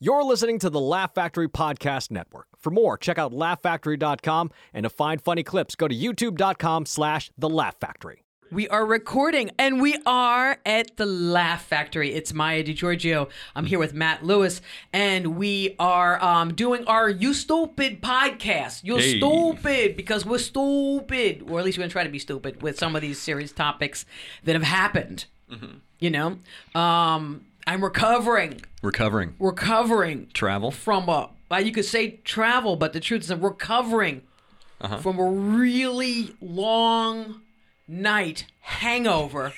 You're 0.00 0.22
listening 0.22 0.60
to 0.60 0.70
the 0.70 0.78
Laugh 0.80 1.12
Factory 1.14 1.48
Podcast 1.48 2.12
Network. 2.12 2.46
For 2.56 2.70
more, 2.70 2.96
check 2.96 3.18
out 3.18 3.32
laughfactory.com 3.32 4.50
and 4.72 4.84
to 4.84 4.90
find 4.90 5.20
funny 5.20 5.42
clips, 5.42 5.74
go 5.74 5.88
to 5.88 5.94
youtube.com 5.94 6.86
slash 6.86 7.32
the 7.36 7.48
Laugh 7.48 7.74
Factory. 7.80 8.22
We 8.52 8.66
are 8.68 8.86
recording, 8.86 9.50
and 9.58 9.78
we 9.82 9.98
are 10.06 10.56
at 10.64 10.96
the 10.96 11.04
Laugh 11.04 11.66
Factory. 11.66 12.14
It's 12.14 12.32
Maija 12.32 12.64
DiGiorgio. 12.64 13.28
I'm 13.56 13.66
here 13.66 13.78
with 13.80 13.92
Matt 13.92 14.24
Lewis, 14.24 14.62
and 14.92 15.36
we 15.36 15.74
are 15.80 16.22
um, 16.24 16.54
doing 16.54 16.86
our 16.86 17.10
You 17.10 17.34
Stupid 17.34 18.00
podcast. 18.00 18.84
You 18.84 18.96
Hey. 18.96 19.18
stupid 19.18 19.96
because 19.96 20.24
we're 20.24 20.38
stupid, 20.38 21.44
or 21.50 21.58
at 21.58 21.64
least 21.64 21.76
we're 21.76 21.82
gonna 21.82 21.90
try 21.90 22.04
to 22.04 22.08
be 22.08 22.18
stupid 22.20 22.62
with 22.62 22.78
some 22.78 22.94
of 22.96 23.02
these 23.02 23.20
serious 23.20 23.50
topics 23.52 24.06
that 24.44 24.54
have 24.54 24.62
happened. 24.62 25.24
You 25.98 26.10
know, 26.10 26.38
um, 26.74 27.44
I'm 27.68 27.84
recovering, 27.84 28.62
Recovering. 28.82 29.34
recovering 29.38 30.28
Travel. 30.32 30.70
from 30.70 31.06
a 31.10 31.28
well, 31.50 31.60
you 31.60 31.70
could 31.70 31.84
say 31.84 32.12
travel, 32.24 32.76
but 32.76 32.94
the 32.94 33.00
truth 33.00 33.22
is 33.24 33.30
I'm 33.30 33.42
recovering 33.42 34.22
Uh-huh. 34.80 34.96
from 34.98 35.18
a 35.18 35.24
really 35.30 36.34
long 36.40 37.42
night 37.86 38.46
hangover 38.60 39.52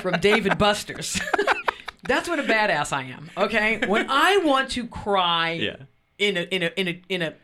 from 0.00 0.18
Dave 0.20 0.46
and 0.46 0.56
Buster's. 0.58 1.20
That's 2.08 2.26
what 2.28 2.38
a 2.38 2.42
badass 2.42 2.92
I 2.92 3.02
am. 3.04 3.30
Okay, 3.36 3.80
when 3.86 4.06
I 4.08 4.38
want 4.38 4.70
to 4.70 4.86
cry 4.86 5.52
Yeah. 5.52 5.76
in 6.18 6.36
a 6.38 6.42
in 6.42 6.62
a 6.62 6.70
in 6.80 6.88
a 6.88 7.02
in 7.10 7.22
a 7.22 7.34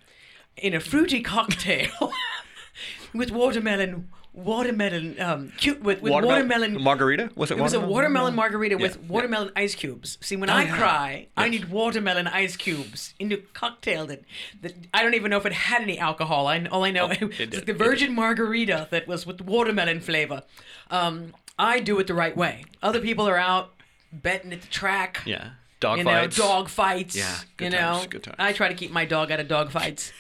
in 0.57 0.75
a 0.75 0.81
fruity 0.81 1.21
cocktail 1.23 2.13
with 3.15 3.31
watermelon 3.31 4.09
watermelon 4.45 5.21
um 5.21 5.53
cute 5.57 5.83
with, 5.83 6.01
with 6.01 6.13
watermelon 6.13 6.81
Margarita? 6.83 7.31
Was 7.35 7.51
it 7.51 7.59
it 7.59 7.63
was 7.63 7.75
a 7.75 7.81
watermelon 7.81 8.35
margarita 8.35 8.77
Yeah, 8.77 8.83
with 8.83 8.97
yeah. 9.01 9.09
watermelon 9.09 9.51
ice 9.57 9.75
cubes. 9.75 10.17
See, 10.21 10.37
when 10.37 10.49
Oh, 10.51 10.55
I 10.55 10.63
yeah. 10.65 10.77
cry, 10.77 11.27
I 11.37 11.49
need 11.49 11.71
watermelon 11.71 12.27
ice 12.27 12.57
cubes 12.57 13.15
in 13.19 13.33
a 13.33 13.37
cocktail 13.39 14.07
that, 14.07 14.23
that 14.63 14.75
I 14.95 15.03
don't 15.03 15.15
even 15.15 15.31
know 15.31 15.37
if 15.39 15.47
it 15.47 15.53
had 15.53 15.83
any 15.83 15.99
alcohol. 15.99 16.47
I 16.47 16.65
all 16.67 16.85
I 16.85 16.91
know 16.91 17.07
Oh, 17.07 17.11
it 17.11 17.23
it 17.23 17.29
was 17.29 17.37
did, 17.61 17.67
the 17.67 17.75
virgin 17.75 18.15
margarita 18.15 18.89
that 18.91 19.07
was 19.09 19.27
with 19.27 19.41
watermelon 19.41 20.01
flavor. 20.01 20.43
Um, 20.91 21.35
I 21.59 21.81
do 21.81 21.99
it 21.99 22.07
the 22.07 22.15
right 22.15 22.37
way. 22.37 22.65
Other 22.83 23.01
people 23.01 23.29
are 23.29 23.37
out 23.39 23.75
betting 24.13 24.53
at 24.53 24.63
the 24.63 24.69
track. 24.69 25.23
Yeah. 25.27 25.51
Dog 25.81 25.99
you 25.99 26.05
know, 26.05 26.11
fights. 26.11 26.37
dog 26.37 26.69
fights. 26.69 27.17
Yeah, 27.17 27.37
good 27.57 27.65
you 27.67 27.71
know, 27.71 27.79
times, 27.79 28.07
good 28.09 28.23
times. 28.25 28.37
I 28.39 28.53
try 28.53 28.67
to 28.69 28.75
keep 28.75 28.91
my 28.91 29.05
dog 29.05 29.31
out 29.31 29.39
of 29.39 29.47
dog 29.47 29.71
fights. 29.71 30.13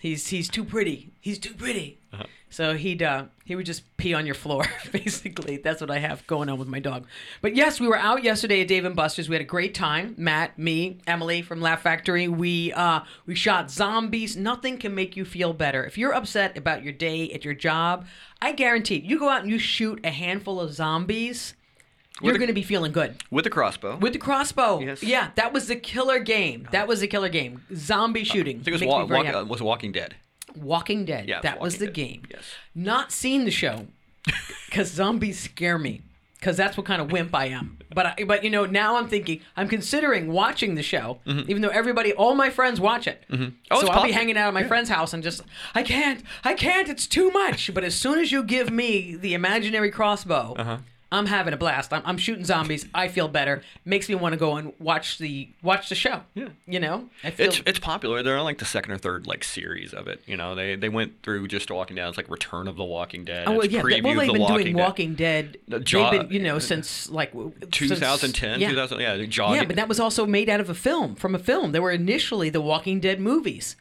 He's 0.00 0.26
he's 0.28 0.48
too 0.48 0.64
pretty. 0.64 1.10
He's 1.20 1.38
too 1.38 1.54
pretty. 1.54 1.98
Uh-huh. 2.12 2.24
So 2.50 2.74
he'd 2.74 3.02
uh, 3.04 3.26
he 3.46 3.54
would 3.54 3.64
just 3.64 3.96
pee 3.96 4.12
on 4.12 4.26
your 4.26 4.34
floor. 4.34 4.64
Basically, 4.92 5.56
that's 5.58 5.80
what 5.80 5.88
I 5.88 6.00
have 6.00 6.26
going 6.26 6.48
on 6.48 6.58
with 6.58 6.66
my 6.66 6.80
dog. 6.80 7.06
But 7.40 7.54
yes, 7.54 7.78
we 7.78 7.86
were 7.86 7.96
out 7.96 8.24
yesterday 8.24 8.60
at 8.60 8.68
Dave 8.68 8.84
and 8.84 8.96
Buster's. 8.96 9.28
We 9.28 9.36
had 9.36 9.40
a 9.42 9.44
great 9.46 9.72
time. 9.72 10.16
Matt, 10.18 10.58
me, 10.58 10.98
Emily 11.06 11.42
from 11.42 11.60
Laugh 11.60 11.80
Factory. 11.80 12.26
We 12.26 12.72
uh, 12.72 13.00
we 13.24 13.36
shot 13.36 13.70
zombies. 13.70 14.36
Nothing 14.36 14.78
can 14.78 14.96
make 14.96 15.16
you 15.16 15.24
feel 15.24 15.52
better. 15.52 15.84
If 15.84 15.96
you're 15.96 16.12
upset 16.12 16.58
about 16.58 16.82
your 16.82 16.92
day 16.92 17.30
at 17.30 17.44
your 17.44 17.54
job, 17.54 18.06
I 18.42 18.50
guarantee 18.50 18.96
you 18.96 19.18
go 19.18 19.28
out 19.28 19.42
and 19.42 19.50
you 19.50 19.58
shoot 19.60 20.04
a 20.04 20.10
handful 20.10 20.60
of 20.60 20.72
zombies. 20.74 21.54
You're 22.20 22.38
going 22.38 22.48
to 22.48 22.54
be 22.54 22.62
feeling 22.62 22.92
good. 22.92 23.22
With 23.30 23.44
the 23.44 23.50
crossbow. 23.50 23.98
With 23.98 24.14
the 24.14 24.18
crossbow. 24.18 24.80
Yes. 24.80 25.02
Yeah, 25.02 25.30
that 25.36 25.52
was 25.52 25.68
the 25.68 25.76
killer 25.76 26.18
game. 26.18 26.66
That 26.72 26.88
was 26.88 27.00
the 27.00 27.06
killer 27.06 27.28
game. 27.28 27.62
Zombie 27.74 28.24
shooting. 28.24 28.60
I 28.60 28.62
think 28.64 28.80
it 28.80 28.86
was, 28.86 28.88
wa- 28.88 29.04
walk, 29.04 29.26
uh, 29.26 29.44
was 29.46 29.62
Walking 29.62 29.92
Dead. 29.92 30.16
Walking 30.56 31.04
Dead. 31.04 31.28
Yeah, 31.28 31.40
that 31.42 31.60
was 31.60 31.78
the 31.78 31.86
Dead. 31.86 31.94
game. 31.94 32.22
Yes. 32.30 32.42
Not 32.74 33.12
seen 33.12 33.44
the 33.44 33.50
show 33.50 33.86
because 34.66 34.90
zombies 34.90 35.38
scare 35.38 35.78
me. 35.78 36.02
Because 36.38 36.58
that's 36.58 36.76
what 36.76 36.84
kind 36.86 37.00
of 37.00 37.10
wimp 37.10 37.34
I 37.34 37.46
am. 37.46 37.78
But 37.92 38.06
I, 38.06 38.24
but 38.24 38.44
you 38.44 38.50
know 38.50 38.66
now 38.66 38.98
I'm 38.98 39.08
thinking 39.08 39.40
I'm 39.56 39.68
considering 39.68 40.30
watching 40.30 40.74
the 40.74 40.82
show, 40.82 41.18
even 41.26 41.62
though 41.62 41.70
everybody, 41.70 42.12
all 42.12 42.34
my 42.34 42.50
friends 42.50 42.78
watch 42.78 43.06
it. 43.06 43.24
Oh, 43.70 43.80
so 43.80 43.88
I'll 43.88 44.04
be 44.04 44.12
hanging 44.12 44.36
out 44.36 44.48
at 44.48 44.54
my 44.54 44.62
friend's 44.64 44.90
house 44.90 45.14
and 45.14 45.22
just 45.22 45.40
I 45.74 45.82
can't, 45.82 46.22
I 46.44 46.52
can't. 46.54 46.88
It's 46.90 47.06
too 47.06 47.30
much. 47.30 47.72
But 47.72 47.84
as 47.84 47.94
soon 47.94 48.18
as 48.18 48.30
you 48.32 48.42
give 48.44 48.70
me 48.70 49.16
the 49.16 49.32
imaginary 49.34 49.90
crossbow. 49.90 50.54
Uh-huh. 50.58 50.78
I'm 51.12 51.26
having 51.26 51.54
a 51.54 51.56
blast. 51.56 51.92
I'm, 51.92 52.02
I'm 52.04 52.18
shooting 52.18 52.44
zombies. 52.44 52.84
I 52.92 53.06
feel 53.06 53.28
better. 53.28 53.62
Makes 53.84 54.08
me 54.08 54.16
want 54.16 54.32
to 54.32 54.36
go 54.36 54.56
and 54.56 54.72
watch 54.80 55.18
the 55.18 55.48
watch 55.62 55.88
the 55.88 55.94
show. 55.94 56.22
Yeah. 56.34 56.48
You 56.66 56.80
know, 56.80 57.08
I 57.22 57.30
feel 57.30 57.46
It's 57.46 57.62
it's 57.64 57.78
popular. 57.78 58.24
They're 58.24 58.36
on 58.36 58.44
like 58.44 58.58
the 58.58 58.64
second 58.64 58.90
or 58.92 58.98
third 58.98 59.24
like 59.26 59.44
series 59.44 59.94
of 59.94 60.08
it. 60.08 60.20
You 60.26 60.36
know, 60.36 60.56
they 60.56 60.74
they 60.74 60.88
went 60.88 61.22
through 61.22 61.46
just 61.46 61.70
Walking 61.70 61.94
Dead. 61.94 62.08
It's 62.08 62.16
like 62.16 62.28
Return 62.28 62.66
of 62.66 62.76
the 62.76 62.82
Walking 62.84 63.24
Dead. 63.24 63.44
Oh, 63.46 63.52
well, 63.52 63.60
it's 63.60 63.72
yeah. 63.72 63.82
preview 63.82 64.02
Well, 64.02 64.14
they've 64.16 64.26
the 64.26 64.32
been 64.32 64.42
Walking 64.42 64.56
doing 64.64 64.76
Dead. 64.76 64.82
Walking 64.82 65.14
Dead. 65.14 65.58
The 65.68 65.78
Jaw- 65.80 66.10
they've 66.10 66.20
been, 66.22 66.32
you 66.32 66.42
know, 66.42 66.58
since 66.58 67.08
like 67.08 67.30
w- 67.32 67.52
since- 67.72 68.00
2010, 68.00 68.60
yeah. 68.60 68.70
2000. 68.70 68.98
Yeah, 69.00 69.24
Jaw. 69.26 69.54
Yeah, 69.54 69.64
but 69.64 69.76
that 69.76 69.86
was 69.88 70.00
also 70.00 70.26
made 70.26 70.48
out 70.48 70.58
of 70.60 70.68
a 70.68 70.74
film, 70.74 71.14
from 71.14 71.36
a 71.36 71.38
film. 71.38 71.70
They 71.70 71.80
were 71.80 71.92
initially 71.92 72.50
the 72.50 72.60
Walking 72.60 72.98
Dead 72.98 73.20
movies. 73.20 73.76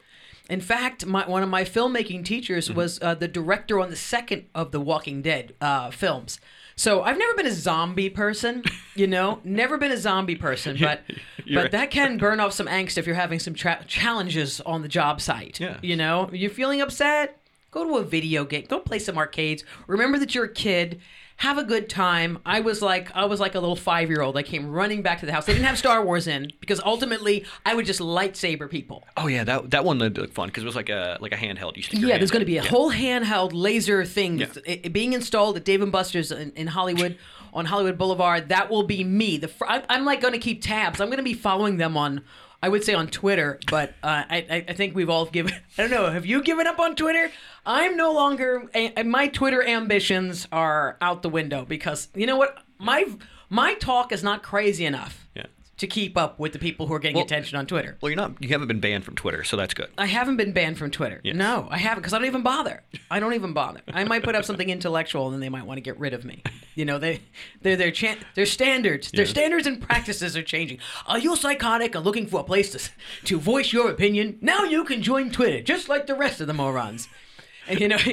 In 0.48 0.62
fact, 0.62 1.08
my, 1.08 1.28
one 1.28 1.42
of 1.42 1.50
my 1.50 1.64
filmmaking 1.64 2.24
teachers 2.24 2.68
Mm-hmm. 2.68 2.78
was 2.78 3.02
uh, 3.02 3.16
the 3.16 3.28
director 3.28 3.80
on 3.80 3.90
the 3.90 3.96
second 3.96 4.46
of 4.54 4.72
the 4.72 4.80
Walking 4.80 5.24
Dead 5.24 5.56
uh, 5.60 5.90
films. 5.90 6.40
So 6.78 7.04
I've 7.04 7.18
never 7.18 7.34
been 7.36 7.46
a 7.46 7.54
zombie 7.54 8.10
person, 8.10 8.64
you 8.96 9.08
know, 9.08 9.40
never 9.44 9.78
been 9.78 9.92
a 9.92 9.98
zombie 9.98 10.36
person, 10.36 10.78
but 10.80 11.02
but 11.54 11.72
that 11.72 11.90
can 11.90 12.18
burn 12.18 12.40
off 12.40 12.52
some 12.54 12.68
angst 12.68 12.98
if 12.98 13.06
you're 13.08 13.16
having 13.16 13.40
some 13.40 13.54
tra- 13.54 13.84
challenges 13.88 14.60
on 14.62 14.82
the 14.82 14.88
job 14.88 15.22
site. 15.22 15.60
Yeah. 15.60 15.78
You 15.82 15.96
know, 15.96 16.30
you're 16.34 16.50
feeling 16.52 16.82
upset, 16.82 17.40
go 17.72 17.86
to 17.86 17.98
a 17.98 18.04
video 18.04 18.44
game, 18.44 18.66
go 18.68 18.80
play 18.80 19.00
some 19.00 19.18
arcades. 19.18 19.64
Remember 19.88 20.20
that 20.20 20.36
you're 20.36 20.46
a 20.46 20.54
kid. 20.54 21.02
Have 21.40 21.58
a 21.58 21.64
good 21.64 21.90
time. 21.90 22.40
I 22.46 22.62
was 22.62 22.82
like 22.82 23.14
I 23.16 23.26
was 23.26 23.40
like 23.42 23.56
a 23.56 23.60
little 23.60 23.76
five 23.76 24.10
year 24.10 24.22
old. 24.22 24.38
I 24.38 24.44
came 24.44 24.70
running 24.72 25.02
back 25.02 25.20
to 25.20 25.26
the 25.26 25.34
house. 25.34 25.46
They 25.46 25.54
didn't 25.54 25.66
have 25.66 25.78
Star 25.78 26.04
Wars 26.04 26.28
in 26.28 26.52
because 26.62 26.80
ultimately 26.84 27.46
I 27.66 27.76
would 27.76 27.86
just 27.86 28.00
lightsaber 28.00 28.70
people. 28.70 29.04
oh 29.18 29.28
yeah, 29.28 29.44
that 29.44 29.72
that 29.72 29.84
one 29.84 30.00
looked 30.00 30.34
fun 30.34 30.48
because 30.48 30.64
it 30.64 30.66
was 30.66 30.76
like 30.78 30.90
a 30.90 31.18
like 31.20 31.34
a 31.34 31.36
handheld. 31.36 31.76
You 31.76 31.84
stick 31.84 32.00
Yeah, 32.00 32.18
there's 32.18 32.32
going 32.32 32.40
to 32.40 32.46
be 32.46 32.58
a 32.58 32.64
Yeah. 32.64 32.70
whole 32.70 32.92
handheld 32.92 33.52
laser 33.54 34.06
thing 34.06 34.40
Yeah. 34.40 34.48
i- 34.68 34.82
i- 34.86 34.88
being 34.88 35.12
installed 35.14 35.58
at 35.58 35.66
Dave 35.66 35.82
and 35.82 35.92
Buster's 35.92 36.32
in, 36.32 36.52
in 36.56 36.68
Hollywood 36.68 37.18
on 37.54 37.66
Hollywood 37.66 37.98
Boulevard. 37.98 38.50
That 38.50 38.70
will 38.70 38.84
be 38.84 39.04
me. 39.04 39.38
The 39.38 39.48
fr- 39.50 39.66
I'm, 39.68 39.84
I'm 39.90 40.06
like 40.06 40.22
going 40.22 40.34
to 40.34 40.40
keep 40.40 40.62
tabs. 40.62 41.00
I'm 41.02 41.08
going 41.08 41.18
to 41.18 41.24
be 41.24 41.34
following 41.34 41.78
them 41.78 41.96
on. 41.98 42.22
I 42.62 42.70
would 42.70 42.84
say 42.84 42.94
on 42.94 43.08
Twitter, 43.08 43.60
but 43.70 43.90
uh, 44.02 44.24
I, 44.30 44.66
I 44.68 44.74
think 44.74 44.96
we've 44.96 45.10
all 45.10 45.26
given. 45.26 45.54
I 45.78 45.82
don't 45.82 45.92
know. 45.92 46.10
Have 46.10 46.26
you 46.26 46.42
given 46.42 46.68
up 46.68 46.80
on 46.80 46.96
Twitter? 46.96 47.32
I'm 47.66 47.96
no 47.96 48.12
longer. 48.12 48.70
My 49.04 49.28
Twitter 49.28 49.64
ambitions 49.64 50.48
are 50.52 50.98
out 51.02 51.22
the 51.22 51.30
window 51.30 51.66
because 51.66 52.08
you 52.16 52.26
know 52.26 52.38
what? 52.38 52.58
My 52.80 53.06
my 53.50 53.76
talk 53.76 54.12
is 54.12 54.24
not 54.24 54.42
crazy 54.44 54.86
enough 54.86 55.28
Yeah. 55.36 55.46
To 55.78 55.88
keep 55.88 56.18
up 56.18 56.40
with 56.40 56.54
the 56.54 56.60
people 56.60 56.88
who 56.88 56.94
are 56.94 57.00
getting 57.00 57.16
Well- 57.18 57.26
attention 57.26 57.58
on 57.58 57.66
Twitter. 57.66 57.98
Well, 58.02 58.10
you're 58.10 58.16
not. 58.18 58.42
You 58.42 58.50
haven't 58.50 58.68
been 58.68 58.80
banned 58.80 59.04
from 59.04 59.16
Twitter, 59.16 59.44
so 59.44 59.58
that's 59.58 59.74
good. 59.74 59.90
I 59.98 60.06
haven't 60.06 60.38
been 60.38 60.52
banned 60.54 60.78
from 60.78 60.90
Twitter. 60.92 61.20
Yes. 61.24 61.36
No, 61.36 61.68
I 61.70 61.78
haven't 61.78 62.02
because 62.02 62.14
I 62.14 62.18
don't 62.18 62.28
even 62.28 62.44
bother. 62.44 62.84
I 63.12 63.20
don't 63.20 63.34
even 63.34 63.54
bother. 63.54 63.82
I 63.94 64.04
might 64.06 64.24
put 64.24 64.36
up 64.36 64.46
something 64.46 64.70
intellectual 64.70 65.26
and 65.26 65.34
then 65.34 65.42
they 65.42 65.50
might 65.50 65.66
want 65.66 65.78
to 65.78 65.82
get 65.82 66.00
rid 66.00 66.14
of 66.14 66.24
me. 66.24 66.42
You 66.76 66.86
know, 66.86 66.98
they 66.98 67.22
their 67.62 67.76
their 67.76 67.92
chan- 67.92 68.20
their 68.36 68.46
standards, 68.46 69.12
their 69.12 69.26
standards 69.26 69.68
and 69.68 69.82
practices 69.82 70.36
are 70.38 70.44
changing. 70.44 70.80
Are 71.08 71.20
you 71.20 71.36
psychotic 71.36 71.96
and 71.96 72.06
looking 72.06 72.28
for 72.28 72.40
a 72.40 72.44
place 72.44 72.72
to 72.72 72.90
to 73.26 73.40
voice 73.40 73.74
your 73.74 73.90
opinion? 73.90 74.38
Now 74.42 74.64
you 74.64 74.84
can 74.86 75.02
join 75.02 75.30
Twitter 75.30 75.62
just 75.62 75.90
like 75.90 76.08
the 76.08 76.16
rest 76.16 76.40
of 76.42 76.48
the 76.48 76.54
morons. 76.54 77.08
And 77.68 77.80
you 77.80 77.88
know, 77.88 77.98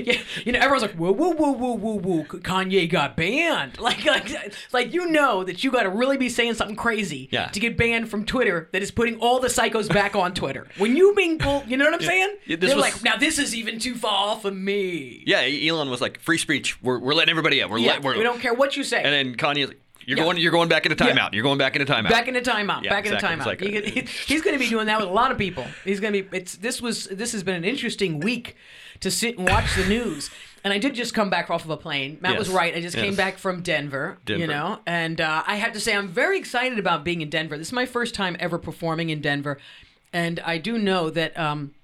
you 0.45 0.53
know, 0.53 0.59
everyone's 0.59 0.83
like, 0.83 0.95
whoa, 0.95 1.13
whoa, 1.13 1.31
whoa, 1.31 1.53
whoa, 1.53 1.73
whoa, 1.77 1.99
whoa, 1.99 2.25
Kanye 2.25 2.89
got 2.89 3.17
banned. 3.17 3.73
Like, 3.83 4.05
like, 4.05 4.31
like 4.73 4.95
you 4.95 5.07
know 5.11 5.43
that 5.45 5.65
you 5.65 5.71
got 5.71 5.83
to 5.83 5.91
really 5.91 6.17
be 6.17 6.29
saying 6.29 6.55
something 6.55 6.77
crazy 6.77 7.29
Yeah. 7.33 7.49
to 7.49 7.61
get 7.61 7.77
banned 7.77 8.09
from 8.11 8.25
Twitter. 8.25 8.69
That 8.73 8.81
is 8.83 8.91
putting 8.91 9.19
all 9.19 9.41
the 9.41 9.49
psychos 9.49 9.89
back 9.93 10.15
on 10.15 10.35
Twitter. 10.35 10.67
When 10.79 10.97
you 10.97 11.15
being 11.15 11.39
pulled, 11.39 11.67
you 11.67 11.77
know 11.77 11.85
what 11.85 11.95
I'm 11.95 12.01
saying? 12.03 12.37
Yeah, 12.47 12.57
They're 12.57 12.77
was- 12.77 12.83
like, 12.83 13.03
now 13.03 13.17
this 13.17 13.39
is 13.39 13.55
even 13.55 13.79
too 13.79 13.95
far 13.95 14.39
for 14.39 14.51
me. 14.51 15.23
Yeah, 15.27 15.41
Elon 15.41 15.91
was 15.91 16.01
like, 16.01 16.21
free 16.21 16.39
speech. 16.39 16.81
We're, 16.83 16.99
we're 16.99 17.15
letting 17.15 17.31
everybody 17.31 17.63
out. 17.63 17.71
We're, 17.71 17.79
Yeah, 17.79 17.93
let, 17.95 18.03
we're 18.05 18.17
we 18.17 18.23
don't 18.23 18.41
care 18.41 18.55
what 18.55 18.77
you 18.77 18.85
say. 18.85 19.03
And 19.03 19.13
then 19.13 19.35
Kanye's 19.37 19.69
like, 19.69 19.81
you're 20.07 20.19
Yeah. 20.19 20.25
going. 20.25 20.37
You're 20.39 20.53
going 20.53 20.69
back 20.69 20.87
into 20.87 21.03
Yeah. 21.05 21.13
timeout. 21.13 21.33
You're 21.33 21.43
going 21.43 21.59
back 21.59 21.77
into 21.77 21.91
timeout. 21.93 22.11
Back 22.11 22.29
into 22.29 22.41
timeout. 22.41 22.83
Yeah, 22.85 22.91
back 22.91 23.05
into 23.07 23.17
exactly. 23.17 23.29
timeout. 23.29 23.37
It's 23.39 23.47
like 23.47 23.63
a- 23.63 23.91
he- 24.01 24.07
he's 24.27 24.43
going 24.43 24.55
to 24.57 24.59
be 24.63 24.69
doing 24.69 24.87
that 24.87 24.99
with 25.01 25.09
a 25.09 25.13
lot 25.13 25.31
of 25.31 25.39
people. 25.39 25.67
He's 25.85 26.01
going 26.01 26.13
to 26.15 26.23
be. 26.23 26.37
It's 26.37 26.57
this 26.57 26.81
was 26.83 27.05
this 27.07 27.33
has 27.33 27.43
been 27.43 27.55
an 27.57 27.65
interesting 27.65 28.21
week 28.21 28.57
to 29.01 29.11
sit 29.11 29.39
and 29.39 29.49
watch 29.49 29.75
the 29.77 29.87
news. 29.87 30.31
And 30.65 30.73
I 30.73 30.79
did 30.79 30.95
just 30.95 31.13
come 31.13 31.29
back 31.29 31.51
off 31.51 31.65
of 31.65 31.71
a 31.71 31.77
plane. 31.77 32.19
Matt 32.21 32.39
was 32.39 32.49
right. 32.49 32.73
I 32.77 32.81
just 32.81 32.95
came 32.97 33.17
back 33.17 33.37
from 33.37 33.63
Denver, 33.63 34.19
You 34.29 34.47
know, 34.47 34.79
and 34.87 35.21
uh, 35.21 35.43
I 35.45 35.57
have 35.57 35.73
to 35.73 35.81
say 35.81 35.97
I'm 35.97 36.07
very 36.07 36.39
excited 36.39 36.79
about 36.79 37.03
being 37.03 37.21
in 37.21 37.29
Denver. 37.31 37.59
This 37.59 37.67
is 37.69 37.73
my 37.73 37.85
first 37.87 38.15
time 38.15 38.37
ever 38.39 38.59
performing 38.59 39.11
in 39.11 39.21
Denver, 39.21 39.59
and 40.13 40.39
I 40.45 40.59
do 40.59 40.79
know 40.79 41.11
that. 41.11 41.37
Um, 41.39 41.75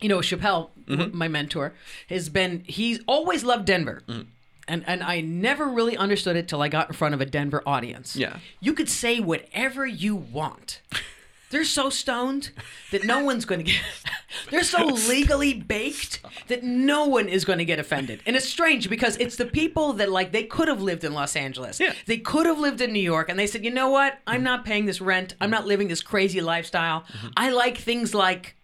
you 0.00 0.08
know, 0.08 0.18
Chappelle, 0.18 0.70
Mm-hmm. 0.88 1.16
my 1.16 1.28
mentor, 1.28 1.72
has 2.10 2.28
been, 2.28 2.62
he's 2.66 2.98
always 3.06 3.42
loved 3.44 3.64
Denver. 3.64 4.02
Mm. 4.08 4.26
And, 4.66 4.82
and 4.86 5.02
I 5.02 5.20
never 5.20 5.68
really 5.68 5.96
understood 5.96 6.36
it 6.36 6.48
till 6.48 6.62
I 6.62 6.68
got 6.68 6.88
in 6.88 6.94
front 6.94 7.14
of 7.14 7.20
a 7.20 7.26
Denver 7.26 7.62
audience. 7.66 8.16
Yeah. 8.16 8.38
You 8.60 8.72
could 8.72 8.88
say 8.88 9.20
whatever 9.20 9.86
you 9.86 10.16
want. 10.16 10.80
They're 11.50 11.64
so 11.64 11.88
stoned 11.88 12.50
that 12.90 13.04
no 13.04 13.22
one's 13.22 13.44
going 13.44 13.60
to 13.60 13.70
get 13.70 13.80
They're 14.50 14.64
so 14.64 14.86
legally 15.08 15.54
baked 15.54 16.20
that 16.48 16.64
no 16.64 17.06
one 17.06 17.28
is 17.28 17.44
going 17.44 17.60
to 17.60 17.64
get 17.64 17.78
offended. 17.78 18.20
And 18.26 18.34
it's 18.34 18.48
strange 18.48 18.90
because 18.90 19.16
it's 19.18 19.36
the 19.36 19.46
people 19.46 19.92
that 19.94 20.10
like 20.10 20.32
they 20.32 20.42
could 20.42 20.66
have 20.66 20.82
lived 20.82 21.04
in 21.04 21.12
Los 21.12 21.36
Angeles. 21.36 21.78
Yeah. 21.78 21.92
They 22.06 22.18
could 22.18 22.46
have 22.46 22.58
lived 22.58 22.80
in 22.80 22.92
New 22.92 22.98
York 22.98 23.28
and 23.28 23.38
they 23.38 23.46
said, 23.46 23.64
"You 23.64 23.70
know 23.70 23.88
what? 23.88 24.18
I'm 24.26 24.36
mm-hmm. 24.36 24.44
not 24.44 24.64
paying 24.64 24.86
this 24.86 25.00
rent. 25.00 25.36
I'm 25.40 25.50
not 25.50 25.64
living 25.64 25.86
this 25.86 26.02
crazy 26.02 26.40
lifestyle. 26.40 27.02
Mm-hmm. 27.02 27.28
I 27.36 27.50
like 27.50 27.78
things 27.78 28.14
like 28.14 28.56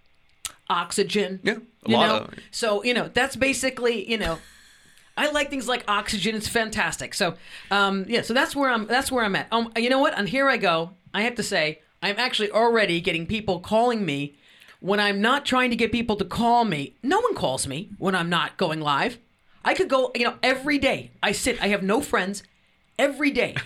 oxygen." 0.68 1.38
Yeah, 1.44 1.58
a 1.86 1.90
You 1.90 1.96
lot 1.96 2.06
know? 2.08 2.16
of- 2.24 2.34
So, 2.50 2.82
you 2.82 2.92
know, 2.92 3.08
that's 3.12 3.36
basically, 3.36 4.10
you 4.10 4.18
know, 4.18 4.38
I 5.20 5.30
like 5.32 5.50
things 5.50 5.68
like 5.68 5.84
oxygen. 5.86 6.34
It's 6.34 6.48
fantastic. 6.48 7.12
So, 7.12 7.34
um, 7.70 8.06
yeah, 8.08 8.22
so 8.22 8.32
that's 8.32 8.56
where 8.56 8.70
I'm. 8.70 8.86
That's 8.86 9.12
where 9.12 9.22
I'm 9.22 9.36
at. 9.36 9.48
Um, 9.52 9.70
you 9.76 9.90
know 9.90 9.98
what? 9.98 10.18
And 10.18 10.26
here 10.26 10.48
I 10.48 10.56
go. 10.56 10.92
I 11.12 11.22
have 11.22 11.34
to 11.34 11.42
say, 11.42 11.82
I'm 12.02 12.16
actually 12.18 12.50
already 12.50 13.02
getting 13.02 13.26
people 13.26 13.60
calling 13.60 14.06
me 14.06 14.38
when 14.80 14.98
I'm 14.98 15.20
not 15.20 15.44
trying 15.44 15.68
to 15.68 15.76
get 15.76 15.92
people 15.92 16.16
to 16.16 16.24
call 16.24 16.64
me. 16.64 16.94
No 17.02 17.20
one 17.20 17.34
calls 17.34 17.66
me 17.66 17.90
when 17.98 18.14
I'm 18.14 18.30
not 18.30 18.56
going 18.56 18.80
live. 18.80 19.18
I 19.62 19.74
could 19.74 19.90
go, 19.90 20.10
you 20.14 20.24
know, 20.24 20.36
every 20.42 20.78
day. 20.78 21.10
I 21.22 21.32
sit. 21.32 21.62
I 21.62 21.68
have 21.68 21.82
no 21.82 22.00
friends. 22.00 22.42
Every 22.98 23.30
day. 23.30 23.56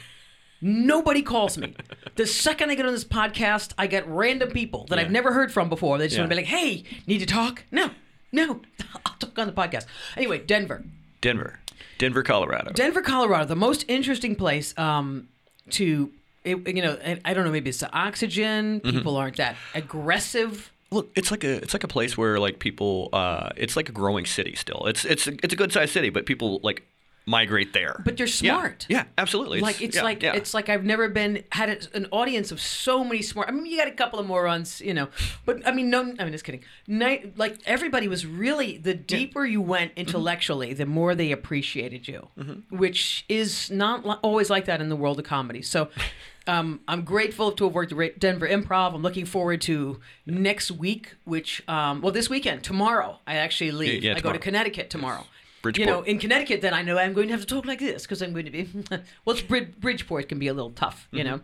Nobody 0.61 1.23
calls 1.23 1.57
me. 1.57 1.73
The 2.17 2.27
second 2.27 2.71
I 2.71 2.75
get 2.75 2.85
on 2.85 2.93
this 2.93 3.05
podcast, 3.05 3.75
I 3.79 3.87
get 3.87 4.09
random 4.09 4.51
people 4.51 4.87
that 4.89 4.99
I've 4.99 5.11
never 5.13 5.33
heard 5.33 5.53
from 5.53 5.69
before. 5.69 5.99
They 5.99 6.09
just 6.09 6.19
want 6.19 6.31
to 6.31 6.35
be 6.37 6.43
like, 6.43 6.51
"Hey, 6.51 6.83
need 7.07 7.19
to 7.19 7.27
talk?" 7.27 7.63
No, 7.71 7.91
no, 8.33 8.61
I'll 9.07 9.15
talk 9.21 9.39
on 9.39 9.47
the 9.47 9.53
podcast. 9.53 9.87
Anyway, 10.17 10.39
Denver. 10.39 10.85
Denver, 11.25 11.59
Denver, 11.97 12.23
Colorado. 12.23 12.73
Denver, 12.75 13.01
Colorado, 13.01 13.47
the 13.47 13.57
most 13.57 13.87
interesting 13.89 14.37
place 14.37 14.77
um, 14.77 15.27
to, 15.71 16.13
it, 16.45 16.69
you 16.69 16.83
know, 16.83 16.99
I 17.25 17.33
don't 17.33 17.47
know, 17.47 17.51
maybe 17.51 17.71
it's 17.71 17.81
the 17.81 17.91
oxygen. 17.97 18.81
Mm-hmm. 18.81 18.99
People 18.99 19.17
aren't 19.17 19.39
that 19.39 19.57
aggressive. 19.75 20.71
Look, 20.91 21.11
it's 21.17 21.31
like 21.31 21.43
a 21.43 21.57
it's 21.63 21.73
like 21.73 21.83
a 21.83 21.89
place 21.89 22.19
where 22.19 22.39
like 22.39 22.59
people 22.59 23.09
uh 23.15 23.49
it's 23.57 23.75
like 23.75 23.89
a 23.89 23.93
growing 23.93 24.27
city 24.27 24.55
still. 24.55 24.85
It's 24.87 25.07
it's 25.07 25.27
a, 25.27 25.33
it's 25.43 25.55
a 25.55 25.57
good 25.57 25.73
sized 25.73 25.95
city, 25.95 26.11
but 26.11 26.27
people 26.27 26.61
like 26.63 26.83
migrate 27.27 27.73
there. 27.73 28.01
But 28.05 28.19
you're 28.19 28.29
smart. 28.29 28.87
Yeah, 28.89 29.05
absolutely. 29.17 29.61
like 29.61 29.81
it's 29.81 29.97
yeah, 29.97 30.03
like 30.03 30.23
yeah. 30.23 30.35
it's 30.35 30.53
like 30.53 30.69
I've 30.69 30.85
never 30.85 31.09
been 31.09 31.43
had 31.53 31.71
a- 31.71 31.97
an 31.97 32.07
audience 32.11 32.53
of 32.53 32.61
so 32.61 33.03
many 33.05 33.23
smart. 33.23 33.49
I 33.49 33.53
mean, 33.53 33.65
you 33.67 33.79
got 33.79 33.89
a 33.89 33.93
couple 33.93 34.19
of 34.19 34.27
morons, 34.27 34.81
you 34.81 34.93
know, 34.93 35.09
but 35.47 35.67
I 35.67 35.73
mean, 35.73 35.89
no, 35.91 36.01
I 36.19 36.25
mean, 36.25 36.33
just 36.33 36.45
kidding. 36.45 36.63
Night, 36.87 37.39
like 37.39 37.59
everybody 37.67 38.09
was 38.09 38.27
really 38.27 38.77
the 38.77 38.95
deeper 38.95 39.45
you 39.45 39.61
went 39.61 39.93
Mm-hmm. 39.93 40.01
intellectually, 40.01 40.73
the 40.75 40.87
more 40.87 41.15
they 41.15 41.33
appreciated 41.33 42.09
you, 42.09 42.29
which 42.71 43.25
is 43.29 43.71
not 43.71 44.07
li- 44.07 44.17
always 44.23 44.51
like 44.51 44.65
that 44.67 44.81
in 44.81 44.89
the 44.89 44.97
world 44.97 45.19
of 45.19 45.25
comedy. 45.25 45.63
So. 45.63 45.89
Um, 46.47 46.81
I'm 46.87 47.05
grateful 47.05 47.53
to 47.53 47.65
have 47.65 47.73
worked 47.73 47.91
at 47.93 48.19
Denver 48.21 48.47
Improv. 48.47 48.95
I'm 48.95 49.01
looking 49.01 49.25
forward 49.25 49.63
to 49.63 49.99
next 50.27 50.71
week, 50.71 51.15
which, 51.25 51.67
um, 51.67 52.03
well, 52.03 52.13
this 52.13 52.29
weekend, 52.29 52.63
tomorrow, 52.63 53.19
I 53.27 53.37
actually 53.37 53.71
leave. 53.71 54.05
yeah, 54.05 54.15
I 54.15 54.21
go 54.21 54.31
to. 54.31 54.39
Connecticut 54.39 54.91
tomorrow. 54.91 55.25
Bridgeport. 55.65 55.89
You 55.89 55.93
know, 55.93 56.03
in 56.03 56.19
Connecticut, 56.19 56.61
then 56.61 56.75
I 56.75 56.83
know 56.83 56.99
I'm 56.99 57.15
going 57.15 57.29
to 57.29 57.33
have 57.33 57.41
to 57.41 57.47
talk 57.47 57.65
like 57.65 57.81
this 57.81 58.03
because 58.03 58.23
I'm 58.23 58.33
going 58.33 58.45
to 58.45 58.51
be. 58.51 58.69
well, 59.25 59.37
Brid- 59.49 59.81
Bridgeport 59.81 60.29
can 60.29 60.39
be 60.39 60.47
a 60.47 60.55
little 60.55 60.71
tough, 60.71 61.09
you 61.11 61.25
know. 61.25 61.41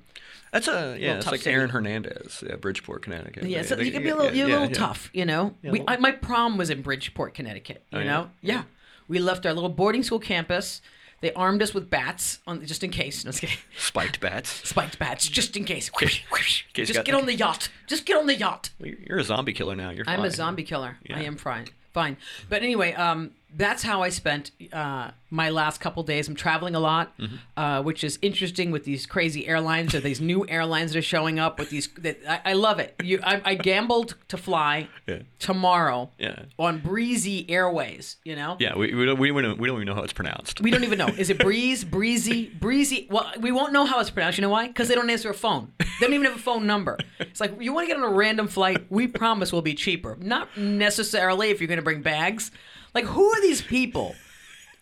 That's 0.53 0.69
a 0.69 0.97
yeah. 1.01 1.17
It's 1.17 1.25
tough 1.25 1.33
like 1.33 1.41
city. 1.41 1.55
Aaron 1.57 1.71
Hernandez, 1.71 2.45
yeah, 2.47 2.57
Bridgeport, 2.57 3.03
Connecticut. 3.03 3.45
Yeah, 3.45 3.63
so 3.63 3.77
they- 3.77 3.85
you 3.85 3.93
can 3.93 4.03
be 4.03 4.11
a 4.11 4.17
little, 4.17 4.35
you're 4.35 4.47
a 4.47 4.51
little 4.51 4.69
yeah. 4.69 4.75
tough, 4.75 5.11
you 5.15 5.25
know. 5.25 5.55
we, 5.63 5.83
I, 5.89 5.97
my 5.97 6.13
prom 6.13 6.59
was 6.59 6.69
in 6.71 6.83
Bridgeport, 6.83 7.35
Connecticut. 7.35 7.83
You 7.93 8.01
Oh, 8.01 8.05
know, 8.05 8.31
yeah. 8.43 8.65
We 9.09 9.19
left 9.19 9.47
our 9.47 9.55
little 9.55 9.71
boarding 9.71 10.03
school 10.03 10.21
campus. 10.21 10.83
They 11.21 11.33
armed 11.35 11.63
us 11.63 11.75
with 11.75 11.91
bats 11.91 12.39
on 12.47 12.65
just 12.65 12.83
in 12.85 12.91
case. 12.91 13.25
No. 13.25 13.31
Spiked 13.77 14.21
bats. 14.21 14.51
Spiked 14.69 14.99
bats, 14.99 15.29
just 15.29 15.57
in 15.57 15.65
case. 15.65 15.91
Case 15.91 16.65
Just 16.73 17.05
get 17.05 17.15
on 17.15 17.27
the 17.27 17.35
yacht. 17.35 17.69
Just 17.87 18.07
get 18.07 18.17
on 18.17 18.27
the 18.27 18.37
yacht. 18.37 18.71
You're 18.79 19.19
a 19.19 19.25
zombie 19.25 19.53
killer 19.53 19.77
now. 19.77 19.91
You're. 19.91 20.05
I'm 20.07 20.25
a 20.25 20.31
zombie 20.31 20.63
killer. 20.63 20.99
I 21.11 21.23
am 21.25 21.37
fine. 21.37 21.67
Fine. 21.93 22.17
But 22.49 22.63
anyway, 22.63 22.93
um, 22.95 23.33
that's 23.57 23.83
how 23.83 24.03
I 24.03 24.09
spent 24.11 24.51
uh, 24.73 25.11
my 25.31 25.51
last 25.51 25.81
couple 25.81 26.03
days. 26.03 26.29
I'm 26.29 26.35
traveling 26.35 26.75
a 26.75 26.81
lot, 26.81 27.17
Mm-hmm. 27.19 27.37
uh, 27.57 27.83
which 27.83 28.05
is 28.05 28.19
interesting 28.23 28.71
with 28.71 28.85
these 28.85 29.07
crazy 29.07 29.47
airlines 29.49 29.95
or 29.95 30.01
these 30.01 30.21
new 30.21 30.47
airlines 30.49 30.93
that 30.93 30.99
are 30.99 31.03
showing 31.03 31.39
up 31.39 31.59
with 31.59 31.71
these. 31.71 31.89
That, 31.99 32.19
I, 32.29 32.51
I 32.51 32.53
love 32.55 32.79
it. 32.79 32.95
You, 33.03 33.21
I, 33.23 33.41
I 33.45 33.55
gambled 33.57 34.15
to 34.29 34.37
fly 34.37 34.89
Yeah. 35.07 35.21
tomorrow 35.39 36.11
Yeah. 36.19 36.45
on 36.59 36.79
Breezy 36.81 37.49
Airways. 37.51 38.17
You 38.25 38.37
know. 38.37 38.57
Yeah, 38.61 38.77
we, 38.77 38.95
we 38.95 39.05
don't 39.07 39.19
we 39.19 39.29
don't 39.31 39.59
we 39.59 39.69
don't 39.69 39.77
even 39.77 39.87
know 39.87 39.95
how 39.95 40.03
it's 40.03 40.13
pronounced. 40.13 40.61
We 40.61 40.71
don't 40.71 40.85
even 40.85 40.99
know. 40.99 41.09
Is 41.09 41.31
it 41.31 41.39
breeze, 41.39 41.85
breezy, 41.85 42.47
breezy? 42.61 43.09
Well, 43.11 43.31
we 43.41 43.53
won't 43.53 43.73
know 43.73 43.85
how 43.85 44.01
it's 44.01 44.11
pronounced. 44.11 44.39
You 44.39 44.43
know 44.43 44.51
why? 44.51 44.69
Because 44.69 44.89
they 44.89 44.95
don't 44.95 45.11
answer 45.11 45.31
a 45.31 45.35
phone. 45.35 45.73
They 45.79 46.07
don't 46.07 46.15
even 46.15 46.27
have 46.27 46.37
a 46.37 46.43
phone 46.43 46.67
number. 46.67 46.99
It's 47.19 47.41
like 47.41 47.61
you 47.61 47.73
want 47.73 47.89
to 47.89 47.95
get 47.95 48.03
on 48.03 48.11
a 48.11 48.15
random 48.15 48.49
flight. 48.49 48.87
We 48.91 49.07
promise 49.07 49.53
we'll 49.53 49.63
be 49.63 49.75
cheaper. 49.75 50.17
Not 50.21 50.49
necessarily 50.57 51.51
if 51.51 51.61
you're 51.61 51.69
going 51.69 51.79
to 51.79 51.83
bring 51.85 52.03
bags. 52.03 52.51
Like 52.95 53.05
who 53.05 53.25
are 53.33 53.41
these 53.41 53.63
people 53.63 54.15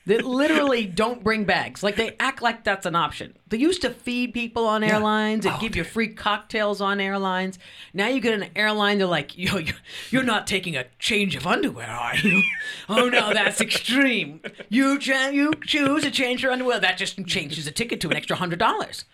that 0.06 0.24
literally 0.24 0.86
don't 0.86 1.22
bring 1.22 1.44
bags? 1.44 1.82
Like 1.82 1.96
they 1.96 2.16
act 2.18 2.40
like 2.40 2.64
that's 2.64 2.86
an 2.86 2.96
option. 2.96 3.36
They 3.48 3.58
used 3.58 3.82
to 3.82 3.90
feed 3.90 4.32
people 4.32 4.64
on 4.66 4.82
airlines 4.82 5.44
and 5.44 5.54
oh, 5.54 5.58
give 5.60 5.76
you 5.76 5.84
free 5.84 6.08
cocktails 6.08 6.80
on 6.80 6.98
airlines. 7.00 7.58
Now 7.92 8.08
you 8.08 8.20
get 8.20 8.32
an 8.32 8.48
airline, 8.56 8.96
they're 8.98 9.06
like, 9.06 9.36
yo, 9.36 9.58
you- 9.58 9.74
you're 10.10 10.22
not 10.22 10.46
taking 10.46 10.76
a 10.76 10.86
change 10.98 11.36
of 11.36 11.46
underwear, 11.46 11.88
are 11.90 12.16
you? 12.16 12.42
Oh 12.88 13.10
no, 13.10 13.34
that's 13.34 13.60
extreme. 13.60 14.40
You 14.70 14.98
cha- 14.98 15.28
you 15.28 15.52
choose 15.66 16.02
to 16.04 16.10
change 16.10 16.42
your 16.42 16.52
underwear. 16.52 16.80
That 16.80 16.96
just 16.96 17.22
changes 17.26 17.66
the 17.66 17.70
ticket 17.70 18.00
to 18.00 18.08
an 18.08 18.16
extra 18.16 18.36
hundred 18.36 18.58
dollars. 18.58 19.04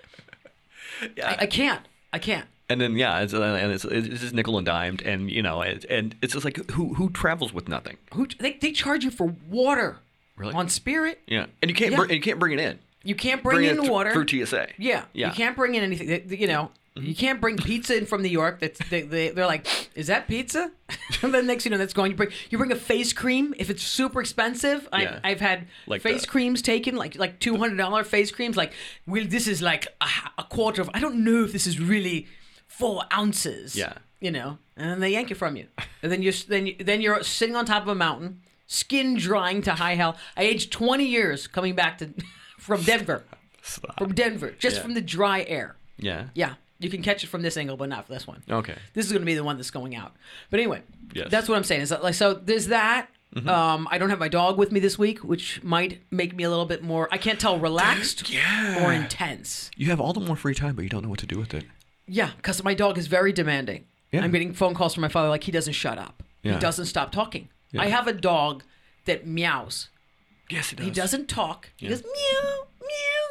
I, 1.02 1.37
I 1.41 1.46
can't. 1.46 1.82
I 2.12 2.20
can't. 2.20 2.46
And 2.69 2.81
then 2.81 2.96
yeah, 2.96 3.20
it's, 3.20 3.34
uh, 3.34 3.43
and 3.43 3.72
it's 3.72 3.84
it's 3.84 4.20
just 4.20 4.34
nickel 4.34 4.56
and 4.56 4.64
dimed, 4.64 5.02
and 5.02 5.31
you 5.31 5.43
know, 5.43 5.61
it, 5.61 5.84
and 5.90 6.14
it's 6.22 6.32
just 6.32 6.44
like 6.46 6.70
who 6.70 6.94
who 6.94 7.11
travels 7.11 7.52
with 7.52 7.69
nothing? 7.69 7.99
Who 8.14 8.26
they, 8.40 8.52
they 8.55 8.72
charge 8.72 9.05
you 9.05 9.11
for 9.11 9.34
water 9.50 9.99
Really? 10.37 10.55
on 10.55 10.69
Spirit? 10.70 11.20
Yeah, 11.26 11.46
and 11.61 11.70
you 11.70 11.75
can't 11.75 11.90
Yeah. 11.90 11.96
bring 11.99 12.11
and 12.11 12.16
you 12.16 12.22
can't 12.22 12.38
bring 12.38 12.52
it 12.55 12.61
in. 12.61 12.78
You 13.02 13.14
can't 13.14 13.43
bring, 13.43 13.64
in 13.64 13.76
it 13.76 13.81
th- 13.82 13.90
water 13.90 14.12
through 14.14 14.26
TSA. 14.46 14.69
Yeah, 14.78 15.05
yeah. 15.12 15.28
You 15.28 15.34
can't 15.34 15.55
bring 15.55 15.75
in 15.75 15.82
anything. 15.82 16.38
You 16.40 16.46
know, 16.46 16.70
you 16.94 17.14
can't 17.14 17.38
bring 17.38 17.58
pizza 17.58 17.94
in 17.99 18.06
from 18.06 18.22
New 18.22 18.31
York. 18.31 18.61
That's 18.61 18.81
they, 18.88 19.02
they, 19.02 19.28
they're 19.28 19.44
like, 19.44 19.67
is 19.94 20.06
that 20.06 20.26
pizza? 20.26 20.70
and 21.22 21.34
then 21.34 21.46
next, 21.46 21.67
you 21.67 21.70
know, 21.70 21.76
that's 21.76 21.93
going. 21.93 22.12
You 22.12 22.17
bring 22.17 22.31
you 22.49 22.56
bring 22.56 22.72
a 22.72 22.76
face 22.76 23.12
cream 23.12 23.52
if 23.58 23.69
it's 23.69 23.82
super 23.82 24.22
expensive. 24.22 24.88
Yeah. 24.90 25.20
I, 25.22 25.32
I've 25.32 25.40
had 25.40 25.67
Like 25.87 26.00
face 26.00 26.22
the- 26.22 26.28
creams 26.28 26.62
taken, 26.62 26.96
like 26.96 27.17
like 27.19 27.40
two 27.40 27.58
hundred 27.58 27.76
dollar 27.76 28.05
face 28.05 28.31
creams. 28.31 28.56
Like, 28.56 28.72
well, 29.06 29.26
this 29.26 29.46
is 29.49 29.60
like 29.60 29.87
a 30.38 30.44
quarter 30.44 30.81
of. 30.81 30.88
I 30.94 31.00
don't 31.00 31.25
know 31.25 31.44
if 31.44 31.52
this 31.52 31.67
is 31.67 31.78
really 31.78 32.26
four 32.79 33.05
ounces. 33.12 33.76
Yeah. 33.76 33.94
You 34.21 34.31
know, 34.31 34.59
and 34.76 34.91
then 34.91 35.00
they 35.00 35.11
yank 35.11 35.31
it 35.31 35.35
from 35.35 35.55
you, 35.56 35.67
and 36.03 36.11
then 36.11 36.23
you're 36.23 36.32
then 36.49 36.67
you, 36.67 36.76
then 36.79 37.03
you're 37.03 37.23
sitting 37.23 37.56
on 37.56 37.67
top 37.67 37.82
of 37.82 37.88
a 37.88 37.94
mountain, 37.94 38.41
skin 38.67 39.17
drying 39.17 39.61
to 39.62 39.73
high 39.75 39.97
hell. 39.97 40.17
I 40.37 40.44
aged 40.44 40.73
twenty 40.73 41.05
years 41.05 41.47
coming 41.47 41.75
back 41.75 41.99
to 41.99 42.09
from 42.59 42.82
Denver 42.82 43.25
Stop. 43.61 43.99
from 43.99 44.15
Denver, 44.15 44.53
just 44.59 44.76
Yeah. 44.76 44.82
from 44.82 44.94
the 44.94 45.03
dry 45.03 45.44
air. 45.47 45.76
Yeah. 45.99 46.29
Yeah, 46.35 46.55
you 46.79 46.88
can 46.88 47.03
catch 47.03 47.23
it 47.23 47.26
from 47.26 47.43
this 47.43 47.59
angle, 47.59 47.76
but 47.76 47.91
not 47.91 48.06
for 48.06 48.15
this 48.15 48.26
one. 48.26 48.43
Okay. 48.49 48.75
This 48.94 49.05
is 49.05 49.12
going 49.12 49.20
to 49.23 49.27
be 49.27 49.35
the 49.35 49.44
one 49.44 49.56
that's 49.59 49.70
going 49.70 49.94
out. 49.94 50.17
But 50.50 50.61
anyway, 50.61 50.82
Yes. 51.12 51.29
that's 51.31 51.46
what 51.48 51.56
I'm 51.56 51.65
saying. 51.65 51.82
Is 51.82 51.91
that, 51.91 52.03
like 52.03 52.15
so? 52.15 52.32
There's 52.32 52.69
that. 52.69 53.08
Um, 53.46 53.89
I 53.91 53.98
don't 53.98 54.10
have 54.10 54.20
my 54.20 54.29
dog 54.29 54.56
with 54.58 54.70
me 54.72 54.81
this 54.81 54.96
week, 54.98 55.19
which 55.25 55.63
might 55.63 56.01
make 56.10 56.34
me 56.37 56.44
a 56.44 56.48
little 56.48 56.67
bit 56.67 56.82
more. 56.84 57.08
I 57.13 57.19
can't 57.19 57.39
tell 57.39 57.58
relaxed 57.58 58.31
Yeah. 58.31 58.82
or 58.87 58.93
intense. 58.93 59.70
You 59.77 59.91
have 59.91 60.01
all 60.01 60.13
the 60.15 60.20
more 60.20 60.37
free 60.37 60.55
time, 60.55 60.77
but 60.77 60.82
you 60.82 60.89
don't 60.89 61.03
know 61.03 61.08
what 61.10 61.19
to 61.19 61.27
do 61.27 61.37
with 61.39 61.53
it. 61.53 61.65
Yeah, 62.06 62.31
because 62.37 62.63
my 62.63 62.75
dog 62.75 62.99
is 62.99 63.06
very 63.06 63.32
demanding. 63.32 63.87
Yeah. 64.13 64.23
I'm 64.23 64.31
getting 64.31 64.53
phone 64.53 64.75
calls 64.75 64.94
from 64.94 65.01
my 65.01 65.08
father 65.08 65.29
like 65.29 65.44
he 65.44 65.53
doesn't 65.53 65.73
shut 65.73 65.99
up. 65.99 66.23
He 66.43 66.55
doesn't 66.56 66.87
stop 66.87 67.11
talking. 67.11 67.49
Yeah. 67.73 67.82
I 67.82 67.87
have 67.87 68.06
a 68.06 68.13
dog 68.13 68.65
that 69.06 69.27
meows. 69.27 69.89
Yes, 70.51 70.73
it 70.73 70.77
does. 70.77 70.84
He 70.84 70.91
doesn't 70.93 71.27
talk. 71.27 71.70
He 71.75 71.89
goes 71.89 72.03
meow, 72.03 72.67
meow, 72.81 73.27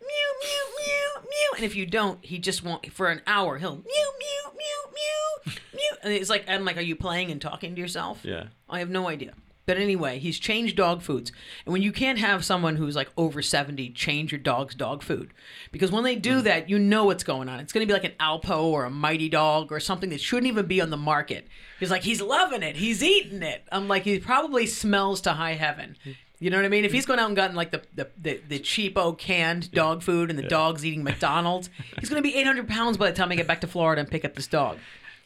meow, 0.00 0.30
meow, 0.42 0.62
meow, 0.78 1.22
meow. 1.22 1.56
And 1.56 1.64
if 1.64 1.74
you 1.74 1.86
don't, 1.86 2.22
he 2.22 2.38
just 2.38 2.62
won't. 2.62 2.92
For 2.92 3.08
an 3.08 3.22
hour, 3.26 3.56
he'll 3.56 3.76
meow, 3.76 3.82
meow, 3.86 4.52
meow, 4.52 4.92
meow, 4.92 5.54
meow. 5.72 5.96
And 6.02 6.12
it's 6.12 6.28
like, 6.28 6.44
I'm 6.48 6.66
like, 6.66 6.76
are 6.76 6.82
you 6.82 6.96
playing 6.96 7.30
and 7.30 7.40
talking 7.40 7.74
to 7.74 7.80
yourself? 7.80 8.20
Yeah. 8.22 8.48
I 8.68 8.80
have 8.80 8.90
no 8.90 9.08
idea. 9.08 9.32
But 9.70 9.78
anyway, 9.78 10.18
he's 10.18 10.40
changed 10.40 10.74
dog 10.74 11.00
foods. 11.00 11.30
And 11.64 11.72
when 11.72 11.80
you 11.80 11.92
can't 11.92 12.18
have 12.18 12.44
someone 12.44 12.74
who's 12.74 12.96
like 12.96 13.08
over 13.16 13.40
70 13.40 13.90
change 13.90 14.32
your 14.32 14.40
dog's 14.40 14.74
dog 14.74 15.00
food, 15.00 15.32
because 15.70 15.92
when 15.92 16.02
they 16.02 16.16
do 16.16 16.40
mm. 16.40 16.42
that, 16.42 16.68
you 16.68 16.76
know 16.76 17.04
what's 17.04 17.22
going 17.22 17.48
on. 17.48 17.60
It's 17.60 17.72
going 17.72 17.86
to 17.86 17.88
be 17.88 17.92
like 17.92 18.02
an 18.02 18.16
Alpo 18.18 18.64
or 18.64 18.84
a 18.84 18.90
Mighty 18.90 19.28
Dog 19.28 19.70
or 19.70 19.78
something 19.78 20.10
that 20.10 20.20
shouldn't 20.20 20.48
even 20.48 20.66
be 20.66 20.80
on 20.80 20.90
the 20.90 20.96
market. 20.96 21.46
He's 21.78 21.88
like, 21.88 22.02
he's 22.02 22.20
loving 22.20 22.64
it. 22.64 22.78
He's 22.78 23.00
eating 23.00 23.44
it. 23.44 23.62
I'm 23.70 23.86
like, 23.86 24.02
he 24.02 24.18
probably 24.18 24.66
smells 24.66 25.20
to 25.20 25.34
high 25.34 25.54
heaven. 25.54 25.96
You 26.40 26.50
know 26.50 26.56
what 26.56 26.64
I 26.64 26.68
mean? 26.68 26.84
If 26.84 26.90
he's 26.90 27.06
going 27.06 27.20
out 27.20 27.28
and 27.28 27.36
gotten 27.36 27.54
like 27.54 27.70
the 27.70 27.82
the, 27.94 28.08
the, 28.20 28.40
the 28.48 28.58
cheapo 28.58 29.16
canned 29.16 29.70
dog 29.70 30.02
food 30.02 30.30
and 30.30 30.38
the 30.38 30.48
dog's 30.48 30.84
eating 30.84 31.04
McDonald's, 31.04 31.70
he's 32.00 32.08
going 32.08 32.20
to 32.20 32.28
be 32.28 32.34
800 32.34 32.66
pounds 32.66 32.96
by 32.96 33.08
the 33.08 33.16
time 33.16 33.30
I 33.30 33.36
get 33.36 33.46
back 33.46 33.60
to 33.60 33.68
Florida 33.68 34.00
and 34.00 34.10
pick 34.10 34.24
up 34.24 34.34
this 34.34 34.48
dog. 34.48 34.78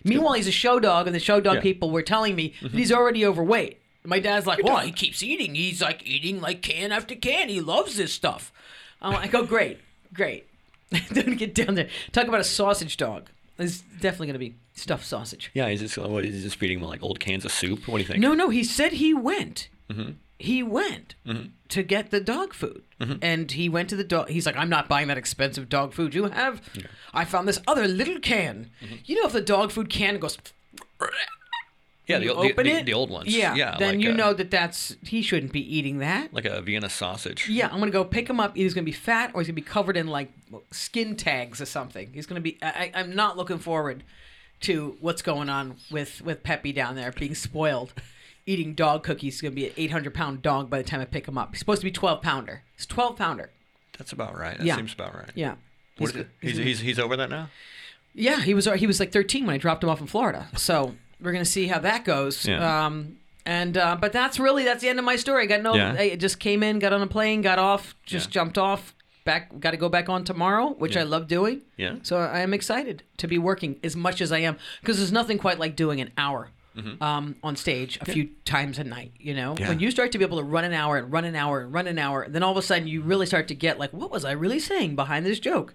Meanwhile, 0.05 0.35
he's 0.35 0.47
a 0.47 0.53
show 0.53 0.79
dog, 0.81 1.07
and 1.07 1.17
the 1.17 1.21
show 1.21 1.41
dog 1.41 1.57
Yeah. 1.57 1.61
people 1.63 1.91
were 1.91 2.03
telling 2.03 2.37
me 2.37 2.53
that 2.61 2.69
mm-hmm. 2.69 2.77
he's 2.77 2.93
already 2.93 3.25
overweight. 3.25 3.81
My 4.07 4.19
dad's 4.21 4.47
like, 4.47 4.63
well, 4.63 4.79
he 4.81 4.93
keeps 4.93 5.23
eating. 5.23 5.55
He's 5.55 5.81
like 5.81 6.07
eating 6.07 6.41
like 6.41 6.61
can 6.63 6.93
after 6.93 7.15
can. 7.15 7.49
He 7.49 7.61
loves 7.61 7.97
this 7.97 8.13
stuff. 8.13 8.53
I'm 9.01 9.13
like, 9.15 9.35
oh, 9.35 9.45
great, 9.45 9.79
great. 10.13 10.47
Don't 11.13 11.37
get 11.37 11.55
down 11.55 11.75
there. 11.75 11.89
Talk 12.13 12.27
about 12.29 12.41
a 12.41 12.45
sausage 12.45 12.97
dog. 12.97 13.29
It's 13.59 13.81
definitely 14.01 14.27
going 14.29 14.35
to 14.35 14.39
be 14.41 14.55
stuffed 14.75 15.07
sausage. 15.07 15.51
Yeah, 15.55 15.69
he's 15.69 15.81
just 15.81 15.97
what, 15.97 16.25
he's 16.25 16.43
just 16.43 16.57
feeding 16.57 16.81
him 16.81 16.85
like 16.87 17.03
old 17.03 17.21
cans 17.21 17.45
of 17.45 17.53
soup. 17.53 17.87
What 17.89 17.99
do 17.99 18.03
you 18.03 18.07
think? 18.09 18.21
No, 18.21 18.35
no, 18.35 18.51
he 18.51 18.63
said 18.65 18.93
he 18.93 19.15
went. 19.15 19.69
Mm-hmm. 19.91 20.13
He 20.39 20.63
went 20.63 21.15
to 21.69 21.83
get 21.83 22.11
the 22.11 22.21
dog 22.21 22.53
food, 22.55 22.83
Mm-hmm. 23.01 23.15
and 23.23 23.51
he 23.53 23.69
went 23.69 23.89
to 23.91 23.97
the 23.97 24.05
dog. 24.05 24.29
He's 24.29 24.47
like, 24.47 24.57
I'm 24.57 24.69
not 24.69 24.89
buying 24.89 25.09
that 25.09 25.19
expensive 25.19 25.69
dog 25.69 25.93
food 25.93 26.15
you 26.15 26.25
have. 26.25 26.61
I 27.13 27.25
found 27.25 27.47
this 27.49 27.61
other 27.67 27.87
little 27.89 28.19
can. 28.19 28.71
Mm-hmm. 28.83 28.95
You 29.05 29.17
know, 29.21 29.27
if 29.27 29.33
the 29.33 29.41
dog 29.41 29.71
food 29.73 29.89
can 29.91 30.19
goes, 30.19 30.39
yeah, 32.07 32.19
the, 32.19 32.27
the, 32.55 32.63
the, 32.63 32.83
the 32.83 32.93
old 32.95 33.11
ones. 33.11 33.35
Yeah, 33.35 33.55
yeah. 33.55 33.77
then 33.79 33.95
like 33.97 34.05
you 34.05 34.11
a, 34.11 34.15
know 34.15 34.35
that 34.35 34.51
that's 34.51 34.97
he 35.03 35.23
shouldn't 35.23 35.53
be 35.53 35.77
eating 35.77 35.99
that. 35.99 36.33
like 36.35 36.45
a 36.45 36.61
Vienna 36.61 36.91
sausage. 36.91 37.49
Yeah, 37.49 37.69
I'm 37.73 37.79
gonna 37.79 37.91
go 37.91 38.05
pick 38.05 38.29
him 38.29 38.41
up. 38.41 38.57
He's 38.57 38.75
gonna 38.75 38.85
be 38.85 38.93
fat 38.93 39.31
or 39.35 39.41
he's 39.41 39.49
gonna 39.49 39.55
be 39.55 39.63
covered 39.63 39.97
in 39.97 40.09
like 40.09 40.31
skin 40.71 41.17
tags 41.17 41.61
or 41.61 41.67
something. 41.67 42.11
He's 42.13 42.27
gonna 42.27 42.41
be. 42.41 42.59
I, 42.63 42.91
I'm 42.95 43.15
not 43.15 43.37
looking 43.37 43.59
forward 43.59 44.05
to 44.61 44.97
what's 45.01 45.23
going 45.23 45.49
on 45.49 45.77
with 45.91 46.21
with 46.23 46.43
Peppy 46.43 46.73
down 46.73 46.95
there 46.95 47.11
being 47.13 47.35
spoiled, 47.35 47.95
eating 48.47 48.75
dog 48.75 49.03
cookies. 49.03 49.35
He's 49.35 49.41
gonna 49.41 49.55
be 49.55 49.67
an 49.69 49.73
800 49.77 50.13
pound 50.13 50.43
dog 50.43 50.69
by 50.69 50.79
the 50.79 50.85
time 50.89 51.01
I 51.01 51.07
pick 51.07 51.27
him 51.27 51.39
up. 51.39 51.51
He's 51.53 51.61
supposed 51.61 51.81
to 51.81 51.87
be 51.87 51.91
12 51.93 52.21
pounder. 52.21 52.63
He's 52.77 52.87
12 52.87 53.17
pounder. 53.17 53.51
That's 53.97 54.13
about 54.13 54.37
right. 54.39 54.59
That 54.59 54.67
Yeah. 54.67 54.77
seems 54.77 54.93
about 54.93 55.15
right. 55.15 55.31
Yeah. 55.35 55.55
What 55.99 56.11
is 56.11 56.17
it? 56.17 56.29
He's, 56.43 56.57
he's, 56.57 56.81
he's 56.81 56.99
over 56.99 57.17
that 57.17 57.31
now. 57.31 57.51
Yeah, 58.15 58.41
he 58.41 58.53
was 58.55 58.67
he 58.77 58.87
was 58.87 59.01
like 59.01 59.11
13 59.13 59.47
when 59.47 59.55
I 59.55 59.59
dropped 59.59 59.83
him 59.83 59.91
off 59.91 60.01
in 60.01 60.07
Florida. 60.07 60.49
So 60.57 60.95
we're 61.25 61.33
gonna 61.33 61.45
see 61.45 61.67
how 61.67 61.79
that 61.81 62.05
goes. 62.05 62.47
Yeah. 62.47 62.87
Um, 62.87 63.17
and 63.47 63.77
uh, 63.77 63.97
but 64.01 64.13
that's 64.13 64.39
really 64.39 64.65
that's 64.65 64.81
the 64.83 64.89
end 64.89 64.99
of 64.99 65.05
my 65.05 65.17
story. 65.17 65.43
I 65.45 65.47
Got 65.47 65.63
no. 65.63 65.75
Yeah. 65.75 65.97
I 65.99 66.17
just 66.17 66.39
came 66.39 66.63
in, 66.63 66.79
got 66.79 66.93
on 66.93 67.03
a 67.03 67.07
plane, 67.07 67.43
got 67.43 67.59
off, 67.59 67.95
just 68.05 68.29
Yeah. 68.29 68.33
jumped 68.33 68.59
off. 68.59 68.95
Back, 69.25 69.59
got 69.59 69.71
to 69.71 69.79
go 69.79 69.89
back 69.89 70.11
on 70.11 70.23
tomorrow, 70.25 70.75
which 70.75 70.97
Yeah. 70.97 71.01
I 71.01 71.05
love 71.05 71.29
doing. 71.29 71.63
Yeah. 71.79 71.95
So 72.03 72.19
I 72.19 72.41
am 72.41 72.53
excited 72.53 73.05
to 73.17 73.27
be 73.27 73.39
working 73.39 73.81
as 73.83 73.97
much 73.97 74.21
as 74.21 74.31
I 74.33 74.41
am 74.41 74.59
because 74.83 74.99
there's 74.99 75.13
nothing 75.13 75.39
quite 75.39 75.59
like 75.59 75.77
doing 75.77 76.03
an 76.03 76.11
hour 76.19 76.51
um, 77.01 77.37
on 77.43 77.57
stage 77.57 77.99
a 78.03 78.05
few 78.05 78.29
times 78.45 78.79
a 78.79 78.85
night. 78.85 79.13
You 79.19 79.33
know, 79.33 79.55
Mm-hmm. 79.55 79.69
When 79.69 79.81
you 79.81 79.91
start 79.91 80.13
to 80.13 80.19
be 80.19 80.25
able 80.25 80.37
to 80.39 80.45
run 80.45 80.65
an 80.65 80.75
hour 80.75 80.99
and 80.99 81.11
run 81.11 81.25
an 81.25 81.37
hour 81.37 81.61
and 81.63 81.73
run 81.73 81.87
an 81.87 81.99
hour, 81.99 82.27
then 82.29 82.43
all 82.43 82.51
of 82.53 82.59
a 82.59 82.63
sudden 82.63 82.87
you 82.87 83.01
really 83.01 83.25
start 83.25 83.49
to 83.49 83.55
get 83.55 83.79
like, 83.79 83.93
what 83.95 84.11
was 84.11 84.27
I 84.27 84.33
really 84.33 84.59
saying 84.61 84.95
behind 84.95 85.25
this 85.25 85.39
joke? 85.41 85.73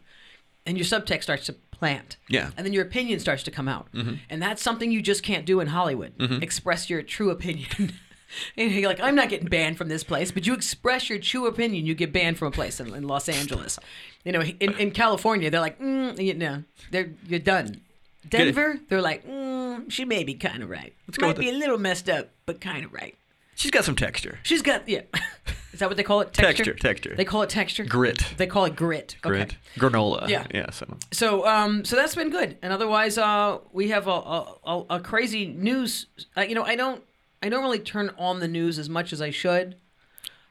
And 0.68 0.78
your 0.78 0.86
subtext 0.86 1.24
starts 1.24 1.48
to 1.48 1.56
plant. 1.80 2.18
Yeah. 2.28 2.52
And 2.58 2.66
then 2.66 2.74
your 2.74 2.84
opinion 2.84 3.20
starts 3.20 3.44
to 3.44 3.52
come 3.52 3.68
out. 3.68 3.88
And 4.30 4.42
that's 4.42 4.62
something 4.62 4.92
you 4.92 5.02
just 5.02 5.24
can't 5.24 5.46
do 5.46 5.60
in 5.60 5.68
Hollywood. 5.68 6.14
Express 6.44 6.90
your 6.90 7.02
true 7.02 7.30
opinion. 7.32 7.70
and 8.58 8.72
you're 8.72 8.90
like, 8.90 9.00
I'm 9.00 9.16
not 9.16 9.30
getting 9.30 9.48
banned 9.48 9.78
from 9.78 9.88
this 9.88 10.04
place, 10.04 10.32
but 10.32 10.46
you 10.46 10.54
express 10.54 11.10
your 11.10 11.20
true 11.20 11.48
opinion, 11.48 11.86
you 11.86 11.96
get 11.96 12.14
banned 12.14 12.38
from 12.38 12.50
a 12.50 12.52
place 12.52 12.80
in, 12.80 12.94
in 12.94 13.08
Los 13.08 13.30
Angeles. 13.30 13.80
You 14.24 14.34
know, 14.34 14.42
in, 14.42 14.74
in 14.78 14.92
California, 14.92 15.50
they're 15.50 15.62
like, 15.62 15.80
mm, 15.80 16.22
you 16.22 16.34
know, 16.34 16.64
they're 16.92 17.12
you're 17.28 17.40
done. 17.40 17.82
Denver, 18.28 18.78
they're 18.90 19.02
like, 19.02 19.26
mm, 19.26 19.90
she 19.90 20.06
may 20.06 20.24
be 20.24 20.34
kind 20.34 20.62
of 20.62 20.70
right. 20.70 20.94
go 21.18 21.28
Might 21.28 21.38
be 21.38 21.50
a 21.50 21.54
little 21.54 21.78
messed 21.78 22.10
up, 22.10 22.30
but 22.46 22.60
kind 22.60 22.86
of 22.86 22.94
right. 22.94 23.16
She's 23.56 23.72
got 23.72 23.86
some 23.86 23.96
texture. 23.96 24.40
She's 24.44 24.62
got 24.62 24.88
yeah. 24.88 25.02
Is 25.80 25.82
that 25.82 25.88
what 25.88 25.96
they 25.96 26.04
call 26.04 26.20
it? 26.20 26.34
Texture, 26.34 26.74
texture. 26.74 27.16
They 27.16 27.24
call 27.24 27.42
it 27.42 27.50
texture. 27.50 27.86
Grit. 27.86 28.22
They 28.36 28.48
call 28.48 28.66
it 28.66 28.76
grit. 28.76 29.16
Grit. 29.22 29.42
Okay. 29.44 29.58
Granola. 29.78 30.28
Yeah. 30.28 30.46
Yeah. 30.54 30.72
So. 30.72 30.98
So, 31.14 31.48
um, 31.48 31.86
so 31.86 31.96
that's 31.96 32.16
been 32.16 32.30
good. 32.30 32.58
And 32.62 32.74
otherwise, 32.74 33.18
uh, 33.18 33.60
we 33.72 33.88
have 33.88 34.06
a 34.08 34.12
a, 34.12 34.56
a, 34.66 34.86
a 34.90 35.00
crazy 35.00 35.46
news. 35.46 36.08
Uh, 36.36 36.42
you 36.42 36.54
know, 36.54 36.64
I 36.64 36.76
don't 36.76 37.02
I 37.42 37.48
don't 37.48 37.64
really 37.64 37.80
turn 37.80 38.12
on 38.18 38.42
the 38.42 38.48
news 38.50 38.78
as 38.78 38.90
much 38.90 39.14
as 39.14 39.22
I 39.22 39.30
should. 39.30 39.78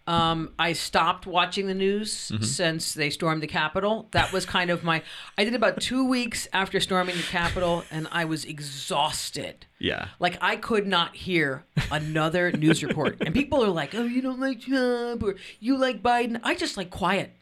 Um, 0.09 0.55
I 0.59 0.73
stopped 0.73 1.27
watching 1.27 1.67
the 1.67 1.75
news 1.75 2.33
since 2.41 2.95
they 2.95 3.11
stormed 3.11 3.43
the 3.43 3.47
Capitol. 3.47 4.09
That 4.13 4.33
was 4.33 4.47
kind 4.47 4.71
of 4.71 4.83
my. 4.83 5.03
I 5.37 5.45
did 5.45 5.55
about 5.55 5.83
two 5.83 6.09
weeks 6.09 6.49
after 6.55 6.81
storming 6.81 7.17
the 7.17 7.23
Capitol, 7.25 7.85
and 7.91 8.09
I 8.11 8.25
was 8.25 8.47
exhausted. 8.47 9.67
Yeah. 9.79 10.09
Like 10.19 10.39
I 10.41 10.57
could 10.57 10.87
not 10.87 11.15
hear 11.15 11.67
another 11.91 12.51
news 12.53 12.83
report. 12.83 13.19
And 13.21 13.35
people 13.35 13.63
are 13.63 13.69
like, 13.69 13.95
"Oh, 13.95 14.05
you 14.05 14.23
don't 14.23 14.41
like 14.41 14.63
Trump 14.63 15.23
or 15.23 15.37
you 15.61 15.77
like 15.77 16.03
Biden." 16.03 16.41
I 16.43 16.55
just 16.55 16.79
like 16.79 16.89
quiet. 16.89 17.33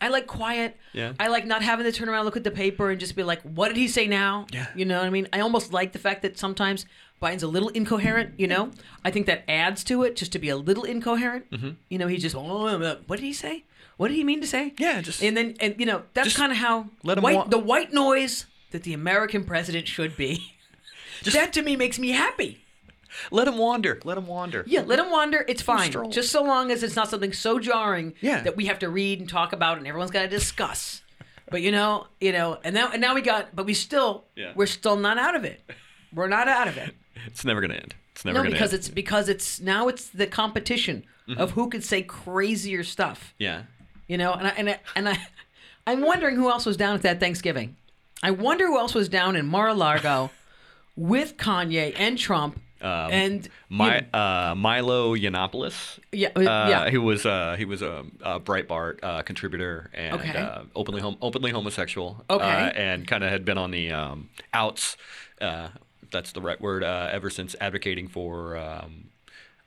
I 0.00 0.08
like 0.08 0.26
quiet. 0.26 0.76
Yeah. 0.92 1.14
I 1.18 1.28
like 1.28 1.46
not 1.46 1.62
having 1.62 1.86
to 1.86 1.92
turn 1.92 2.08
around, 2.08 2.26
look 2.26 2.36
at 2.36 2.44
the 2.44 2.50
paper, 2.50 2.90
and 2.90 3.00
just 3.00 3.16
be 3.16 3.22
like, 3.24 3.42
"What 3.42 3.68
did 3.68 3.78
he 3.78 3.88
say 3.88 4.06
now?" 4.06 4.46
Yeah. 4.52 4.66
You 4.76 4.84
know 4.84 4.98
what 4.98 5.06
I 5.06 5.10
mean? 5.10 5.26
I 5.32 5.40
almost 5.40 5.72
like 5.72 5.92
the 5.92 5.98
fact 5.98 6.22
that 6.22 6.38
sometimes 6.38 6.86
Biden's 7.22 7.42
a 7.42 7.48
little 7.48 7.68
incoherent. 7.70 8.38
You 8.38 8.46
know, 8.46 8.70
I 9.04 9.10
think 9.10 9.26
that 9.26 9.44
adds 9.48 9.82
to 9.84 10.02
it 10.02 10.16
just 10.16 10.32
to 10.32 10.38
be 10.38 10.48
a 10.48 10.56
little 10.56 10.84
incoherent. 10.84 11.50
Mm-hmm. 11.50 11.70
You 11.88 11.98
know, 11.98 12.06
he 12.06 12.16
just, 12.18 12.36
oh, 12.36 12.98
what 13.06 13.16
did 13.16 13.24
he 13.24 13.32
say? 13.32 13.64
What 13.96 14.08
did 14.08 14.14
he 14.16 14.24
mean 14.24 14.40
to 14.42 14.46
say? 14.46 14.74
Yeah, 14.78 15.00
just- 15.00 15.22
and 15.22 15.36
then 15.36 15.54
and 15.60 15.74
you 15.78 15.86
know 15.86 16.02
that's 16.12 16.36
kind 16.36 16.52
of 16.52 16.58
how 16.58 16.90
let 17.02 17.16
him 17.16 17.22
white, 17.24 17.36
wa- 17.36 17.44
the 17.44 17.58
white 17.58 17.92
noise 17.94 18.44
that 18.72 18.82
the 18.82 18.92
American 18.92 19.44
president 19.44 19.88
should 19.88 20.16
be. 20.16 20.52
that 21.32 21.52
to 21.54 21.62
me 21.62 21.76
makes 21.76 21.98
me 21.98 22.10
happy. 22.10 22.60
Let 23.30 23.48
him 23.48 23.56
wander. 23.56 23.98
Let 24.04 24.18
him 24.18 24.26
wander. 24.26 24.64
Yeah, 24.66 24.82
let 24.82 24.98
him 24.98 25.10
wander. 25.10 25.42
It's 25.48 25.62
fine. 25.62 25.90
Just 26.10 26.30
so 26.30 26.42
long 26.42 26.70
as 26.70 26.82
it's 26.82 26.96
not 26.96 27.08
something 27.08 27.32
so 27.32 27.58
jarring 27.58 28.12
Yeah. 28.20 28.42
that 28.42 28.56
we 28.56 28.66
have 28.66 28.80
to 28.80 28.90
read 28.90 29.20
and 29.20 29.28
talk 29.28 29.54
about 29.54 29.78
and 29.78 29.86
everyone's 29.86 30.10
got 30.10 30.22
to 30.22 30.28
discuss. 30.28 31.00
But 31.50 31.62
you 31.62 31.72
know, 31.72 32.08
you 32.20 32.32
know, 32.32 32.58
and 32.62 32.74
now 32.74 32.90
and 32.92 33.00
now 33.00 33.14
we 33.14 33.22
got, 33.22 33.56
but 33.56 33.64
we 33.64 33.72
still, 33.72 34.24
Yeah. 34.34 34.52
we're 34.54 34.66
still 34.66 34.96
not 34.96 35.16
out 35.16 35.34
of 35.34 35.44
it. 35.44 35.62
We're 36.12 36.28
not 36.28 36.48
out 36.48 36.68
of 36.68 36.76
it. 36.76 36.94
It's 37.26 37.44
never 37.44 37.60
gonna 37.60 37.74
end. 37.74 37.94
It's 38.12 38.24
never 38.24 38.38
No, 38.38 38.42
gonna 38.44 38.54
because 38.54 38.72
end. 38.72 38.78
it's 38.80 38.88
because 38.88 39.28
it's 39.28 39.60
now 39.60 39.88
it's 39.88 40.08
the 40.08 40.26
competition 40.26 41.04
Mm-hmm. 41.28 41.40
of 41.40 41.50
who 41.52 41.68
could 41.68 41.82
say 41.82 42.02
crazier 42.02 42.84
stuff. 42.84 43.34
yeah. 43.38 43.62
You 44.06 44.16
know, 44.16 44.32
and 44.32 44.46
I 44.46 44.50
and 44.50 44.70
I, 44.70 44.78
and 44.94 45.08
I 45.08 45.18
I'm 45.88 46.00
wondering 46.02 46.36
who 46.36 46.48
else 46.50 46.64
was 46.64 46.76
down 46.76 46.94
at 46.94 47.02
that 47.02 47.18
Thanksgiving. 47.18 47.74
I 48.22 48.30
wonder 48.30 48.66
who 48.68 48.78
else 48.78 48.94
was 48.94 49.08
down 49.08 49.34
in 49.34 49.44
Mar-a-Lago 49.46 50.30
with 50.94 51.36
Kanye 51.36 51.92
and 51.98 52.16
Trump 52.16 52.60
Um, 52.80 53.10
and 53.10 53.48
My 53.68 53.96
you 53.96 54.00
know, 54.12 54.18
uh, 54.18 54.54
Milo 54.56 55.16
Yiannopoulos. 55.16 55.98
yeah, 56.12 56.28
uh, 56.36 56.40
Uh, 56.40 56.66
yeah. 56.70 56.90
He 56.90 56.98
was 56.98 57.26
uh, 57.26 57.56
he 57.58 57.64
was 57.64 57.82
a, 57.82 58.04
a 58.22 58.38
Breitbart 58.38 59.00
uh, 59.02 59.22
contributor 59.22 59.90
and 59.94 60.20
Okay. 60.20 60.38
uh, 60.38 60.62
openly 60.76 61.00
hom- 61.00 61.18
openly 61.20 61.50
homosexual. 61.50 62.24
Okay. 62.30 62.72
And 62.76 63.04
kind 63.08 63.24
of 63.24 63.30
had 63.30 63.44
been 63.44 63.58
on 63.58 63.72
the 63.72 63.90
um, 63.90 64.28
outs. 64.54 64.96
If 66.06 66.10
that's 66.12 66.32
the 66.32 66.40
right 66.40 66.60
word. 66.60 66.82
Uh, 66.84 67.08
ever 67.12 67.30
since 67.30 67.54
advocating 67.60 68.08
for 68.08 68.56
um, 68.56 69.08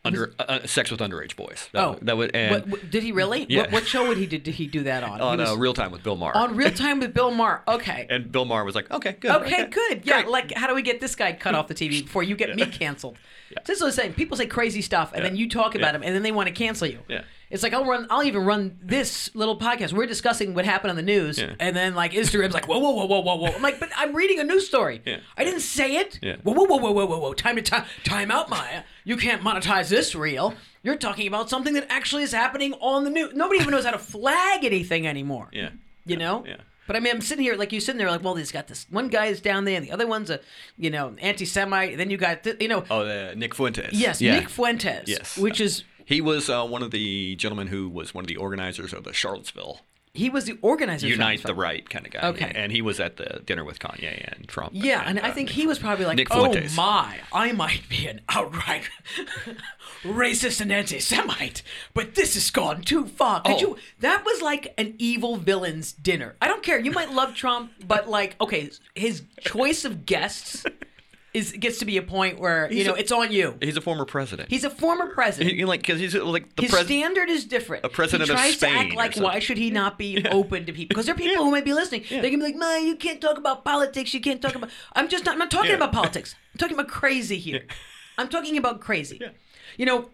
under 0.05 0.33
uh, 0.39 0.65
sex 0.65 0.89
with 0.89 1.01
underage 1.01 1.35
boys. 1.35 1.67
That, 1.73 1.83
Oh, 1.85 1.99
that 2.01 2.15
was 2.15 2.31
and 2.33 2.51
What, 2.51 2.67
what- 2.67 2.89
did 2.89 3.03
he 3.03 3.11
really? 3.11 3.45
Yeah. 3.49 3.61
What, 3.63 3.71
what 3.73 3.85
show 3.87 4.07
would 4.07 4.17
he 4.17 4.25
did, 4.25 4.43
did 4.43 4.55
he 4.55 4.65
do 4.67 4.83
that 4.83 5.03
on? 5.03 5.19
on 5.19 5.37
was- 5.39 5.49
uh, 5.51 5.57
real 5.57 5.73
time 5.73 5.91
with 5.91 6.01
Bill 6.03 6.15
Maher. 6.15 6.35
on 6.37 6.55
real 6.55 6.71
time 6.71 6.99
with 7.01 7.13
Bill 7.13 7.31
Maher. 7.31 7.61
Okay. 7.67 8.07
and 8.09 8.31
Bill 8.31 8.45
Maher 8.45 8.63
was 8.63 8.75
like, 8.75 8.89
okay, 8.89 9.17
good. 9.19 9.31
Okay, 9.41 9.67
good. 9.67 10.05
Yeah, 10.05 10.21
great. 10.21 10.31
like 10.31 10.53
how 10.53 10.67
do 10.67 10.73
we 10.75 10.81
get 10.81 11.01
this 11.01 11.15
guy 11.15 11.33
cut 11.33 11.53
off 11.55 11.67
the 11.67 11.75
TV 11.75 12.01
before 12.05 12.23
you 12.23 12.35
get 12.35 12.55
me 12.55 12.65
canceled? 12.65 13.17
This 13.65 13.77
is 13.77 13.81
what 13.81 13.87
I'm 13.87 13.93
saying. 13.93 14.13
People 14.13 14.37
say 14.37 14.45
crazy 14.45 14.81
stuff, 14.81 15.11
and 15.11 15.21
Yeah. 15.23 15.29
then 15.29 15.35
you 15.37 15.49
talk 15.49 15.75
about 15.75 15.87
Yeah. 15.93 15.97
him, 15.97 16.03
and 16.03 16.15
then 16.15 16.23
they 16.23 16.31
want 16.31 16.47
to 16.47 16.53
cancel 16.53 16.87
you. 16.87 16.99
Yeah. 17.09 17.23
It's 17.49 17.63
like 17.63 17.73
I'll 17.73 17.85
run. 17.85 18.05
I'll 18.11 18.23
even 18.23 18.45
run 18.45 18.77
this 18.81 19.33
little 19.33 19.57
podcast. 19.57 19.91
We're 19.91 20.05
discussing 20.05 20.53
what 20.53 20.65
happened 20.65 20.91
on 20.91 20.95
the 20.97 21.01
news, 21.01 21.39
Yeah. 21.39 21.55
and 21.59 21.75
then 21.75 21.95
like 21.95 22.11
Instagram's 22.11 22.53
like, 22.53 22.67
whoa, 22.67 22.77
whoa, 22.77 22.91
whoa, 22.91 23.05
whoa, 23.05 23.21
whoa, 23.21 23.35
whoa. 23.37 23.47
I'm 23.55 23.61
like, 23.61 23.79
but 23.79 23.89
I'm 23.97 24.15
reading 24.15 24.39
a 24.39 24.43
news 24.43 24.67
story. 24.67 25.01
Yeah. 25.05 25.17
I 25.35 25.43
didn't 25.43 25.61
say 25.61 25.95
it. 25.97 26.19
Yeah. 26.21 26.35
Whoa, 26.43 26.53
whoa, 26.53 26.65
whoa, 26.65 26.77
whoa, 26.77 26.91
whoa, 26.91 27.05
whoa, 27.07 27.17
whoa. 27.19 27.33
Time 27.33 27.55
to 27.55 27.61
time, 27.63 27.85
time 28.03 28.29
out, 28.29 28.49
Maija. 28.49 28.83
You 29.03 29.17
can't 29.17 29.41
monetize 29.41 29.89
this 29.89 30.13
reel. 30.13 30.53
You're 30.83 30.95
talking 30.95 31.27
about 31.27 31.49
something 31.49 31.73
that 31.73 31.87
actually 31.89 32.23
is 32.23 32.31
happening 32.31 32.73
on 32.75 33.03
the 33.03 33.09
news. 33.09 33.33
Nobody 33.33 33.59
even 33.61 33.71
knows 33.71 33.83
how 33.85 33.91
to 33.91 33.97
flag 33.99 34.63
anything 34.63 35.07
anymore. 35.07 35.49
Yeah. 35.51 35.69
You 36.05 36.17
know? 36.17 36.45
Yeah. 36.47 36.57
But 36.87 36.95
I 36.95 37.01
mean, 37.01 37.13
I'm 37.13 37.21
sitting 37.21 37.43
here 37.43 37.55
like 37.55 37.71
you 37.71 37.79
sitting 37.79 37.99
there 37.99 38.09
like, 38.09 38.23
well, 38.23 38.33
he's 38.35 38.51
got 38.51 38.67
this 38.67 38.87
one 38.89 39.09
guy 39.09 39.25
is 39.27 39.41
down 39.41 39.65
there, 39.65 39.75
and 39.75 39.85
the 39.85 39.91
other 39.91 40.07
one's 40.07 40.29
a, 40.31 40.39
you 40.77 40.89
know, 40.89 41.15
anti-Semite. 41.19 41.97
Then 41.97 42.09
you 42.09 42.17
got, 42.17 42.43
th- 42.43 42.57
you 42.59 42.67
know, 42.67 42.83
Oh, 42.89 43.05
the 43.05 43.33
Nick 43.35 43.53
Fuentes. 43.53 43.89
yes, 43.93 44.19
Yeah. 44.21 44.39
Nick 44.39 44.49
Fuentes, 44.49 45.03
Yes. 45.07 45.37
which 45.37 45.61
is 45.61 45.83
He 46.09 46.21
was 46.21 46.49
uh, 46.49 46.65
one 46.65 46.81
of 46.81 46.89
the 46.89 47.35
gentlemen 47.35 47.67
who 47.67 47.87
was 47.87 48.15
one 48.15 48.23
of 48.23 48.27
the 48.27 48.35
organizers 48.37 48.93
of 48.93 49.03
the 49.03 49.13
Charlottesville 49.13 49.81
he 50.13 50.29
was 50.29 50.45
the 50.45 50.57
organizer. 50.61 51.07
Unite 51.07 51.43
the 51.43 51.53
Right 51.53 51.87
kind 51.87 52.05
of 52.05 52.11
guy. 52.11 52.27
Okay. 52.29 52.51
And 52.55 52.71
he 52.71 52.81
was 52.81 52.99
at 52.99 53.17
the 53.17 53.41
dinner 53.45 53.63
with 53.63 53.79
Kanye 53.79 54.27
and 54.35 54.47
Trump. 54.47 54.71
Yeah, 54.73 55.03
and 55.05 55.19
I 55.19 55.29
uh, 55.29 55.33
think 55.33 55.49
he 55.49 55.67
was 55.67 55.77
probably 55.77 56.05
like, 56.05 56.17
Nick 56.17 56.27
"Oh 56.31 56.51
Fuentes. 56.51 56.75
my, 56.75 57.19
I 57.31 57.51
might 57.51 57.87
be 57.87 58.07
an 58.07 58.21
outright 58.27 58.89
racist 60.03 60.61
and 60.61 60.71
anti-Semite, 60.71 61.61
but 61.93 62.15
this 62.15 62.33
has 62.33 62.49
gone 62.49 62.81
too 62.81 63.05
far." 63.05 63.41
Could 63.41 63.55
Oh. 63.55 63.59
you? 63.59 63.77
That 63.99 64.25
was 64.25 64.41
like 64.41 64.73
an 64.77 64.95
evil 64.97 65.35
villain's 65.37 65.93
dinner. 65.93 66.35
I 66.41 66.47
don't 66.47 66.63
care. 66.63 66.79
You 66.79 66.91
might 66.91 67.11
love 67.11 67.35
Trump, 67.35 67.71
but 67.87 68.09
like, 68.09 68.35
okay, 68.41 68.71
his 68.95 69.23
choice 69.41 69.85
of 69.85 70.05
guests 70.07 70.65
is 71.33 71.51
gets 71.51 71.77
to 71.79 71.85
be 71.85 71.97
a 71.97 72.01
point 72.01 72.39
where 72.39 72.71
you 72.71 72.83
know 72.83 72.95
a- 72.95 72.97
it's 72.99 73.11
on 73.11 73.31
you. 73.31 73.55
He's 73.61 73.77
a 73.77 73.81
former 73.81 74.05
president. 74.05 74.49
He's 74.49 74.63
a 74.63 74.69
former 74.69 75.07
president. 75.13 75.55
He- 75.55 75.63
like 75.65 75.81
because 75.81 75.99
he's 75.99 76.15
like 76.15 76.55
the 76.55 76.63
His 76.63 76.71
president. 76.71 76.99
standard 77.03 77.29
is 77.29 77.45
different. 77.45 77.85
a 77.85 77.89
president 77.89 78.27
he 78.29 78.33
of 78.33 78.39
tries 78.39 78.55
Spain 78.55 78.73
to 78.73 78.79
act 78.79 78.95
like, 78.95 79.13
something. 79.13 79.23
why 79.31 79.39
should 79.39 79.57
he 79.57 79.69
not 79.69 79.97
be 79.97 80.25
open 80.31 80.65
to 80.65 80.73
people? 80.73 80.89
Because 80.89 81.05
there 81.05 81.13
are 81.15 81.17
people 81.17 81.43
who 81.45 81.51
might 81.51 81.65
be 81.65 81.73
listening. 81.73 82.03
They 82.09 82.29
can 82.31 82.39
be 82.39 82.45
like, 82.45 82.55
"Man, 82.55 82.85
you 82.87 82.95
can't 82.95 83.21
talk 83.21 83.37
about 83.37 83.63
politics. 83.63 84.13
You 84.13 84.21
can't 84.21 84.41
talk 84.41 84.55
about." 84.55 84.69
I'm 84.93 85.07
just 85.07 85.23
not. 85.25 85.33
I'm 85.33 85.39
not 85.39 85.51
talking 85.51 85.69
Yeah. 85.71 85.75
about 85.77 85.91
politics. 85.93 86.35
I'm 86.53 86.57
talking 86.57 86.73
about 86.75 86.87
crazy 86.87 87.37
here. 87.37 87.65
I'm 88.17 88.27
talking 88.27 88.57
about 88.57 88.81
crazy. 88.81 89.21
You 89.77 89.85
know, 89.85 90.09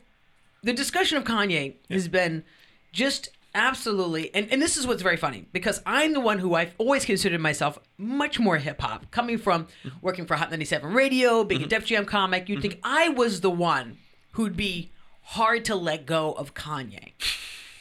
the 0.63 0.74
discussion 0.74 1.17
of 1.17 1.24
Kanye 1.24 1.75
has 1.89 2.07
been 2.07 2.43
just 2.91 3.29
absolutely. 3.55 4.33
And 4.35 4.51
and 4.51 4.62
this 4.62 4.77
is 4.77 4.85
what's 4.85 5.01
very 5.01 5.17
funny 5.17 5.47
because 5.51 5.81
I'm 5.85 6.13
the 6.13 6.19
one 6.19 6.38
who 6.38 6.53
I've 6.53 6.75
always 6.77 7.05
considered 7.05 7.41
myself 7.41 7.79
much 7.97 8.39
more 8.39 8.57
hip 8.57 8.79
hop, 8.81 9.09
coming 9.09 9.39
from 9.39 9.67
working 10.01 10.25
for 10.25 10.35
Hot 10.35 10.51
97 10.51 10.93
Radio, 10.93 11.43
being 11.43 11.62
a 11.62 11.63
mm-hmm. 11.63 11.69
Def 11.69 11.85
Jam 11.85 12.05
comic. 12.05 12.47
You'd 12.50 12.62
think 12.62 12.75
mm-hmm. 12.75 12.93
I 12.93 13.09
was 13.09 13.41
the 13.41 13.50
one 13.50 13.97
who'd 14.31 14.55
be 14.55 14.91
hard 15.21 15.65
to 15.65 15.75
let 15.75 16.05
go 16.05 16.33
of 16.33 16.53
Kanye. 16.53 17.13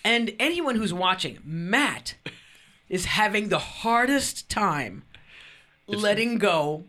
And 0.04 0.32
anyone 0.38 0.76
who's 0.76 0.94
watching, 0.94 1.38
Matt 1.44 2.14
is 2.88 3.06
having 3.06 3.48
the 3.48 3.58
hardest 3.58 4.48
time 4.48 5.02
letting 5.86 6.38
go 6.38 6.84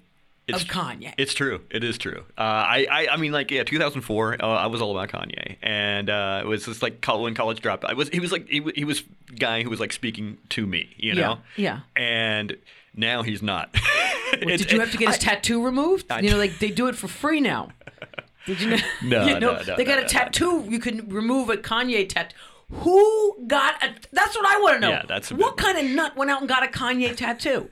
of 0.54 0.64
Kanye. 0.66 1.14
It's 1.18 1.34
true. 1.34 1.62
It 1.72 1.84
is 1.84 1.98
true. 1.98 2.24
Uh, 2.38 2.42
I, 2.42 2.88
I, 2.90 3.08
I 3.14 3.18
mean, 3.18 3.32
like, 3.32 3.52
yeah, 3.52 3.64
2004. 3.64 4.38
Uh, 4.40 4.48
I 4.48 4.68
was 4.68 4.82
all 4.82 4.98
about 4.98 5.10
Kanye, 5.10 5.58
and 5.62 6.10
uh, 6.10 6.42
it 6.44 6.48
was 6.48 6.66
just 6.66 6.82
like 6.82 7.06
when 7.08 7.34
college 7.34 7.62
dropped. 7.62 7.86
I 7.86 7.94
was, 7.94 8.10
he 8.10 8.20
was 8.20 8.32
like, 8.32 8.48
he, 8.48 8.60
wa- 8.60 8.72
he 8.76 8.86
was 8.86 9.04
guy 9.40 9.64
who 9.64 9.70
was 9.70 9.80
like 9.80 9.94
speaking 9.94 10.38
to 10.50 10.66
me, 10.66 10.90
you 10.98 11.16
know. 11.16 11.40
yeah. 11.56 11.82
And 11.96 12.58
now 12.96 13.24
he's 13.24 13.42
not. 13.42 13.76
Did 14.40 14.72
you 14.72 14.80
have 14.80 14.92
to 14.92 14.98
get 14.98 15.08
his 15.10 15.18
tattoo 15.18 15.64
removed? 15.64 16.12
you 16.22 16.30
know, 16.30 16.38
like 16.38 16.60
they 16.60 16.70
do 16.70 16.88
it 16.88 16.96
for 16.96 17.08
free 17.08 17.42
now. 17.42 17.70
Did 18.46 18.62
you 18.62 18.70
know? 18.72 18.78
No, 19.04 19.26
you 19.28 19.40
know, 19.40 19.54
no, 19.54 19.62
no, 19.64 19.76
they 19.76 19.84
got 19.84 20.00
no, 20.00 20.06
a 20.06 20.08
tattoo. 20.08 20.66
You 20.68 20.80
can 20.80 21.08
remove 21.10 21.50
a 21.50 21.58
Kanye 21.58 22.08
tattoo. 22.08 22.36
Who 22.72 23.46
got 23.48 23.82
a? 23.84 23.94
That's 24.12 24.36
what 24.36 24.46
I 24.48 24.60
want 24.60 24.76
to 24.76 24.80
know. 24.80 24.90
Yeah, 24.90 25.04
that's 25.08 25.32
what 25.32 25.58
kind 25.58 25.78
of 25.78 25.86
nut 25.86 26.16
went 26.16 26.32
out 26.32 26.40
and 26.42 26.50
got 26.50 26.64
a 26.64 26.68
Kanye 26.68 27.16
tattoo. 27.16 27.70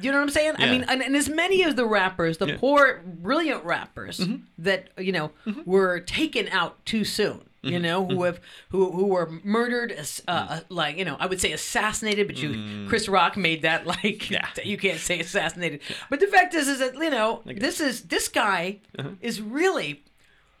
You 0.00 0.12
know 0.12 0.18
what 0.18 0.24
I'm 0.24 0.30
saying? 0.30 0.54
I 0.58 0.70
mean, 0.70 0.84
and, 0.88 1.02
and 1.02 1.16
as 1.16 1.28
many 1.28 1.62
of 1.62 1.76
the 1.76 1.86
rappers, 1.86 2.38
the 2.38 2.46
Yeah. 2.46 2.52
Mm-hmm. 2.52 2.60
poor, 2.60 3.02
brilliant 3.04 3.64
rappers 3.64 4.20
that 4.58 4.88
you 4.98 5.12
know 5.12 5.32
were 5.66 6.00
taken 6.00 6.48
out 6.48 6.84
too 6.86 7.04
soon. 7.04 7.38
Mm-hmm. 7.64 7.68
You 7.70 7.78
know, 7.80 8.06
who 8.06 8.22
have 8.22 8.38
who 8.68 8.92
who 8.92 9.06
were 9.06 9.28
murdered, 9.42 9.92
uh, 9.98 10.30
uh, 10.30 10.60
like 10.68 10.96
you 10.96 11.04
know, 11.04 11.16
I 11.18 11.26
would 11.26 11.40
say 11.40 11.50
assassinated, 11.52 12.28
but 12.28 12.36
you, 12.40 12.86
Chris 12.88 13.08
Rock 13.08 13.36
made 13.36 13.62
that 13.62 13.84
like 13.86 13.98
Mm. 14.04 14.30
Yeah. 14.30 14.48
you 14.64 14.76
can't 14.78 15.00
say 15.00 15.18
assassinated. 15.18 15.80
But 16.08 16.20
the 16.20 16.28
fact 16.28 16.54
is, 16.54 16.68
is 16.68 16.78
that 16.78 16.94
you 16.94 17.10
know, 17.10 17.42
this 17.44 17.80
is 17.80 18.02
this 18.02 18.28
guy 18.28 18.78
Uh-huh. 18.98 19.10
is 19.20 19.40
really 19.40 20.04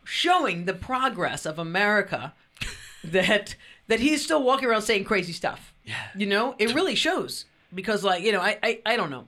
showing 0.04 0.64
the 0.64 0.74
progress 0.74 1.46
of 1.46 1.58
America 1.58 2.34
that 3.04 3.54
that 3.86 4.00
he's 4.00 4.24
still 4.24 4.42
walking 4.42 4.68
around 4.68 4.82
saying 4.82 5.04
crazy 5.04 5.32
stuff. 5.32 5.72
Yeah. 5.84 5.94
You 6.16 6.26
know, 6.26 6.54
it 6.58 6.74
really 6.74 6.94
shows 6.96 7.44
because 7.74 8.04
like, 8.04 8.22
you 8.22 8.32
know, 8.32 8.40
I 8.40 8.58
I, 8.62 8.80
I 8.86 8.96
don't 8.96 9.10
know. 9.10 9.26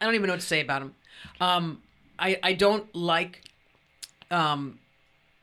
I 0.00 0.04
don't 0.06 0.14
even 0.14 0.26
know 0.28 0.34
what 0.34 0.40
to 0.40 0.46
say 0.46 0.60
about 0.60 0.82
him. 0.82 0.94
Um 1.40 1.82
I 2.18 2.38
I 2.42 2.52
don't 2.54 2.94
like 2.94 3.42
um 4.30 4.78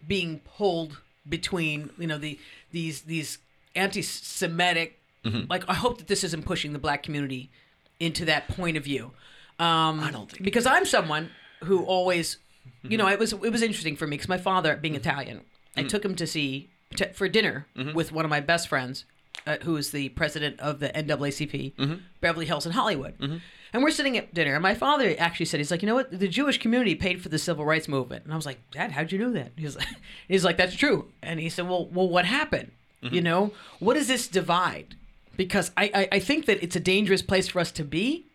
being 0.06 0.40
pulled 0.40 1.00
between, 1.28 1.90
you 1.98 2.08
know, 2.08 2.18
the 2.18 2.40
these 2.72 3.02
these 3.02 3.40
anti-Semitic 3.76 4.94
Mm-hmm. 5.26 5.50
like 5.50 5.64
I 5.68 5.74
hope 5.74 5.98
that 5.98 6.08
this 6.08 6.24
isn't 6.24 6.46
pushing 6.46 6.72
the 6.72 6.80
black 6.80 7.04
community 7.04 7.50
into 8.00 8.24
that 8.26 8.48
point 8.48 8.78
of 8.78 8.84
view. 8.84 9.12
Um 9.60 10.00
I 10.00 10.10
don't 10.12 10.32
think 10.32 10.44
because 10.44 10.66
I'm 10.66 10.86
someone 10.86 11.32
who 11.66 11.84
always 11.84 12.38
you 12.84 12.92
Mm-hmm. 12.92 12.98
know, 12.98 13.08
it 13.10 13.20
was 13.20 13.34
it 13.34 13.52
was 13.52 13.62
interesting 13.62 13.96
for 13.98 14.06
me 14.08 14.16
because 14.16 14.30
my 14.30 14.38
father, 14.38 14.78
being 14.78 14.96
Italian, 14.96 15.42
I 15.76 15.82
Mm-hmm. 15.82 15.88
took 15.90 16.06
him 16.06 16.16
to 16.16 16.28
see 16.28 16.70
for 17.14 17.28
dinner 17.28 17.68
with 17.94 18.12
one 18.14 18.24
of 18.24 18.30
my 18.30 18.40
best 18.40 18.68
friends, 18.70 19.04
uh, 19.46 19.58
who 19.64 19.78
is 19.78 19.92
the 19.92 20.10
president 20.10 20.60
of 20.60 20.80
the 20.80 20.90
NAACP, 20.90 21.76
Mm-hmm. 21.76 21.96
Beverly 22.22 22.46
Hills 22.46 22.66
in 22.66 22.72
Hollywood, 22.72 23.14
and 23.74 23.84
we're 23.84 23.92
sitting 23.92 24.18
at 24.18 24.34
dinner. 24.34 24.54
And 24.56 24.64
my 24.64 24.74
father 24.76 25.16
actually 25.20 25.46
said, 25.46 25.60
"He's 25.60 25.72
like, 25.72 25.82
you 25.82 25.88
know 25.88 25.96
what? 25.96 26.18
The 26.18 26.28
Jewish 26.28 26.58
community 26.58 26.96
paid 26.96 27.22
for 27.22 27.30
the 27.30 27.38
civil 27.40 27.66
rights 27.66 27.88
movement." 27.88 28.24
And 28.24 28.34
I 28.34 28.36
was 28.36 28.46
like, 28.46 28.60
"Dad, 28.72 28.92
how'd 28.92 29.12
you 29.12 29.20
know 29.20 29.32
that?" 29.34 29.52
He's 29.58 29.76
like, 29.76 29.88
"He's 30.28 30.44
like, 30.46 30.58
that's 30.58 30.76
true." 30.76 31.10
And 31.22 31.40
he 31.40 31.50
said, 31.50 31.68
"Well, 31.68 31.86
well, 31.88 32.08
what 32.10 32.26
happened? 32.26 32.72
Mm-hmm. 33.04 33.16
You 33.16 33.22
know, 33.22 33.52
what 33.80 33.96
is 33.98 34.08
this 34.08 34.28
divide?" 34.28 34.96
Because 35.36 35.72
I, 35.78 35.92
I 35.94 36.08
I 36.14 36.20
think 36.20 36.46
that 36.48 36.64
it's 36.64 36.76
a 36.76 36.80
dangerous 36.80 37.22
place 37.22 37.48
for 37.50 37.60
us 37.60 37.72
to 37.74 37.84
be 37.84 38.26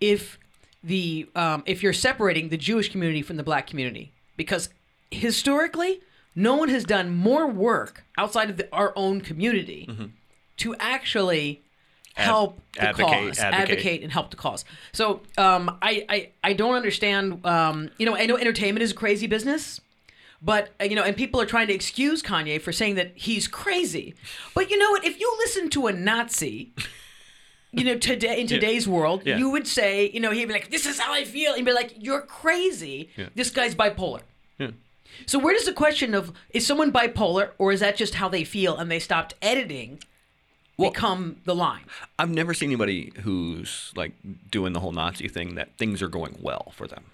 if 0.00 0.38
the 0.82 1.28
um, 1.34 1.62
if 1.66 1.82
you're 1.82 1.92
separating 1.92 2.48
the 2.48 2.56
Jewish 2.56 2.90
community 2.90 3.22
from 3.22 3.36
the 3.36 3.42
black 3.44 3.66
community 3.66 4.12
because 4.36 4.68
historically 5.10 6.00
no 6.34 6.56
one 6.56 6.68
has 6.68 6.84
done 6.84 7.10
more 7.14 7.46
work 7.46 8.04
outside 8.18 8.50
of 8.50 8.56
the, 8.56 8.68
our 8.72 8.92
own 8.96 9.20
community 9.20 9.88
to 10.58 10.74
actually 10.78 11.60
help 12.14 12.56
the 12.74 12.80
Mm-hmm. 12.80 12.86
advocate- 12.88 13.28
cause 13.28 13.38
advocate. 13.40 14.02
and 14.02 14.12
help 14.12 14.30
the 14.30 14.36
cause 14.36 14.64
so 14.92 15.20
um, 15.38 15.76
I, 15.82 16.04
I 16.08 16.28
i 16.42 16.52
don't 16.52 16.74
understand 16.74 17.44
um, 17.46 17.90
you 17.98 18.06
know 18.06 18.16
i 18.16 18.26
know 18.26 18.36
entertainment 18.36 18.82
is 18.82 18.90
a 18.92 18.94
crazy 18.94 19.26
business 19.28 19.80
but 20.42 20.70
uh, 20.80 20.84
you 20.84 20.94
know, 20.94 21.02
and 21.02 21.16
people 21.16 21.40
are 21.40 21.46
trying 21.46 21.68
to 21.68 21.72
excuse 21.72 22.22
Kanye 22.22 22.60
for 22.60 22.70
saying 22.70 22.96
that 22.96 23.12
he's 23.14 23.48
crazy. 23.48 24.14
But 24.54 24.70
you 24.70 24.76
know 24.78 24.90
what? 24.90 25.02
If 25.02 25.18
you 25.18 25.34
listen 25.38 25.70
to 25.70 25.86
a 25.86 25.92
Nazi, 25.94 26.70
you 27.72 27.82
know, 27.82 27.96
today 27.96 28.38
in 28.42 28.46
today's 28.56 28.86
world, 28.86 29.22
Yeah. 29.24 29.38
you 29.38 29.48
would 29.48 29.66
say, 29.66 30.10
you 30.12 30.20
know, 30.20 30.32
he'd 30.32 30.44
be 30.44 30.52
like, 30.52 30.70
"This 30.70 30.84
is 30.84 30.98
how 31.00 31.14
I 31.14 31.24
feel," 31.24 31.54
and 31.54 31.64
be 31.64 31.72
like, 31.72 31.94
"You're 31.98 32.20
crazy. 32.20 33.08
Yeah. 33.16 33.28
This 33.34 33.48
guy's 33.48 33.74
bipolar." 33.74 34.20
Yeah. 34.58 34.72
So 35.24 35.38
where 35.38 35.54
does 35.54 35.64
the 35.64 35.72
question 35.72 36.12
of 36.14 36.30
is 36.50 36.66
someone 36.66 36.92
bipolar 36.92 37.50
or 37.56 37.72
is 37.72 37.80
that 37.80 37.96
just 37.96 38.16
how 38.16 38.28
they 38.28 38.44
feel 38.44 38.76
and 38.76 38.90
they 38.90 38.98
stopped 38.98 39.32
editing 39.40 40.00
become 40.78 41.36
the 41.44 41.54
line? 41.54 41.84
I've 42.18 42.30
never 42.30 42.54
seen 42.54 42.68
anybody 42.70 43.12
who's 43.22 43.92
like 43.96 44.12
doing 44.50 44.72
the 44.72 44.80
whole 44.80 44.92
Nazi 44.92 45.28
thing 45.28 45.54
that 45.54 45.76
things 45.78 46.02
are 46.02 46.08
going 46.08 46.36
well 46.40 46.72
for 46.76 46.86
them. 46.86 47.04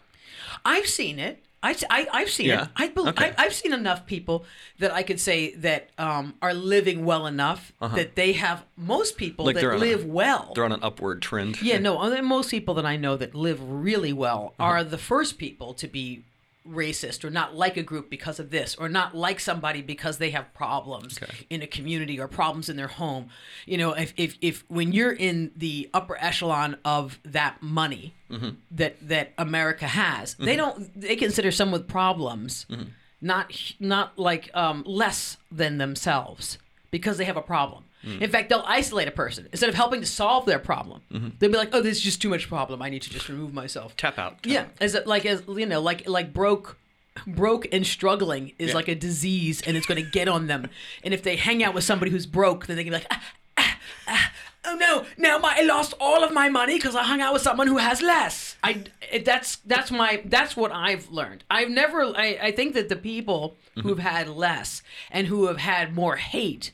I've 0.64 0.86
seen 0.86 1.18
it. 1.18 1.42
I, 1.62 1.76
I, 1.90 2.20
have 2.20 2.30
seen 2.30 2.46
Yeah? 2.46 2.62
it. 2.64 2.68
I, 2.74 2.88
bel 2.88 3.08
Okay. 3.10 3.34
I, 3.36 3.44
I've 3.44 3.52
seen 3.52 3.74
enough 3.74 4.06
people 4.06 4.46
that 4.78 4.92
I 4.94 5.02
could 5.02 5.20
say 5.20 5.54
that 5.56 5.90
um, 5.98 6.32
are 6.40 6.54
living 6.54 7.04
well 7.04 7.26
enough 7.26 7.72
that 7.82 8.16
they 8.16 8.32
have 8.32 8.64
most 8.78 9.18
people 9.18 9.44
Uh-huh. 9.44 9.48
Like 9.48 9.54
that 9.56 9.60
they're 9.60 9.72
a- 9.72 9.78
live 9.78 10.06
well. 10.06 10.52
They're 10.54 10.64
on 10.64 10.72
an 10.72 10.80
upward 10.82 11.20
trend. 11.20 11.60
Yeah, 11.60 11.76
no, 11.78 12.22
most 12.22 12.50
people 12.50 12.72
that 12.74 12.86
I 12.86 12.96
know 12.96 13.18
that 13.18 13.34
live 13.34 13.60
really 13.62 14.14
well 14.14 14.54
Uh-huh. 14.58 14.70
are 14.70 14.84
the 14.84 14.96
first 14.96 15.36
people 15.36 15.74
to 15.74 15.86
be 15.86 16.24
racist 16.68 17.24
or 17.24 17.30
not 17.30 17.54
like 17.56 17.76
a 17.76 17.82
group 17.82 18.10
because 18.10 18.38
of 18.38 18.50
this 18.50 18.74
or 18.76 18.88
not 18.88 19.16
like 19.16 19.40
somebody 19.40 19.80
because 19.82 20.18
they 20.18 20.30
have 20.30 20.52
problems 20.52 21.18
in 21.48 21.62
a 21.62 21.66
community 21.66 22.20
or 22.20 22.28
problems 22.28 22.68
in 22.68 22.76
their 22.76 22.86
home. 22.88 23.28
You 23.66 23.78
know, 23.78 23.92
if 23.92 24.12
if, 24.16 24.36
if 24.40 24.64
when 24.68 24.92
you're 24.92 25.12
in 25.12 25.52
the 25.56 25.88
upper 25.94 26.16
echelon 26.20 26.76
of 26.84 27.18
that 27.24 27.62
money 27.62 28.14
Mm-hmm. 28.30 28.50
that 28.70 28.96
that 29.08 29.32
America 29.38 29.88
has, 29.88 30.34
they 30.34 30.54
don't 30.54 30.88
they 31.00 31.16
consider 31.16 31.50
someone 31.50 31.80
with 31.80 31.88
problems 31.88 32.64
Mm-hmm. 32.70 32.90
not 33.20 33.74
not 33.80 34.16
like 34.18 34.50
um, 34.54 34.84
less 34.86 35.36
than 35.50 35.78
themselves 35.78 36.58
because 36.92 37.18
they 37.18 37.24
have 37.24 37.36
a 37.36 37.42
problem. 37.42 37.84
Mm. 38.04 38.20
In 38.22 38.30
fact, 38.30 38.48
they'll 38.48 38.64
isolate 38.66 39.08
a 39.08 39.10
person 39.10 39.46
instead 39.52 39.68
of 39.68 39.74
helping 39.74 40.00
to 40.00 40.06
solve 40.06 40.46
their 40.46 40.58
problem. 40.58 41.02
Mm-hmm. 41.12 41.28
They'll 41.38 41.50
be 41.50 41.56
like, 41.58 41.70
"Oh, 41.74 41.82
this 41.82 41.98
is 41.98 42.02
just 42.02 42.22
too 42.22 42.28
much 42.30 42.48
problem. 42.48 42.80
I 42.82 42.88
need 42.88 43.02
to 43.02 43.10
just 43.10 43.28
remove 43.28 43.52
myself." 43.52 43.96
Tap 43.96 44.18
out. 44.18 44.42
tap 44.42 44.52
Yeah, 44.52 44.60
out. 44.62 44.68
as 44.80 44.96
like 45.06 45.26
as 45.26 45.42
you 45.48 45.66
know, 45.66 45.80
like 45.80 46.08
like 46.08 46.32
broke, 46.32 46.78
broke 47.26 47.66
and 47.72 47.86
struggling 47.86 48.52
is 48.58 48.68
Yeah. 48.70 48.74
like 48.76 48.88
a 48.88 48.94
disease, 48.94 49.60
and 49.62 49.76
it's 49.76 49.86
going 49.86 50.02
to 50.02 50.10
get 50.10 50.28
on 50.28 50.46
them. 50.46 50.68
And 51.04 51.12
if 51.12 51.22
they 51.22 51.36
hang 51.36 51.62
out 51.62 51.74
with 51.74 51.84
somebody 51.84 52.10
who's 52.10 52.26
broke, 52.26 52.66
then 52.66 52.76
they 52.76 52.84
can 52.84 52.92
be 52.92 52.96
like, 52.98 53.06
ah, 53.10 53.22
ah, 53.58 53.78
ah, 54.08 54.32
"Oh 54.64 54.74
no, 54.76 55.04
now 55.18 55.38
my 55.38 55.56
I 55.58 55.62
lost 55.62 55.92
all 56.00 56.24
of 56.24 56.32
my 56.32 56.48
money 56.48 56.76
because 56.76 56.94
I 56.96 57.02
hung 57.02 57.20
out 57.20 57.32
with 57.34 57.42
someone 57.42 57.66
who 57.66 57.78
has 57.78 58.00
less." 58.00 58.56
I 58.62 58.84
it, 59.12 59.24
that's 59.26 59.56
that's 59.66 59.90
my 59.90 60.22
that's 60.24 60.56
what 60.56 60.72
I've 60.72 61.10
learned. 61.10 61.44
I've 61.50 61.68
never 61.70 62.02
I, 62.16 62.38
I 62.42 62.50
think 62.52 62.72
that 62.74 62.88
the 62.88 62.96
people 62.96 63.56
who've 63.82 63.98
had 63.98 64.28
less 64.28 64.82
and 65.10 65.26
who 65.26 65.46
have 65.46 65.56
had 65.58 65.94
more 65.94 66.16
hate 66.16 66.72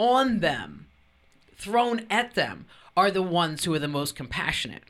on 0.00 0.40
them 0.40 0.86
thrown 1.56 2.06
at 2.08 2.34
them 2.34 2.64
are 2.96 3.10
the 3.10 3.22
ones 3.22 3.64
who 3.64 3.74
are 3.74 3.78
the 3.78 3.86
most 3.86 4.16
compassionate. 4.16 4.82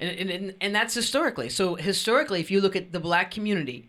And, 0.00 0.30
and, 0.30 0.54
and, 0.60 0.74
that's 0.74 0.94
historically. 0.94 1.50
So 1.50 1.74
historically, 1.76 2.40
if 2.40 2.50
you 2.50 2.60
look 2.60 2.74
at 2.74 2.90
the 2.90 2.98
black 2.98 3.30
community, 3.30 3.88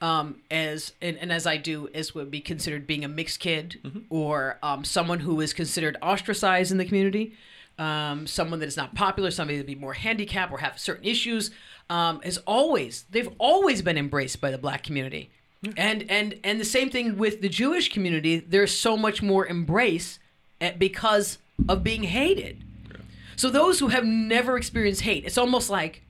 um, 0.00 0.42
as 0.50 0.92
and, 1.00 1.16
and 1.16 1.32
as 1.32 1.46
I 1.46 1.56
do, 1.56 1.88
as 1.94 2.14
would 2.14 2.30
be 2.30 2.40
considered 2.40 2.86
being 2.86 3.04
a 3.04 3.08
mixed 3.08 3.40
kid 3.40 4.04
or 4.10 4.58
um, 4.62 4.84
someone 4.84 5.20
who 5.20 5.40
is 5.40 5.54
considered 5.54 5.96
ostracized 6.02 6.72
in 6.72 6.78
the 6.78 6.84
community, 6.84 7.34
um, 7.78 8.26
someone 8.26 8.58
that 8.58 8.66
is 8.66 8.76
not 8.76 8.94
popular, 8.94 9.30
somebody 9.30 9.56
that 9.56 9.66
be 9.66 9.74
more 9.74 9.94
handicapped 9.94 10.52
or 10.52 10.58
have 10.58 10.78
certain 10.78 11.04
issues, 11.04 11.52
um, 11.88 12.20
is 12.22 12.38
always 12.38 13.04
they've 13.10 13.30
always 13.38 13.82
been 13.82 13.96
embraced 13.96 14.40
by 14.40 14.50
the 14.50 14.58
black 14.58 14.82
community. 14.82 15.30
Mm. 15.64 15.74
And 15.76 16.10
and 16.10 16.34
and 16.42 16.60
the 16.60 16.64
same 16.64 16.90
thing 16.90 17.18
with 17.18 17.42
the 17.42 17.48
Jewish 17.48 17.92
community. 17.92 18.38
There's 18.40 18.76
so 18.76 18.96
much 18.96 19.22
more 19.22 19.46
embrace 19.46 20.18
eh, 20.60 20.72
because 20.78 21.38
of 21.68 21.84
being 21.84 22.04
hated. 22.04 22.64
So 23.36 23.48
those 23.48 23.78
who 23.78 23.88
have 23.88 24.04
never 24.04 24.56
experienced 24.56 25.00
hate, 25.02 25.24
it's 25.24 25.38
almost 25.38 25.70
like 25.70 26.02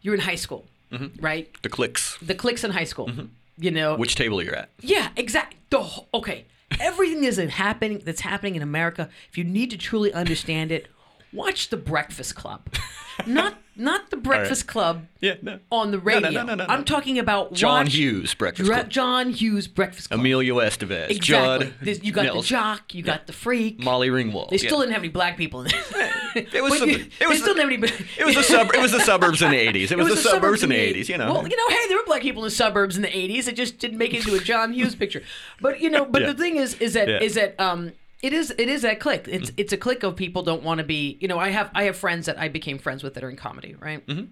you're 0.00 0.14
in 0.14 0.20
high 0.20 0.34
school, 0.34 0.64
mm-hmm. 0.90 1.22
right? 1.22 1.50
The 1.62 1.68
cliques. 1.68 2.16
The 2.22 2.34
cliques 2.34 2.64
in 2.64 2.70
high 2.70 2.84
school, 2.84 3.08
mm-hmm. 3.08 3.26
you 3.58 3.70
know. 3.70 3.96
Which 3.96 4.14
table 4.14 4.42
you're 4.42 4.54
at? 4.54 4.70
yeah, 4.80 5.10
exactly. 5.14 5.58
The 5.68 5.82
whole, 5.82 6.08
okay, 6.14 6.46
everything 6.80 7.24
is 7.24 7.36
happening 7.36 8.00
that's 8.04 8.22
happening 8.22 8.54
in 8.54 8.62
America. 8.62 9.10
If 9.28 9.36
you 9.36 9.44
need 9.44 9.70
to 9.72 9.76
truly 9.76 10.12
understand 10.12 10.72
it, 10.72 10.86
watch 11.34 11.68
The 11.70 11.76
Breakfast 11.76 12.34
Club, 12.36 12.62
not 13.26 13.56
not 13.76 14.10
The 14.10 14.16
Breakfast 14.16 14.68
Club 14.68 15.06
Yeah, 15.20 15.34
no. 15.42 15.58
on 15.72 15.90
the 15.90 15.98
radio. 15.98 16.30
no, 16.30 16.44
no, 16.44 16.54
no, 16.54 16.64
no. 16.64 16.66
I'm 16.72 16.84
talking 16.84 17.18
about 17.18 17.54
John 17.54 17.86
watch 17.86 17.94
Hughes 17.94 18.32
Breakfast 18.32 18.66
Dra- 18.66 18.76
Club. 18.76 18.88
John 18.88 19.30
Hughes 19.30 19.66
Breakfast 19.66 20.10
Club. 20.10 20.20
Emilio 20.20 20.56
Estevez. 20.60 21.10
exactly. 21.10 21.18
Judd. 21.66 21.74
This- 21.80 22.00
you 22.04 22.12
got 22.12 22.32
the 22.32 22.40
jock, 22.42 22.94
you 22.94 23.02
got 23.02 23.26
the 23.26 23.32
freak. 23.32 23.82
Molly 23.82 24.10
Ringwald. 24.10 24.50
They 24.50 24.58
still 24.58 24.78
yeah. 24.78 24.82
didn't 24.84 24.92
have 24.92 25.02
any 25.02 25.08
black 25.08 25.36
people 25.36 25.62
in 25.62 25.66
it. 25.68 25.74
It 26.52 26.62
was 26.64 26.78
some- 26.78 26.88
it 26.90 27.10
they 27.20 27.26
was 27.26 27.38
still 27.38 27.54
the- 27.54 27.62
didn't 27.64 27.82
have 27.84 27.92
any. 28.00 28.06
It 28.18 28.24
was 28.26 28.34
the 28.36 28.42
sub. 28.42 28.72
It 28.74 28.80
was 28.80 28.90
the 28.92 29.00
suburbs 29.00 29.40
in 29.42 29.50
the 29.50 29.56
'80s. 29.72 29.90
It 29.92 29.96
was, 29.98 30.08
the, 30.08 30.16
suburbs 30.16 30.62
in 30.64 30.70
the 30.70 30.74
'80s. 30.76 31.08
You 31.08 31.18
know. 31.18 31.32
Well, 31.32 31.48
you 31.48 31.56
know, 31.56 31.68
hey, 31.68 31.86
there 31.88 31.96
were 31.96 32.04
black 32.06 32.22
people 32.22 32.42
in 32.42 32.46
the 32.48 32.54
suburbs 32.54 32.96
in 32.96 33.02
the 33.02 33.08
'80s. 33.08 33.46
It 33.48 33.54
just 33.56 33.78
didn't 33.78 33.98
make 33.98 34.12
it 34.14 34.18
into 34.26 34.34
a 34.34 34.40
John 34.40 34.72
Hughes 34.72 34.94
picture. 34.96 35.22
But 35.60 35.80
you 35.80 35.90
know, 35.90 36.04
but 36.04 36.22
Yeah. 36.22 36.32
the 36.32 36.34
thing 36.34 36.56
is, 36.56 36.74
is 36.80 36.94
that 36.94 37.08
is 37.22 37.36
Yeah. 37.36 37.46
that 37.46 37.60
um, 37.60 37.92
it 38.24 38.32
is 38.32 38.54
it 38.56 38.70
is 38.70 38.82
that 38.82 39.00
clique. 39.00 39.28
It's 39.28 39.52
it's 39.58 39.74
a 39.74 39.76
clique 39.76 40.02
of 40.02 40.16
people 40.16 40.42
don't 40.42 40.62
want 40.62 40.78
to 40.78 40.84
be. 40.84 41.18
You 41.20 41.28
know, 41.28 41.38
I 41.38 41.50
have 41.50 41.70
I 41.74 41.84
have 41.84 41.96
friends 41.96 42.24
that 42.24 42.38
I 42.38 42.48
became 42.48 42.78
friends 42.78 43.02
with 43.02 43.12
that 43.14 43.22
are 43.22 43.28
in 43.28 43.36
comedy, 43.36 43.76
right? 43.78 44.04
Mm-hmm. 44.06 44.24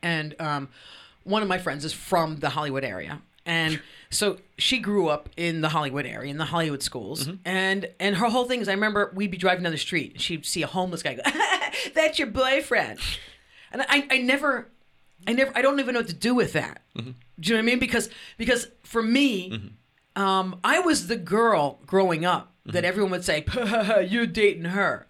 And 0.00 0.40
um, 0.40 0.68
one 1.24 1.42
of 1.42 1.48
my 1.48 1.58
friends 1.58 1.84
is 1.84 1.92
from 1.92 2.36
the 2.36 2.50
Hollywood 2.50 2.84
area, 2.84 3.20
and 3.44 3.82
so 4.10 4.38
she 4.58 4.78
grew 4.78 5.08
up 5.08 5.28
in 5.36 5.60
the 5.60 5.70
Hollywood 5.70 6.06
area, 6.06 6.30
in 6.30 6.38
the 6.38 6.44
Hollywood 6.44 6.84
schools, 6.84 7.28
and 7.44 7.88
and 7.98 8.16
her 8.16 8.28
whole 8.28 8.44
thing 8.44 8.60
is, 8.60 8.68
I 8.68 8.74
remember 8.74 9.10
we'd 9.12 9.32
be 9.32 9.38
driving 9.38 9.64
down 9.64 9.72
the 9.72 9.78
street, 9.78 10.12
and 10.12 10.20
she'd 10.20 10.46
see 10.46 10.62
a 10.62 10.68
homeless 10.68 11.02
guy 11.02 11.14
go, 11.14 11.22
"That's 11.96 12.20
your 12.20 12.28
boyfriend," 12.28 13.00
and 13.72 13.82
I 13.82 14.06
I 14.08 14.18
never. 14.18 14.68
I 15.26 15.32
never. 15.32 15.52
I 15.54 15.62
don't 15.62 15.78
even 15.78 15.94
know 15.94 16.00
what 16.00 16.08
to 16.08 16.14
do 16.14 16.34
with 16.34 16.52
that. 16.54 16.82
Do 16.96 17.04
you 17.04 17.54
know 17.54 17.54
what 17.54 17.58
I 17.58 17.62
mean? 17.62 17.78
Because 17.78 18.08
because 18.38 18.68
for 18.82 19.02
me, 19.02 19.72
um, 20.16 20.58
I 20.64 20.80
was 20.80 21.06
the 21.06 21.16
girl 21.16 21.78
growing 21.86 22.24
up 22.24 22.51
that 22.66 22.84
everyone 22.84 23.10
would 23.12 23.24
say, 23.24 23.44
"You're 24.08 24.26
dating 24.26 24.64
her." 24.66 25.06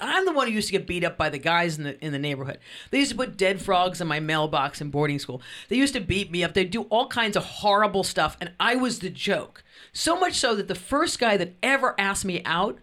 I'm 0.00 0.24
the 0.24 0.32
one 0.32 0.48
who 0.48 0.52
used 0.52 0.66
to 0.66 0.72
get 0.72 0.84
beat 0.86 1.04
up 1.04 1.16
by 1.16 1.28
the 1.30 1.38
guys 1.38 1.78
in 1.78 1.84
the 1.84 2.04
in 2.04 2.12
the 2.12 2.18
neighborhood. 2.18 2.58
They 2.90 2.98
used 2.98 3.12
to 3.12 3.16
put 3.16 3.36
dead 3.36 3.62
frogs 3.62 4.00
in 4.00 4.08
my 4.08 4.18
mailbox 4.18 4.80
in 4.80 4.90
boarding 4.90 5.20
school. 5.20 5.40
They 5.68 5.76
used 5.76 5.94
to 5.94 6.00
beat 6.00 6.30
me 6.30 6.42
up. 6.42 6.54
They'd 6.54 6.70
do 6.72 6.82
all 6.84 7.06
kinds 7.06 7.36
of 7.36 7.44
horrible 7.44 8.02
stuff, 8.02 8.36
and 8.40 8.50
I 8.58 8.74
was 8.74 8.98
the 8.98 9.10
joke. 9.10 9.62
So 9.92 10.18
much 10.18 10.34
so 10.34 10.56
that 10.56 10.66
the 10.68 10.74
first 10.74 11.18
guy 11.20 11.36
that 11.36 11.54
ever 11.62 11.94
asked 11.98 12.24
me 12.24 12.42
out, 12.44 12.78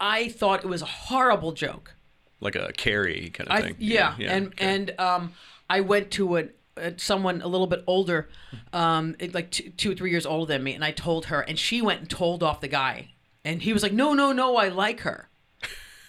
I 0.00 0.28
thought 0.30 0.64
it 0.64 0.68
was 0.68 0.80
a 0.82 0.86
horrible 0.86 1.52
joke. 1.52 1.94
like 2.40 2.56
a 2.56 2.72
Carrie 2.72 3.30
kind 3.34 3.48
of 3.50 3.54
I, 3.56 3.60
thing. 3.60 3.76
yeah, 3.78 4.14
and 4.18 4.46
okay. 4.46 4.64
and 4.64 4.94
um, 4.98 5.32
I 5.68 5.80
went 5.82 6.10
to 6.12 6.38
a, 6.38 6.44
a 6.78 6.98
someone 6.98 7.42
a 7.42 7.48
little 7.48 7.66
bit 7.66 7.84
older, 7.86 8.30
um, 8.72 9.14
like 9.34 9.50
two, 9.50 9.70
two 9.76 9.92
or 9.92 9.94
three 9.94 10.10
years 10.10 10.24
older 10.24 10.54
than 10.54 10.62
me, 10.64 10.72
and 10.72 10.82
I 10.82 10.90
told 10.92 11.26
her, 11.26 11.42
and 11.42 11.58
she 11.58 11.82
went 11.82 12.00
and 12.00 12.08
told 12.08 12.42
off 12.42 12.62
the 12.62 12.68
guy, 12.68 13.10
and 13.44 13.62
he 13.62 13.72
was 13.72 13.82
like, 13.82 13.92
"No, 13.92 14.12
no, 14.14 14.32
no, 14.32 14.56
I 14.56 14.68
like 14.68 15.00
her," 15.00 15.28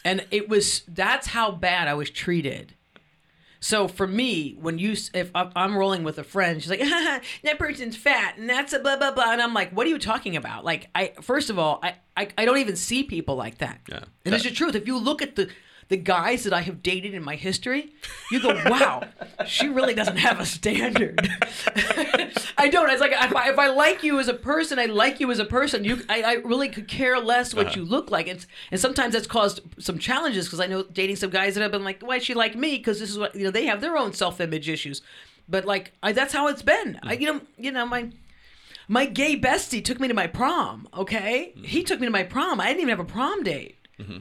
and 0.04 0.26
it 0.32 0.50
was 0.50 0.84
that's 0.88 1.28
how 1.28 1.52
bad 1.52 1.88
I 1.88 1.94
was 1.94 2.10
treated. 2.10 2.76
So 3.64 3.88
for 3.88 4.08
me, 4.08 4.58
when 4.60 4.80
you 4.80 4.96
if 5.14 5.30
I'm 5.36 5.78
rolling 5.78 6.04
with 6.04 6.18
a 6.18 6.24
friend, 6.24 6.62
she's 6.62 6.70
like, 6.70 6.80
"That 7.44 7.60
person's 7.60 7.96
fat," 7.96 8.38
and 8.38 8.50
that's 8.50 8.74
a 8.74 8.80
blah 8.80 8.98
blah 8.98 9.12
blah, 9.12 9.32
and 9.32 9.42
I'm 9.42 9.54
like, 9.54 9.72
"What 9.72 9.86
are 9.86 9.90
you 9.90 10.00
talking 10.00 10.36
about?" 10.36 10.66
Like, 10.66 10.90
I 10.96 11.14
first 11.22 11.50
of 11.50 11.60
all, 11.60 11.80
I 11.84 11.96
I, 12.18 12.28
I 12.38 12.46
don't 12.46 12.58
even 12.58 12.76
see 12.76 13.04
people 13.04 13.36
like 13.36 13.60
that. 13.60 13.82
Yeah. 13.88 14.04
And 14.26 14.34
it's 14.34 14.44
the 14.44 14.52
truth. 14.52 14.76
If 14.76 14.88
you 14.88 14.98
look 14.98 15.22
at 15.22 15.36
the 15.36 15.50
the 15.92 15.98
guys 15.98 16.46
that 16.46 16.54
I 16.54 16.62
have 16.62 16.82
dated 16.82 17.14
in 17.14 17.22
my 17.22 17.36
history, 17.36 17.92
you 18.32 18.42
go, 18.42 18.56
"Wow, 18.66 19.04
she 19.46 19.68
really 19.68 19.94
doesn't 19.94 20.16
have 20.16 20.40
a 20.40 20.46
standard." 20.46 21.20
I 22.58 22.70
don't. 22.70 22.90
It's 22.90 23.02
like 23.02 23.12
if 23.12 23.36
I, 23.36 23.50
if 23.50 23.60
I 23.60 23.68
like 23.68 24.02
you 24.02 24.18
as 24.18 24.30
a 24.30 24.34
person, 24.34 24.80
I 24.80 24.86
like 24.86 25.20
you 25.20 25.30
as 25.32 25.40
a 25.40 25.46
person. 25.46 25.84
You, 25.84 26.02
I, 26.08 26.22
I 26.24 26.34
really 26.36 26.70
could 26.70 26.88
care 26.88 27.20
less 27.20 27.54
what 27.54 27.68
uh-huh. 27.68 27.76
you 27.76 27.84
look 27.84 28.10
like. 28.10 28.28
It's, 28.28 28.48
and 28.72 28.80
sometimes 28.80 29.14
that's 29.14 29.28
caused 29.28 29.60
some 29.80 30.00
challenges 30.00 30.46
because 30.46 30.62
I 30.62 30.68
know 30.68 30.84
dating 30.84 31.18
some 31.18 31.30
guys 31.30 31.56
that 31.56 31.62
have 31.62 31.74
been 31.74 31.84
like, 31.84 32.02
"Why 32.02 32.16
is 32.16 32.24
she 32.24 32.36
like 32.36 32.56
me?" 32.56 32.78
Because 32.78 33.02
this 33.02 33.10
is 33.10 33.20
what 33.20 33.36
you 33.36 33.44
know. 33.44 33.52
They 33.52 33.66
have 33.66 33.82
their 33.82 33.98
own 33.98 34.14
self 34.14 34.40
image 34.40 34.70
issues, 34.70 35.02
but 35.50 35.66
like 35.66 35.92
I, 36.02 36.14
that's 36.14 36.32
how 36.32 36.48
it's 36.48 36.62
been. 36.62 37.02
I, 37.04 37.14
you 37.14 37.34
know, 37.34 37.42
you 37.58 37.72
know 37.72 37.86
my. 37.86 38.12
My 38.88 39.06
gay 39.06 39.40
bestie 39.40 39.86
took 39.86 40.02
me 40.02 40.10
to 40.10 40.14
my 40.14 40.28
prom. 40.28 40.88
Okay, 40.94 41.54
mm-hmm. 41.56 41.64
he 41.64 41.84
took 41.84 42.00
me 42.00 42.08
to 42.08 42.12
my 42.12 42.24
prom. 42.24 42.60
I 42.60 42.68
didn't 42.68 42.82
even 42.82 42.90
have 42.90 43.00
a 43.00 43.06
prom 43.06 43.44
date. 43.44 43.78
Mm-hmm. 44.00 44.18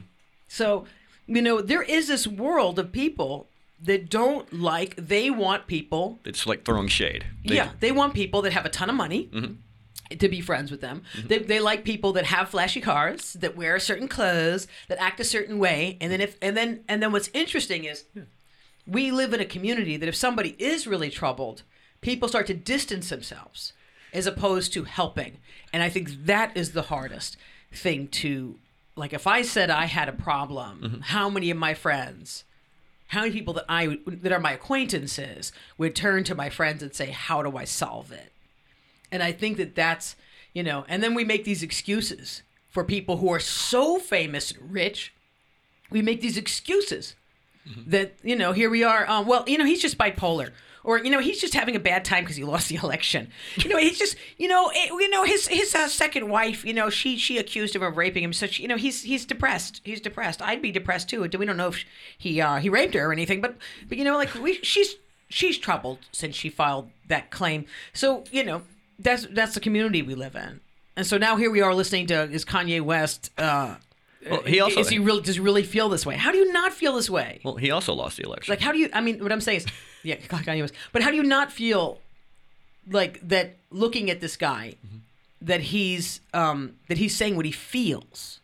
So, 0.47 0.85
you 1.27 1.41
know, 1.41 1.61
there 1.61 1.83
is 1.83 2.07
this 2.07 2.27
world 2.27 2.79
of 2.79 2.91
people 2.91 3.47
that 3.81 4.09
don't 4.09 4.51
like. 4.53 4.95
They 4.95 5.29
want 5.29 5.67
people 5.67 6.19
it's 6.25 6.45
like 6.45 6.63
throwing 6.63 6.87
shade. 6.87 7.25
They- 7.45 7.55
yeah, 7.55 7.71
they 7.79 7.91
want 7.91 8.13
people 8.13 8.41
that 8.43 8.53
have 8.53 8.65
a 8.65 8.69
ton 8.69 8.89
of 8.89 8.95
money 8.95 9.29
mm-hmm. 9.31 10.17
to 10.17 10.29
be 10.29 10.41
friends 10.41 10.71
with 10.71 10.81
them. 10.81 11.03
Mm-hmm. 11.15 11.27
They, 11.27 11.37
they 11.39 11.59
like 11.59 11.83
people 11.83 12.13
that 12.13 12.25
have 12.25 12.49
flashy 12.49 12.81
cars, 12.81 13.33
that 13.33 13.55
wear 13.55 13.79
certain 13.79 14.07
clothes, 14.07 14.67
that 14.87 15.01
act 15.01 15.19
a 15.19 15.23
certain 15.23 15.57
way, 15.57 15.97
and 16.01 16.11
then 16.11 16.21
if 16.21 16.37
and 16.41 16.55
then 16.55 16.83
and 16.87 17.01
then 17.01 17.11
what's 17.11 17.29
interesting 17.33 17.85
is 17.85 18.05
we 18.87 19.11
live 19.11 19.33
in 19.33 19.39
a 19.39 19.45
community 19.45 19.97
that 19.97 20.09
if 20.09 20.15
somebody 20.15 20.55
is 20.59 20.87
really 20.87 21.09
troubled, 21.09 21.63
people 22.01 22.27
start 22.27 22.47
to 22.47 22.53
distance 22.53 23.09
themselves 23.09 23.73
as 24.13 24.27
opposed 24.27 24.73
to 24.73 24.83
helping. 24.83 25.37
And 25.71 25.81
I 25.81 25.89
think 25.89 26.25
that 26.25 26.55
is 26.55 26.73
the 26.73 26.83
hardest 26.83 27.37
thing 27.71 28.07
to 28.09 28.59
like 28.95 29.13
if 29.13 29.27
I 29.27 29.41
said 29.41 29.69
I 29.69 29.85
had 29.85 30.09
a 30.09 30.13
problem, 30.13 31.01
how 31.05 31.29
many 31.29 31.49
of 31.49 31.57
my 31.57 31.73
friends 31.73 32.43
how 33.11 33.19
many 33.19 33.33
people 33.33 33.53
that 33.55 33.65
I 33.67 33.99
that 34.05 34.31
are 34.31 34.39
my 34.39 34.53
acquaintances 34.53 35.51
would 35.77 35.95
turn 35.95 36.23
to 36.23 36.33
my 36.33 36.49
friends 36.49 36.81
and 36.81 36.95
say, 36.95 37.07
"How 37.07 37.43
do 37.43 37.57
I 37.57 37.65
solve 37.65 38.13
it?" 38.13 38.31
And 39.11 39.21
I 39.21 39.33
think 39.33 39.57
that 39.57 39.75
that's 39.75 40.15
you 40.53 40.63
know, 40.63 40.85
and 40.87 41.03
then 41.03 41.13
we 41.13 41.25
make 41.25 41.43
these 41.43 41.61
excuses 41.61 42.41
for 42.69 42.85
people 42.85 43.17
who 43.17 43.29
are 43.33 43.39
so 43.39 43.99
famous 43.99 44.51
and 44.51 44.71
rich. 44.71 45.13
We 45.89 46.01
make 46.01 46.21
these 46.21 46.37
excuses 46.37 47.15
that 47.85 48.13
you 48.23 48.35
know, 48.37 48.53
here 48.53 48.69
we 48.69 48.81
are. 48.85 49.05
Um, 49.09 49.27
well, 49.27 49.43
you 49.45 49.57
know, 49.57 49.65
he's 49.65 49.81
just 49.81 49.97
bipolar. 49.97 50.51
Or 50.83 50.97
you 50.97 51.11
know 51.11 51.19
he's 51.19 51.39
just 51.39 51.53
having 51.53 51.75
a 51.75 51.79
bad 51.79 52.03
time 52.03 52.23
because 52.23 52.35
he 52.35 52.43
lost 52.43 52.69
the 52.69 52.75
election. 52.83 53.29
You 53.57 53.69
know 53.69 53.77
he's 53.77 53.99
just 53.99 54.15
you 54.37 54.47
know 54.47 54.69
eh, 54.75 54.87
you 54.89 55.09
know 55.09 55.23
his 55.23 55.47
his 55.47 55.75
uh, 55.75 55.87
second 55.87 56.29
wife. 56.29 56.65
You 56.65 56.73
know 56.73 56.89
she 56.89 57.17
she 57.17 57.37
accused 57.37 57.75
him 57.75 57.83
of 57.83 57.97
raping 57.97 58.23
him. 58.23 58.33
So 58.33 58.47
she, 58.47 58.63
you 58.63 58.67
know 58.67 58.77
he's 58.77 59.03
he's 59.03 59.25
depressed. 59.25 59.81
He's 59.83 60.01
depressed. 60.01 60.41
I'd 60.41 60.61
be 60.61 60.71
depressed 60.71 61.09
too. 61.09 61.21
We 61.21 61.27
don't 61.27 61.57
know 61.57 61.67
if 61.69 61.83
he 62.17 62.41
uh, 62.41 62.57
he 62.57 62.69
raped 62.69 62.93
her 62.95 63.05
or 63.09 63.13
anything, 63.13 63.41
but 63.41 63.55
but 63.87 63.97
you 63.97 64.03
know 64.03 64.17
like 64.17 64.33
we 64.35 64.55
she's 64.63 64.95
she's 65.29 65.57
troubled 65.57 65.99
since 66.11 66.35
she 66.35 66.49
filed 66.49 66.89
that 67.07 67.29
claim. 67.31 67.65
So 67.93 68.23
you 68.31 68.43
know 68.43 68.63
that's 68.97 69.27
that's 69.31 69.53
the 69.53 69.59
community 69.59 70.01
we 70.01 70.15
live 70.15 70.35
in. 70.35 70.61
And 70.95 71.05
so 71.07 71.17
now 71.17 71.35
here 71.37 71.49
we 71.51 71.61
are 71.61 71.73
listening 71.73 72.07
to 72.07 72.23
is 72.23 72.43
Kanye 72.43 72.81
West. 72.81 73.31
Uh, 73.37 73.75
Well, 74.29 74.41
he 74.41 74.59
also 74.59 74.81
is 74.81 74.89
he 74.89 74.99
really 74.99 75.21
does 75.21 75.35
he 75.35 75.41
really 75.41 75.63
feel 75.63 75.89
this 75.89 76.05
way? 76.05 76.15
How 76.15 76.31
do 76.31 76.37
you 76.37 76.51
not 76.51 76.73
feel 76.73 76.93
this 76.95 77.09
way? 77.09 77.39
well, 77.43 77.55
he 77.55 77.71
also 77.71 77.93
lost 77.93 78.17
the 78.17 78.23
election. 78.23 78.51
Like, 78.51 78.61
how 78.61 78.71
do 78.71 78.77
you? 78.77 78.89
I 78.93 79.01
mean, 79.01 79.21
what 79.23 79.31
I'm 79.31 79.41
saying 79.41 79.57
is, 79.59 79.65
yeah, 80.03 80.15
Kanye 80.15 80.61
West. 80.61 80.73
But 80.91 81.01
how 81.01 81.09
do 81.11 81.17
you 81.17 81.23
not 81.23 81.51
feel 81.51 81.99
like 82.89 83.19
that? 83.27 83.57
Looking 83.69 84.09
at 84.09 84.19
this 84.19 84.35
guy, 84.35 84.75
that 85.41 85.61
he's 85.61 86.19
um, 86.33 86.75
that 86.89 86.97
he's 86.97 87.15
saying 87.15 87.35
what 87.35 87.45
he 87.45 87.51
feels, 87.51 88.39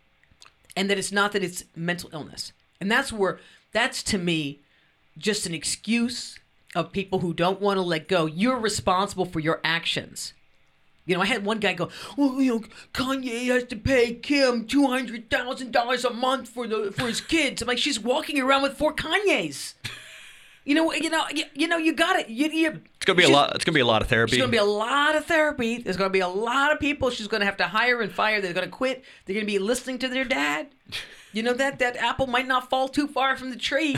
and 0.75 0.89
that 0.89 0.97
it's 0.97 1.11
not 1.11 1.31
that 1.33 1.43
it's 1.43 1.63
mental 1.75 2.09
illness, 2.13 2.53
and 2.79 2.89
that's 2.91 3.11
where 3.11 3.39
that's 3.73 4.01
to 4.03 4.17
me 4.17 4.59
just 5.17 5.45
an 5.45 5.53
excuse 5.53 6.39
of 6.75 6.91
people 6.91 7.19
who 7.19 7.33
don't 7.33 7.59
want 7.59 7.77
to 7.77 7.81
let 7.81 8.07
go. 8.07 8.25
You're 8.25 8.59
responsible 8.59 9.25
for 9.25 9.39
your 9.39 9.59
actions. 9.63 10.33
You 11.05 11.15
know, 11.15 11.21
I 11.21 11.25
had 11.25 11.45
one 11.45 11.59
guy 11.59 11.73
go, 11.73 11.89
"Well, 12.17 12.41
you 12.41 12.51
know, 12.55 12.63
Kanye 12.93 13.47
has 13.47 13.63
to 13.65 13.75
pay 13.77 14.13
Kim 14.13 14.65
two 14.65 14.87
hundred 14.87 15.29
thousand 15.29 15.71
dollars 15.71 16.03
a 16.03 16.11
month 16.11 16.49
for 16.49 16.67
the 16.67 16.91
for 16.91 17.07
his 17.07 17.21
kids." 17.21 17.61
I'm 17.61 17.67
like, 17.67 17.77
she's 17.77 17.99
walking 17.99 18.39
around 18.39 18.63
with 18.63 18.77
four 18.77 18.93
Kanyes. 18.93 19.73
You 20.67 20.75
know, 20.75 20.91
you 20.91 21.09
know, 21.09 21.23
you, 21.33 21.45
you 21.53 21.65
know, 21.69 21.77
you 21.77 21.93
got 21.93 22.19
it. 22.19 22.27
You, 22.27 22.49
you, 22.49 22.81
it's 22.95 23.05
gonna 23.05 23.15
be 23.15 23.23
a 23.23 23.29
lot. 23.29 23.55
It's 23.55 23.63
gonna 23.63 23.73
be 23.73 23.79
a 23.79 23.85
lot 23.85 24.01
of 24.01 24.09
therapy. 24.09 24.33
It's 24.33 24.41
gonna 24.41 24.51
be 24.51 24.57
a 24.57 24.65
lot 24.65 25.15
of 25.15 25.23
therapy. 25.23 25.77
There's 25.77 25.95
gonna 25.95 26.09
be 26.09 26.19
a 26.19 26.27
lot 26.27 26.73
of 26.73 26.79
people 26.81 27.09
she's 27.09 27.29
gonna 27.29 27.45
have 27.45 27.55
to 27.57 27.63
hire 27.63 28.01
and 28.01 28.11
fire. 28.11 28.41
They're 28.41 28.51
gonna 28.51 28.67
quit. 28.67 29.05
They're 29.23 29.33
gonna 29.33 29.45
be 29.45 29.59
listening 29.59 29.97
to 29.99 30.09
their 30.09 30.25
dad. 30.25 30.67
You 31.31 31.41
know 31.41 31.53
that 31.53 31.79
that 31.79 31.95
apple 31.95 32.27
might 32.27 32.47
not 32.47 32.69
fall 32.69 32.89
too 32.89 33.07
far 33.07 33.37
from 33.37 33.49
the 33.49 33.55
tree. 33.55 33.95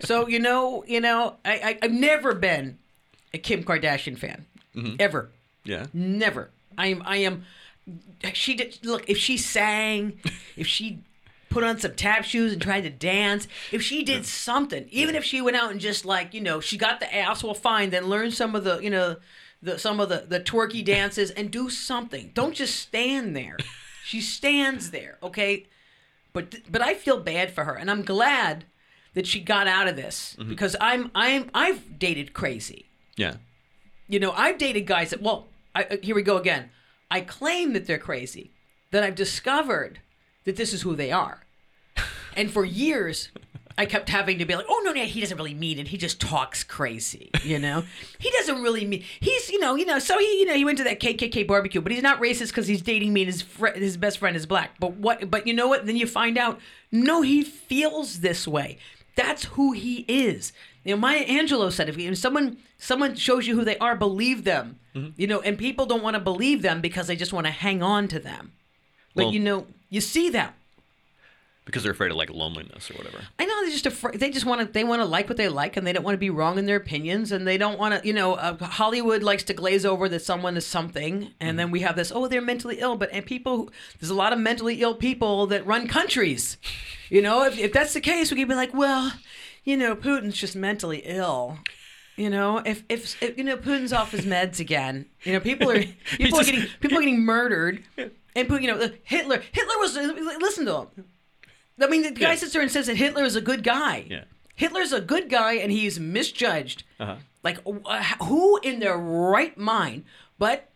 So 0.00 0.26
you 0.28 0.38
know, 0.38 0.82
you 0.88 1.02
know, 1.02 1.36
I, 1.44 1.52
I 1.52 1.78
I've 1.82 1.92
never 1.92 2.34
been 2.34 2.78
a 3.34 3.38
Kim 3.38 3.62
Kardashian 3.62 4.16
fan, 4.16 4.46
mm-hmm. 4.74 4.96
ever. 4.98 5.30
yeah. 5.64 5.86
Never. 5.92 6.52
I 6.78 6.86
am. 6.86 7.02
I 7.04 7.18
am. 7.18 7.44
She 8.32 8.54
did. 8.54 8.78
Look, 8.82 9.10
if 9.10 9.18
she 9.18 9.36
sang, 9.36 10.20
if 10.56 10.66
she 10.66 11.00
put 11.56 11.64
on 11.64 11.78
some 11.78 11.94
tap 11.94 12.22
shoes 12.22 12.52
and 12.52 12.60
tried 12.60 12.82
to 12.82 12.90
dance, 12.90 13.48
if 13.72 13.80
she 13.80 14.02
did 14.02 14.26
something, 14.26 14.86
even 14.90 15.14
if 15.14 15.24
she 15.24 15.40
went 15.40 15.56
out 15.56 15.70
and 15.70 15.80
just 15.80 16.04
like 16.04 16.34
you 16.34 16.40
know, 16.42 16.60
she 16.60 16.76
got 16.76 17.00
the 17.00 17.14
ass, 17.14 17.42
well, 17.42 17.54
fine. 17.54 17.88
Then 17.88 18.08
learn 18.08 18.30
some 18.30 18.54
of 18.54 18.62
the 18.62 18.78
you 18.80 18.90
know, 18.90 19.16
the 19.62 19.78
some 19.78 19.98
of 19.98 20.10
the 20.10 20.26
the 20.28 20.38
twerky 20.38 20.84
dances 20.94 21.30
and 21.30 21.50
do 21.50 21.70
something. 21.70 22.30
Don't 22.34 22.54
just 22.54 22.78
stand 22.78 23.34
there. 23.34 23.56
She 24.04 24.20
stands 24.20 24.90
there, 24.90 25.16
okay. 25.22 25.66
But 26.34 26.56
but 26.70 26.82
I 26.82 26.92
feel 26.92 27.20
bad 27.20 27.50
for 27.52 27.64
her, 27.64 27.74
and 27.74 27.90
I'm 27.90 28.02
glad 28.02 28.66
that 29.14 29.26
she 29.26 29.40
got 29.40 29.66
out 29.66 29.88
of 29.88 29.96
this 29.96 30.36
because 30.46 30.76
I'm 30.78 31.10
I'm 31.14 31.50
I've 31.54 31.98
dated 31.98 32.34
crazy. 32.34 32.84
Yeah. 33.16 33.36
You 34.08 34.20
know, 34.20 34.32
I've 34.32 34.58
dated 34.58 34.86
guys 34.86 35.10
that, 35.10 35.22
well, 35.22 35.48
I, 35.74 35.84
uh, 35.84 35.96
here 36.02 36.14
we 36.14 36.22
go 36.22 36.36
again. 36.36 36.68
I 37.10 37.22
claim 37.22 37.72
that 37.72 37.86
they're 37.86 37.98
crazy. 37.98 38.50
Then 38.90 39.02
I've 39.02 39.14
discovered 39.14 40.00
that 40.44 40.56
this 40.56 40.74
is 40.74 40.82
who 40.82 40.94
they 40.94 41.10
are. 41.10 41.45
And 42.36 42.50
for 42.50 42.64
years, 42.64 43.30
I 43.78 43.84
kept 43.86 44.08
having 44.08 44.38
to 44.38 44.44
be 44.44 44.54
like, 44.54 44.66
oh 44.68 44.82
no, 44.84 44.92
no, 44.92 45.04
he 45.04 45.20
doesn't 45.20 45.36
really 45.36 45.54
mean 45.54 45.78
it. 45.78 45.88
He 45.88 45.96
just 45.98 46.20
talks 46.20 46.64
crazy, 46.64 47.30
you 47.42 47.58
know. 47.58 47.84
he 48.18 48.30
doesn't 48.30 48.62
really 48.62 48.84
mean. 48.86 49.02
He's, 49.20 49.50
you 49.50 49.58
know, 49.58 49.74
you 49.74 49.84
know. 49.84 49.98
So 49.98 50.18
he, 50.18 50.40
you 50.40 50.46
know, 50.46 50.54
he 50.54 50.64
went 50.64 50.78
to 50.78 50.84
that 50.84 51.00
KKK 51.00 51.46
barbecue, 51.46 51.80
but 51.80 51.92
he's 51.92 52.02
not 52.02 52.20
racist 52.20 52.48
because 52.48 52.66
he's 52.66 52.82
dating 52.82 53.12
me 53.12 53.22
and 53.22 53.30
his 53.32 53.42
fr- 53.42 53.68
his 53.68 53.96
best 53.96 54.18
friend 54.18 54.36
is 54.36 54.46
black. 54.46 54.78
But 54.78 54.94
what? 54.94 55.30
But 55.30 55.46
you 55.46 55.54
know 55.54 55.68
what? 55.68 55.86
Then 55.86 55.96
you 55.96 56.06
find 56.06 56.38
out, 56.38 56.60
no, 56.92 57.22
he 57.22 57.42
feels 57.42 58.20
this 58.20 58.46
way. 58.48 58.78
That's 59.14 59.44
who 59.44 59.72
he 59.72 60.04
is. 60.08 60.52
You 60.84 60.94
know, 60.94 61.00
Maya 61.00 61.24
Angelou 61.26 61.72
said, 61.72 61.88
if, 61.88 61.98
if 61.98 62.16
someone 62.18 62.58
someone 62.78 63.14
shows 63.14 63.46
you 63.46 63.56
who 63.56 63.64
they 63.64 63.78
are, 63.78 63.96
believe 63.96 64.44
them. 64.44 64.78
Mm-hmm. 64.94 65.20
You 65.20 65.26
know, 65.26 65.40
and 65.40 65.58
people 65.58 65.84
don't 65.84 66.02
want 66.02 66.14
to 66.14 66.20
believe 66.20 66.62
them 66.62 66.80
because 66.80 67.08
they 67.08 67.16
just 67.16 67.32
want 67.32 67.46
to 67.46 67.50
hang 67.52 67.82
on 67.82 68.08
to 68.08 68.18
them. 68.18 68.52
But 69.14 69.24
Well- 69.26 69.34
you 69.34 69.40
know, 69.40 69.66
you 69.90 70.00
see 70.00 70.30
that 70.30 70.54
because 71.66 71.82
they're 71.82 71.92
afraid 71.92 72.10
of 72.10 72.16
like 72.16 72.30
loneliness 72.30 72.90
or 72.90 72.94
whatever. 72.94 73.18
I 73.38 73.44
know 73.44 73.60
they're 73.62 73.70
just 73.70 73.84
afraid. 73.86 74.18
They 74.18 74.30
just 74.30 74.46
want 74.46 74.60
to. 74.62 74.66
They 74.72 74.84
want 74.84 75.02
to 75.02 75.04
like 75.04 75.28
what 75.28 75.36
they 75.36 75.48
like, 75.48 75.76
and 75.76 75.86
they 75.86 75.92
don't 75.92 76.02
want 76.04 76.14
to 76.14 76.18
be 76.18 76.30
wrong 76.30 76.58
in 76.58 76.64
their 76.64 76.76
opinions, 76.76 77.32
and 77.32 77.46
they 77.46 77.58
don't 77.58 77.78
want 77.78 78.00
to. 78.00 78.06
You 78.06 78.14
know, 78.14 78.34
uh, 78.34 78.56
Hollywood 78.64 79.22
likes 79.22 79.42
to 79.44 79.52
glaze 79.54 79.84
over 79.84 80.08
that 80.08 80.20
someone 80.22 80.56
is 80.56 80.64
something, 80.66 81.32
and 81.40 81.58
then 81.58 81.70
we 81.70 81.80
have 81.80 81.96
this. 81.96 82.10
Oh, 82.14 82.26
they're 82.28 82.40
mentally 82.40 82.78
ill, 82.80 82.96
but 82.96 83.10
and 83.12 83.26
people. 83.26 83.56
who- 83.56 83.70
There's 84.00 84.10
a 84.10 84.14
lot 84.14 84.32
of 84.32 84.38
mentally 84.38 84.80
ill 84.80 84.94
people 84.94 85.46
that 85.48 85.66
run 85.66 85.86
countries. 85.88 86.56
You 87.10 87.20
know, 87.20 87.44
if, 87.44 87.58
if 87.58 87.72
that's 87.72 87.92
the 87.94 88.00
case, 88.00 88.30
we 88.30 88.38
could 88.38 88.48
be 88.48 88.54
like, 88.54 88.72
well, 88.74 89.12
you 89.64 89.76
know, 89.76 89.94
Putin's 89.94 90.36
just 90.36 90.56
mentally 90.56 91.02
ill. 91.04 91.58
You 92.16 92.30
know, 92.30 92.58
if, 92.64 92.82
if 92.88 93.22
if 93.22 93.36
you 93.36 93.44
know 93.44 93.56
Putin's 93.58 93.92
off 93.92 94.12
his 94.12 94.24
meds 94.24 94.58
again, 94.60 95.06
you 95.24 95.32
know 95.34 95.40
people 95.40 95.70
are 95.70 95.84
people 96.16 96.38
are 96.38 96.42
just- 96.42 96.50
getting 96.52 96.68
people 96.80 96.96
are 96.98 97.02
getting 97.02 97.22
murdered, 97.24 97.82
and 97.98 98.48
Putin, 98.48 98.62
you 98.62 98.68
know 98.68 98.90
Hitler 99.02 99.42
Hitler 99.52 99.78
was 99.78 99.96
listen 100.40 100.64
to 100.66 100.76
him. 100.96 101.04
I 101.80 101.86
mean, 101.88 102.02
the 102.02 102.10
guy 102.10 102.30
Yeah. 102.30 102.34
sits 102.36 102.52
there 102.52 102.62
and 102.62 102.70
says 102.70 102.86
that 102.86 102.96
Hitler 102.96 103.24
is 103.24 103.36
a 103.36 103.40
good 103.40 103.62
guy. 103.62 104.06
Yeah. 104.08 104.24
Hitler's 104.54 104.92
a 104.92 105.00
good 105.00 105.28
guy 105.28 105.54
and 105.54 105.70
he's 105.70 106.00
misjudged. 106.00 106.84
Uh-huh. 106.98 107.16
Like, 107.42 107.58
uh, 107.66 108.02
who 108.24 108.58
in 108.62 108.80
their 108.80 108.96
right 108.96 109.56
mind? 109.58 110.04
But 110.38 110.70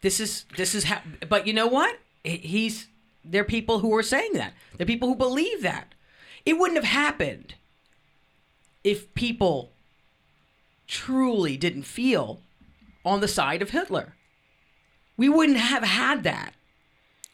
this 0.00 0.18
is 0.20 0.44
this 0.56 0.74
is 0.74 0.84
how. 0.84 1.00
But 1.28 1.46
you 1.46 1.52
know 1.52 1.66
what? 1.66 1.98
He's 2.24 2.88
there 3.24 3.42
are 3.42 3.44
people 3.44 3.80
who 3.80 3.94
are 3.94 4.02
saying 4.02 4.32
that. 4.34 4.54
There 4.76 4.84
are 4.84 4.86
people 4.86 5.08
who 5.08 5.14
believe 5.14 5.62
that. 5.62 5.94
It 6.44 6.58
wouldn't 6.58 6.76
have 6.82 6.90
happened 6.90 7.54
if 8.84 9.12
people 9.14 9.72
truly 10.86 11.56
didn't 11.56 11.82
feel 11.82 12.40
on 13.04 13.20
the 13.20 13.28
side 13.28 13.62
of 13.62 13.70
Hitler. 13.70 14.14
We 15.16 15.28
wouldn't 15.28 15.58
have 15.58 15.82
had 15.82 16.22
that. 16.24 16.54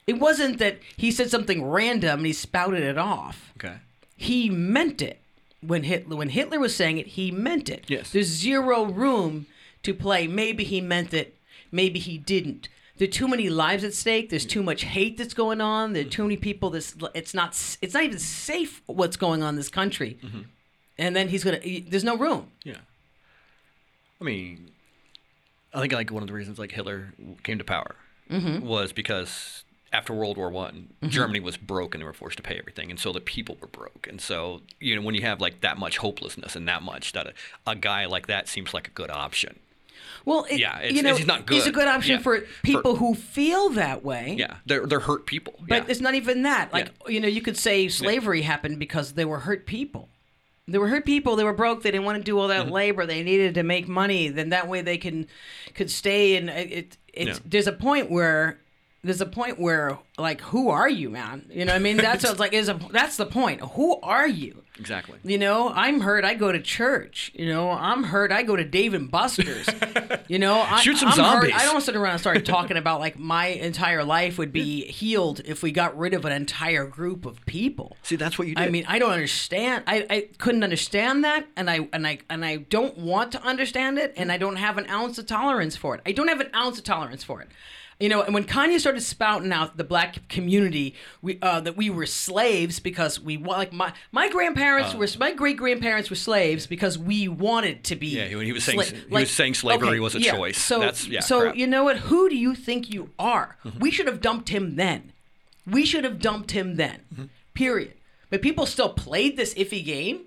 It 0.06 0.14
wasn't 0.18 0.58
that 0.58 0.78
he 0.96 1.10
said 1.10 1.30
something 1.30 1.64
random 1.64 2.20
and 2.20 2.26
he 2.26 2.32
spouted 2.32 2.82
it 2.82 2.98
off. 2.98 3.52
Okay. 3.56 3.76
He 4.16 4.50
meant 4.50 5.00
it. 5.02 5.18
When 5.60 5.84
Hitler 5.84 6.16
when 6.16 6.30
Hitler 6.30 6.58
was 6.58 6.74
saying 6.74 6.98
it, 6.98 7.06
he 7.08 7.30
meant 7.30 7.68
it. 7.68 7.84
Yes. 7.86 8.10
There's 8.10 8.26
zero 8.26 8.84
room 8.84 9.46
to 9.84 9.94
play. 9.94 10.26
Maybe 10.26 10.64
he 10.64 10.80
meant 10.80 11.14
it. 11.14 11.36
Maybe 11.70 12.00
he 12.00 12.18
didn't. 12.18 12.68
There 12.98 13.06
are 13.08 13.10
too 13.10 13.28
many 13.28 13.48
lives 13.48 13.84
at 13.84 13.94
stake. 13.94 14.28
There's 14.30 14.44
too 14.44 14.62
much 14.62 14.82
hate 14.82 15.16
that's 15.18 15.34
going 15.34 15.60
on. 15.60 15.92
There 15.92 16.02
are 16.04 16.08
too 16.08 16.24
many 16.24 16.36
people. 16.36 16.70
This 16.70 16.94
it's 17.14 17.32
not 17.32 17.50
it's 17.80 17.94
not 17.94 18.02
even 18.02 18.18
safe 18.18 18.82
what's 18.86 19.16
going 19.16 19.42
on 19.42 19.50
in 19.50 19.56
this 19.56 19.68
country. 19.68 20.18
And 20.98 21.14
then 21.16 21.28
he's 21.28 21.42
gonna. 21.44 21.60
There's 21.88 22.04
no 22.04 22.16
room. 22.16 22.48
Yeah. 22.64 22.78
I 24.20 24.24
mean, 24.24 24.70
I 25.72 25.80
think 25.80 25.92
like 25.92 26.10
one 26.10 26.22
of 26.22 26.26
the 26.28 26.34
reasons 26.34 26.58
like 26.58 26.72
Hitler 26.72 27.12
came 27.44 27.58
to 27.58 27.64
power 27.64 27.94
Mm-hmm. 28.30 28.64
was 28.66 28.92
because 28.92 29.64
after 29.92 30.12
World 30.14 30.36
War 30.36 30.50
One, 30.50 30.88
Germany 31.06 31.40
was 31.40 31.56
broke 31.56 31.94
and 31.94 32.00
they 32.02 32.06
were 32.06 32.12
forced 32.12 32.36
to 32.38 32.42
pay 32.42 32.58
everything, 32.58 32.90
and 32.90 32.98
so 32.98 33.12
the 33.12 33.20
people 33.20 33.56
were 33.60 33.66
broke. 33.68 34.06
And 34.08 34.20
so 34.20 34.62
you 34.80 34.96
know 34.96 35.02
when 35.02 35.14
you 35.14 35.22
have 35.22 35.40
like 35.40 35.60
that 35.60 35.78
much 35.78 35.98
hopelessness 35.98 36.56
and 36.56 36.66
that 36.68 36.82
much 36.82 37.12
that 37.12 37.26
a, 37.26 37.32
a 37.66 37.76
guy 37.76 38.06
like 38.06 38.26
that 38.26 38.48
seems 38.48 38.72
like 38.74 38.88
a 38.88 38.92
good 38.92 39.10
option. 39.10 39.58
Well, 40.24 40.46
it, 40.48 40.60
Yeah, 40.60 40.78
it's- 40.78 40.92
you 40.92 41.02
know, 41.02 41.08
it's- 41.10 41.18
he's 41.18 41.26
not 41.26 41.46
good. 41.46 41.54
He's 41.54 41.66
a 41.66 41.72
good. 41.72 41.88
option 41.88 42.16
Yeah. 42.16 42.22
for 42.22 42.40
people 42.62 42.92
For- 42.94 42.98
who 42.98 43.14
feel 43.14 43.70
that 43.70 44.04
way. 44.04 44.36
Yeah, 44.38 44.56
they're 44.66 44.86
they're 44.86 45.00
hurt 45.00 45.26
people. 45.26 45.54
But 45.68 45.84
yeah. 45.84 45.90
it's 45.90 46.00
not 46.00 46.14
even 46.14 46.42
that. 46.42 46.72
Like 46.72 46.90
you 47.08 47.20
know, 47.20 47.28
you 47.28 47.42
could 47.42 47.56
say 47.56 47.88
slavery 47.88 48.42
happened 48.42 48.78
because 48.78 49.12
they 49.14 49.24
were 49.24 49.40
hurt 49.40 49.66
people. 49.66 50.08
They 50.68 50.78
were 50.78 50.86
hurt 50.88 51.04
people. 51.04 51.34
They 51.34 51.42
were 51.44 51.52
broke. 51.52 51.82
They 51.82 51.90
didn't 51.90 52.04
want 52.06 52.18
to 52.18 52.24
do 52.24 52.38
all 52.38 52.48
that 52.48 52.66
Mm-hmm. 52.66 52.72
labor. 52.72 53.04
They 53.06 53.24
needed 53.24 53.54
to 53.54 53.64
make 53.64 53.88
money. 53.88 54.28
Then 54.28 54.50
that 54.50 54.68
way 54.68 54.80
they 54.80 54.96
can 54.96 55.26
could 55.74 55.90
stay. 55.90 56.36
And 56.36 56.48
it, 56.48 56.70
it 56.72 56.96
it's 57.12 57.38
Yeah. 57.38 57.44
there's 57.44 57.66
a 57.66 57.72
point 57.72 58.08
where 58.10 58.58
there's 59.04 59.20
a 59.20 59.26
point 59.26 59.58
where 59.58 59.98
like 60.16 60.40
who 60.40 60.68
are 60.68 60.88
you, 60.88 61.10
man? 61.10 61.46
You 61.50 61.64
know, 61.64 61.72
what 61.72 61.80
I 61.80 61.82
mean 61.82 61.96
that's 61.96 62.24
what's 62.24 62.38
like 62.38 62.52
is 62.52 62.68
a 62.68 62.78
that's 62.90 63.16
the 63.16 63.26
point. 63.26 63.60
Who 63.60 64.00
are 64.00 64.28
you? 64.28 64.62
exactly. 64.78 65.18
You 65.22 65.38
know, 65.38 65.68
I'm 65.68 66.00
hurt. 66.00 66.24
I 66.24 66.34
go 66.34 66.50
to 66.50 66.60
church. 66.60 67.30
You 67.34 67.46
know, 67.46 67.70
I'm 67.70 68.04
hurt. 68.04 68.32
I 68.32 68.42
go 68.42 68.56
to 68.56 68.64
Dave 68.64 68.94
and 68.94 69.10
Buster's. 69.10 69.68
you 70.28 70.38
know, 70.38 70.60
I, 70.60 70.80
Shoot 70.80 70.98
some 70.98 71.08
I'm 71.08 71.18
hurt. 71.18 71.50
zombies. 71.50 71.54
I 71.54 71.64
don't 71.64 71.80
sit 71.80 71.96
around 71.96 72.12
and 72.12 72.20
start 72.20 72.44
talking 72.44 72.76
about 72.76 73.00
like 73.00 73.18
my 73.18 73.46
entire 73.46 74.04
life 74.04 74.38
would 74.38 74.52
be 74.52 74.84
healed 74.86 75.40
if 75.44 75.62
we 75.62 75.72
got 75.72 75.96
rid 75.96 76.14
of 76.14 76.24
an 76.24 76.32
entire 76.32 76.86
group 76.86 77.26
of 77.26 77.44
people. 77.46 77.96
See, 78.02 78.16
that's 78.16 78.38
what 78.38 78.48
you 78.48 78.54
did. 78.54 78.64
I 78.64 78.70
mean, 78.70 78.84
I 78.88 78.98
don't 78.98 79.12
understand. 79.12 79.84
I, 79.86 80.06
I 80.08 80.28
couldn't 80.38 80.64
understand 80.64 81.24
that, 81.24 81.46
and 81.56 81.70
I 81.70 81.88
and 81.92 82.06
I 82.06 82.18
and 82.28 82.44
I 82.44 82.56
don't 82.56 82.98
want 82.98 83.32
to 83.32 83.42
understand 83.42 83.98
it, 83.98 84.14
and 84.16 84.32
I 84.32 84.38
don't 84.38 84.56
have 84.56 84.78
an 84.78 84.88
ounce 84.88 85.18
of 85.18 85.26
tolerance 85.26 85.76
for 85.76 85.94
it. 85.94 86.02
I 86.06 86.12
don't 86.12 86.28
have 86.28 86.40
an 86.40 86.50
ounce 86.54 86.78
of 86.78 86.84
tolerance 86.84 87.24
for 87.24 87.40
it. 87.40 87.48
You 88.02 88.08
know, 88.08 88.20
and 88.20 88.34
when 88.34 88.42
Kanye 88.42 88.80
started 88.80 89.00
spouting 89.02 89.52
out 89.52 89.76
the 89.76 89.84
black 89.84 90.28
community, 90.28 90.96
we 91.22 91.38
uh, 91.40 91.60
that 91.60 91.76
we 91.76 91.88
were 91.88 92.04
slaves 92.04 92.80
because 92.80 93.20
we 93.20 93.36
wa- 93.36 93.56
like 93.56 93.72
my 93.72 93.92
my 94.10 94.28
grandparents 94.28 94.92
uh. 94.92 94.98
were 94.98 95.06
my 95.20 95.32
great 95.32 95.56
grandparents 95.56 96.10
were 96.10 96.16
slaves 96.16 96.66
because 96.66 96.98
we 96.98 97.28
wanted 97.28 97.84
to 97.84 97.94
be. 97.94 98.08
Yeah, 98.08 98.24
he- 98.26 98.44
he 98.46 98.52
was 98.52 98.64
saying- 98.64 98.80
sla- 98.80 99.08
he 99.08 99.14
was 99.14 99.30
saying 99.30 99.54
slavery 99.54 100.00
was 100.00 100.16
a 100.16 100.20
yeah, 100.20 100.34
choice. 100.34 100.58
So 100.58 100.80
That's- 100.80 101.06
yeah, 101.06 101.20
so 101.20 101.42
crap. 101.42 101.56
you 101.56 101.68
know 101.68 101.84
what? 101.84 101.98
Who 101.98 102.28
do 102.28 102.36
you 102.36 102.56
think 102.56 102.92
you 102.92 103.10
are? 103.20 103.56
Mm-hmm. 103.64 103.78
We 103.78 103.92
should 103.92 104.08
have 104.08 104.20
dumped 104.20 104.48
him 104.48 104.74
then. 104.74 105.12
We 105.64 105.84
should 105.84 106.02
have 106.02 106.18
dumped 106.18 106.50
him 106.50 106.74
then. 106.74 107.02
Mm-hmm. 107.14 107.24
Period. 107.54 107.94
But 108.30 108.42
people 108.42 108.66
still 108.66 108.88
played 108.88 109.36
this 109.36 109.54
iffy 109.54 109.84
game, 109.84 110.22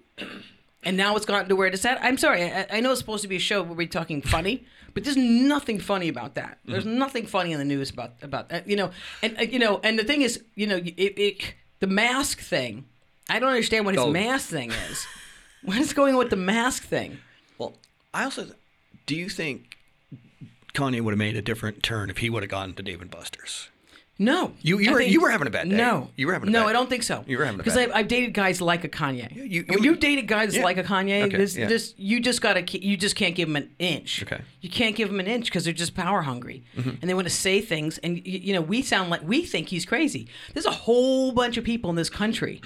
and 0.81 0.95
now 0.95 1.17
it's 1.17 1.25
gotten 1.25 1.49
to 1.49 1.57
where 1.57 1.67
it's 1.67 1.83
at. 1.83 2.01
I'm 2.01 2.17
sorry. 2.17 2.43
I, 2.43 2.67
I 2.71 2.79
know 2.79 2.91
it's 2.91 3.01
supposed 3.01 3.23
to 3.23 3.27
be 3.27 3.35
a 3.35 3.39
show 3.39 3.63
where 3.63 3.73
we're 3.75 3.88
talking 3.88 4.21
funny, 4.21 4.63
but 4.95 5.03
there's 5.03 5.15
nothing 5.17 5.79
funny 5.79 6.08
about 6.08 6.34
that. 6.36 6.58
There's 6.65 6.86
nothing 6.86 7.27
funny 7.27 7.51
in 7.51 7.60
the 7.60 7.65
news 7.65 7.91
about 7.91 8.13
about 8.23 8.49
that. 8.49 8.67
You 8.67 8.75
know, 8.77 8.89
and 9.21 9.38
uh, 9.38 9.43
you 9.43 9.60
know, 9.60 9.79
and 9.84 9.99
the 9.99 10.03
thing 10.03 10.23
is, 10.23 10.43
you 10.55 10.65
know, 10.65 10.77
it, 10.77 10.97
it 10.97 11.53
the 11.81 11.88
mask 11.88 12.39
thing. 12.39 12.86
I 13.29 13.38
don't 13.39 13.49
understand 13.49 13.86
what 13.86 13.93
his 13.93 14.03
Oh. 14.03 14.10
mask 14.12 14.49
thing 14.49 14.71
is. 14.71 15.05
What 15.62 15.77
is 15.79 15.93
going 15.93 16.13
on 16.13 16.19
with 16.19 16.29
the 16.29 16.36
mask 16.36 16.84
thing? 16.84 17.17
Well, 17.58 17.73
I 18.13 18.23
also 18.23 18.47
do 19.08 19.15
you 19.15 19.29
think 19.29 19.77
Kanye 20.75 21.01
would 21.01 21.12
have 21.12 21.17
made 21.17 21.36
a 21.36 21.41
different 21.41 21.81
turn 21.81 22.10
if 22.12 22.19
he 22.19 22.29
would 22.29 22.43
have 22.43 22.49
gone 22.51 22.73
to 22.73 22.84
Dave 22.84 23.01
and 23.01 23.10
Buster's? 23.10 23.69
No, 24.17 24.54
You- 24.62 24.80
you 24.80 24.89
I 24.89 24.93
were- 24.93 24.99
think- 24.99 25.12
you 25.12 25.19
were 25.21 25.30
having 25.30 25.47
a 25.47 25.49
bad 25.49 25.69
day. 25.69 25.75
No, 25.75 26.10
You 26.15 26.28
were 26.28 26.34
having 26.34 26.47
a 26.47 26.51
no. 26.51 26.60
bad 26.60 26.62
day. 26.62 26.65
No, 26.65 26.69
I 26.69 26.73
don't 26.73 26.89
think 26.89 27.04
so. 27.04 27.25
You 27.28 27.38
were 27.38 27.43
having 27.43 27.60
a 27.60 27.63
because 27.63 27.75
bad 27.78 27.89
I've, 27.89 27.95
I've 27.95 28.08
dated 28.08 28.34
guys 28.34 28.62
like 28.62 28.86
a 28.86 28.88
Kanye. 28.88 29.30
you- 29.36 29.65
when 29.67 29.84
you- 29.84 29.91
you 29.91 29.95
dated 29.97 30.25
guys 30.28 30.56
Yeah. 30.56 30.63
like 30.63 30.78
a 30.78 30.84
Kanye, 30.84 31.23
Okay, 31.23 31.36
this 31.36 31.58
yeah. 31.58 31.67
this 31.67 31.93
you 31.97 32.21
just 32.21 32.41
gotta 32.41 32.63
you 32.78 32.95
just 32.95 33.17
can't 33.17 33.36
give 33.36 33.49
them 33.49 33.58
an 33.58 33.69
inch. 33.78 34.23
Okay. 34.23 34.39
You 34.62 34.69
can't 34.69 34.95
give 34.95 35.10
them 35.10 35.19
an 35.19 35.28
inch 35.28 35.45
because 35.45 35.65
they're 35.65 35.73
just 35.73 35.95
power 35.95 36.21
hungry 36.21 36.63
Mm-hmm. 36.78 36.89
and 37.01 37.10
they 37.10 37.13
want 37.13 37.28
to 37.28 37.34
say 37.34 37.60
things. 37.60 37.97
And 37.97 38.15
y- 38.15 38.21
you 38.25 38.54
know, 38.54 38.62
we 38.62 38.82
sound 38.82 39.10
like 39.10 39.28
we 39.28 39.43
think 39.43 39.67
he's 39.67 39.86
crazy. 39.86 40.28
There's 40.54 40.65
a 40.65 40.71
whole 40.71 41.34
bunch 41.34 41.58
of 41.58 41.65
people 41.65 41.89
in 41.89 41.97
this 41.97 42.10
country 42.10 42.62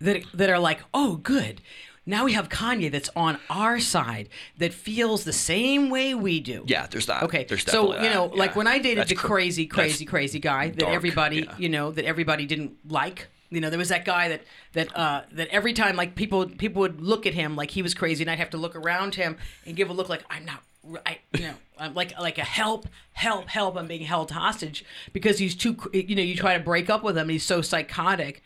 that 0.00 0.24
that 0.34 0.50
are 0.50 0.58
like, 0.58 0.80
oh, 0.92 1.16
good. 1.22 1.60
Now 2.08 2.24
we 2.24 2.34
have 2.34 2.48
Kanye 2.48 2.90
that's 2.90 3.10
on 3.16 3.38
our 3.50 3.80
side 3.80 4.28
that 4.58 4.72
feels 4.72 5.24
the 5.24 5.32
same 5.32 5.90
way 5.90 6.14
we 6.14 6.38
do. 6.38 6.64
Yeah, 6.66 6.86
there's 6.86 7.06
that. 7.06 7.24
Okay, 7.24 7.44
There's 7.44 7.64
so 7.64 7.94
you 7.96 8.08
know, 8.08 8.28
that, 8.28 8.36
like 8.36 8.50
yeah. 8.52 8.58
when 8.58 8.66
I 8.68 8.78
dated 8.78 8.98
That's 8.98 9.10
the 9.10 9.16
cr- 9.16 9.26
crazy, 9.26 9.66
crazy, 9.66 10.04
crazy 10.04 10.38
guy 10.38 10.68
that 10.68 10.78
dark, 10.78 10.94
everybody, 10.94 11.38
yeah. 11.38 11.54
you 11.58 11.68
know, 11.68 11.90
that 11.90 12.04
everybody 12.04 12.46
didn't 12.46 12.76
like. 12.88 13.26
You 13.50 13.60
know, 13.60 13.70
there 13.70 13.78
was 13.78 13.88
that 13.88 14.04
guy 14.04 14.28
that 14.28 14.42
that 14.72 14.96
uh, 14.96 15.22
that 15.32 15.48
every 15.48 15.72
time 15.72 15.96
like 15.96 16.14
people 16.14 16.46
people 16.46 16.80
would 16.80 17.00
look 17.00 17.26
at 17.26 17.34
him 17.34 17.56
like 17.56 17.72
he 17.72 17.82
was 17.82 17.92
crazy, 17.92 18.22
and 18.22 18.30
I'd 18.30 18.38
have 18.38 18.50
to 18.50 18.56
look 18.56 18.76
around 18.76 19.16
him 19.16 19.36
and 19.66 19.74
give 19.74 19.90
a 19.90 19.92
look 19.92 20.08
like 20.08 20.24
I'm 20.30 20.44
not. 20.44 20.62
I, 21.04 21.18
you 21.34 21.40
know, 21.40 21.54
I'm 21.78 21.94
like 21.94 22.16
like 22.20 22.38
a 22.38 22.44
help, 22.44 22.86
help, 23.12 23.48
help. 23.48 23.76
I'm 23.76 23.88
being 23.88 24.02
held 24.02 24.30
hostage 24.30 24.84
because 25.12 25.38
he's 25.38 25.56
too. 25.56 25.76
You 25.92 26.14
know, 26.14 26.22
you 26.22 26.36
try 26.36 26.56
to 26.56 26.62
break 26.62 26.88
up 26.88 27.02
with 27.02 27.16
him, 27.16 27.22
and 27.22 27.32
he's 27.32 27.44
so 27.44 27.62
psychotic, 27.62 28.44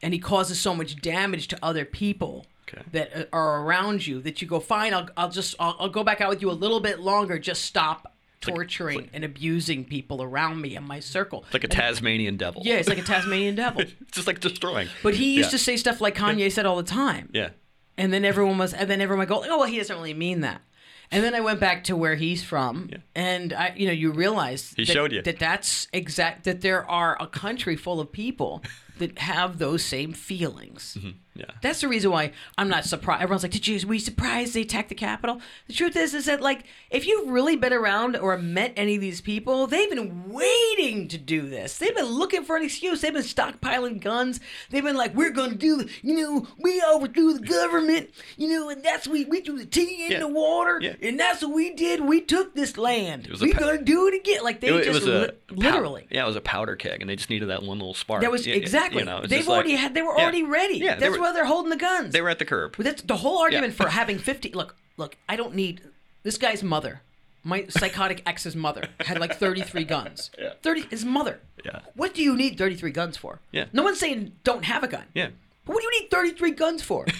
and 0.00 0.14
he 0.14 0.20
causes 0.20 0.60
so 0.60 0.74
much 0.74 1.00
damage 1.00 1.48
to 1.48 1.58
other 1.62 1.84
people 1.84 2.46
Okay. 2.72 2.82
that 2.92 3.16
uh, 3.16 3.24
are 3.32 3.62
around 3.62 4.06
you 4.06 4.20
that 4.22 4.40
you 4.42 4.48
go 4.48 4.60
fine. 4.60 4.94
I'll 4.94 5.08
I'll 5.16 5.30
just 5.30 5.54
I'll, 5.58 5.76
I'll 5.78 5.88
go 5.88 6.04
back 6.04 6.20
out 6.20 6.28
with 6.28 6.42
you 6.42 6.50
a 6.50 6.52
little 6.52 6.80
bit 6.80 7.00
longer. 7.00 7.38
Just 7.38 7.62
stop 7.64 8.14
torturing 8.40 9.10
and 9.12 9.22
abusing 9.24 9.84
people 9.84 10.22
around 10.22 10.60
me 10.60 10.74
in 10.76 10.82
my 10.84 10.98
circle. 11.00 11.42
It's 11.44 11.52
like 11.54 11.64
a 11.64 11.68
Tasmanian 11.68 12.36
devil. 12.36 12.62
yeah, 12.64 12.76
it's 12.76 12.88
like 12.88 12.98
a 12.98 13.02
Tasmanian 13.02 13.54
devil. 13.54 13.82
It's 14.00 14.12
just 14.12 14.26
like 14.26 14.40
destroying. 14.40 14.88
But 15.02 15.14
he 15.14 15.34
used 15.36 15.48
Yeah. 15.48 15.50
to 15.50 15.58
say 15.58 15.76
stuff 15.76 16.00
like 16.00 16.16
Kanye 16.16 16.50
said 16.50 16.64
all 16.66 16.76
the 16.76 16.82
time. 16.82 17.28
Yeah. 17.32 17.50
And 17.98 18.12
then 18.14 18.24
everyone 18.24 18.56
was, 18.56 18.72
and 18.72 18.88
then 18.88 19.00
everyone 19.02 19.20
would 19.20 19.28
go, 19.28 19.44
oh, 19.46 19.58
well, 19.58 19.66
he 19.66 19.76
doesn't 19.76 19.94
really 19.94 20.14
mean 20.14 20.40
that. 20.40 20.62
And 21.10 21.22
then 21.22 21.34
I 21.34 21.40
went 21.40 21.60
back 21.60 21.84
to 21.84 21.96
where 21.96 22.14
he's 22.14 22.42
from, 22.42 22.88
Yeah. 22.90 22.98
and 23.16 23.52
I, 23.52 23.74
you 23.76 23.84
know, 23.86 23.92
you 23.92 24.12
realize 24.12 24.72
He 24.76 24.84
that, 24.84 24.92
showed 24.92 25.12
you. 25.12 25.20
that 25.22 25.38
that's 25.40 25.88
exact 25.92 26.44
that 26.44 26.60
there 26.62 26.88
are 26.88 27.16
a 27.20 27.26
country 27.26 27.76
full 27.76 28.00
of 28.00 28.10
people 28.12 28.62
that 28.98 29.18
have 29.18 29.58
those 29.58 29.82
same 29.84 30.12
feelings. 30.12 30.96
Mm-hmm. 30.98 31.10
Yeah. 31.34 31.44
That's 31.62 31.80
the 31.80 31.88
reason 31.88 32.10
why 32.10 32.32
I'm 32.58 32.68
not 32.68 32.84
surprised. 32.84 33.22
Everyone's 33.22 33.44
like, 33.44 33.52
"Did 33.52 33.66
you? 33.68 33.86
Were 33.86 33.94
you 33.94 34.00
surprised 34.00 34.52
they 34.52 34.62
attacked 34.62 34.88
the 34.88 34.94
Capitol?" 34.96 35.40
The 35.68 35.72
truth 35.72 35.94
is, 35.96 36.12
is 36.12 36.26
that 36.26 36.40
like, 36.40 36.64
if 36.90 37.06
you've 37.06 37.28
really 37.30 37.54
been 37.56 37.72
around 37.72 38.16
or 38.16 38.36
met 38.36 38.72
any 38.76 38.96
of 38.96 39.00
these 39.00 39.20
people, 39.20 39.66
they've 39.68 39.88
been 39.88 40.28
waiting 40.28 41.06
to 41.08 41.16
do 41.18 41.42
this. 41.48 41.78
They've 41.78 41.94
been 41.94 42.06
looking 42.06 42.42
for 42.44 42.56
an 42.56 42.64
excuse. 42.64 43.00
They've 43.00 43.12
been 43.12 43.22
stockpiling 43.22 44.00
guns. 44.00 44.40
They've 44.70 44.82
been 44.82 44.96
like, 44.96 45.14
"We're 45.14 45.30
going 45.30 45.50
to 45.52 45.56
do, 45.56 45.76
the, 45.76 45.90
you 46.02 46.16
know, 46.16 46.48
we 46.58 46.82
overthrew 46.82 47.34
the 47.34 47.46
government, 47.46 48.10
you 48.36 48.48
know, 48.48 48.68
and 48.68 48.82
that's 48.82 49.06
we 49.06 49.24
we 49.26 49.40
threw 49.40 49.58
the 49.58 49.66
tea 49.66 50.06
in 50.06 50.12
Yeah. 50.12 50.18
the 50.18 50.28
water, 50.28 50.80
Yeah. 50.82 50.94
and 51.00 51.18
that's 51.18 51.42
what 51.42 51.52
we 51.54 51.72
did. 51.74 52.00
We 52.00 52.20
took 52.22 52.54
this 52.56 52.76
land. 52.76 53.28
We're 53.40 53.52
going 53.54 53.78
to 53.78 53.84
do 53.84 54.08
it 54.08 54.14
again." 54.14 54.42
Like 54.42 54.60
they 54.60 54.68
It, 54.68 54.74
it 54.80 54.84
just 54.92 55.06
a 55.06 55.10
li- 55.20 55.30
literally. 55.50 56.06
yeah, 56.10 56.24
it 56.24 56.26
was 56.26 56.36
a 56.36 56.40
powder 56.40 56.74
keg, 56.74 57.00
and 57.00 57.08
they 57.08 57.14
just 57.16 57.30
needed 57.30 57.50
that 57.50 57.62
one 57.62 57.78
little 57.78 57.94
spark. 57.94 58.22
That 58.22 58.32
was 58.32 58.46
exactly. 58.48 59.00
You 59.00 59.04
know, 59.06 59.20
They've 59.20 59.38
just 59.38 59.48
like- 59.48 59.54
already 59.54 59.74
had. 59.76 59.94
They 59.94 60.02
were 60.02 60.18
already 60.18 60.42
ready. 60.42 60.78
Yeah, 60.78 60.96
were- 61.20 61.26
why 61.26 61.32
they're 61.32 61.44
holding 61.44 61.70
the 61.70 61.76
guns. 61.76 62.12
They 62.12 62.20
were 62.20 62.30
at 62.30 62.38
the 62.38 62.44
curb. 62.44 62.74
But 62.76 62.84
that's 62.86 63.02
the 63.02 63.16
whole 63.18 63.38
argument 63.38 63.74
Yeah. 63.78 63.84
for 63.84 63.90
having 63.90 64.18
50. 64.18 64.50
Look, 64.52 64.76
look, 64.96 65.16
I 65.28 65.36
don't 65.36 65.54
need 65.54 65.82
this 66.22 66.36
guy's 66.38 66.62
mother. 66.62 67.02
My 67.42 67.66
psychotic 67.68 68.22
ex's 68.26 68.54
mother 68.54 68.88
had 69.00 69.18
like 69.18 69.36
33 69.38 69.84
guns. 69.84 70.30
Yeah. 70.38 70.52
30 70.62 70.82
his 70.90 71.04
mother. 71.04 71.40
Yeah. 71.64 71.80
What 71.94 72.14
do 72.14 72.22
you 72.22 72.36
need 72.36 72.58
33 72.58 72.90
guns 72.90 73.16
for? 73.16 73.40
Yeah. 73.52 73.66
No 73.72 73.82
one's 73.82 73.98
saying 73.98 74.32
don't 74.44 74.64
have 74.64 74.82
a 74.84 74.88
gun. 74.88 75.04
Yeah. 75.14 75.28
But 75.64 75.74
what 75.74 75.80
do 75.82 75.86
you 75.92 76.00
need 76.02 76.10
33 76.10 76.50
guns 76.52 76.82
for? 76.82 77.06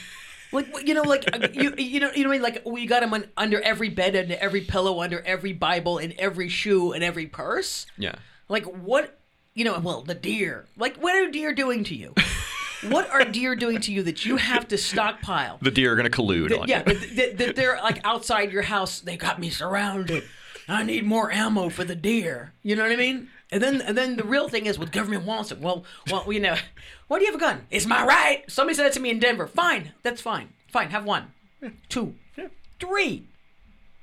Like 0.52 0.66
you 0.84 0.94
know, 0.94 1.02
like 1.02 1.30
uh, 1.32 1.46
you 1.52 1.72
you 1.78 2.00
know 2.00 2.10
you 2.10 2.24
know 2.24 2.28
what 2.28 2.34
I 2.34 2.38
mean 2.38 2.42
like 2.42 2.62
we 2.66 2.84
got 2.84 3.08
them 3.08 3.24
under 3.36 3.60
every 3.60 3.88
bed, 3.88 4.16
under 4.16 4.34
every 4.36 4.62
pillow, 4.62 5.00
under 5.00 5.20
every 5.20 5.52
Bible, 5.52 5.98
in 5.98 6.12
every 6.18 6.48
shoe, 6.48 6.90
and 6.92 7.04
every 7.04 7.26
purse. 7.26 7.86
Yeah. 7.96 8.16
Like 8.48 8.64
what? 8.64 9.16
You 9.54 9.64
know, 9.64 9.78
well, 9.78 10.02
the 10.02 10.16
deer. 10.16 10.66
Like 10.76 10.96
what 10.96 11.14
are 11.14 11.30
deer 11.30 11.54
doing 11.54 11.84
to 11.84 11.94
you? 11.94 12.14
what 12.88 13.10
are 13.10 13.24
deer 13.24 13.54
doing 13.56 13.80
to 13.80 13.92
you 13.92 14.02
that 14.04 14.24
you 14.24 14.36
have 14.36 14.68
to 14.68 14.78
stockpile? 14.78 15.58
The 15.60 15.70
deer 15.70 15.92
are 15.92 15.96
gonna 15.96 16.10
collude 16.10 16.52
on 16.58 16.66
you. 16.68 16.74
yeah, 16.74 16.78
you. 16.78 16.84
but 16.84 17.00
th- 17.00 17.36
th- 17.38 17.56
they're 17.56 17.76
like 17.76 18.00
outside 18.04 18.52
your 18.52 18.62
house. 18.62 19.00
They 19.00 19.16
got 19.16 19.38
me 19.38 19.50
surrounded. 19.50 20.24
I 20.68 20.82
need 20.84 21.04
more 21.04 21.32
ammo 21.32 21.68
for 21.68 21.84
the 21.84 21.96
deer. 21.96 22.52
You 22.62 22.76
know 22.76 22.82
what 22.84 22.92
I 22.92 22.96
mean? 22.96 23.28
And 23.52 23.60
then, 23.60 23.80
and 23.80 23.98
then 23.98 24.16
the 24.16 24.22
real 24.22 24.48
thing 24.48 24.66
is, 24.66 24.78
well, 24.78 24.86
the 24.86 24.92
government 24.92 25.24
wants 25.24 25.50
it. 25.50 25.58
Well, 25.58 25.84
well, 26.08 26.32
you 26.32 26.38
know, 26.38 26.54
why 27.08 27.18
do 27.18 27.24
you 27.24 27.32
have 27.32 27.40
a 27.40 27.42
gun? 27.44 27.66
It's 27.70 27.86
my 27.86 28.04
right. 28.04 28.48
Somebody 28.48 28.76
said 28.76 28.84
that 28.84 28.92
to 28.92 29.00
me 29.00 29.10
in 29.10 29.18
Denver. 29.18 29.48
Fine, 29.48 29.92
that's 30.02 30.20
fine. 30.22 30.50
Fine, 30.68 30.90
have 30.90 31.04
one, 31.04 31.32
two, 31.88 32.14
three, 32.78 33.26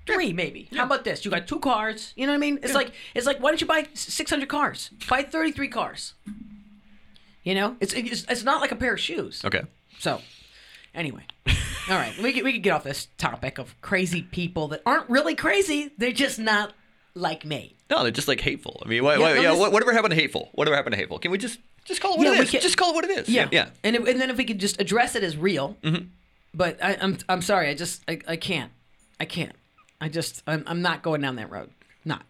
three 0.05 0.33
maybe. 0.33 0.67
How 0.75 0.83
about 0.83 1.05
this? 1.05 1.23
You 1.23 1.31
got 1.31 1.47
two 1.47 1.59
cars. 1.59 2.11
You 2.17 2.25
know 2.25 2.33
what 2.33 2.37
I 2.37 2.39
mean? 2.39 2.59
It's 2.61 2.73
like 2.73 2.91
it's 3.15 3.25
like 3.25 3.39
why 3.39 3.51
don't 3.51 3.61
you 3.61 3.67
buy 3.67 3.87
six 3.93 4.29
hundred 4.29 4.49
cars? 4.49 4.89
Buy 5.09 5.23
thirty 5.23 5.53
three 5.53 5.69
cars. 5.69 6.13
You 7.47 7.55
know, 7.55 7.77
it's, 7.79 7.93
it's 7.93 8.25
it's 8.29 8.43
not 8.43 8.59
like 8.59 8.73
a 8.73 8.75
pair 8.75 8.93
of 8.93 8.99
shoes. 8.99 9.41
Okay. 9.45 9.61
So, 9.99 10.19
anyway, 10.93 11.23
all 11.89 11.95
right, 11.95 12.13
we 12.21 12.33
could, 12.33 12.43
we 12.43 12.51
could 12.51 12.61
get 12.63 12.71
off 12.73 12.83
this 12.83 13.07
topic 13.17 13.57
of 13.57 13.73
crazy 13.79 14.21
people 14.21 14.67
that 14.69 14.81
aren't 14.85 15.09
really 15.09 15.33
crazy. 15.33 15.91
They're 15.97 16.11
just 16.11 16.39
not 16.39 16.73
like 17.15 17.45
me. 17.45 17.77
No, 17.89 18.03
they're 18.03 18.11
just 18.11 18.27
like 18.27 18.41
hateful. 18.41 18.81
I 18.85 18.89
mean, 18.89 19.01
why, 19.01 19.13
Yeah, 19.13 19.19
why, 19.21 19.33
no, 19.35 19.41
yeah, 19.41 19.49
this- 19.51 19.59
what- 19.61 19.71
whatever 19.71 19.93
happened 19.93 20.11
to 20.13 20.19
hateful? 20.19 20.49
Whatever 20.55 20.75
happened 20.75 20.91
to 20.93 20.97
hateful? 20.99 21.19
Can 21.19 21.31
we 21.31 21.37
just 21.37 21.57
just 21.85 22.01
call 22.01 22.15
it 22.15 22.17
what 22.17 22.25
Yeah, 22.27 22.33
it 22.33 22.39
we 22.39 22.43
is? 22.43 22.51
can- 22.51 22.59
just 22.61 22.75
call 22.75 22.91
it 22.91 22.95
what 22.95 23.05
it 23.05 23.17
is. 23.17 23.29
Yeah, 23.29 23.47
Yeah. 23.49 23.69
And 23.81 23.95
if, 23.95 24.05
and 24.05 24.19
then 24.19 24.29
if 24.29 24.35
we 24.35 24.43
could 24.43 24.59
just 24.59 24.81
address 24.81 25.15
it 25.15 25.23
as 25.23 25.37
real, 25.37 25.77
Mm-hmm. 25.83 26.03
but 26.53 26.83
I, 26.83 26.97
I'm 26.99 27.17
I'm 27.29 27.41
sorry, 27.41 27.69
I 27.69 27.75
just 27.75 28.03
I, 28.09 28.19
I 28.27 28.35
can't, 28.35 28.73
I 29.21 29.25
can't, 29.25 29.55
I 30.01 30.09
just 30.09 30.43
I'm, 30.47 30.65
I'm 30.67 30.81
not 30.81 31.01
going 31.01 31.21
down 31.21 31.37
that 31.37 31.49
road, 31.49 31.69
not. 32.03 32.23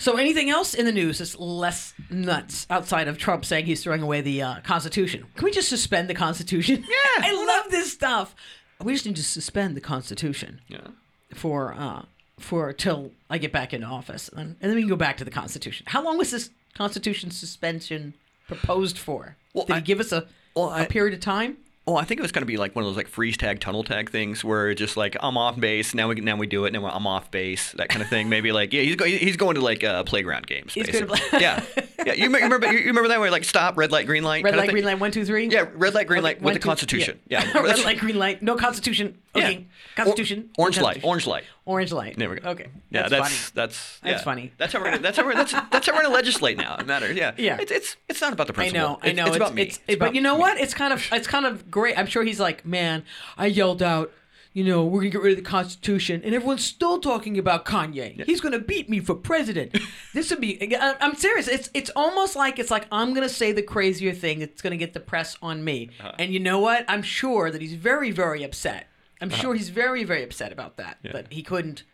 So 0.00 0.16
anything 0.16 0.50
else 0.50 0.74
in 0.74 0.86
the 0.86 0.92
news 0.92 1.18
that's 1.18 1.38
less 1.38 1.94
nuts 2.10 2.66
outside 2.70 3.06
of 3.06 3.18
Trump 3.18 3.44
saying 3.44 3.66
he's 3.66 3.82
throwing 3.84 4.02
away 4.02 4.20
the 4.22 4.42
uh, 4.42 4.60
Constitution? 4.62 5.26
Can 5.36 5.44
we 5.44 5.50
just 5.52 5.68
suspend 5.68 6.08
the 6.08 6.14
Constitution? 6.14 6.82
Yeah, 6.88 6.96
I 7.28 7.32
love 7.62 7.70
this 7.70 7.92
stuff. 7.92 8.34
We 8.82 8.94
just 8.94 9.04
need 9.06 9.16
to 9.16 9.22
suspend 9.22 9.76
the 9.76 9.80
Constitution. 9.80 10.60
Yeah. 10.68 10.88
for 11.34 11.74
uh 11.74 12.06
for 12.38 12.72
till 12.72 13.12
I 13.28 13.36
get 13.36 13.52
back 13.52 13.74
into 13.74 13.86
office, 13.86 14.30
and, 14.34 14.56
and 14.60 14.70
then 14.70 14.74
we 14.74 14.80
can 14.82 14.88
go 14.88 14.96
back 14.96 15.18
to 15.18 15.24
the 15.24 15.30
Constitution. 15.30 15.84
How 15.88 16.02
long 16.02 16.16
was 16.16 16.30
this 16.30 16.48
Constitution 16.74 17.30
suspension 17.30 18.14
proposed 18.48 18.96
for? 18.96 19.36
Well, 19.52 19.66
Did 19.66 19.72
I- 19.74 19.76
he 19.80 19.82
give 19.84 20.00
us 20.00 20.10
a 20.12 20.26
well, 20.56 20.70
a 20.70 20.76
I- 20.82 20.86
period 20.86 21.12
of 21.12 21.20
time? 21.20 21.58
Oh, 21.86 21.96
I 21.96 22.04
think 22.04 22.20
it 22.20 22.22
was 22.22 22.30
going 22.30 22.42
to 22.42 22.46
be 22.46 22.56
like 22.56 22.76
one 22.76 22.84
of 22.84 22.88
those 22.90 22.96
like 22.96 23.08
freeze 23.08 23.36
tag, 23.36 23.58
tunnel 23.58 23.82
tag 23.82 24.10
things 24.10 24.44
where 24.44 24.70
it's 24.70 24.78
just 24.78 24.96
like 24.96 25.16
I'm 25.20 25.36
off 25.36 25.58
base 25.58 25.92
now 25.94 26.08
we 26.08 26.14
now 26.16 26.36
we 26.36 26.46
do 26.46 26.64
it 26.66 26.72
now 26.72 26.86
I'm 26.86 27.06
off 27.06 27.30
base 27.30 27.72
that 27.72 27.88
kind 27.88 28.02
of 28.02 28.08
thing. 28.08 28.28
Maybe 28.28 28.52
like 28.52 28.72
yeah 28.72 28.82
he's 28.82 28.96
going 28.96 29.16
he's 29.18 29.36
going 29.36 29.54
to 29.56 29.60
like 29.60 29.82
uh, 29.82 30.04
playground 30.04 30.46
games. 30.46 30.74
He's 30.74 30.86
going 30.88 31.06
to 31.06 31.12
basically. 31.12 31.40
yeah 31.40 31.64
yeah 32.04 32.12
you 32.12 32.30
remember, 32.30 32.70
you 32.72 32.86
remember 32.86 33.08
that 33.08 33.18
where 33.18 33.30
like 33.30 33.44
stop 33.44 33.76
red 33.76 33.90
light 33.92 34.06
green 34.06 34.22
light 34.22 34.44
Red 34.44 34.56
light, 34.56 34.70
green 34.70 34.84
light, 34.84 35.00
one, 35.00 35.10
two, 35.10 35.24
three. 35.24 35.48
yeah 35.48 35.66
red 35.74 35.94
light 35.94 36.06
green 36.06 36.18
Okay, 36.18 36.24
light 36.24 36.42
one, 36.42 36.52
with 36.54 36.62
the 36.62 36.66
Constitution 36.66 37.18
yeah, 37.28 37.40
red 37.54 37.64
That's- 37.64 37.84
light, 37.84 37.98
green 37.98 38.18
light, 38.18 38.40
no 38.42 38.56
Constitution. 38.56 39.18
yeah. 39.34 39.54
Constitution. 39.96 40.50
Or- 40.58 40.64
orange 40.66 40.76
no 40.78 40.84
light 40.84 41.00
orange 41.04 41.26
light 41.26 41.44
Orange 41.66 41.92
light. 41.92 42.16
there 42.18 42.28
we 42.30 42.36
go 42.36 42.50
Okay. 42.50 42.66
yeah 42.90 43.08
that's, 43.08 43.50
that's 43.50 43.76
funny. 44.00 44.00
that's 44.00 44.00
That's 44.02 44.22
funny. 44.24 44.52
that's 44.58 44.72
how 44.72 44.78
we're 44.80 44.84
gonna, 44.86 44.98
that's 45.02 45.16
how 45.16 45.24
we're 45.24 45.34
that's 45.34 45.52
that's 45.52 45.86
how 45.86 45.94
we're 45.94 46.02
gonna 46.02 46.14
legislate 46.14 46.56
now 46.58 46.76
it 46.76 46.86
matters 46.86 47.16
yeah 47.16 47.32
Yeah. 47.38 47.58
it's 47.60 47.70
it's 47.72 47.96
it's 48.08 48.20
not 48.20 48.32
about 48.32 48.46
the 48.48 48.52
principle. 48.52 48.80
I 48.80 48.82
know, 48.82 48.98
I 49.02 49.06
It's- 49.08 49.16
know. 49.16 49.26
it's, 49.26 49.36
about 49.36 49.54
me 49.54 49.62
It's, 49.62 49.80
It's 49.86 49.98
but 49.98 50.14
you 50.14 50.20
know 50.20 50.34
what? 50.36 50.58
It's 50.58 50.74
kind 50.74 50.92
of 50.92 51.06
it's 51.12 51.26
kind 51.28 51.46
of 51.46 51.69
great. 51.70 51.98
I'm 51.98 52.06
sure 52.06 52.22
he's 52.24 52.40
like, 52.40 52.64
man, 52.66 53.04
I 53.38 53.46
yelled 53.46 53.82
out, 53.82 54.12
you 54.52 54.64
know, 54.64 54.84
we're 54.84 55.00
gonna 55.00 55.10
get 55.10 55.22
rid 55.22 55.38
of 55.38 55.44
the 55.44 55.48
Constitution, 55.48 56.22
and 56.24 56.34
everyone's 56.34 56.64
still 56.64 56.98
talking 56.98 57.38
about 57.38 57.64
Kanye. 57.64 58.24
He's 58.24 58.40
gonna 58.40 58.58
beat 58.58 58.88
me 58.90 58.98
for 58.98 59.14
president. 59.14 59.78
this 60.14 60.30
would 60.30 60.40
be. 60.40 60.74
I- 60.76 60.96
I'm 61.00 61.14
serious. 61.14 61.46
It's 61.46 61.70
it's 61.72 61.90
almost 61.94 62.34
like 62.34 62.58
it's 62.58 62.70
like 62.70 62.86
I'm 62.90 63.14
gonna 63.14 63.28
say 63.28 63.52
the 63.52 63.62
crazier 63.62 64.12
thing 64.12 64.40
that's 64.40 64.60
gonna 64.60 64.76
get 64.76 64.92
the 64.92 64.98
press 65.00 65.36
on 65.40 65.62
me. 65.62 65.90
Uh-huh. 66.00 66.12
And 66.18 66.32
you 66.32 66.40
know 66.40 66.58
what? 66.58 66.84
I'm 66.88 67.02
sure 67.02 67.50
that 67.50 67.60
he's 67.62 67.74
very 67.74 68.10
very 68.10 68.42
upset. 68.42 68.88
I'm 69.20 69.28
Uh-huh. 69.30 69.40
sure 69.40 69.54
he's 69.54 69.68
very 69.68 70.02
very 70.02 70.24
upset 70.24 70.50
about 70.50 70.76
that. 70.78 70.98
But 71.12 71.26
he 71.32 71.42
couldn't. 71.44 71.84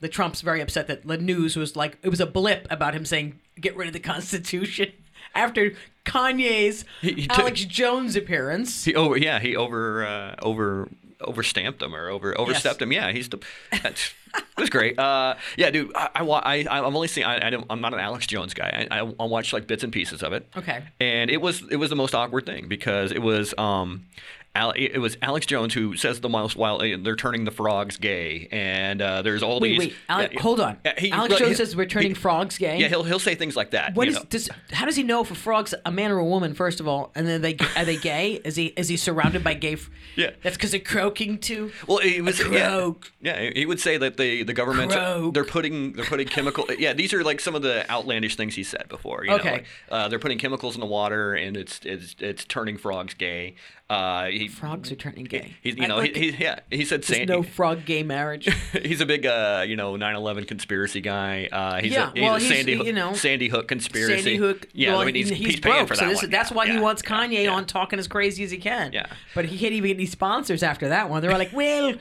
The 0.00 0.08
Trump's 0.10 0.42
very 0.42 0.60
upset 0.60 0.86
that 0.88 1.06
the 1.06 1.16
news 1.16 1.56
was 1.56 1.74
like 1.74 1.96
it 2.02 2.10
was 2.10 2.20
a 2.20 2.26
blip 2.26 2.66
about 2.68 2.94
him 2.94 3.06
saying 3.06 3.40
get 3.58 3.74
rid 3.76 3.86
of 3.86 3.94
the 3.94 4.00
Constitution 4.00 4.92
after 5.34 5.72
Kanye's 6.04 6.84
He- 7.00 7.12
he 7.22 7.30
Alex 7.30 7.64
Jones 7.64 8.16
appearance. 8.16 8.84
He 8.84 8.94
over 8.94 9.16
yeah 9.16 9.38
he 9.40 9.56
over 9.56 10.04
uh, 10.04 10.34
over 10.42 10.88
overstamped 11.20 11.80
him 11.80 11.94
or 11.94 12.08
over 12.08 12.38
overstepped 12.38 12.82
him. 12.82 12.92
Yeah, 12.92 13.10
he's 13.10 13.28
the. 13.28 13.38
That's, 13.82 14.12
it 14.36 14.60
was 14.60 14.68
great. 14.68 14.98
Uh, 14.98 15.36
yeah, 15.56 15.70
dude. 15.70 15.92
I, 15.94 16.10
I 16.14 16.22
I 16.22 16.78
I've 16.78 16.84
only 16.84 17.08
seeing. 17.08 17.26
I, 17.26 17.46
I 17.46 17.50
don't, 17.50 17.64
I'm 17.70 17.80
not 17.80 17.94
an 17.94 18.00
Alex 18.00 18.26
Jones 18.26 18.52
guy. 18.52 18.86
I, 18.90 19.00
I 19.00 19.14
I 19.20 19.24
watched 19.24 19.52
like 19.52 19.66
bits 19.66 19.84
and 19.84 19.92
pieces 19.92 20.22
of 20.22 20.32
it. 20.32 20.46
Okay. 20.56 20.82
And 21.00 21.30
it 21.30 21.40
was 21.40 21.62
it 21.70 21.76
was 21.76 21.88
the 21.90 21.96
most 21.96 22.14
awkward 22.14 22.44
thing 22.46 22.68
because 22.68 23.10
it 23.12 23.22
was 23.22 23.54
um. 23.58 24.06
Al- 24.56 24.72
it 24.76 24.98
was 24.98 25.16
Alex 25.20 25.46
Jones 25.46 25.74
who 25.74 25.96
says 25.96 26.20
the 26.20 26.28
most 26.28 26.54
while 26.54 26.78
they're 26.78 27.16
turning 27.16 27.44
the 27.44 27.50
frogs 27.50 27.96
gay, 27.96 28.46
and 28.52 29.02
uh, 29.02 29.20
there's 29.22 29.42
all 29.42 29.58
Wait, 29.58 29.70
these. 29.70 29.78
wait. 29.78 29.94
Alex, 30.08 30.34
yeah, 30.34 30.40
hold 30.40 30.60
on. 30.60 30.78
he- 30.96 31.10
Alex 31.10 31.30
well, 31.30 31.38
Jones 31.40 31.50
he- 31.50 31.54
says 31.56 31.74
we're 31.74 31.86
turning 31.86 32.10
he- 32.10 32.14
frogs 32.14 32.56
gay. 32.56 32.78
Yeah, 32.78 32.86
he'll 32.88 33.02
he'll 33.02 33.18
say 33.18 33.34
things 33.34 33.56
like 33.56 33.72
that. 33.72 33.94
What 33.96 34.06
you 34.08 34.16
does? 34.30 34.48
How 34.70 34.86
does 34.86 34.94
he 34.94 35.02
know 35.02 35.22
if 35.22 35.30
a 35.32 35.34
frog's 35.34 35.74
a 35.84 35.90
man 35.90 36.12
or 36.12 36.18
a 36.18 36.24
woman? 36.24 36.54
First 36.54 36.78
of 36.78 36.86
all, 36.86 37.10
and 37.16 37.26
then 37.26 37.42
they 37.42 37.56
are 37.76 37.84
they 37.84 37.96
gay? 37.96 38.40
Is 38.44 38.54
he 38.54 38.66
is 38.66 38.88
he 38.88 38.96
surrounded 38.96 39.42
by 39.42 39.54
gay? 39.54 39.72
f- 39.72 39.90
Yeah. 40.14 40.30
That's 40.44 40.56
because 40.56 40.70
they're 40.70 40.78
croaking 40.80 41.38
too. 41.38 41.72
Well, 41.88 41.98
he 41.98 42.20
was 42.20 42.38
yeah, 42.38 42.68
croak. 42.70 43.10
yeah. 43.20 43.50
He 43.54 43.66
would 43.66 43.80
say 43.80 43.96
that 43.96 44.16
the 44.18 44.44
the 44.44 44.52
government 44.54 44.92
they're 45.34 45.44
putting 45.44 45.94
they're 45.94 46.04
putting 46.04 46.28
chemical. 46.28 46.66
Yeah, 46.78 46.92
these 46.92 47.12
are 47.12 47.24
like 47.24 47.40
some 47.40 47.56
of 47.56 47.62
the 47.62 47.90
outlandish 47.90 48.36
things 48.36 48.54
he 48.54 48.62
said 48.62 48.88
before. 48.88 49.24
You 49.24 49.32
Okay. 49.32 49.48
Know, 49.48 49.52
like, 49.54 49.66
uh, 49.90 50.08
they're 50.08 50.20
putting 50.20 50.38
chemicals 50.38 50.74
in 50.76 50.80
the 50.80 50.86
water 50.86 51.34
and 51.34 51.56
it's 51.56 51.80
it's 51.84 52.14
it's 52.20 52.44
turning 52.44 52.76
frogs 52.76 53.14
gay. 53.14 53.56
Uh, 53.90 54.28
he, 54.44 54.48
Frogs 54.48 54.90
are 54.92 54.96
turning 54.96 55.24
gay. 55.24 55.54
He's, 55.62 55.76
you 55.76 55.86
know, 55.88 55.96
like- 55.96 56.14
he, 56.14 56.32
he, 56.32 56.42
yeah, 56.42 56.60
he 56.70 56.84
said 56.84 57.04
Sandy. 57.04 57.26
no 57.26 57.42
frog 57.42 57.84
gay 57.84 58.02
marriage. 58.02 58.48
he's 58.72 59.00
a 59.00 59.06
big, 59.06 59.26
uh, 59.26 59.64
you 59.66 59.76
know, 59.76 59.94
9/11 59.94 60.46
conspiracy 60.48 61.00
guy. 61.00 61.48
Uh, 61.50 61.80
he's 61.80 61.92
Yeah, 61.92 62.10
a, 62.10 62.12
he's 62.12 62.22
well, 62.22 62.34
a 62.36 62.38
he's, 62.38 62.48
Sandy, 62.48 62.72
you 62.72 62.78
Hook, 62.78 62.94
know, 62.94 63.12
Sandy 63.14 63.48
Hook 63.48 63.68
conspiracy. 63.68 64.14
Sandy 64.22 64.36
Hook. 64.36 64.68
Yeah, 64.72 64.92
well, 64.92 65.00
I 65.00 65.04
mean, 65.06 65.14
he's, 65.14 65.28
he's, 65.28 65.38
he's 65.38 65.60
paying 65.60 65.86
broke, 65.86 65.88
for 65.88 65.94
so 65.94 66.06
that 66.12 66.30
that's 66.30 66.50
why 66.52 66.68
he 66.70 66.78
wants 66.78 67.02
yeah, 67.04 67.10
Kanye 67.10 67.44
yeah. 67.44 67.50
on 67.54 67.66
talking 67.66 67.98
as 67.98 68.08
crazy 68.08 68.44
as 68.44 68.50
he 68.50 68.58
can. 68.58 68.92
Yeah. 68.92 69.06
But 69.34 69.46
he 69.46 69.58
can't 69.58 69.72
even 69.72 69.88
get 69.88 69.96
any 69.96 70.06
sponsors 70.06 70.62
after 70.62 70.88
that 70.88 71.10
one. 71.10 71.22
They're 71.22 71.32
all 71.32 71.38
like, 71.38 71.52
well, 71.52 71.94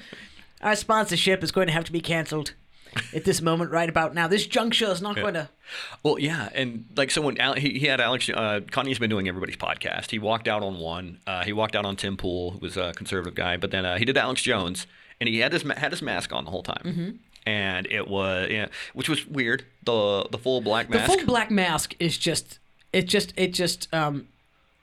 our 0.61 0.75
sponsorship 0.75 1.43
is 1.43 1.51
going 1.51 1.67
to 1.67 1.73
have 1.73 1.83
to 1.85 1.91
be 1.91 2.01
canceled 2.01 2.53
at 3.15 3.23
this 3.25 3.41
moment, 3.41 3.71
right 3.71 3.89
about 3.89 4.13
now. 4.13 4.27
This 4.27 4.45
juncture 4.45 4.85
is 4.91 5.01
not 5.01 5.15
going 5.15 5.33
to. 5.33 5.49
Well, 6.03 6.19
yeah, 6.19 6.49
and 6.53 6.85
like 6.95 7.11
someone, 7.11 7.37
he, 7.57 7.79
he 7.79 7.87
had 7.87 7.99
Alex, 8.01 8.29
uh, 8.29 8.61
Kanye's 8.71 8.99
been 8.99 9.09
doing 9.09 9.27
everybody's 9.27 9.57
podcast. 9.57 10.11
He 10.11 10.19
walked 10.19 10.47
out 10.47 10.61
on 10.63 10.77
one. 10.79 11.19
Uh, 11.25 11.43
he 11.43 11.53
walked 11.53 11.75
out 11.75 11.85
on 11.85 11.95
Tim 11.95 12.17
Pool, 12.17 12.51
who 12.51 12.59
was 12.59 12.77
a 12.77 12.93
conservative 12.95 13.35
guy, 13.35 13.57
but 13.57 13.71
then 13.71 13.85
uh, 13.85 13.97
he 13.97 14.05
did 14.05 14.17
Alex 14.17 14.41
Jones, 14.41 14.85
and 15.19 15.27
he 15.29 15.39
had 15.39 15.53
his 15.53 15.63
had 15.63 15.91
his 15.91 16.01
mask 16.01 16.33
on 16.33 16.45
the 16.45 16.51
whole 16.51 16.63
time, 16.63 16.81
Mm-hmm. 16.85 17.09
and 17.45 17.87
it 17.87 18.07
was 18.07 18.49
yeah, 18.49 18.67
which 18.93 19.09
was 19.09 19.25
weird. 19.25 19.65
The 19.83 20.27
the 20.31 20.37
full 20.37 20.61
black 20.61 20.89
mask. 20.89 21.11
The 21.11 21.17
full 21.17 21.25
black 21.25 21.49
mask 21.51 21.95
is 21.99 22.17
just. 22.17 22.59
It 22.91 23.07
just. 23.07 23.33
It 23.35 23.53
just. 23.53 23.91
Um, 23.93 24.27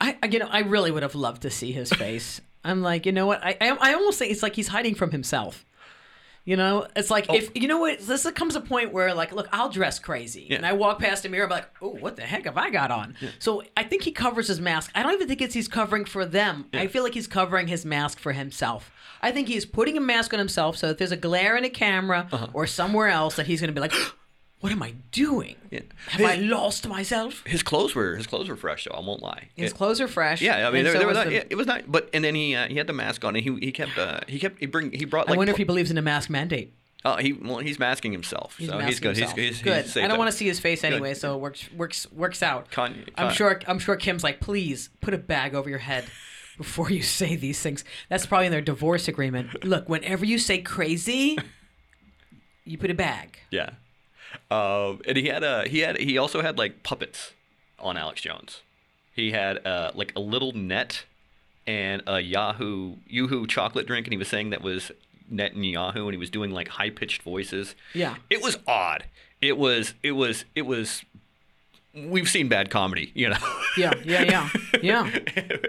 I, 0.00 0.16
I 0.22 0.26
you 0.26 0.38
know 0.38 0.48
I 0.50 0.60
really 0.60 0.90
would 0.90 1.02
have 1.02 1.14
loved 1.14 1.42
to 1.42 1.50
see 1.50 1.72
his 1.72 1.90
face. 2.04 2.40
I'm 2.64 2.82
like 2.82 3.06
you 3.06 3.12
know 3.12 3.26
what 3.26 3.42
I 3.44 3.56
I, 3.60 3.68
I 3.90 3.94
almost 3.94 4.18
think 4.18 4.32
it's 4.32 4.42
like 4.42 4.54
he's 4.56 4.68
hiding 4.68 4.94
from 4.94 5.10
himself. 5.12 5.64
You 6.44 6.56
know, 6.56 6.86
it's 6.96 7.10
like 7.10 7.32
if 7.32 7.50
you 7.54 7.68
know 7.68 7.78
what 7.78 8.00
this 8.00 8.28
comes 8.32 8.56
a 8.56 8.60
point 8.60 8.92
where 8.92 9.14
like, 9.14 9.30
look, 9.32 9.46
I'll 9.52 9.68
dress 9.68 9.98
crazy, 9.98 10.48
and 10.50 10.64
I 10.66 10.72
walk 10.72 10.98
past 10.98 11.24
a 11.24 11.28
mirror, 11.28 11.44
I'm 11.44 11.50
like, 11.50 11.68
oh, 11.82 11.90
what 11.90 12.16
the 12.16 12.22
heck 12.22 12.44
have 12.46 12.56
I 12.56 12.70
got 12.70 12.90
on? 12.90 13.14
So 13.38 13.62
I 13.76 13.84
think 13.84 14.02
he 14.02 14.10
covers 14.10 14.48
his 14.48 14.58
mask. 14.60 14.90
I 14.94 15.02
don't 15.02 15.12
even 15.12 15.28
think 15.28 15.42
it's 15.42 15.54
he's 15.54 15.68
covering 15.68 16.06
for 16.06 16.24
them. 16.24 16.66
I 16.72 16.86
feel 16.86 17.02
like 17.02 17.14
he's 17.14 17.26
covering 17.26 17.68
his 17.68 17.84
mask 17.84 18.18
for 18.18 18.32
himself. 18.32 18.90
I 19.22 19.32
think 19.32 19.48
he's 19.48 19.66
putting 19.66 19.98
a 19.98 20.00
mask 20.00 20.32
on 20.32 20.38
himself 20.38 20.78
so 20.78 20.88
that 20.88 20.96
there's 20.98 21.12
a 21.12 21.16
glare 21.16 21.56
in 21.56 21.64
a 21.64 21.70
camera 21.70 22.26
Uh-huh. 22.32 22.46
or 22.54 22.66
somewhere 22.66 23.08
else 23.08 23.36
that 23.36 23.46
he's 23.46 23.60
going 23.60 23.68
to 23.68 23.74
be 23.74 23.80
like, 23.80 23.92
what 24.60 24.72
am 24.72 24.82
I 24.82 24.94
doing? 25.12 25.56
Have 26.08 26.20
I 26.22 26.34
lost 26.36 26.86
myself? 26.86 27.42
His 27.46 27.62
clothes 27.62 27.94
were 27.94 28.16
his 28.16 28.26
clothes 28.26 28.48
were 28.48 28.56
fresh 28.56 28.84
though. 28.84 28.94
I 28.96 29.00
won't 29.00 29.22
lie. 29.22 29.48
His 29.56 29.72
It- 29.72 29.74
clothes 29.76 30.00
are 30.00 30.08
fresh. 30.08 30.40
Yeah, 30.42 30.68
I 30.68 30.70
mean, 30.70 30.84
there, 30.84 30.92
so 30.92 30.98
there 30.98 31.08
was 31.08 31.16
was 31.16 31.24
not, 31.26 31.32
yeah, 31.32 31.44
it 31.48 31.54
was 31.56 31.66
not. 31.66 31.90
But 31.90 32.10
and 32.12 32.22
then 32.24 32.34
he 32.34 32.54
uh, 32.54 32.68
he 32.68 32.76
had 32.76 32.86
the 32.86 32.92
mask 32.92 33.24
on, 33.24 33.36
and 33.36 33.44
he 33.44 33.58
he 33.66 33.72
kept 33.72 33.96
uh, 33.98 34.20
he 34.28 34.38
kept 34.38 34.58
he 34.60 34.66
bring 34.66 34.92
he 34.92 35.04
brought 35.04 35.30
I 35.30 35.36
wonder 35.36 35.50
if 35.52 35.56
he 35.56 35.64
believes 35.64 35.90
in 35.90 35.98
a 35.98 36.02
mask 36.02 36.28
mandate. 36.30 36.72
oh 37.04 37.16
he 37.16 37.32
well 37.32 37.58
he's 37.58 37.78
masking 37.78 38.12
himself, 38.12 38.56
He's 38.58 38.68
so 38.68 38.74
masking 38.76 38.88
he's 38.88 39.00
good. 39.00 39.16
himself. 39.16 39.38
He's, 39.38 39.48
he's, 39.56 39.62
good. 39.62 39.84
he's 39.84 39.96
I 39.96 40.06
don't 40.08 40.18
want 40.18 40.30
to 40.30 40.36
see 40.36 40.46
his 40.46 40.60
face 40.60 40.84
anyway, 40.84 41.14
so 41.14 41.34
it 41.34 41.38
works 41.40 41.72
works 41.72 42.06
works 42.12 42.42
out. 42.42 42.70
Kanye- 42.70 43.08
I'm 43.16 43.32
sure 43.32 43.60
I'm 43.66 43.78
sure 43.78 43.96
Kim's 43.96 44.22
like, 44.22 44.40
please 44.40 44.90
put 45.00 45.14
a 45.14 45.18
bag 45.18 45.54
over 45.54 45.70
your 45.70 45.78
head 45.78 46.04
before 46.58 46.90
you 46.90 47.00
say 47.02 47.36
these 47.36 47.58
things. 47.62 47.82
That's 48.10 48.26
probably 48.26 48.46
in 48.46 48.52
their 48.52 48.60
divorce 48.60 49.08
agreement. 49.08 49.64
Look, 49.64 49.88
whenever 49.88 50.26
you 50.26 50.38
say 50.38 50.58
crazy, 50.60 51.38
you 52.66 52.76
put 52.76 52.90
a 52.90 52.94
bag. 52.94 53.38
Yeah. 53.50 53.70
Um, 54.50 55.00
and 55.06 55.16
he 55.16 55.26
had 55.26 55.42
a 55.42 55.68
he 55.68 55.80
had 55.80 55.98
he 55.98 56.18
also 56.18 56.42
had 56.42 56.58
like 56.58 56.82
puppets 56.82 57.32
on 57.78 57.96
Alex 57.96 58.20
Jones. 58.20 58.62
He 59.14 59.32
had 59.32 59.64
uh, 59.66 59.90
like 59.94 60.12
a 60.16 60.20
little 60.20 60.52
net 60.52 61.04
and 61.66 62.02
a 62.06 62.20
Yahoo 62.20 62.96
Yoo-hoo 63.06 63.46
chocolate 63.46 63.86
drink, 63.86 64.06
and 64.06 64.12
he 64.12 64.18
was 64.18 64.28
saying 64.28 64.50
that 64.50 64.62
was 64.62 64.92
net 65.28 65.52
and 65.52 65.64
Yahoo, 65.64 66.04
and 66.06 66.12
he 66.12 66.18
was 66.18 66.30
doing 66.30 66.50
like 66.50 66.68
high 66.68 66.90
pitched 66.90 67.22
voices. 67.22 67.74
Yeah. 67.94 68.16
It 68.28 68.42
was 68.42 68.58
odd. 68.66 69.04
It 69.40 69.56
was 69.56 69.94
it 70.02 70.12
was 70.12 70.44
it 70.54 70.62
was. 70.62 71.04
We've 71.92 72.28
seen 72.28 72.48
bad 72.48 72.70
comedy, 72.70 73.10
you 73.14 73.28
know. 73.30 73.36
Yeah, 73.76 73.92
yeah, 74.04 74.22
yeah, 74.22 74.48
yeah. 74.82 75.04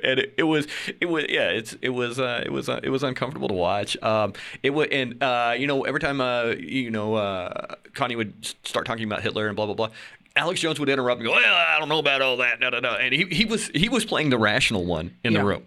and 0.04 0.20
it, 0.20 0.34
it 0.38 0.44
was 0.44 0.68
it 1.00 1.08
was 1.08 1.26
yeah 1.30 1.50
it's 1.50 1.76
it 1.82 1.90
was 1.90 2.20
uh, 2.20 2.44
it 2.46 2.52
was 2.52 2.70
uh, 2.70 2.80
it 2.84 2.90
was 2.90 3.02
uncomfortable 3.04 3.48
to 3.48 3.54
watch 3.56 3.98
um 4.04 4.34
it 4.62 4.70
was 4.72 4.88
and 4.92 5.22
uh 5.24 5.56
you 5.58 5.66
know 5.68 5.84
every 5.84 6.00
time 6.00 6.22
uh 6.22 6.54
you 6.60 6.92
know 6.92 7.16
uh 7.16 7.76
Kanye 7.94 8.16
would 8.18 8.34
start 8.64 8.86
talking 8.86 9.04
about 9.06 9.22
Hitler 9.24 9.48
and 9.48 9.56
blah 9.56 9.66
blah 9.66 9.74
blah 9.76 9.90
Alex 10.36 10.60
Jones 10.62 10.80
would 10.80 10.90
interrupt 10.90 11.22
and 11.22 11.28
go 11.28 11.34
well 11.34 11.56
I 11.56 11.80
don't 11.80 11.90
know 11.90 12.00
about 12.00 12.22
all 12.22 12.38
that 12.38 12.60
no 12.60 12.70
no 12.70 12.80
no 12.80 12.92
and 12.96 13.14
he, 13.14 13.26
he 13.26 13.46
was 13.46 13.70
he 13.70 13.90
was 13.90 14.06
playing 14.06 14.30
the 14.30 14.38
rational 14.38 14.86
one 14.86 15.16
in 15.24 15.34
Yeah. 15.34 15.40
the 15.40 15.46
room 15.46 15.64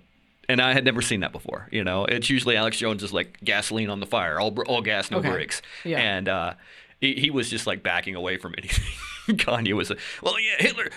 and 0.49 0.61
I 0.61 0.73
had 0.73 0.85
never 0.85 1.03
seen 1.03 1.21
that 1.21 1.33
before 1.33 1.69
you 1.73 1.83
know 1.85 2.05
it's 2.05 2.31
usually 2.31 2.57
Alex 2.57 2.79
Jones 2.79 3.03
is 3.03 3.13
like 3.13 3.39
gasoline 3.43 3.91
on 3.91 3.99
the 4.01 4.07
fire 4.07 4.39
all 4.41 4.57
all 4.69 4.83
gas 4.83 5.11
no 5.11 5.19
Okay. 5.19 5.31
brakes 5.31 5.63
Yeah. 5.85 5.99
and 5.99 6.29
uh 6.29 6.55
he, 7.01 7.15
he 7.15 7.31
was 7.31 7.51
just 7.51 7.67
like 7.67 7.83
backing 7.83 8.15
away 8.15 8.37
from 8.39 8.55
anything. 8.57 8.85
Kanye 9.29 9.73
was, 9.73 9.91
like, 9.91 9.99
well, 10.23 10.39
yeah, 10.39 10.57
Hitler. 10.59 10.91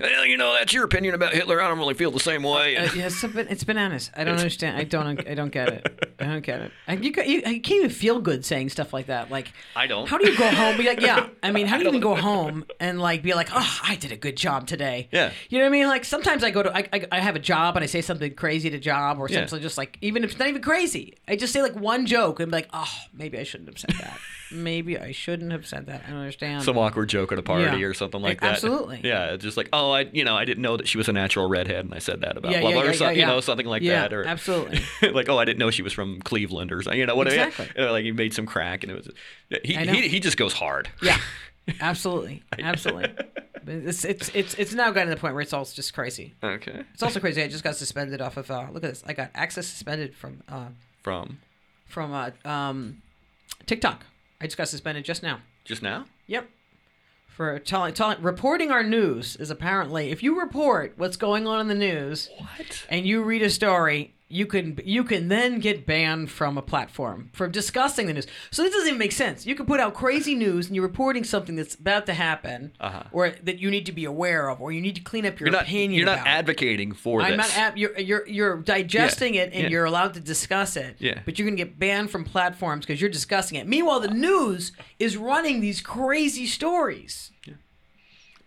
Well, 0.00 0.26
you 0.26 0.36
know, 0.36 0.52
that's 0.58 0.72
your 0.72 0.84
opinion 0.84 1.14
about 1.14 1.32
Hitler. 1.32 1.60
I 1.62 1.68
don't 1.68 1.78
really 1.78 1.94
feel 1.94 2.10
the 2.10 2.20
same 2.20 2.42
way. 2.42 2.76
Uh, 2.76 2.88
yeah, 2.94 3.06
it's, 3.06 3.22
it's 3.22 3.64
bananas. 3.64 4.10
I 4.16 4.24
don't 4.24 4.36
understand. 4.36 4.76
I 4.76 4.84
don't. 4.84 5.26
I 5.28 5.34
don't 5.34 5.50
get 5.52 5.68
it. 5.68 6.14
I 6.18 6.24
don't 6.24 6.44
get 6.44 6.60
it. 6.60 6.72
I, 6.86 6.94
you, 6.94 7.12
you, 7.24 7.38
I 7.46 7.58
can't 7.58 7.70
even 7.70 7.90
feel 7.90 8.20
good 8.20 8.44
saying 8.44 8.70
stuff 8.70 8.92
like 8.92 9.06
that. 9.06 9.30
Like 9.30 9.52
I 9.76 9.86
don't. 9.86 10.08
How 10.08 10.18
do 10.18 10.28
you 10.28 10.36
go 10.36 10.48
home? 10.50 10.76
Be 10.76 10.84
like, 10.84 11.00
yeah. 11.00 11.28
I 11.42 11.52
mean, 11.52 11.66
how 11.66 11.76
do 11.76 11.84
you 11.84 11.88
even 11.90 12.00
go 12.00 12.14
home 12.14 12.64
and 12.80 13.00
like 13.00 13.22
be 13.22 13.34
like, 13.34 13.48
oh, 13.54 13.78
I 13.84 13.96
did 13.96 14.12
a 14.12 14.16
good 14.16 14.36
job 14.36 14.66
today. 14.66 15.08
Yeah. 15.12 15.32
You 15.48 15.58
know 15.58 15.64
what 15.64 15.68
I 15.68 15.72
mean? 15.72 15.86
Like 15.86 16.04
sometimes 16.04 16.42
I 16.42 16.50
go 16.50 16.62
to, 16.62 16.76
I, 16.76 16.88
I, 16.92 17.06
I 17.12 17.20
have 17.20 17.36
a 17.36 17.40
job 17.40 17.76
and 17.76 17.84
I 17.84 17.86
say 17.86 18.00
something 18.00 18.34
crazy 18.34 18.70
to 18.70 18.78
job 18.78 19.18
or 19.20 19.28
Yeah. 19.28 19.40
something 19.46 19.60
just 19.62 19.78
like, 19.78 19.98
even 20.00 20.24
if 20.24 20.30
it's 20.30 20.38
not 20.38 20.48
even 20.48 20.62
crazy, 20.62 21.14
I 21.28 21.36
just 21.36 21.52
say 21.52 21.62
like 21.62 21.76
one 21.76 22.06
joke 22.06 22.40
and 22.40 22.50
be 22.50 22.56
like, 22.58 22.68
oh, 22.72 22.92
maybe 23.14 23.38
I 23.38 23.44
shouldn't 23.44 23.68
have 23.68 23.78
said 23.78 23.90
that. 24.00 24.18
maybe 24.50 24.98
I 24.98 25.12
shouldn't 25.12 25.52
have 25.52 25.66
said 25.66 25.86
that. 25.86 26.02
I 26.06 26.10
don't 26.10 26.18
understand. 26.20 26.62
Some 26.62 26.78
awkward 26.78 27.08
joke 27.08 27.32
at 27.32 27.38
a 27.38 27.42
party 27.42 27.78
Yeah. 27.78 27.86
or 27.86 27.94
something 27.94 28.20
like 28.20 28.40
that. 28.40 28.52
absolutely. 28.54 29.00
Yeah, 29.04 29.36
just 29.36 29.56
like, 29.56 29.68
oh, 29.72 29.90
I, 29.92 30.02
you 30.12 30.24
know, 30.24 30.36
I 30.36 30.44
didn't 30.44 30.62
know 30.62 30.76
that 30.76 30.88
she 30.88 30.98
was 30.98 31.08
a 31.08 31.12
natural 31.12 31.48
redhead, 31.48 31.84
and 31.84 31.94
I 31.94 31.98
said 31.98 32.20
that 32.22 32.36
about 32.36 32.52
Yeah, 32.52 32.60
blah, 32.60 32.70
yeah, 32.70 32.80
or 32.82 32.92
so, 32.94 33.04
yeah, 33.10 33.10
you 33.12 33.26
know, 33.26 33.40
something 33.40 33.66
like 33.66 33.82
that, 33.84 34.12
or 34.12 34.24
absolutely. 34.26 34.80
like, 35.12 35.28
oh, 35.28 35.38
I 35.38 35.44
didn't 35.44 35.58
know 35.58 35.70
she 35.70 35.82
was 35.82 35.92
from 35.92 36.20
Cleveland 36.22 36.72
or 36.72 36.82
something, 36.82 36.98
you 36.98 37.06
know, 37.06 37.14
whatever. 37.16 37.36
yeah. 37.36 37.46
Exactly. 37.48 37.68
You 37.80 37.86
know, 37.86 37.92
like 37.92 38.04
he 38.04 38.12
made 38.12 38.34
some 38.34 38.46
crack, 38.46 38.82
and 38.84 38.92
it 38.92 38.96
was 38.96 39.08
he 39.64 39.74
he, 39.74 40.08
he 40.08 40.20
just 40.20 40.36
goes 40.36 40.52
hard. 40.54 40.88
yeah. 41.02 41.18
Absolutely. 41.80 42.42
Absolutely. 42.58 43.12
It's, 43.66 44.02
it's, 44.06 44.30
it's, 44.34 44.54
it's 44.54 44.72
now 44.72 44.90
gotten 44.90 45.08
to 45.10 45.14
the 45.14 45.20
point 45.20 45.34
where 45.34 45.42
it's 45.42 45.52
all 45.52 45.66
just 45.66 45.92
crazy. 45.92 46.32
Okay. 46.42 46.84
It's 46.94 47.02
also 47.02 47.20
crazy. 47.20 47.42
I 47.42 47.48
just 47.48 47.62
got 47.62 47.76
suspended 47.76 48.22
off 48.22 48.38
of, 48.38 48.50
uh, 48.50 48.68
look 48.72 48.82
at 48.84 48.88
this. 48.90 49.04
I 49.06 49.12
got 49.12 49.30
access 49.34 49.66
suspended 49.66 50.14
from, 50.14 50.42
uh, 50.48 50.68
From 51.02 51.38
from 51.86 52.12
uh, 52.14 52.30
um, 52.46 53.02
TikTok. 53.66 54.04
I 54.40 54.46
just 54.46 54.56
got 54.56 54.68
suspended 54.68 55.04
just 55.04 55.22
now. 55.22 55.40
just 55.64 55.82
now. 55.82 56.06
Yep. 56.26 56.48
For 57.26 57.58
telling, 57.60 57.94
telling, 57.94 58.20
reporting 58.22 58.70
our 58.72 58.82
news 58.82 59.36
is 59.36 59.50
apparently 59.50 60.10
if 60.10 60.22
you 60.22 60.40
report 60.40 60.94
what's 60.96 61.16
going 61.16 61.46
on 61.46 61.60
in 61.60 61.68
the 61.68 61.74
news 61.74 62.28
What? 62.38 62.86
and 62.90 63.06
you 63.06 63.22
read 63.22 63.42
a 63.42 63.50
story, 63.50 64.14
you 64.30 64.44
can 64.44 64.78
you 64.84 65.04
can 65.04 65.28
then 65.28 65.58
get 65.58 65.86
banned 65.86 66.30
from 66.30 66.58
a 66.58 66.62
platform 66.62 67.30
for 67.32 67.48
discussing 67.48 68.06
the 68.06 68.12
news. 68.12 68.26
So 68.50 68.62
this 68.62 68.72
doesn't 68.74 68.88
even 68.88 68.98
make 68.98 69.12
sense. 69.12 69.46
You 69.46 69.54
can 69.54 69.64
put 69.64 69.80
out 69.80 69.94
crazy 69.94 70.34
news 70.34 70.66
and 70.66 70.76
you're 70.76 70.84
reporting 70.86 71.24
something 71.24 71.56
that's 71.56 71.74
about 71.74 72.04
to 72.06 72.12
happen, 72.14 72.72
Uh-huh. 72.78 73.04
or 73.10 73.30
that 73.42 73.58
you 73.58 73.70
need 73.70 73.86
to 73.86 73.92
be 73.92 74.04
aware 74.04 74.50
of, 74.50 74.60
or 74.60 74.70
you 74.70 74.82
need 74.82 74.96
to 74.96 75.00
clean 75.00 75.24
up 75.24 75.40
your 75.40 75.46
You're 75.46 75.52
not 75.56 75.62
opinion. 75.62 75.92
you're 75.98 76.04
not 76.06 76.18
about. 76.18 76.26
advocating 76.26 76.92
for 76.92 77.22
I'm 77.22 77.38
this. 77.38 77.48
not. 77.56 77.56
Ab- 77.56 77.76
you're 77.78 77.98
you're 77.98 78.26
you're 78.28 78.56
digesting 78.58 79.34
it 79.34 79.52
and 79.54 79.62
yeah. 79.62 79.68
you're 79.70 79.86
allowed 79.86 80.12
to 80.14 80.20
discuss 80.20 80.76
it. 80.76 80.96
Yeah. 80.98 81.20
But 81.24 81.38
you're 81.38 81.46
gonna 81.48 81.56
get 81.56 81.78
banned 81.78 82.10
from 82.10 82.24
platforms 82.24 82.84
because 82.84 83.00
you're 83.00 83.08
discussing 83.10 83.56
it. 83.58 83.66
Meanwhile, 83.66 84.00
the 84.00 84.08
news 84.08 84.72
is 84.98 85.16
running 85.16 85.60
these 85.60 85.80
crazy 85.80 86.46
stories. 86.46 87.32
Yeah. 87.46 87.54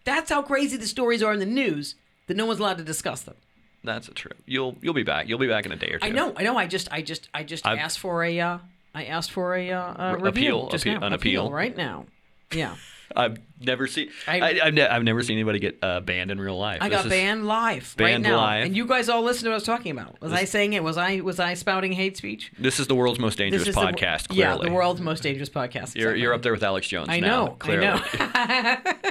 That's 0.04 0.30
how 0.30 0.42
crazy 0.44 0.78
the 0.78 0.88
stories 0.88 1.24
are 1.24 1.34
in 1.34 1.40
the 1.40 1.46
news 1.46 1.96
that 2.28 2.38
no 2.38 2.46
one's 2.46 2.60
allowed 2.60 2.78
to 2.78 2.84
discuss 2.84 3.22
them. 3.22 3.36
That's 3.84 4.08
a 4.08 4.14
trip. 4.14 4.38
You'll 4.46 4.76
you'll 4.82 4.94
be 4.94 5.04
back. 5.04 5.28
You'll 5.28 5.40
be 5.40 5.48
back 5.48 5.66
in 5.66 5.72
a 5.72 5.76
day 5.76 5.88
or 5.92 6.00
two. 6.00 6.06
I 6.08 6.10
know. 6.10 6.34
I 6.38 6.44
know. 6.44 6.58
I 6.58 6.68
just 6.68 6.92
I 6.92 7.02
just 7.02 7.30
I 7.34 7.44
just 7.44 7.66
I've- 7.66 7.80
asked 7.80 8.00
for 8.00 8.24
a 8.24 8.40
uh, 8.40 8.58
I 8.94 9.06
asked 9.06 9.32
for 9.32 9.56
a 9.56 9.72
uh, 9.72 9.80
uh, 9.82 10.16
Re- 10.18 10.24
review 10.24 10.30
appeal, 10.58 10.70
just 10.70 10.84
appeal- 10.86 11.00
now. 11.00 11.08
an 11.08 11.14
appeal. 11.14 11.50
right 11.52 11.76
now. 11.76 12.06
Yeah. 12.54 12.76
I've 13.14 13.40
never 13.60 13.88
seen. 13.88 14.10
I- 14.26 14.54
have 14.64 14.74
ne- 14.74 14.88
I've 14.88 15.04
never 15.04 15.22
seen 15.22 15.36
anybody 15.38 15.60
get 15.60 15.80
uh, 15.82 16.00
banned 16.00 16.32
in 16.32 16.40
real 16.40 16.58
life. 16.58 16.78
I 16.82 16.88
This 16.88 17.02
got 17.02 17.10
banned 17.10 17.46
live 17.46 17.94
right 18.00 18.06
Banned 18.12 18.24
now, 18.24 18.38
live. 18.38 18.66
and 18.68 18.76
you 18.78 18.86
guys 18.88 19.10
all 19.10 19.22
listen 19.24 19.44
to 19.44 19.50
what 19.50 19.54
I 19.54 19.58
was 19.58 19.64
talking 19.66 19.92
about. 19.92 20.22
Was 20.22 20.32
I 20.32 20.46
saying 20.46 20.72
it? 20.74 20.82
Was 20.84 20.96
I 20.98 21.20
was 21.20 21.38
I 21.38 21.56
spouting 21.56 21.92
hate 21.92 22.16
speech? 22.16 22.54
This 22.58 22.80
is 22.80 22.88
the 22.88 22.96
world's 22.96 23.20
most 23.20 23.38
dangerous 23.38 23.64
This 23.64 23.70
is 23.70 23.76
the- 23.76 23.82
podcast. 23.82 24.28
yeah, 24.34 24.56
the 24.56 24.72
world's 24.72 25.02
most 25.02 25.24
dangerous 25.24 25.50
podcast. 25.50 25.96
You're, 25.96 26.16
you're 26.16 26.34
up 26.34 26.42
there 26.42 26.54
with 26.54 26.64
Alex 26.64 26.88
Jones. 26.88 27.10
I 27.10 27.20
now, 27.20 27.46
know. 27.48 27.52
Clearly. 27.60 27.88
I 27.88 28.80
know. 29.04 29.11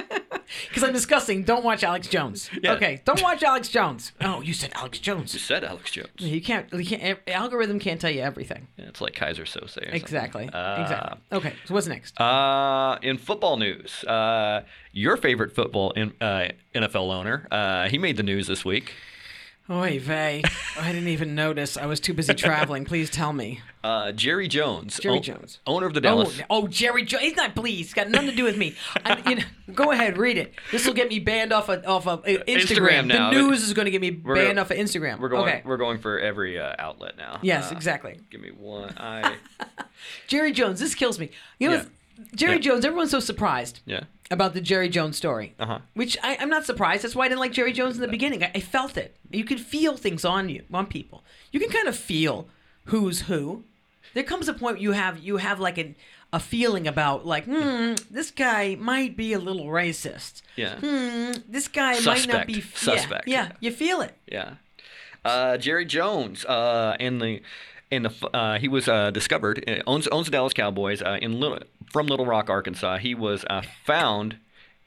Because 0.69 0.83
I'm 0.83 0.93
discussing. 0.93 1.43
Don't 1.43 1.63
watch 1.63 1.83
Alex 1.83 2.07
Jones. 2.07 2.49
Yeah. 2.61 2.73
Okay. 2.73 3.01
Don't 3.05 3.21
watch 3.23 3.41
Alex 3.41 3.69
Jones. 3.69 4.11
Oh, 4.21 4.41
you 4.41 4.53
said 4.53 4.71
Alex 4.75 4.99
Jones. 4.99 5.33
You 5.33 5.39
said 5.39 5.63
Alex 5.63 5.89
Jones. 5.91 6.09
You 6.17 6.39
can't. 6.41 6.71
You 6.71 6.85
can't. 6.85 7.17
Algorithm 7.27 7.79
can't 7.79 7.99
tell 7.99 8.11
you 8.11 8.21
everything. 8.21 8.67
Yeah, 8.77 8.85
it's 8.85 9.01
like 9.01 9.13
Keyser 9.15 9.45
Söze. 9.45 9.91
Exactly. 9.91 10.47
Uh, 10.49 10.81
exactly. 10.81 11.19
Okay. 11.31 11.53
So 11.65 11.73
what's 11.73 11.87
next? 11.87 12.19
Uh, 12.21 12.99
in 13.01 13.17
football 13.17 13.57
news, 13.57 14.03
uh, 14.03 14.63
your 14.91 15.17
favorite 15.17 15.55
football 15.55 15.91
in, 15.91 16.13
uh, 16.21 16.49
NFL 16.75 17.11
owner, 17.11 17.47
uh, 17.49 17.87
he 17.89 17.97
made 17.97 18.17
the 18.17 18.23
news 18.23 18.45
this 18.47 18.63
week. 18.63 18.93
Oy 19.71 19.99
vey. 19.99 20.41
I 20.77 20.91
didn't 20.91 21.07
even 21.07 21.33
notice. 21.33 21.77
I 21.77 21.85
was 21.85 21.99
too 22.01 22.13
busy 22.13 22.33
traveling. 22.33 22.83
Please 22.83 23.09
tell 23.09 23.31
me. 23.31 23.61
Uh, 23.83 24.11
Jerry 24.11 24.47
Jones, 24.47 24.99
Jerry 24.99 25.15
own- 25.17 25.21
Jones. 25.23 25.59
owner 25.65 25.85
of 25.87 25.93
the 25.93 25.99
Oh, 26.01 26.03
Dallas. 26.03 26.41
oh, 26.49 26.67
Jerry 26.67 27.03
Jones. 27.03 27.23
He's 27.23 27.35
not. 27.35 27.55
Please, 27.55 27.85
it's 27.87 27.93
got 27.93 28.09
nothing 28.09 28.29
to 28.29 28.35
do 28.35 28.43
with 28.43 28.57
me. 28.57 28.75
I, 29.05 29.21
you 29.29 29.35
know, 29.37 29.43
go 29.73 29.91
ahead, 29.91 30.17
read 30.17 30.37
it. 30.37 30.53
This 30.71 30.85
will 30.85 30.93
get 30.93 31.07
me 31.09 31.19
banned 31.19 31.51
off 31.53 31.69
of 31.69 31.85
off 31.87 32.05
of 32.05 32.19
uh, 32.19 32.23
Instagram. 32.27 32.57
Instagram 32.57 33.07
now. 33.07 33.29
The 33.31 33.37
news 33.37 33.63
is 33.63 33.73
going 33.73 33.85
to 33.85 33.91
get 33.91 34.01
me 34.01 34.09
banned 34.11 34.55
go- 34.57 34.61
off 34.61 34.71
of 34.71 34.77
Instagram. 34.77 35.19
We're 35.19 35.29
going. 35.29 35.47
okay. 35.49 35.61
We're 35.65 35.77
going 35.77 35.99
for 35.99 36.19
every 36.19 36.59
uh, 36.59 36.75
outlet 36.77 37.17
now. 37.17 37.39
Yes, 37.41 37.71
Uh, 37.71 37.75
exactly. 37.75 38.19
Give 38.29 38.41
me 38.41 38.49
one. 38.51 38.93
I. 38.97 39.35
Jerry 40.27 40.51
Jones. 40.51 40.79
This 40.79 40.93
kills 40.95 41.17
me. 41.17 41.31
You 41.59 41.69
know, 41.69 41.75
Yeah. 41.77 41.85
Jerry 42.35 42.53
Yeah. 42.55 42.59
Jones. 42.59 42.85
Everyone's 42.85 43.11
so 43.11 43.19
surprised. 43.19 43.79
Yeah. 43.85 44.03
About 44.31 44.53
the 44.53 44.61
Jerry 44.61 44.89
Jones 44.89 45.17
story. 45.17 45.53
Uh-huh. 45.59 45.79
Which 45.93 46.17
I, 46.23 46.37
I'm 46.39 46.49
not 46.49 46.65
surprised. 46.65 47.03
That's 47.03 47.15
why 47.15 47.25
I 47.25 47.27
didn't 47.27 47.41
like 47.41 47.51
Jerry 47.51 47.73
Jones 47.73 47.95
in 47.95 48.01
the 48.01 48.07
beginning. 48.07 48.43
I, 48.43 48.51
I 48.55 48.59
felt 48.61 48.97
it. 48.97 49.15
You 49.29 49.43
can 49.43 49.57
feel 49.59 49.97
things 49.97 50.25
on 50.25 50.49
you, 50.49 50.63
on 50.73 50.87
people. 50.87 51.23
You 51.51 51.59
can 51.59 51.69
kind 51.69 51.87
of 51.87 51.95
feel 51.95 52.47
who's 52.85 53.21
who. 53.21 53.63
There 54.13 54.23
comes 54.23 54.47
a 54.47 54.53
point 54.53 54.79
you 54.81 54.91
have 54.93 55.19
you 55.19 55.37
have 55.37 55.59
like 55.59 55.77
an, 55.77 55.95
a 56.33 56.39
feeling 56.39 56.87
about 56.87 57.25
like, 57.25 57.45
hmm, 57.45 57.93
this 58.09 58.31
guy 58.31 58.75
might 58.79 59.15
be 59.15 59.33
a 59.33 59.39
little 59.39 59.67
racist. 59.67 60.41
Yeah. 60.55 60.75
Hmm, 60.79 61.33
this 61.47 61.67
guy 61.67 61.93
might 61.95 62.05
not 62.05 62.17
Suspect. 62.17 62.47
be 62.47 62.61
Suspect, 62.61 63.27
Yeah, 63.27 63.35
yeah, 63.35 63.47
yeah. 63.47 63.53
you 63.59 63.71
feel 63.71 64.01
it. 64.01 64.15
Yeah. 64.27 64.55
Uh, 65.23 65.57
Jerry 65.57 65.85
Jones, 65.85 66.43
uh, 66.45 66.95
in 66.99 67.19
the 67.19 67.41
in 67.91 68.03
the 68.03 68.29
uh, 68.33 68.57
he 68.57 68.67
was 68.67 68.87
uh, 68.87 69.11
discovered 69.11 69.63
uh, 69.67 69.83
owns 69.85 70.07
owns 70.07 70.27
the 70.27 70.31
Dallas 70.31 70.53
Cowboys 70.53 71.01
uh, 71.01 71.17
in 71.21 71.39
Little, 71.39 71.59
from 71.91 72.07
Little 72.07 72.25
Rock, 72.25 72.49
Arkansas. 72.49 72.97
He 72.97 73.13
was 73.13 73.45
uh, 73.49 73.61
found 73.85 74.37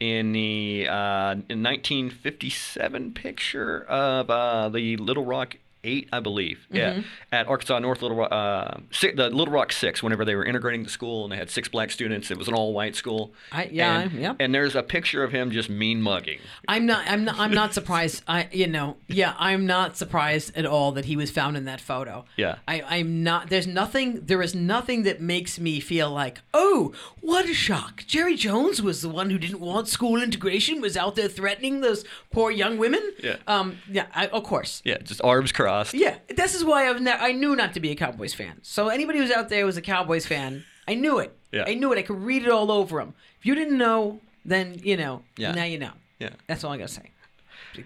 in 0.00 0.32
the 0.32 0.88
uh, 0.88 1.32
in 1.48 1.62
1957 1.62 3.12
picture 3.12 3.84
of 3.84 4.72
the 4.72 4.96
Little 4.96 5.24
Rock 5.24 5.56
eight, 5.84 6.08
I 6.12 6.20
believe. 6.20 6.66
Mm-hmm. 6.72 6.76
Yeah, 6.76 7.02
at 7.30 7.46
Arkansas 7.46 7.78
North 7.78 8.02
Little 8.02 8.16
Rock, 8.16 8.32
uh, 8.32 8.78
si 8.90 9.12
the 9.12 9.30
Little 9.30 9.52
Rock 9.54 9.72
Six. 9.72 10.02
Whenever 10.02 10.24
they 10.24 10.34
were 10.34 10.44
integrating 10.44 10.82
the 10.82 10.88
school 10.90 11.24
and 11.24 11.32
they 11.32 11.36
had 11.36 11.50
six 11.50 11.68
black 11.68 11.90
students, 11.90 12.30
it 12.30 12.38
was 12.38 12.48
an 12.48 12.54
all-white 12.54 12.96
school. 12.96 13.32
I- 13.52 13.68
yeah, 13.70 14.00
and, 14.00 14.12
I- 14.12 14.20
yep. 14.20 14.36
And 14.40 14.54
there's 14.54 14.74
a 14.74 14.82
picture 14.82 15.22
of 15.22 15.30
him 15.32 15.50
just 15.50 15.70
mean 15.70 16.02
mugging. 16.02 16.38
I'm 16.66 16.86
not. 16.86 17.06
I'm 17.08 17.24
not. 17.24 17.38
I'm 17.38 17.52
not 17.52 17.74
surprised. 17.78 18.22
I. 18.26 18.48
You 18.52 18.66
know. 18.66 18.96
Yeah. 19.08 19.34
I'm 19.38 19.66
not 19.66 19.96
surprised 19.96 20.56
at 20.56 20.64
all 20.66 20.92
that 20.92 21.04
he 21.04 21.16
was 21.16 21.30
found 21.30 21.56
in 21.56 21.64
that 21.66 21.80
photo. 21.80 22.24
Yeah. 22.36 22.56
I. 22.66 22.82
I'm 22.88 23.22
not. 23.22 23.50
There's 23.50 23.66
nothing. 23.66 24.22
There 24.24 24.42
is 24.42 24.54
nothing 24.54 25.02
that 25.04 25.20
makes 25.20 25.58
me 25.60 25.80
feel 25.80 26.10
like, 26.10 26.40
oh, 26.54 26.92
what 27.20 27.44
a 27.48 27.54
shock. 27.54 28.04
Jerry 28.06 28.36
Jones 28.36 28.80
was 28.82 29.02
the 29.02 29.08
one 29.08 29.30
who 29.30 29.38
didn't 29.38 29.60
want 29.60 29.88
school 29.88 30.20
integration. 30.22 30.80
Was 30.80 30.96
out 30.96 31.16
there 31.16 31.28
threatening 31.28 31.80
those 31.80 32.04
poor 32.32 32.50
young 32.50 32.78
women. 32.78 33.02
Yeah. 33.22 33.36
Um. 33.46 33.78
Yeah. 33.90 34.06
I, 34.14 34.26
of 34.28 34.44
course. 34.44 34.80
Yeah, 34.84 34.98
just 34.98 35.20
arms 35.22 35.52
crossed. 35.52 35.73
Yeah. 35.92 36.16
This 36.28 36.54
is 36.54 36.64
why 36.64 36.88
I've 36.88 37.00
ne- 37.00 37.12
I 37.12 37.32
knew 37.32 37.56
not 37.56 37.74
to 37.74 37.80
be 37.80 37.90
a 37.90 37.94
Cowboys 37.94 38.34
fan. 38.34 38.60
So 38.62 38.88
anybody 38.88 39.18
who's 39.18 39.30
out 39.30 39.48
there 39.48 39.60
who 39.60 39.66
was 39.66 39.76
a 39.76 39.82
Cowboys 39.82 40.26
fan, 40.26 40.64
I 40.86 40.94
knew 40.94 41.18
it. 41.18 41.36
Yeah. 41.52 41.64
I 41.66 41.74
knew 41.74 41.92
it. 41.92 41.98
I 41.98 42.02
could 42.02 42.20
read 42.22 42.42
it 42.44 42.50
all 42.50 42.70
over 42.70 42.98
them. 42.98 43.14
If 43.38 43.46
you 43.46 43.54
didn't 43.54 43.78
know, 43.78 44.20
then 44.44 44.80
you 44.82 44.96
know. 44.96 45.22
Yeah. 45.36 45.52
Now 45.52 45.64
you 45.64 45.78
know. 45.78 45.92
Yeah. 46.18 46.30
That's 46.46 46.64
all 46.64 46.72
I 46.72 46.76
gotta 46.78 46.88
say. 46.88 47.10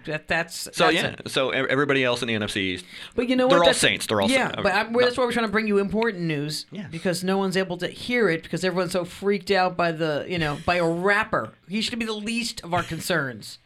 That, 0.05 0.27
that's 0.27 0.55
So 0.75 0.85
that's 0.85 0.93
yeah, 0.93 1.15
it. 1.19 1.29
so 1.31 1.49
everybody 1.49 2.03
else 2.03 2.21
in 2.21 2.27
the 2.27 2.35
NFC 2.35 2.57
East, 2.57 2.85
But 3.15 3.27
you 3.27 3.35
know 3.35 3.47
what? 3.47 3.55
They're 3.55 3.63
all 3.63 3.73
saints. 3.73 4.05
They're 4.05 4.21
all 4.21 4.29
yeah. 4.29 4.51
but 4.55 4.71
I'm, 4.71 4.93
that's 4.93 5.17
why 5.17 5.25
we're 5.25 5.31
trying 5.31 5.47
to 5.47 5.51
bring 5.51 5.67
you 5.67 5.79
important 5.79 6.25
news. 6.25 6.67
Yes. 6.71 6.87
Because 6.91 7.23
no 7.23 7.37
one's 7.39 7.57
able 7.57 7.77
to 7.77 7.87
hear 7.87 8.29
it 8.29 8.43
because 8.43 8.63
everyone's 8.63 8.91
so 8.91 9.03
freaked 9.03 9.49
out 9.49 9.75
by 9.75 9.91
the 9.91 10.25
you 10.27 10.37
know 10.37 10.59
by 10.65 10.75
a 10.75 10.87
rapper. 10.87 11.53
He 11.67 11.81
should 11.81 11.97
be 11.97 12.05
the 12.05 12.13
least 12.13 12.61
of 12.63 12.73
our 12.73 12.83
concerns. 12.83 13.57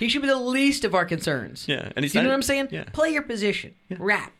He 0.00 0.08
should 0.08 0.22
be 0.22 0.28
the 0.28 0.36
least 0.36 0.84
of 0.86 0.94
our 0.94 1.04
concerns. 1.04 1.68
Yeah, 1.68 1.92
and 1.94 2.04
he's 2.04 2.14
you 2.14 2.22
know 2.22 2.30
what 2.30 2.34
I'm 2.34 2.42
saying? 2.42 2.68
yeah. 2.70 2.84
Play 2.92 3.10
your 3.10 3.22
position. 3.22 3.74
Rap. 3.98 4.32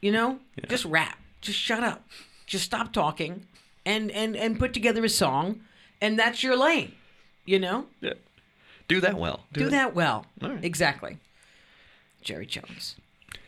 You 0.00 0.10
know, 0.10 0.40
just 0.68 0.84
rap. 0.84 1.16
Just 1.40 1.58
shut 1.58 1.84
up. 1.84 2.04
Just 2.46 2.64
stop 2.64 2.92
talking, 2.92 3.46
and 3.86 4.10
and 4.10 4.36
and 4.36 4.58
put 4.58 4.74
together 4.74 5.04
a 5.04 5.08
song, 5.08 5.60
and 6.00 6.18
that's 6.18 6.42
your 6.42 6.56
lane. 6.56 6.92
You 7.44 7.60
know, 7.60 7.86
yeah. 8.00 8.14
do 8.88 9.00
that 9.00 9.16
well. 9.16 9.44
do 9.52 9.70
that 9.70 9.94
well. 9.94 10.26
All 10.42 10.50
right. 10.50 10.64
Exactly. 10.64 11.18
Jerry 12.20 12.46
Jones. 12.46 12.96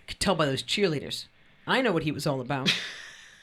Could 0.07 0.21
tell 0.21 0.37
by 0.37 0.47
those 0.47 0.63
cheerleaders. 0.63 1.27
I 1.67 1.83
know 1.83 1.93
what 1.93 2.05
he 2.05 2.13
was 2.13 2.27
all 2.27 2.41
about. 2.41 2.73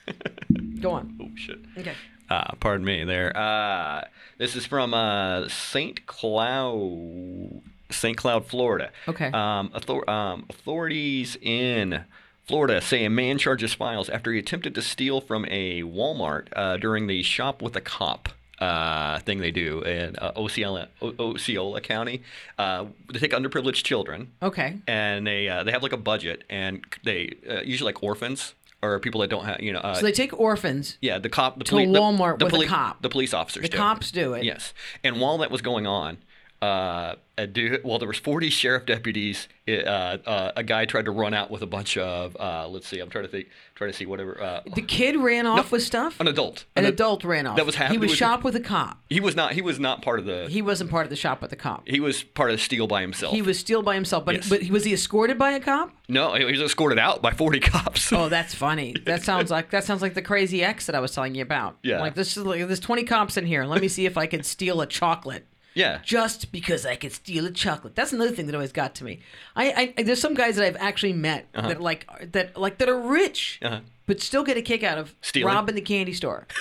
Go 0.79 0.91
on. 0.91 1.17
Oh 1.21 1.29
shit. 1.35 1.59
Okay. 1.77 1.93
Uh, 2.29 2.53
pardon 2.59 2.85
me 2.85 3.03
there. 3.03 3.35
Uh, 3.35 4.05
this 4.37 4.55
is 4.55 4.65
from 4.65 4.93
uh, 4.93 5.47
St. 5.47 6.05
Cloud, 6.07 7.61
St. 7.89 8.17
Cloud, 8.17 8.45
Florida. 8.47 8.91
Okay. 9.07 9.27
Um, 9.27 9.71
author- 9.73 10.09
um, 10.09 10.45
authorities 10.49 11.37
in 11.41 12.03
Florida 12.45 12.79
say 12.81 13.03
a 13.05 13.09
man 13.09 13.37
charges 13.37 13.73
files 13.73 14.09
after 14.09 14.31
he 14.31 14.39
attempted 14.39 14.73
to 14.75 14.81
steal 14.81 15.19
from 15.21 15.45
a 15.49 15.81
Walmart 15.83 16.47
uh, 16.55 16.77
during 16.77 17.07
the 17.07 17.23
shop 17.23 17.61
with 17.61 17.75
a 17.75 17.81
cop. 17.81 18.29
Uh, 18.59 19.19
thing 19.19 19.37
they 19.37 19.51
do 19.51 19.81
in 19.83 20.15
uh, 20.15 20.31
Osceola, 20.35 20.87
o- 20.99 21.13
Osceola 21.19 21.79
County. 21.79 22.23
Uh, 22.57 22.85
they 23.13 23.19
take 23.19 23.31
underprivileged 23.31 23.83
children 23.83 24.31
Okay. 24.41 24.79
and 24.87 25.27
they 25.27 25.47
uh, 25.47 25.63
they 25.63 25.69
have 25.71 25.83
like 25.83 25.93
a 25.93 25.97
budget 25.97 26.43
and 26.49 26.83
they 27.03 27.35
uh, 27.47 27.59
usually 27.61 27.89
like 27.89 28.01
orphans 28.01 28.55
or 28.81 28.97
people 28.99 29.21
that 29.21 29.29
don't 29.29 29.45
have 29.45 29.61
you 29.61 29.71
know 29.73 29.77
uh, 29.81 29.93
So 29.93 30.01
they 30.01 30.11
take 30.11 30.39
orphans. 30.39 30.97
yeah, 31.01 31.19
the 31.19 31.29
cop, 31.29 31.59
the 31.59 31.65
To 31.65 31.69
police, 31.69 31.89
Walmart 31.89 32.39
the, 32.39 32.45
the 32.47 32.57
with 32.57 32.65
a 32.65 32.67
cop. 32.67 32.99
the 33.03 33.09
police 33.09 33.31
officers. 33.31 33.61
The 33.61 33.69
do. 33.69 33.77
cops 33.77 34.09
do 34.09 34.33
it. 34.33 34.43
Yes, 34.43 34.73
and 35.03 35.21
while 35.21 35.37
that 35.37 35.51
was 35.51 35.61
going 35.61 35.85
on, 35.85 36.17
uh, 36.61 37.15
a 37.39 37.45
dude, 37.45 37.83
well, 37.83 37.99
there 37.99 38.07
was 38.07 38.17
40 38.17 38.49
sheriff 38.49 38.87
deputies. 38.87 39.47
Uh, 39.67 39.71
uh, 39.71 40.51
a 40.55 40.63
guy 40.63 40.85
tried 40.85 41.05
to 41.05 41.11
run 41.11 41.31
out 41.35 41.51
with 41.51 41.61
a 41.61 41.67
bunch 41.67 41.95
of, 41.97 42.35
uh, 42.39 42.67
let's 42.67 42.87
see, 42.87 42.99
I'm 42.99 43.09
trying 43.11 43.25
to 43.25 43.29
think, 43.29 43.47
trying 43.75 43.91
to 43.91 43.95
see 43.95 44.07
whatever. 44.07 44.41
Uh, 44.41 44.61
The 44.73 44.81
kid 44.81 45.17
ran 45.17 45.45
off 45.45 45.71
with 45.71 45.83
stuff. 45.83 46.19
an 46.19 46.27
adult. 46.27 46.65
An 46.75 46.85
ad- 46.85 46.93
adult 46.93 47.23
ran 47.23 47.45
off. 47.45 47.57
that 47.57 47.65
was 47.67 47.75
hap- 47.75 47.91
He 47.91 47.99
was 47.99 48.09
was- 48.09 48.17
shot 48.17 48.43
with 48.43 48.55
a 48.55 48.59
cop. 48.59 48.97
He 49.07 49.19
was 49.19 49.35
not. 49.35 49.53
He 49.53 49.61
was 49.61 49.79
not 49.79 50.01
part 50.01 50.17
of 50.17 50.25
the. 50.25 50.47
He 50.49 50.63
wasn't 50.63 50.89
part 50.89 51.05
of 51.05 51.11
the 51.11 51.15
shop 51.15 51.41
with 51.41 51.51
the 51.51 51.55
cop. 51.55 51.83
He 51.87 51.99
was 51.99 52.23
part 52.23 52.49
of 52.49 52.57
the 52.57 52.63
steal 52.63 52.87
by 52.87 53.01
himself. 53.01 53.35
He 53.35 53.43
was 53.43 53.59
steal 53.59 53.83
by 53.83 53.93
himself, 53.93 54.25
but 54.25 54.35
Yes. 54.35 54.49
but 54.49 54.67
was 54.69 54.83
he 54.83 54.93
escorted 54.93 55.37
by 55.37 55.51
a 55.51 55.59
cop? 55.59 55.91
no, 56.09 56.33
he 56.33 56.43
was 56.45 56.59
escorted 56.61 56.97
out 56.97 57.21
by 57.21 57.31
40 57.33 57.59
cops. 57.59 58.11
Oh, 58.11 58.29
that's 58.29 58.55
funny. 58.55 58.95
That 59.05 59.21
sounds 59.21 59.51
like 59.51 59.69
that 59.69 59.83
sounds 59.83 60.01
like 60.01 60.15
the 60.15 60.21
crazy 60.23 60.63
ex 60.63 60.87
that 60.87 60.95
I 60.95 60.99
was 60.99 61.11
telling 61.13 61.35
you 61.35 61.43
about. 61.43 61.77
Yeah. 61.83 61.99
Like 61.99 62.15
this 62.15 62.35
is 62.35 62.43
like 62.43 62.65
there's 62.65 62.79
20 62.79 63.03
cops 63.03 63.37
in 63.37 63.45
here. 63.45 63.63
Let 63.65 63.79
me 63.81 63.87
see 63.89 64.05
if 64.07 64.17
I 64.17 64.25
can 64.25 64.41
steal 64.41 64.81
a 64.81 64.87
chocolate. 64.87 65.45
Yeah. 65.77 65.99
Just 66.03 66.51
because 66.51 66.85
I 66.85 66.95
could 66.95 67.11
steal 67.13 67.45
a 67.45 67.51
chocolate. 67.51 67.95
That's 67.95 68.11
another 68.13 68.31
thing 68.31 68.45
that 68.47 68.55
always 68.55 68.71
got 68.71 68.95
to 68.95 69.03
me. 69.03 69.19
I, 69.55 69.93
I 69.97 70.03
there's 70.03 70.19
some 70.21 70.33
guys 70.33 70.55
that 70.55 70.65
I've 70.65 70.75
actually 70.77 71.13
met 71.13 71.47
that 71.53 71.79
like 71.81 72.05
that 72.33 72.57
like 72.57 72.77
that 72.79 72.89
are 72.89 72.99
rich, 72.99 73.59
Uh-huh. 73.61 73.79
but 74.05 74.19
still 74.21 74.43
get 74.43 74.57
a 74.57 74.61
kick 74.61 74.83
out 74.83 74.97
of 74.97 75.15
Stealing? 75.21 75.53
robbing 75.53 75.75
the 75.75 75.81
candy 75.81 76.13
store. 76.13 76.47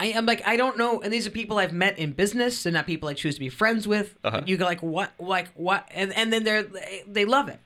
I 0.00 0.06
am 0.06 0.26
like 0.26 0.42
I 0.46 0.56
don't 0.56 0.76
know, 0.78 1.00
and 1.00 1.12
these 1.12 1.26
are 1.26 1.30
people 1.30 1.58
I've 1.58 1.72
met 1.72 1.98
in 1.98 2.12
business. 2.12 2.62
They're 2.62 2.72
not 2.72 2.86
people 2.86 3.08
I 3.08 3.14
choose 3.14 3.34
to 3.34 3.40
be 3.40 3.48
friends 3.50 3.86
with. 3.86 4.16
Uh-huh. 4.24 4.42
You 4.46 4.56
go 4.56 4.64
like 4.64 4.82
what, 4.82 5.12
like 5.20 5.48
what, 5.54 5.86
and 5.92 6.12
and 6.16 6.32
then 6.32 6.42
they're 6.44 6.64
they 7.06 7.24
love 7.24 7.48
it. 7.48 7.60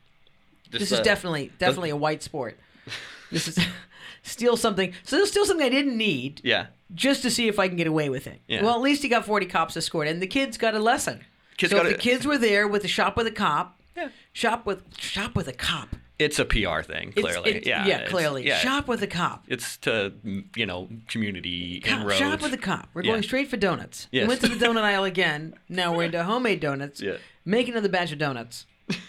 Just, 0.70 0.80
This 0.80 0.92
is 0.92 1.00
uh, 1.00 1.02
definitely 1.02 1.52
definitely 1.58 1.90
a 1.90 1.96
white 1.96 2.22
sport. 2.22 2.58
This 3.32 3.48
is 3.48 3.58
steal 4.22 4.56
something. 4.56 4.92
So 5.04 5.18
they 5.18 5.24
steal 5.24 5.44
something 5.46 5.66
I 5.66 5.70
didn't 5.70 5.96
need 5.96 6.40
Yeah. 6.44 6.66
Just 6.94 7.22
to 7.22 7.30
see 7.30 7.48
if 7.48 7.58
I 7.58 7.68
can 7.68 7.76
get 7.76 7.86
away 7.86 8.08
with 8.08 8.26
it. 8.26 8.40
Yeah. 8.46 8.62
Well, 8.62 8.74
at 8.74 8.80
least 8.80 9.02
he 9.02 9.08
got 9.08 9.24
40 9.26 9.46
cops 9.46 9.76
escorted, 9.76 10.12
and 10.12 10.22
the 10.22 10.26
kids 10.26 10.56
got 10.56 10.74
a 10.74 10.78
lesson. 10.78 11.24
Kids 11.56 11.70
so 11.72 11.78
got 11.78 11.86
if 11.86 11.92
a- 11.92 11.94
the 11.96 12.00
kids 12.02 12.26
were 12.26 12.38
there 12.38 12.68
with 12.68 12.82
the 12.82 12.88
shop 12.88 13.16
with 13.16 13.26
a 13.26 13.30
cop, 13.32 13.78
Yeah. 13.96 14.08
shop 14.32 14.66
with 14.66 14.82
shop 14.98 15.34
with 15.34 15.48
a 15.48 15.52
cop. 15.52 15.96
It's 16.18 16.38
a 16.38 16.44
PR 16.46 16.82
thing, 16.82 17.12
It's- 17.14 17.22
clearly. 17.22 17.50
it- 17.58 17.66
yeah. 17.66 17.84
yeah, 17.86 17.94
it's- 17.96 18.10
clearly. 18.10 18.46
Yeah. 18.46 18.58
Shop 18.58 18.88
with 18.88 19.02
a 19.02 19.06
cop. 19.06 19.44
It's 19.48 19.76
to 19.78 20.12
you 20.54 20.64
know 20.66 20.88
community 21.08 21.80
Cop, 21.80 22.00
inroads. 22.00 22.18
shop 22.18 22.40
with 22.42 22.52
a 22.54 22.58
cop. 22.58 22.88
We're 22.94 23.02
Yeah. 23.02 23.12
going 23.12 23.22
straight 23.22 23.48
for 23.48 23.56
donuts. 23.56 24.08
We 24.12 24.24
went 24.24 24.40
to 24.42 24.48
the 24.48 24.54
donut 24.64 24.82
aisle 24.82 25.04
again. 25.04 25.54
Now 25.68 25.94
we're 25.94 26.04
into 26.04 26.22
homemade 26.24 26.60
donuts. 26.60 27.00
Yeah. 27.02 27.16
Make 27.44 27.68
another 27.68 27.88
batch 27.88 28.12
of 28.12 28.18
donuts. 28.18 28.66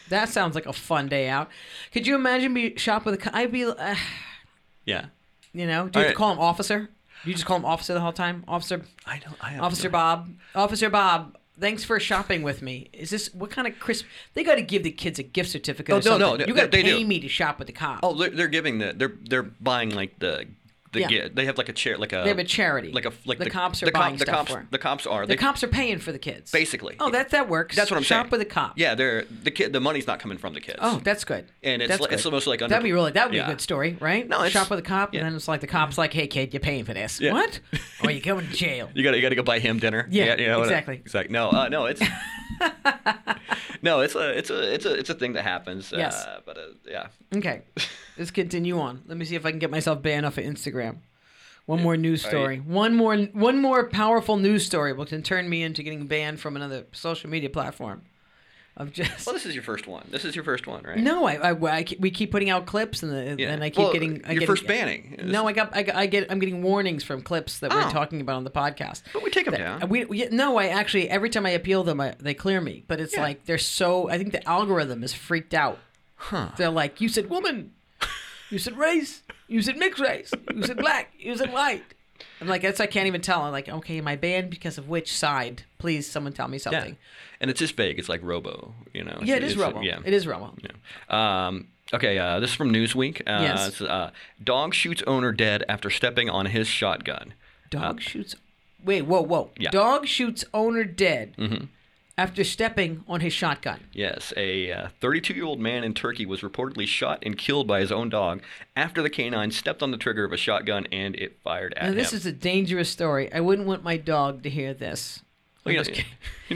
That 0.10 0.30
sounds 0.30 0.56
like 0.56 0.66
a 0.66 0.74
fun 0.74 1.08
day 1.08 1.30
out. 1.30 1.50
Could 1.94 2.08
you 2.08 2.16
imagine 2.16 2.52
me 2.52 2.76
shop 2.78 3.06
with 3.06 3.14
a 3.14 3.18
cop? 3.18 3.36
I'd 3.36 3.52
be, 3.52 3.64
uh, 3.64 3.96
Yeah. 4.86 5.06
you 5.54 5.68
know, 5.68 5.88
do 5.88 6.00
you 6.00 6.06
have 6.06 6.14
to 6.14 6.18
call 6.18 6.32
him 6.34 6.40
officer? 6.40 6.90
You 7.26 7.34
just 7.34 7.46
call 7.46 7.58
him 7.58 7.66
officer 7.66 7.94
the 7.94 8.00
whole 8.02 8.14
time? 8.14 8.44
Officer, 8.48 8.82
I 9.06 9.20
don't. 9.20 9.36
I 9.42 9.50
have 9.50 9.64
Officer 9.64 9.88
no- 9.90 9.92
Bob. 9.94 10.30
Officer 10.56 10.90
Bob. 10.90 11.38
Thanks 11.60 11.84
for 11.84 12.00
shopping 12.00 12.44
with 12.44 12.62
me. 12.62 12.88
Is 12.94 13.10
this 13.10 13.34
what 13.34 13.50
kind 13.50 13.68
of 13.68 13.80
crisp? 13.80 14.06
They 14.36 14.44
got 14.44 14.56
to 14.56 14.62
give 14.62 14.84
the 14.84 14.92
kids 14.92 15.18
a 15.18 15.24
gift 15.24 15.50
certificate. 15.50 15.92
Oh, 15.92 15.98
or 15.98 16.02
no, 16.02 16.04
something. 16.04 16.40
no, 16.42 16.46
you 16.46 16.54
they- 16.54 16.60
got 16.60 16.66
to 16.72 16.78
they 16.78 16.84
pay 16.84 17.00
do. 17.02 17.08
me 17.08 17.20
to 17.20 17.28
shop 17.28 17.58
with 17.58 17.66
the 17.68 17.74
cop. 17.74 18.02
Oh, 18.04 18.14
they're, 18.14 18.30
they're 18.30 18.48
giving 18.48 18.78
the 18.78 18.94
they're 18.96 19.14
they're 19.28 19.44
buying 19.44 19.90
like 19.90 20.20
the 20.20 20.46
the 20.98 21.02
Yeah. 21.02 21.28
gi- 21.28 21.30
they 21.34 21.46
have 21.46 21.58
like 21.58 21.70
a 21.70 21.74
chair 21.74 21.98
like 21.98 22.14
a 22.14 22.22
They 22.24 22.30
have 22.30 22.40
a 22.40 22.44
charity. 22.44 22.92
like 22.92 23.06
a 23.06 23.14
like 23.26 23.38
The 23.40 23.50
cops 23.50 23.82
are 23.82 23.86
the, 23.88 23.92
buying 23.92 24.18
the 24.18 24.26
stuff 24.26 24.36
cops 24.36 24.52
for 24.52 24.68
the 24.70 24.78
cops 24.78 25.06
are 25.08 25.22
the 25.26 25.28
they, 25.28 25.36
cops 25.38 25.64
are 25.64 25.68
paying 25.68 26.00
for 26.00 26.12
the 26.12 26.20
kids. 26.20 26.52
basically 26.52 26.96
Oh, 27.00 27.10
that 27.12 27.30
that 27.30 27.48
works. 27.50 27.76
that's 27.76 27.90
what 27.92 27.98
I'm 27.98 28.04
shop 28.04 28.26
saying 28.26 28.32
with 28.32 28.42
a 28.42 28.46
cop. 28.46 28.74
yeah 28.78 28.96
they're 28.96 29.24
the 29.44 29.52
kid 29.52 29.74
the 29.74 29.80
money's 29.80 30.08
not 30.08 30.20
coming 30.20 30.38
from 30.38 30.54
the 30.54 30.62
kids 30.62 30.80
Oh, 30.82 31.00
that's 31.04 31.24
good. 31.24 31.46
And 31.64 31.82
it's 31.82 31.90
That's 31.90 32.02
li- 32.02 32.08
it's 32.12 32.24
good. 32.24 32.30
almost 32.30 32.48
like 32.48 32.62
under- 32.62 32.70
that'd 32.74 32.84
be 32.84 32.92
really 32.94 33.12
that 33.12 33.26
would 33.26 33.32
be 33.32 33.40
a 33.40 33.46
good 33.48 33.62
story, 33.62 33.98
right? 34.00 34.28
No, 34.28 34.38
it's- 34.38 34.52
shop 34.52 34.70
with 34.70 34.80
a 34.80 34.82
cop, 34.84 35.14
yeah. 35.14 35.22
and 35.22 35.28
then 35.30 35.36
it's 35.36 35.48
like 35.48 35.62
the 35.62 35.68
cop's 35.68 35.98
like, 35.98 36.14
"Hey, 36.14 36.28
kid, 36.28 36.54
you're 36.54 36.60
paying 36.60 36.86
for 36.86 36.94
this. 36.94 37.20
Yeah. 37.20 37.34
What? 37.34 37.60
or 38.04 38.12
you 38.12 38.22
going 38.22 38.48
to 38.48 38.54
jail?" 38.54 38.90
you 38.94 39.04
got 39.04 39.12
to 39.12 39.18
you 39.18 39.22
got 39.22 39.30
to 39.30 39.36
go 39.36 39.44
buy 39.44 39.60
him 39.60 39.80
dinner 39.80 40.08
Yeah, 40.10 40.36
you 40.38 40.48
know, 40.48 40.62
exactly. 40.62 40.96
exactly 40.96 41.34
no 41.34 41.50
uh, 41.50 41.70
no 41.70 41.86
it's 41.86 42.02
no 43.82 44.02
it's 44.02 44.16
a 44.16 44.38
it's 44.38 44.50
a 44.50 44.74
it's 44.74 44.86
a 44.86 44.94
it's 44.94 45.10
a 45.10 45.14
thing 45.14 45.34
that 45.34 45.44
happens 45.44 45.92
Yes. 45.96 46.26
uh, 46.26 46.40
but 46.46 46.58
uh, 46.58 46.62
yeah 46.88 47.08
Okay, 47.36 47.62
let's 48.18 48.32
continue 48.32 48.80
on. 48.80 49.04
Let 49.08 49.18
me 49.18 49.26
see 49.26 49.36
if 49.36 49.46
I 49.46 49.52
can 49.52 49.60
get 49.60 49.70
myself 49.72 50.02
banned 50.02 50.26
off 50.26 50.38
of 50.38 50.44
Instagram. 50.44 50.98
One 51.66 51.82
more 51.84 51.98
news 51.98 52.24
story. 52.26 52.58
One 52.60 52.96
more 52.96 53.18
one 53.18 53.62
more 53.62 53.90
powerful 53.90 54.38
news 54.38 54.66
story 54.66 54.94
will 54.94 55.06
can 55.06 55.22
turn 55.22 55.50
me 55.50 55.64
into 55.64 55.84
getting 55.84 56.08
banned 56.08 56.40
from 56.40 56.56
another 56.56 56.86
social 56.94 57.30
media 57.30 57.50
platform. 57.50 58.04
Of 58.78 58.94
just 58.94 59.26
well 59.26 59.34
this 59.34 59.48
is 59.48 59.56
your 59.56 59.64
first 59.64 59.88
one 59.88 60.06
this 60.12 60.24
is 60.24 60.36
your 60.36 60.44
first 60.44 60.68
one 60.68 60.84
right 60.84 61.00
no, 61.00 61.26
I, 61.26 61.52
I, 61.52 61.78
I 61.78 61.84
keep- 61.84 62.00
we 62.00 62.12
keep 62.12 62.30
putting 62.32 62.52
out 62.52 62.68
clips 62.68 63.02
and 63.02 63.12
the, 63.12 63.36
Yeah. 63.42 63.50
and 63.52 63.64
I 63.64 63.72
keep 63.72 63.80
Well, 63.80 63.92
getting 63.92 64.22
I 64.24 64.34
your 64.34 64.42
get, 64.42 64.46
first 64.46 64.68
banning 64.68 65.16
is- 65.18 65.32
No, 65.32 65.48
I 65.48 65.52
got 65.54 65.76
I, 65.76 65.84
I 65.96 66.06
get 66.06 66.32
I'm 66.32 66.38
getting 66.38 66.62
warnings 66.62 67.04
from 67.04 67.24
clips 67.24 67.58
that 67.60 67.74
we're 67.74 67.82
Oh. 67.88 67.90
talking 67.90 68.22
about 68.22 68.36
on 68.36 68.44
the 68.44 68.52
podcast. 68.52 69.02
but 69.14 69.24
we 69.24 69.32
take 69.32 69.46
them 69.46 69.54
That- 69.56 69.80
down 69.80 69.90
We, 69.90 70.06
we 70.06 70.28
no, 70.30 70.58
I 70.58 70.68
actually 70.68 71.10
every 71.10 71.32
time 71.32 71.46
I 71.48 71.52
appeal 71.52 71.84
them, 71.84 72.00
I, 72.00 72.14
they 72.20 72.36
clear 72.36 72.62
me. 72.62 72.84
But 72.88 73.02
it's 73.02 73.16
Yeah. 73.16 73.24
like 73.24 73.46
they're 73.46 73.58
so. 73.58 74.10
I 74.12 74.20
think 74.20 74.32
the 74.32 74.48
algorithm 74.48 75.04
is 75.04 75.12
freaked 75.12 75.56
out. 75.56 75.80
huh 76.18 76.50
They're 76.58 76.70
like, 76.70 77.02
you 77.02 77.10
said 77.10 77.32
woman, 77.32 77.72
you 78.52 78.60
said 78.60 78.78
race, 78.78 79.24
you 79.48 79.64
said 79.64 79.78
mixed 79.78 80.00
race, 80.02 80.32
you 80.54 80.62
said 80.62 80.78
black, 80.78 81.14
you 81.18 81.36
said 81.36 81.52
white. 81.52 81.84
I'm 82.42 82.48
like, 82.48 82.62
that's 82.62 82.80
I 82.80 82.86
can't 82.88 83.08
even 83.08 83.22
tell. 83.22 83.42
I'm 83.44 83.52
like, 83.52 83.70
okay, 83.70 83.98
am 83.98 84.08
I 84.08 84.16
banned 84.16 84.50
because 84.50 84.78
of 84.78 84.88
which 84.90 85.14
side? 85.16 85.64
Please, 85.78 86.10
someone 86.10 86.34
tell 86.34 86.48
me 86.48 86.58
something. 86.58 86.90
yeah 86.94 87.00
and 87.40 87.52
it's 87.52 87.60
just 87.60 87.76
vague 87.76 88.00
it's 88.00 88.10
like 88.10 88.20
Robo 88.24 88.74
you 88.96 89.04
know 89.04 89.20
Yeah, 89.22 89.36
It's- 89.36 89.56
Robo. 89.56 89.82
yeah 89.82 90.00
It 90.04 90.12
is 90.12 90.26
Robo. 90.26 90.56
Yeah. 90.60 91.48
Um, 91.48 91.68
okay, 91.94 92.18
uh, 92.18 92.40
this 92.40 92.50
is 92.50 92.56
from 92.56 92.74
Newsweek. 92.74 93.22
Uh, 93.22 93.42
Yes. 93.44 93.80
uh, 93.80 94.10
dog 94.44 94.74
shoots 94.74 95.04
owner 95.06 95.32
dead 95.32 95.64
after 95.70 95.92
stepping 95.92 96.32
on 96.32 96.48
his 96.48 96.68
shotgun. 96.68 97.36
Dog 97.70 98.02
shoots. 98.02 98.36
Wait, 98.84 99.04
whoa, 99.04 99.22
whoa. 99.22 99.44
Uh, 99.44 99.48
yeah. 99.60 99.70
Dog 99.70 100.08
shoots 100.08 100.46
owner 100.52 100.84
dead 100.84 101.36
after 102.18 102.44
stepping 102.44 103.04
on 103.08 103.20
his 103.22 103.32
shotgun. 103.34 103.80
Yes, 103.94 104.34
a 104.36 104.88
32 105.00 105.34
year 105.34 105.46
old 105.46 105.60
man 105.60 105.84
in 105.84 105.94
Turkey 105.94 106.26
was 106.26 106.42
reportedly 106.42 106.88
shot 106.88 107.20
and 107.24 107.38
killed 107.38 107.68
by 107.68 107.80
his 107.80 107.92
own 107.92 108.10
dog 108.10 108.42
after 108.76 109.02
the 109.02 109.10
canine 109.10 109.52
stepped 109.52 109.84
on 109.84 109.92
the 109.92 109.98
trigger 109.98 110.24
of 110.24 110.32
a 110.34 110.38
shotgun 110.38 110.88
and 110.92 111.16
it 111.16 111.38
fired 111.44 111.74
at 111.76 111.84
Now, 111.84 111.90
him. 111.90 111.96
this 111.96 112.14
is 112.14 112.26
a 112.26 112.32
dangerous 112.32 112.90
story. 112.90 113.32
I 113.32 113.40
wouldn't 113.40 113.68
want 113.68 113.84
my 113.84 113.98
dog 113.98 114.44
to 114.44 114.50
hear 114.50 114.74
this. 114.74 115.22
Well, 115.64 115.74
you 115.76 115.80
know, 115.82 115.86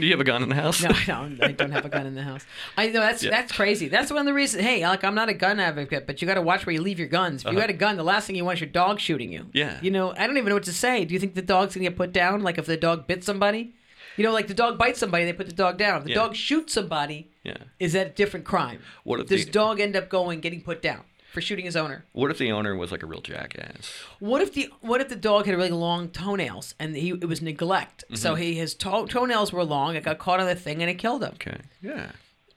you 0.06 0.10
have 0.12 0.20
a 0.20 0.24
gun 0.24 0.42
in 0.42 0.48
the 0.48 0.54
house? 0.54 0.82
No, 0.82 0.88
I 0.88 1.04
don't. 1.04 1.42
I 1.44 1.52
don't 1.52 1.70
have 1.70 1.84
a 1.84 1.90
gun 1.90 2.06
in 2.06 2.14
the 2.14 2.22
house. 2.22 2.46
I 2.78 2.86
know 2.86 3.00
that's 3.00 3.22
Yeah. 3.22 3.28
that's 3.30 3.52
crazy. 3.52 3.88
That's 3.88 4.10
one 4.10 4.20
of 4.20 4.26
the 4.26 4.32
reasons. 4.32 4.64
Hey, 4.64 4.86
like 4.88 5.04
I'm 5.04 5.14
not 5.14 5.28
a 5.28 5.34
gun 5.34 5.60
advocate, 5.60 6.06
but 6.06 6.22
you 6.22 6.26
got 6.26 6.34
to 6.34 6.42
watch 6.42 6.64
where 6.64 6.72
you 6.72 6.80
leave 6.80 6.98
your 6.98 7.08
guns. 7.08 7.42
If 7.42 7.52
you 7.52 7.58
Uh-huh. 7.58 7.60
had 7.60 7.68
a 7.70 7.74
gun, 7.74 7.98
the 7.98 8.02
last 8.04 8.26
thing 8.26 8.36
you 8.36 8.44
want 8.46 8.56
is 8.56 8.62
your 8.62 8.70
dog 8.70 9.00
shooting 9.00 9.30
you. 9.30 9.46
Yeah. 9.52 9.78
You 9.82 9.90
know, 9.90 10.14
I 10.16 10.26
don't 10.26 10.38
even 10.38 10.48
know 10.48 10.54
what 10.56 10.62
to 10.64 10.72
say. 10.72 11.04
Do 11.04 11.12
you 11.12 11.20
think 11.20 11.34
the 11.34 11.42
dog's 11.42 11.74
gonna 11.74 11.84
get 11.88 11.96
put 11.96 12.12
down? 12.12 12.40
Like 12.40 12.56
if 12.56 12.64
the 12.64 12.78
dog 12.78 13.06
bit 13.06 13.22
somebody, 13.22 13.74
you 14.16 14.24
know, 14.24 14.32
like 14.32 14.46
the 14.48 14.54
dog 14.54 14.78
bites 14.78 14.98
somebody, 14.98 15.24
they 15.24 15.32
put 15.32 15.46
the 15.46 15.52
dog 15.52 15.78
down. 15.78 15.98
If 15.98 16.04
the 16.04 16.10
Yeah. 16.10 16.16
dog 16.16 16.36
shoots 16.36 16.72
somebody, 16.74 17.28
Yeah. 17.44 17.56
is 17.78 17.92
that 17.94 18.06
a 18.06 18.10
different 18.10 18.44
crime? 18.46 18.80
What 19.04 19.20
if 19.20 19.26
Does 19.28 19.44
the- 19.46 19.50
dog 19.52 19.80
end 19.80 19.96
up 19.96 20.08
going 20.08 20.40
getting 20.40 20.60
put 20.62 20.80
down 20.82 21.02
for 21.32 21.40
shooting 21.40 21.64
his 21.64 21.76
owner? 21.76 22.04
What 22.12 22.30
if 22.30 22.38
the 22.38 22.52
owner 22.52 22.76
was 22.76 22.90
like 22.92 23.02
a 23.02 23.06
real 23.06 23.20
jackass? 23.22 23.90
What 24.18 24.42
if 24.42 24.52
the 24.54 24.70
what 24.80 25.00
if 25.00 25.08
the 25.08 25.16
dog 25.16 25.46
had 25.46 25.56
really 25.56 25.70
long 25.70 26.08
toenails 26.10 26.74
and 26.78 26.94
he 26.96 27.10
it 27.10 27.26
was 27.28 27.40
neglect? 27.42 28.04
Mm-hmm. 28.06 28.16
So 28.16 28.34
he 28.34 28.54
his 28.54 28.74
toe, 28.74 29.06
toenails 29.06 29.52
were 29.52 29.64
long. 29.64 29.96
It 29.96 30.04
got 30.04 30.18
caught 30.18 30.40
on 30.40 30.46
the 30.46 30.54
thing 30.54 30.80
and 30.82 30.90
it 30.90 30.94
killed 30.94 31.22
him. 31.22 31.32
Okay. 31.34 31.58
Yeah. 31.80 32.12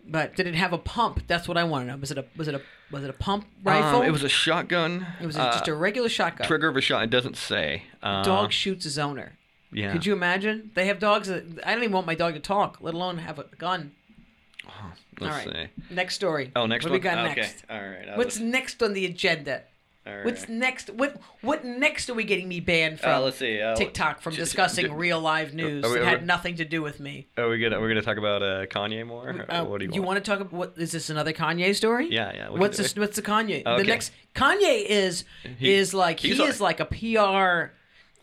But 0.08 0.36
did 0.36 0.46
it 0.46 0.54
have 0.54 0.72
a 0.72 0.78
pump? 0.78 1.24
That's 1.26 1.48
what 1.48 1.58
I 1.58 1.64
want 1.64 1.88
to 1.88 1.92
know. 1.92 1.98
Was 1.98 2.12
it 2.12 2.18
a 2.20 2.26
was 2.38 2.48
it 2.48 2.54
a 2.54 2.62
was 2.92 3.04
it 3.04 3.10
a 3.10 3.14
pump 3.14 3.48
rifle? 3.64 4.02
Um, 4.02 4.06
it 4.08 4.12
was 4.12 4.22
a 4.24 4.30
shotgun. 4.30 5.08
It 5.20 5.26
was 5.26 5.36
a, 5.36 5.42
uh, 5.42 5.52
just 5.54 5.68
a 5.68 5.74
regular 5.74 6.10
shotgun. 6.10 6.46
trigger 6.46 6.68
of 6.68 6.78
a 6.78 6.82
shot. 6.82 7.02
It 7.04 7.10
doesn't 7.10 7.38
say. 7.38 7.86
Uh, 8.04 8.22
Dog 8.24 8.52
shoots 8.52 8.84
his 8.84 9.00
owner. 9.00 9.34
Yeah. 9.76 9.92
Could 9.92 10.06
you 10.06 10.14
imagine? 10.14 10.72
They 10.74 10.88
have 10.88 11.00
dogs 11.00 11.28
that 11.28 11.44
I 11.66 11.74
don't 11.74 11.84
even 11.84 11.94
want 11.94 12.08
my 12.08 12.16
dog 12.16 12.34
to 12.36 12.40
talk, 12.40 12.78
let 12.82 12.94
alone 12.94 13.18
have 13.20 13.38
a 13.40 13.44
gun. 13.58 13.92
Let's 15.20 15.34
All 15.48 15.52
right. 15.54 15.70
see. 15.90 15.94
Next 15.94 16.16
story. 16.16 16.52
Oh, 16.56 16.66
next 16.66 16.84
what 16.86 16.92
one. 16.92 17.00
we 17.00 17.04
got 17.04 17.18
okay. 17.20 17.42
next? 17.42 17.64
All 17.70 17.80
right. 17.80 18.10
I 18.10 18.18
What's 18.18 18.36
was- 18.40 18.42
next 18.42 18.82
on 18.84 18.94
the 18.94 19.06
agenda? 19.06 19.62
all 20.08 20.16
right. 20.16 20.26
What's 20.26 20.50
next? 20.50 20.90
What 20.90 21.20
what 21.42 21.64
next 21.64 22.10
are 22.10 22.14
we 22.14 22.24
getting 22.26 22.48
me 22.48 22.60
banned 22.60 23.00
from? 23.00 23.12
Uh, 23.12 23.20
let's 23.22 23.38
see. 23.38 23.62
Uh, 23.62 23.76
TikTok 23.76 24.22
from 24.22 24.36
discussing 24.36 24.94
real 25.06 25.20
live 25.22 25.54
news 25.54 25.84
we- 25.86 25.94
that 25.94 26.02
are 26.02 26.06
had 26.06 26.22
we- 26.22 26.26
nothing 26.28 26.56
to 26.58 26.66
do 26.66 26.82
with 26.82 27.00
me. 27.00 27.28
Are 27.38 27.48
we 27.48 27.60
gonna? 27.60 27.80
We're 27.80 27.88
gonna 27.88 28.02
talk 28.02 28.18
about 28.18 28.44
uh, 28.44 28.66
Kanye 28.66 29.06
more. 29.06 29.30
Or 29.30 29.52
Uh, 29.52 29.64
what 29.64 29.80
do 29.80 29.86
you, 29.86 29.92
you 29.94 30.02
want? 30.02 30.18
to 30.24 30.30
talk 30.30 30.40
about 30.42 30.52
what 30.54 30.74
is 30.78 30.92
this 30.92 31.10
another 31.10 31.32
Kanye 31.34 31.74
story? 31.76 32.10
Yeah, 32.12 32.34
yeah, 32.36 32.50
What's 32.50 32.78
this? 32.78 32.96
What's 32.96 33.16
the 33.16 33.22
Kanye? 33.22 33.64
The 33.64 33.84
next 33.84 34.12
Kanye 34.36 34.86
is 34.86 35.24
He- 35.60 35.74
is 35.74 35.94
like 35.94 36.20
he 36.20 36.32
is 36.44 36.60
like 36.60 36.80
a 36.80 36.86
PR. 36.86 37.72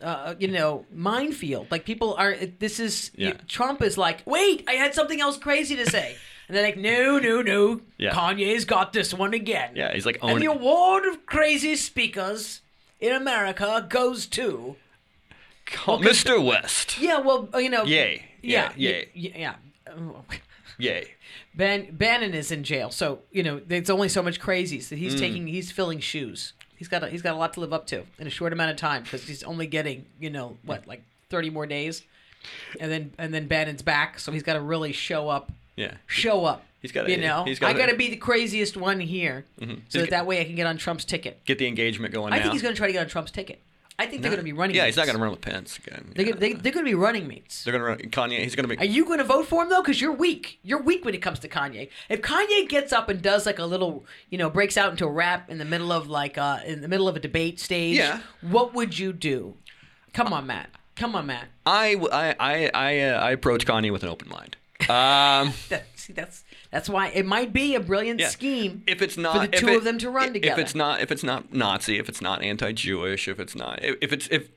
Uh, 0.03 0.35
you 0.37 0.49
know, 0.49 0.85
minefield. 0.93 1.67
Like 1.71 1.85
people 1.85 2.13
are. 2.15 2.35
This 2.59 2.79
is 2.79 3.11
Yeah. 3.15 3.33
Trump 3.47 3.81
is 3.81 3.97
like, 3.97 4.21
wait, 4.25 4.63
I 4.67 4.73
had 4.73 4.93
something 4.93 5.21
else 5.21 5.37
crazy 5.37 5.75
to 5.77 5.89
say, 5.89 6.15
and 6.47 6.55
they're 6.57 6.63
like, 6.63 6.77
no, 6.77 7.19
no, 7.19 7.41
no. 7.41 7.81
Yeah. 7.97 8.11
Kanye's 8.13 8.65
got 8.65 8.91
this 8.91 9.13
one 9.13 9.33
again. 9.33 9.71
Yeah, 9.75 9.93
he's 9.93 10.05
like 10.05 10.19
And 10.21 10.41
the 10.41 10.47
award 10.47 11.05
of 11.05 11.25
crazy 11.25 11.75
speakers 11.77 12.61
in 12.99 13.13
America 13.13 13.85
goes 13.89 14.27
to. 14.27 14.75
Call- 15.65 15.99
Mr. 15.99 16.43
West. 16.45 16.99
Yeah, 16.99 17.19
well, 17.19 17.47
uh, 17.53 17.57
you 17.59 17.69
know. 17.69 17.83
Yay. 17.85 18.25
Yeah. 18.41 18.73
Yeah. 18.75 18.89
Yay. 19.13 19.33
Yeah. 19.39 19.55
Oh. 19.89 20.23
Yay. 20.77 21.07
Ben 21.55 21.95
Bannon 21.95 22.33
is 22.33 22.51
in 22.51 22.63
jail, 22.63 22.89
so 22.91 23.19
you 23.31 23.43
know 23.43 23.61
there's 23.65 23.89
only 23.89 24.09
so 24.09 24.21
much. 24.23 24.39
So 24.39 24.41
Mm. 24.51 24.97
he's 24.97 25.15
taking, 25.19 25.47
he's 25.47 25.71
filling 25.71 25.99
shoes. 25.99 26.53
He's 26.83 26.89
got 26.89 27.01
a, 27.01 27.07
he's 27.07 27.21
got 27.21 27.33
a 27.33 27.37
lot 27.37 27.53
to 27.53 27.61
live 27.61 27.71
up 27.71 27.87
to 27.87 28.03
in 28.19 28.27
a 28.27 28.29
short 28.29 28.51
amount 28.51 28.71
of 28.71 28.75
time 28.75 29.03
because 29.03 29.23
he's 29.23 29.41
only 29.43 29.67
getting 29.67 30.03
you 30.19 30.29
know 30.29 30.57
what 30.65 30.85
like 30.85 31.01
30 31.29 31.49
more 31.49 31.65
days, 31.65 32.03
and 32.77 32.91
then 32.91 33.13
and 33.17 33.33
then 33.33 33.47
Bannon's 33.47 33.81
back, 33.81 34.19
so 34.19 34.33
he's 34.33 34.43
got 34.43 34.55
to 34.55 34.59
really 34.59 34.91
show 34.91 35.29
up. 35.29 35.49
Yeah. 35.77 35.93
Show 36.07 36.43
up. 36.43 36.65
He's 36.81 36.91
gotta- 36.91 37.09
you 37.09 37.15
know, 37.15 37.45
he's 37.45 37.59
I 37.59 37.71
gotta- 37.71 37.79
got 37.79 37.85
to 37.91 37.95
be 37.95 38.09
the 38.09 38.17
craziest 38.17 38.75
one 38.75 38.99
here, 38.99 39.45
mm-hmm. 39.61 39.75
so 39.87 40.01
that 40.01 40.09
that 40.09 40.25
way 40.25 40.41
I 40.41 40.43
can 40.43 40.55
get 40.55 40.67
on 40.67 40.75
Trump's 40.75 41.05
ticket. 41.05 41.39
Get 41.45 41.57
the 41.57 41.67
engagement 41.67 42.13
going 42.13 42.33
I 42.33 42.35
now. 42.35 42.41
think 42.43 42.53
he's 42.55 42.61
going 42.61 42.73
to 42.73 42.77
try 42.77 42.87
to 42.87 42.91
get 42.93 42.99
on 43.01 43.07
Trump's 43.07 43.31
ticket. 43.31 43.61
I 43.99 44.07
think 44.07 44.21
they're 44.21 44.31
going 44.31 44.39
to 44.39 44.43
be 44.43 44.53
running. 44.53 44.75
Yeah, 44.75 44.83
mates. 44.83 44.95
he's 44.95 45.05
not 45.05 45.11
gonna 45.11 45.23
run 45.23 45.31
with 45.31 45.41
Pence 45.41 45.77
again. 45.77 46.11
They're, 46.15 46.25
Yeah. 46.25 46.31
gonna- 46.31 46.39
they, 46.41 46.53
they're 46.53 46.71
going 46.71 46.85
to 46.85 46.89
be 46.89 46.95
running 46.95 47.27
mates. 47.27 47.63
They're 47.63 47.71
gonna 47.71 47.83
run 47.85 47.97
Kanye. 47.99 48.39
He's 48.39 48.55
gonna 48.55 48.67
be. 48.67 48.77
Are 48.77 48.85
you 48.85 49.05
going 49.05 49.19
to 49.19 49.23
vote 49.23 49.45
for 49.47 49.61
him 49.63 49.69
though? 49.69 49.81
Because 49.81 50.01
you're 50.01 50.11
weak. 50.13 50.59
You're 50.63 50.81
weak 50.81 51.05
when 51.05 51.13
it 51.13 51.21
comes 51.21 51.39
to 51.39 51.47
Kanye. 51.47 51.89
If 52.09 52.21
Kanye 52.21 52.67
gets 52.67 52.91
up 52.91 53.07
and 53.09 53.21
does 53.21 53.45
like 53.45 53.59
a 53.59 53.65
little, 53.65 54.03
you 54.29 54.37
know, 54.37 54.49
breaks 54.49 54.77
out 54.77 54.91
into 54.91 55.05
a 55.05 55.11
rap 55.11 55.49
in 55.49 55.57
the 55.59 55.65
middle 55.65 55.91
of 55.91 56.09
like 56.09 56.37
uh 56.37 56.59
in 56.65 56.81
the 56.81 56.87
middle 56.87 57.07
of 57.07 57.15
a 57.15 57.19
debate 57.19 57.59
stage, 57.59 57.97
Yeah. 57.97 58.21
what 58.41 58.73
would 58.73 58.97
you 58.97 59.13
do? 59.13 59.55
Come 60.13 60.33
on, 60.33 60.47
Matt. 60.47 60.69
Come 60.95 61.15
on, 61.15 61.25
Matt. 61.27 61.47
I 61.65 61.95
I 62.11 62.35
I 62.39 62.71
I, 62.73 62.99
uh, 62.99 63.19
I 63.19 63.31
approach 63.31 63.65
Kanye 63.65 63.91
with 63.91 64.03
an 64.03 64.09
open 64.09 64.29
mind. 64.29 64.57
Um, 64.89 65.53
That, 65.69 65.85
see, 65.95 66.13
that's 66.13 66.43
that's 66.73 66.89
why 66.89 67.09
it 67.09 67.23
might 67.23 67.53
be 67.53 67.75
a 67.75 67.79
brilliant 67.79 68.19
yeah. 68.19 68.29
scheme. 68.29 68.81
If 68.87 69.03
it's 69.03 69.15
not 69.15 69.35
for 69.35 69.47
the 69.47 69.57
two 69.57 69.67
it- 69.67 69.77
of 69.77 69.83
them 69.83 69.99
to 69.99 70.09
run 70.09 70.29
if 70.29 70.33
together. 70.33 70.59
If 70.59 70.65
it's 70.65 70.75
not 70.75 71.01
if 71.01 71.11
it's 71.11 71.23
not 71.23 71.53
Nazi, 71.53 71.99
if 71.99 72.09
it's 72.09 72.19
not 72.19 72.41
anti-Jewish, 72.41 73.27
if 73.27 73.39
it's 73.39 73.55
not 73.55 73.83
if, 73.83 73.95
if 74.01 74.11
it's 74.11 74.27
if 74.31 74.49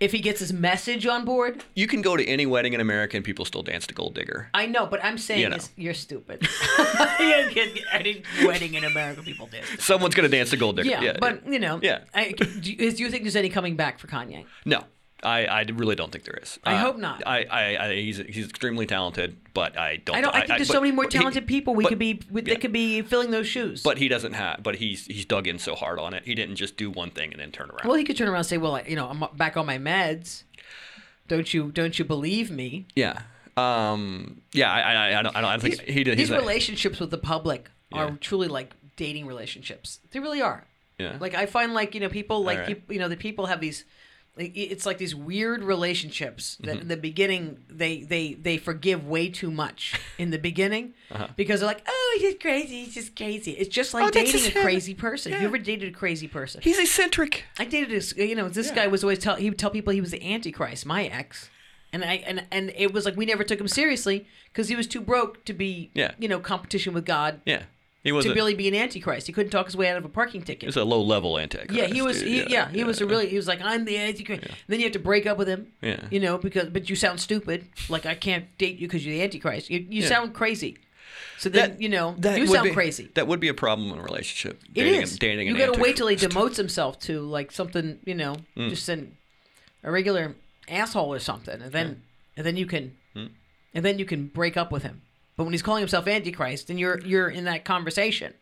if 0.00 0.12
he 0.12 0.20
gets 0.20 0.40
his 0.40 0.54
message 0.54 1.04
on 1.06 1.26
board, 1.26 1.62
you 1.74 1.86
can 1.86 2.00
go 2.00 2.16
to 2.16 2.24
any 2.24 2.46
wedding 2.46 2.72
in 2.72 2.80
America 2.80 3.14
and 3.16 3.24
people 3.24 3.44
still 3.44 3.62
dance 3.62 3.86
to 3.88 3.94
Gold 3.94 4.14
Digger. 4.14 4.48
I 4.54 4.64
know, 4.64 4.86
but 4.86 5.04
I'm 5.04 5.18
saying 5.18 5.42
You 5.42 5.50
know. 5.50 5.56
is 5.56 5.68
you're 5.76 5.92
stupid. 5.92 6.48
you 7.20 7.50
get 7.50 7.78
any 7.92 8.22
wedding 8.42 8.72
in 8.72 8.84
America, 8.84 9.22
people 9.22 9.48
dance. 9.48 9.66
Someone's 9.84 10.14
gonna 10.14 10.28
dance 10.28 10.48
to 10.50 10.56
Gold 10.56 10.76
Digger. 10.76 10.88
Yeah, 10.88 11.18
but 11.20 11.46
you 11.46 11.58
know, 11.58 11.78
Yeah. 11.82 12.04
I, 12.14 12.32
do 12.32 12.72
you 12.72 13.10
think 13.10 13.24
there's 13.24 13.36
any 13.36 13.50
coming 13.50 13.76
back 13.76 13.98
for 13.98 14.06
Kanye? 14.06 14.46
No, 14.64 14.84
I, 15.22 15.46
I 15.46 15.64
really 15.74 15.96
don't 15.96 16.12
think 16.12 16.24
there 16.24 16.38
is. 16.40 16.58
I 16.62 16.74
Uh, 16.74 16.78
hope 16.78 16.96
not. 16.96 17.22
I, 17.26 17.44
I, 17.50 17.86
I 17.88 17.94
he's 17.96 18.18
he's 18.18 18.48
extremely 18.48 18.86
talented, 18.86 19.36
but 19.52 19.76
I 19.76 19.96
don't. 19.96 20.14
I 20.16 20.20
don't. 20.20 20.34
I 20.34 20.38
think 20.46 20.58
there's 20.58 20.68
but- 20.68 20.74
so 20.74 20.80
many 20.80 20.92
more 20.92 21.04
but 21.06 21.12
he- 21.12 21.18
talented 21.18 21.46
people 21.48 21.74
we 21.74 21.82
but- 21.84 21.88
could 21.88 21.98
be. 21.98 22.20
Yeah. 22.32 22.42
They 22.42 22.56
could 22.56 22.72
be 22.72 23.02
filling 23.02 23.32
those 23.32 23.46
shoes. 23.48 23.82
But 23.82 23.98
he 23.98 24.06
doesn't 24.08 24.34
have. 24.34 24.62
But 24.62 24.76
he's 24.76 25.06
he's 25.06 25.24
dug 25.24 25.48
in 25.48 25.58
so 25.58 25.74
hard 25.74 25.98
on 25.98 26.14
it. 26.14 26.22
He 26.24 26.34
didn't 26.36 26.54
just 26.56 26.76
do 26.76 26.88
one 26.90 27.10
thing 27.10 27.32
and 27.32 27.40
then 27.40 27.50
turn 27.50 27.68
around. 27.70 27.86
well, 27.88 27.96
he 27.96 28.04
could 28.04 28.16
turn 28.16 28.28
around 28.28 28.38
and 28.38 28.46
say, 28.46 28.58
"Well, 28.58 28.80
you 28.86 28.94
know, 28.94 29.08
I'm 29.08 29.24
back 29.36 29.56
on 29.56 29.66
my 29.66 29.76
meds. 29.78 30.44
Don't 31.26 31.52
you? 31.52 31.72
Don't 31.72 31.98
you 31.98 32.04
believe 32.04 32.50
me?" 32.50 32.86
yeah. 32.94 33.22
Um. 33.56 34.42
Yeah. 34.52 34.70
I. 34.72 34.80
I. 34.80 35.18
I 35.18 35.22
don't. 35.22 35.36
I 35.36 35.40
don't 35.40 35.50
I 35.50 35.58
think 35.58 35.80
he 35.82 36.04
did. 36.04 36.16
These 36.16 36.30
relationships 36.30 37.00
with 37.00 37.10
the 37.10 37.18
public 37.18 37.68
are 37.92 38.12
truly 38.20 38.46
like 38.48 38.72
dating 38.96 39.26
relationships. 39.26 39.98
They 40.12 40.20
really 40.20 40.40
are. 40.42 40.64
Yeah. 40.98 41.16
Like 41.20 41.34
I 41.34 41.46
find, 41.46 41.74
like 41.74 41.94
you 41.94 42.00
know, 42.00 42.08
people 42.08 42.44
like 42.44 42.58
Alright. 42.58 42.76
peop 42.86 42.92
you 42.92 42.98
know, 42.98 43.08
the 43.08 43.16
people 43.16 43.46
have 43.46 43.60
these. 43.60 43.84
It's 44.38 44.86
like 44.86 44.98
these 44.98 45.14
weird 45.14 45.62
relationships 45.64 46.56
that 46.60 46.72
Mm-hmm. 46.72 46.80
in 46.82 46.88
the 46.88 46.96
beginning 46.96 47.58
they 47.68 48.02
they 48.02 48.34
they 48.34 48.56
forgive 48.58 49.06
way 49.06 49.28
too 49.28 49.50
much 49.50 49.98
in 50.18 50.30
the 50.30 50.38
beginning 50.38 50.94
Uh-huh. 51.10 51.28
because 51.36 51.60
they're 51.60 51.66
like, 51.66 51.84
oh, 51.88 52.18
he's 52.20 52.36
crazy, 52.40 52.84
he's 52.84 52.94
just 52.94 53.16
crazy. 53.16 53.52
It's 53.52 53.68
just 53.68 53.94
like 53.94 54.04
Oh, 54.06 54.10
dating 54.10 54.46
a 54.46 54.62
crazy 54.62 54.94
person. 54.94 55.32
Yeah. 55.32 55.40
You 55.40 55.46
ever 55.48 55.58
dated 55.58 55.88
a 55.88 55.96
crazy 55.96 56.28
person? 56.28 56.60
He's 56.62 56.78
eccentric. 56.78 57.44
I 57.58 57.64
dated 57.64 57.90
this. 57.90 58.14
You 58.16 58.34
know, 58.34 58.48
this 58.48 58.70
guy 58.70 58.86
was 58.86 59.02
always 59.02 59.18
tell 59.18 59.36
he 59.36 59.48
would 59.50 59.58
tell 59.58 59.70
people 59.70 59.92
he 59.92 60.00
was 60.00 60.10
the 60.12 60.22
Antichrist, 60.34 60.86
my 60.86 61.04
ex, 61.06 61.50
and 61.92 62.04
I 62.04 62.14
and 62.26 62.44
and 62.50 62.72
it 62.76 62.92
was 62.92 63.04
like 63.04 63.16
we 63.16 63.26
never 63.26 63.44
took 63.44 63.60
him 63.60 63.68
seriously 63.68 64.26
because 64.52 64.68
he 64.68 64.76
was 64.76 64.86
too 64.86 65.00
broke 65.00 65.44
to 65.46 65.52
be 65.52 65.90
Yeah. 65.94 66.12
you 66.18 66.28
know 66.28 66.38
competition 66.40 66.94
with 66.94 67.04
God 67.04 67.40
Yeah. 67.46 67.62
He 68.08 68.12
was 68.12 68.24
to 68.24 68.32
a, 68.32 68.34
really 68.34 68.54
be 68.54 68.68
an 68.68 68.74
Antichrist. 68.74 69.26
He 69.26 69.32
couldn't 69.32 69.50
talk 69.50 69.66
his 69.66 69.76
way 69.76 69.88
out 69.88 69.96
of 69.96 70.04
a 70.04 70.08
parking 70.08 70.42
ticket. 70.42 70.66
was 70.66 70.76
a 70.76 70.84
low 70.84 71.00
level 71.02 71.38
antichrist. 71.38 71.72
Yeah, 71.74 71.86
he 71.86 72.02
was. 72.02 72.20
He, 72.20 72.44
yeah, 72.48 72.68
he 72.70 72.84
was 72.84 73.00
a 73.00 73.06
really. 73.06 73.28
He 73.28 73.36
was 73.36 73.46
like, 73.46 73.60
I'm 73.62 73.84
the 73.84 73.96
Antichrist. 73.98 74.44
Yeah. 74.44 74.54
Then 74.66 74.80
you 74.80 74.86
have 74.86 74.92
to 74.94 74.98
break 74.98 75.26
up 75.26 75.38
with 75.38 75.48
him. 75.48 75.72
Yeah. 75.82 76.00
You 76.10 76.20
know, 76.20 76.38
because 76.38 76.68
but 76.70 76.88
you 76.90 76.96
sound 76.96 77.20
stupid. 77.20 77.66
Like 77.88 78.06
I 78.06 78.14
can't 78.14 78.46
date 78.58 78.78
you 78.78 78.86
because 78.88 79.04
you're 79.04 79.14
the 79.14 79.22
Antichrist. 79.22 79.70
You, 79.70 79.80
you 79.88 80.02
Yeah. 80.02 80.08
sound 80.08 80.34
crazy. 80.34 80.78
So 81.38 81.48
then 81.48 81.70
That- 81.72 81.80
you 81.82 81.88
know 81.88 82.14
That 82.18 82.38
you 82.38 82.46
sound 82.48 82.64
be- 82.68 82.74
crazy. 82.74 83.10
That 83.14 83.26
would 83.28 83.40
be 83.40 83.48
a 83.48 83.54
problem 83.54 83.92
in 83.92 83.98
a 83.98 84.02
relationship. 84.02 84.60
It 84.64 84.74
dating, 84.74 85.02
is. 85.02 85.18
Dating 85.18 85.46
you 85.48 85.56
got 85.56 85.74
to 85.74 85.80
wait 85.80 85.96
till 85.96 86.08
he 86.08 86.16
demotes 86.16 86.56
himself 86.56 86.98
to 87.00 87.20
like 87.20 87.52
something, 87.52 87.98
you 88.04 88.14
know, 88.14 88.36
Mm. 88.56 88.70
just 88.70 88.88
an, 88.88 89.16
a 89.84 89.90
regular 89.92 90.34
asshole 90.68 91.12
or 91.14 91.18
something, 91.20 91.60
and 91.62 91.72
then 91.72 92.02
and 92.36 92.44
then 92.46 92.56
you 92.56 92.66
can, 92.66 92.96
Mm. 93.16 93.30
and 93.74 93.84
then 93.84 93.98
you 93.98 94.04
can 94.04 94.26
break 94.26 94.56
up 94.56 94.70
with 94.72 94.82
him. 94.82 95.02
But 95.38 95.44
when 95.44 95.54
he's 95.54 95.62
calling 95.62 95.80
himself 95.82 96.06
Antichrist, 96.08 96.66
then 96.66 96.76
you're 96.78 96.98
you're 97.00 97.28
in 97.30 97.44
that 97.44 97.64
conversation, 97.64 98.34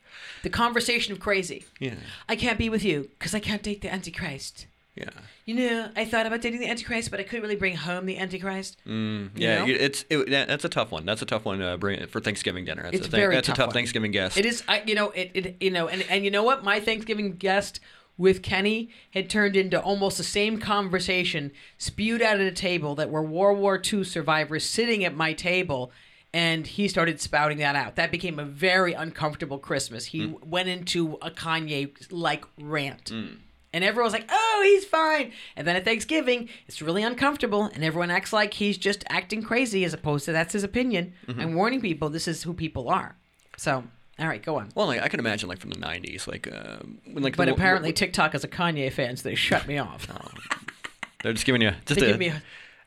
the 0.42 0.49
conversation 0.51 1.12
of 1.12 1.20
crazy. 1.20 1.66
Yeah. 1.78 1.94
I 2.26 2.36
can't 2.36 2.59
be 2.59 2.70
with 2.70 2.82
you 2.84 3.11
because 3.18 3.34
I 3.34 3.38
can't 3.38 3.62
date 3.62 3.82
the 3.82 3.92
Antichrist. 3.92 4.66
Yeah. 4.94 5.11
You 5.44 5.55
know, 5.57 5.90
I 5.94 6.07
thought 6.07 6.24
about 6.24 6.40
dating 6.40 6.61
the 6.61 6.70
Antichrist, 6.70 7.11
but 7.11 7.20
I 7.20 7.22
couldn't 7.22 7.42
really 7.42 7.55
bring 7.55 7.76
home 7.76 8.07
the 8.07 8.16
Antichrist. 8.16 8.78
Mm, 8.86 9.28
yeah, 9.36 9.66
know? 9.66 9.70
it's 9.70 10.07
it, 10.09 10.30
that- 10.30 10.49
that's 10.49 10.64
a 10.64 10.70
tough 10.70 10.90
one. 10.90 11.05
That's 11.05 11.20
a 11.20 11.26
tough 11.26 11.44
one 11.44 11.59
to 11.59 11.76
bring 11.76 12.07
for 12.07 12.18
Thanksgiving 12.22 12.64
dinner. 12.64 12.84
That's 12.84 12.97
It's 12.97 13.07
a 13.09 13.11
thing- 13.11 13.20
very 13.20 13.34
That's 13.34 13.47
tough 13.49 13.57
a 13.57 13.59
tough 13.59 13.66
one. 13.68 13.74
Thanksgiving 13.74 14.11
guest. 14.11 14.38
It 14.38 14.47
is, 14.47 14.62
I, 14.66 14.82
you 14.86 14.94
know, 14.94 15.11
it, 15.11 15.30
it, 15.34 15.57
you 15.61 15.70
know, 15.70 15.86
and 15.88 16.03
and 16.09 16.24
you 16.24 16.30
know 16.30 16.42
what? 16.44 16.64
My 16.64 16.80
Thanksgiving 16.80 17.32
guest 17.36 17.78
with 18.16 18.42
Kenny 18.42 18.88
had 19.11 19.28
turned 19.28 19.55
into 19.55 19.78
almost 19.78 20.16
the 20.16 20.24
same 20.24 20.59
conversation 20.59 21.53
spewed 21.76 22.22
out 22.22 22.40
at 22.40 22.47
a 22.47 22.51
table 22.53 22.94
that 22.94 23.11
were 23.11 23.22
World 23.22 23.59
War 23.59 23.78
II 23.92 24.03
survivors 24.03 24.64
sitting 24.64 25.05
at 25.05 25.14
my 25.14 25.34
table. 25.34 25.92
And 26.37 26.66
he 26.66 26.87
started 26.89 27.18
spouting 27.20 27.59
that 27.59 27.76
out. 27.76 27.97
That 27.97 28.11
became 28.11 28.39
a 28.39 28.45
very 28.45 28.93
uncomfortable 28.93 29.59
Christmas. 29.59 30.05
He 30.07 30.20
Mm. 30.26 30.45
went 30.45 30.68
into 30.68 31.14
a 31.22 31.30
Kanye 31.30 31.91
like 32.11 32.45
rant. 32.61 33.11
And 33.11 33.84
everyone's 33.84 34.12
like, 34.12 34.26
oh, 34.30 34.61
he's 34.64 34.84
fine. 34.84 35.32
And 35.57 35.66
then 35.66 35.76
at 35.76 35.84
Thanksgiving, 35.84 36.49
it's 36.68 36.82
really 36.82 37.03
uncomfortable, 37.03 37.64
and 37.74 37.82
everyone 37.84 38.11
acts 38.11 38.32
like 38.32 38.55
he's 38.55 38.76
just 38.78 39.03
acting 39.09 39.43
crazy 39.43 39.84
as 39.84 39.93
opposed 39.95 40.24
to 40.26 40.32
that's 40.32 40.53
his 40.53 40.62
opinion. 40.62 41.14
Mm-hmm. 41.26 41.41
I'm 41.41 41.55
warning 41.55 41.80
people 41.80 42.09
this 42.11 42.28
is 42.28 42.43
who 42.43 42.53
people 42.55 42.89
are. 42.91 43.16
So, 43.57 43.84
all 44.18 44.28
right, 44.28 44.43
go 44.43 44.57
on. 44.59 44.68
Well, 44.74 44.87
like 44.89 45.01
I 45.03 45.09
can 45.09 45.20
imagine, 45.20 45.49
like 45.49 45.59
from 45.59 45.70
the 45.70 45.76
'90s, 45.78 46.26
like 46.26 46.49
uh, 46.53 46.76
when 47.12 47.22
like. 47.22 47.37
But 47.37 47.47
the- 47.47 47.53
apparently, 47.55 47.93
TikTok 47.93 48.34
is 48.34 48.45
a 48.45 48.49
Kanye 48.49 48.91
fan, 48.93 49.16
so 49.16 49.28
they 49.28 49.34
shut 49.34 49.66
me 49.66 49.76
off. 49.78 50.07
they're 51.22 51.32
just 51.32 51.47
giving 51.47 51.62
you 51.62 51.72
just 51.87 51.99
They 52.01 52.07
a. 52.07 52.11
give 52.11 52.18
me 52.18 52.28
a- 52.28 52.43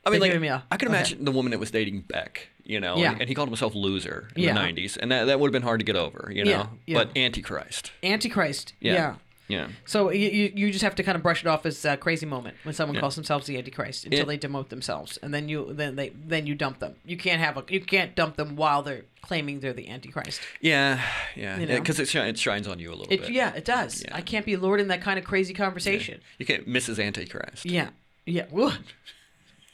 I 0.05 0.09
mean, 0.11 0.21
like 0.21 0.39
me 0.39 0.47
a- 0.47 0.63
I 0.71 0.77
can 0.77 0.87
okay. 0.87 0.97
imagine 0.97 1.25
the 1.25 1.31
woman 1.31 1.51
that 1.51 1.59
was 1.59 1.71
dating 1.71 2.01
Beck, 2.07 2.47
you 2.69 2.79
know, 2.79 2.95
Yeah. 2.97 3.11
and, 3.13 3.21
and 3.21 3.29
he 3.29 3.35
called 3.35 3.49
himself 3.49 3.73
loser 3.75 4.27
in 4.35 4.43
Yeah. 4.43 4.53
the 4.53 4.59
'90s, 4.59 4.95
and 5.01 5.11
that 5.11 5.25
that 5.25 5.39
would 5.39 5.47
have 5.47 5.53
been 5.53 5.63
hard 5.67 5.79
to 5.79 5.85
get 5.85 5.95
over, 5.95 6.31
you 6.33 6.45
know. 6.45 6.51
Yeah, 6.51 6.67
yeah. 6.85 6.97
But 6.99 7.17
Antichrist, 7.17 7.91
Antichrist. 8.03 8.73
yeah, 8.79 8.93
yeah. 8.93 9.15
yeah. 9.47 9.67
So 9.85 10.11
you, 10.11 10.51
you 10.55 10.71
just 10.71 10.83
have 10.83 10.93
to 10.95 11.03
kind 11.03 11.15
of 11.15 11.23
brush 11.23 11.41
it 11.43 11.47
off 11.47 11.65
as 11.65 11.83
a 11.83 11.97
crazy 11.97 12.27
moment 12.27 12.57
when 12.63 12.75
someone 12.75 12.93
Yeah. 12.95 13.01
calls 13.01 13.15
themselves 13.15 13.47
the 13.47 13.57
Antichrist 13.57 14.05
until 14.05 14.19
Yeah. 14.19 14.25
they 14.25 14.37
demote 14.37 14.69
themselves, 14.69 15.17
and 15.23 15.33
then 15.33 15.49
you 15.49 15.73
then 15.73 15.95
they 15.95 16.09
then 16.09 16.45
you 16.45 16.53
dump 16.55 16.77
them. 16.79 16.95
You 17.03 17.17
can't 17.17 17.41
have 17.41 17.57
a 17.57 17.63
you 17.69 17.81
can't 17.81 18.15
dump 18.15 18.35
them 18.35 18.55
while 18.55 18.83
they're 18.83 19.05
claiming 19.21 19.59
they're 19.61 19.73
the 19.73 19.89
Antichrist. 19.89 20.39
Yeah, 20.61 21.01
yeah, 21.35 21.59
You 21.59 21.65
know? 21.65 21.79
because 21.79 21.99
it, 21.99 22.07
shi- 22.07 22.19
it 22.19 22.37
shines 22.37 22.67
on 22.67 22.77
you 22.79 22.89
a 22.89 22.95
little 22.95 23.11
It 23.13 23.21
bit. 23.21 23.31
yeah, 23.31 23.53
it 23.55 23.65
does. 23.65 24.03
Yeah. 24.07 24.15
I 24.15 24.21
can't 24.21 24.45
be 24.45 24.55
lured 24.55 24.79
in 24.79 24.87
that 24.89 25.01
kind 25.01 25.17
of 25.19 25.25
crazy 25.25 25.53
conversation. 25.53 26.21
You 26.37 26.45
can't 26.45 26.67
Mrs. 26.67 27.03
Antichrist. 27.03 27.65
Yeah, 27.65 27.89
yeah. 28.25 28.45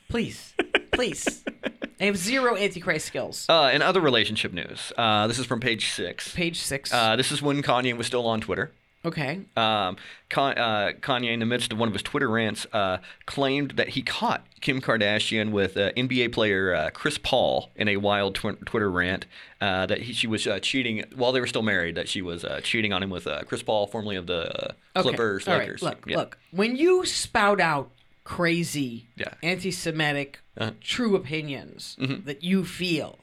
Please, 0.09 0.53
please. 0.91 1.43
I 1.99 2.05
have 2.05 2.17
zero 2.17 2.55
Antichrist 2.57 3.05
skills. 3.05 3.45
Uh, 3.49 3.71
in 3.73 3.81
other 3.81 4.01
relationship 4.01 4.53
news, 4.53 4.91
uh, 4.97 5.27
this 5.27 5.39
is 5.39 5.45
from 5.45 5.59
page 5.59 5.89
six. 5.91 6.33
Page 6.33 6.59
six. 6.59 6.93
Uh, 6.93 7.15
this 7.15 7.31
is 7.31 7.41
when 7.41 7.61
Kanye 7.63 7.95
was 7.97 8.07
still 8.07 8.27
on 8.27 8.41
Twitter. 8.41 8.71
okay. 9.05 9.41
Um, 9.55 9.97
Con- 10.29 10.57
uh, 10.57 10.91
Kanye, 10.99 11.31
in 11.31 11.39
the 11.39 11.45
midst 11.45 11.71
of 11.71 11.77
one 11.77 11.87
of 11.87 11.93
his 11.93 12.01
Twitter 12.01 12.27
rants, 12.29 12.65
uh, 12.73 12.97
claimed 13.27 13.71
that 13.71 13.89
he 13.89 14.01
caught 14.01 14.45
Kim 14.61 14.81
Kardashian 14.81 15.51
with 15.51 15.77
uh, 15.77 15.91
NBA 15.93 16.33
player 16.33 16.73
uh, 16.73 16.89
Chris 16.89 17.17
Paul 17.19 17.69
in 17.75 17.87
a 17.87 17.97
wild 17.97 18.33
tw- 18.35 18.59
Twitter 18.65 18.89
rant 18.89 19.25
uh, 19.61 19.85
that 19.85 20.01
he, 20.01 20.13
she 20.13 20.25
was 20.27 20.47
uh, 20.47 20.59
cheating 20.59 21.03
while 21.15 21.31
they 21.31 21.39
were 21.39 21.45
still 21.47 21.61
married. 21.61 21.93
That 21.95 22.09
she 22.09 22.21
was 22.23 22.43
uh, 22.43 22.59
cheating 22.63 22.91
on 22.91 23.03
him 23.03 23.11
with 23.11 23.27
uh, 23.27 23.43
Chris 23.43 23.61
Paul, 23.63 23.85
formerly 23.87 24.15
of 24.15 24.25
the 24.27 24.41
uh, 24.69 24.71
Okay. 24.97 25.09
Clippers, 25.09 25.47
All 25.47 25.53
right, 25.53 25.61
Lakers. 25.61 25.81
Look, 25.83 26.03
Yeah. 26.07 26.17
look. 26.17 26.37
When 26.51 26.75
you 26.75 27.05
spout 27.05 27.61
out 27.61 27.91
crazy, 28.23 29.07
Yeah. 29.15 29.33
anti-Semitic, 29.43 30.39
Uh-huh. 30.58 30.72
true 30.82 31.16
opinions 31.16 31.97
Mm-hmm. 31.99 32.26
that 32.26 32.43
you 32.43 32.64
feel 32.66 33.20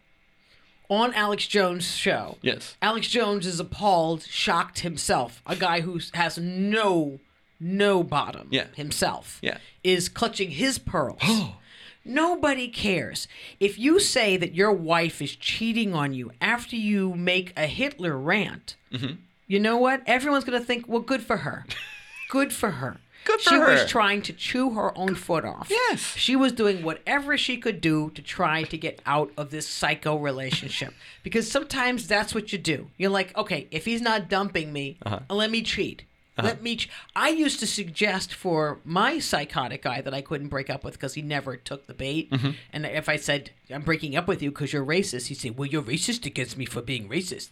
on 0.91 1.14
Alex 1.14 1.47
Jones' 1.47 1.95
show, 1.97 2.37
Yes. 2.43 2.76
Alex 2.83 3.09
Jones 3.09 3.47
is 3.47 3.59
appalled, 3.59 4.22
shocked 4.24 4.80
himself. 4.80 5.41
A 5.47 5.57
guy 5.57 5.80
who 5.80 5.99
has 6.14 6.37
no, 6.37 7.18
no 7.59 8.03
bottom 8.03 8.49
Yeah. 8.51 8.66
himself 8.76 9.39
Yeah. 9.43 9.57
is 9.83 10.09
clutching 10.11 10.51
his 10.51 10.78
pearls. 10.78 11.22
Nobody 12.05 12.68
cares. 12.68 13.28
If 13.61 13.78
you 13.78 14.01
say 14.01 14.37
that 14.37 14.55
your 14.55 14.72
wife 14.72 15.22
is 15.22 15.37
cheating 15.37 15.95
on 15.95 16.12
you 16.14 16.33
after 16.41 16.74
you 16.76 17.14
make 17.14 17.53
a 17.57 17.66
Hitler 17.66 18.16
rant, 18.18 18.76
Mm-hmm. 18.93 19.14
you 19.47 19.61
know 19.61 19.76
what? 19.78 20.03
Everyone's 20.07 20.45
going 20.45 20.61
to 20.61 20.66
think, 20.66 20.87
well, 20.89 21.01
good 21.01 21.22
for 21.22 21.39
her. 21.39 21.64
Good 22.30 22.53
for 22.53 22.70
her. 22.72 22.99
Good 23.24 23.40
for 23.40 23.50
she 23.50 23.56
her. 23.56 23.66
was 23.70 23.86
trying 23.90 24.22
to 24.22 24.32
chew 24.32 24.70
her 24.70 24.96
own 24.98 25.14
foot 25.14 25.44
off. 25.44 25.68
Yes. 25.70 26.00
She 26.16 26.34
was 26.36 26.52
doing 26.52 26.82
whatever 26.82 27.36
she 27.38 27.56
could 27.56 27.80
do 27.80 28.10
to 28.10 28.22
try 28.22 28.64
to 28.64 28.76
get 28.76 29.00
out 29.06 29.30
of 29.36 29.50
this 29.50 29.68
psycho 29.68 30.16
relationship. 30.16 30.92
because 31.22 31.50
sometimes 31.50 32.06
that's 32.08 32.34
what 32.34 32.52
you 32.52 32.58
do. 32.58 32.88
You're 32.98 33.10
like, 33.10 33.36
okay, 33.36 33.68
if 33.70 33.84
he's 33.84 34.00
not 34.02 34.28
dumping 34.28 34.72
me, 34.72 34.96
Uh-huh. 35.04 35.20
let 35.30 35.50
me 35.50 35.62
cheat. 35.62 36.04
Let 36.42 36.62
me. 36.62 36.76
Ch-. 36.76 36.88
I 37.14 37.28
used 37.28 37.60
to 37.60 37.66
suggest 37.66 38.32
for 38.34 38.80
my 38.84 39.18
psychotic 39.20 39.82
guy 39.82 40.00
that 40.00 40.14
I 40.14 40.22
couldn't 40.22 40.48
break 40.48 40.70
up 40.70 40.82
with 40.82 40.94
because 40.94 41.12
he 41.14 41.20
never 41.22 41.56
took 41.56 41.86
the 41.86 41.94
bait. 41.94 42.30
Mm-hmm. 42.30 42.50
And 42.72 42.86
if 42.86 43.08
I 43.08 43.16
said 43.16 43.50
I'm 43.70 43.82
breaking 43.82 44.16
up 44.16 44.26
with 44.26 44.42
you 44.42 44.50
because 44.50 44.72
you're 44.72 44.84
racist, 44.84 45.26
he'd 45.28 45.36
say, 45.36 45.50
"Well, 45.50 45.68
you're 45.68 45.82
racist 45.82 46.24
against 46.26 46.56
me 46.56 46.64
for 46.64 46.80
being 46.80 47.06
racist." 47.08 47.50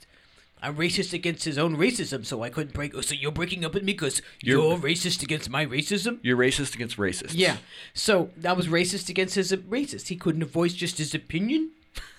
I'm 0.62 0.76
racist 0.76 1.12
against 1.12 1.44
his 1.44 1.58
own 1.58 1.76
racism, 1.76 2.24
so 2.26 2.42
I 2.42 2.50
couldn't 2.50 2.74
break. 2.74 2.94
So 3.02 3.14
you're 3.14 3.32
breaking 3.32 3.64
up 3.64 3.74
with 3.74 3.82
me 3.84 3.92
because 3.92 4.20
You're- 4.42 4.62
you're 4.68 4.78
racist 4.78 5.22
against 5.22 5.48
my 5.50 5.64
racism. 5.66 6.18
You're 6.22 6.36
racist 6.36 6.74
against 6.74 6.96
racists. 6.96 7.32
Yeah. 7.34 7.56
So 7.94 8.30
that 8.36 8.56
was 8.56 8.66
racist 8.68 9.08
against 9.08 9.34
his 9.34 9.52
racist. 9.52 10.08
He 10.08 10.16
couldn't 10.16 10.40
have 10.42 10.50
voiced 10.50 10.76
just 10.76 10.98
his 10.98 11.14
opinion. 11.14 11.70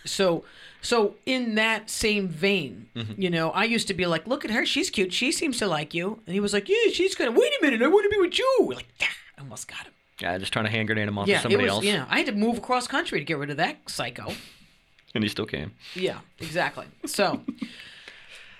So, 0.05 0.43
so 0.81 1.15
in 1.25 1.55
that 1.55 1.89
same 1.89 2.27
vein, 2.27 2.87
Mm-hmm. 2.95 3.21
you 3.21 3.29
know, 3.29 3.51
I 3.51 3.63
used 3.65 3.87
to 3.87 3.93
be 3.93 4.05
like, 4.05 4.25
"Look 4.27 4.43
at 4.43 4.51
her, 4.51 4.65
she's 4.65 4.89
cute. 4.89 5.13
She 5.13 5.31
seems 5.31 5.57
to 5.59 5.67
like 5.67 5.93
you." 5.93 6.21
And 6.25 6.33
he 6.33 6.39
was 6.39 6.53
like, 6.53 6.67
"Yeah, 6.67 6.91
she's 6.91 7.13
gonna 7.15 7.31
wait 7.31 7.51
a 7.59 7.63
minute. 7.63 7.81
I 7.81 7.87
want 7.87 8.03
to 8.05 8.09
be 8.09 8.19
with 8.19 8.37
you." 8.37 8.57
We're 8.61 8.75
like, 8.75 8.87
yeah, 8.99 9.07
I 9.37 9.41
almost 9.41 9.67
got 9.67 9.85
him. 9.85 9.93
Yeah, 10.19 10.37
just 10.39 10.51
trying 10.53 10.65
to 10.65 10.71
hand 10.71 10.87
grenade 10.87 11.07
him 11.07 11.17
off 11.17 11.27
Yeah, 11.27 11.37
to 11.37 11.41
somebody 11.43 11.63
was. 11.65 11.71
else, 11.73 11.83
Yeah, 11.85 12.05
I 12.09 12.17
had 12.17 12.25
to 12.27 12.31
move 12.31 12.57
across 12.57 12.87
country 12.87 13.19
to 13.19 13.25
get 13.25 13.37
rid 13.37 13.49
of 13.51 13.57
that 13.57 13.77
psycho. 13.89 14.33
and 15.15 15.23
he 15.23 15.29
still 15.29 15.45
came. 15.45 15.71
Yeah, 15.95 16.19
exactly. 16.39 16.85
So, 17.05 17.41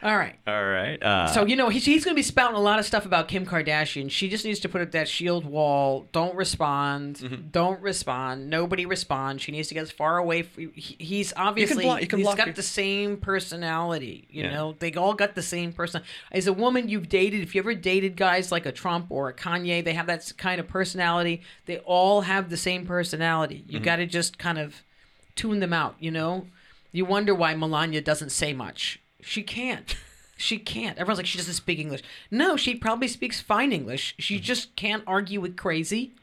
all 0.04 0.18
right. 0.18 0.36
All 0.48 0.66
right. 0.66 1.02
Uh, 1.02 1.28
So 1.28 1.46
you 1.46 1.56
know 1.56 1.70
he's, 1.70 1.86
he's 1.86 2.04
going 2.04 2.14
to 2.16 2.20
be 2.20 2.24
spouting 2.24 2.56
a 2.56 2.60
lot 2.62 2.80
of 2.80 2.86
stuff 2.86 3.06
about 3.06 3.28
Kim 3.28 3.46
Kardashian. 3.46 4.10
She 4.10 4.30
just 4.30 4.44
needs 4.46 4.60
to 4.62 4.70
put 4.70 4.82
up 4.82 4.92
that 4.92 5.08
shield 5.08 5.46
wall. 5.46 6.08
Don't 6.12 6.36
respond. 6.36 7.18
Mm-hmm. 7.18 7.50
Don't 7.52 7.80
respond. 7.82 8.50
Nobody 8.50 8.86
respond. 8.86 9.42
She 9.42 9.52
needs 9.52 9.68
to 9.68 9.74
get 9.76 9.82
as 9.84 9.92
far 9.92 10.18
away. 10.18 10.42
From, 10.44 10.72
he, 10.74 10.96
he's 11.00 11.34
obviously 11.38 11.84
block- 11.84 12.00
he's 12.00 12.10
got 12.10 12.46
your- 12.48 12.54
the 12.54 12.64
same 12.64 13.18
personality. 13.18 14.28
You 14.30 14.44
Yeah. 14.44 14.54
know 14.54 14.76
they 14.80 14.94
all 14.94 15.14
got 15.14 15.36
the 15.36 15.42
same 15.42 15.74
person. 15.74 16.02
As 16.32 16.48
a 16.48 16.54
woman 16.54 16.90
you've 16.90 17.10
dated, 17.10 17.42
if 17.42 17.54
you 17.56 17.60
ever 17.62 17.74
dated 17.74 18.16
guys 18.16 18.52
like 18.52 18.66
a 18.66 18.72
Trump 18.72 19.08
or 19.10 19.30
a 19.30 19.34
Kanye, 19.34 19.84
they 19.84 19.94
have 19.94 20.08
that 20.08 20.32
kind 20.38 20.60
of 20.60 20.68
personality. 20.68 21.42
They 21.66 21.80
all 21.80 22.22
have 22.22 22.50
the 22.50 22.58
same 22.58 22.86
personality. 22.86 23.64
You 23.68 23.76
Mm-hmm. 23.80 23.86
got 23.86 23.96
to 23.98 24.06
just 24.06 24.38
kind 24.38 24.58
of 24.60 24.84
tune 25.36 25.60
them 25.60 25.74
out. 25.74 25.96
You 26.00 26.12
know, 26.12 26.48
you 26.92 27.06
wonder 27.06 27.34
why 27.36 27.54
Melania 27.56 28.02
doesn't 28.02 28.30
say 28.32 28.54
much. 28.54 29.01
She 29.22 29.44
can't. 29.44 29.96
She 30.38 30.58
can't. 30.58 30.98
Everyone's 30.98 31.20
like, 31.20 31.28
she 31.28 31.38
doesn't 31.38 31.54
speak 31.54 31.78
English. 31.78 32.02
No, 32.32 32.58
she 32.58 32.74
probably 32.74 33.08
speaks 33.08 33.40
fine 33.40 33.72
English. 33.72 34.16
She 34.18 34.38
Mm-hmm. 34.38 34.44
just 34.44 34.76
can't 34.76 35.04
argue 35.06 35.40
with 35.40 35.56
crazy. 35.56 36.14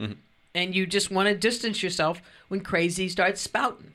And 0.56 0.74
you 0.74 0.88
just 0.88 1.08
want 1.12 1.28
to 1.28 1.36
distance 1.36 1.84
yourself 1.84 2.20
when 2.48 2.58
crazy 2.58 3.08
starts 3.08 3.40
spouting. 3.40 3.92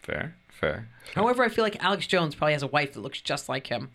fair, 0.00 0.36
fair. 0.48 0.86
However, 1.16 1.42
I 1.42 1.48
feel 1.48 1.64
like 1.64 1.82
Alex 1.82 2.06
Jones 2.06 2.36
probably 2.36 2.52
has 2.52 2.62
a 2.62 2.68
wife 2.68 2.92
that 2.92 3.00
looks 3.00 3.20
just 3.20 3.48
like 3.48 3.66
him. 3.66 3.90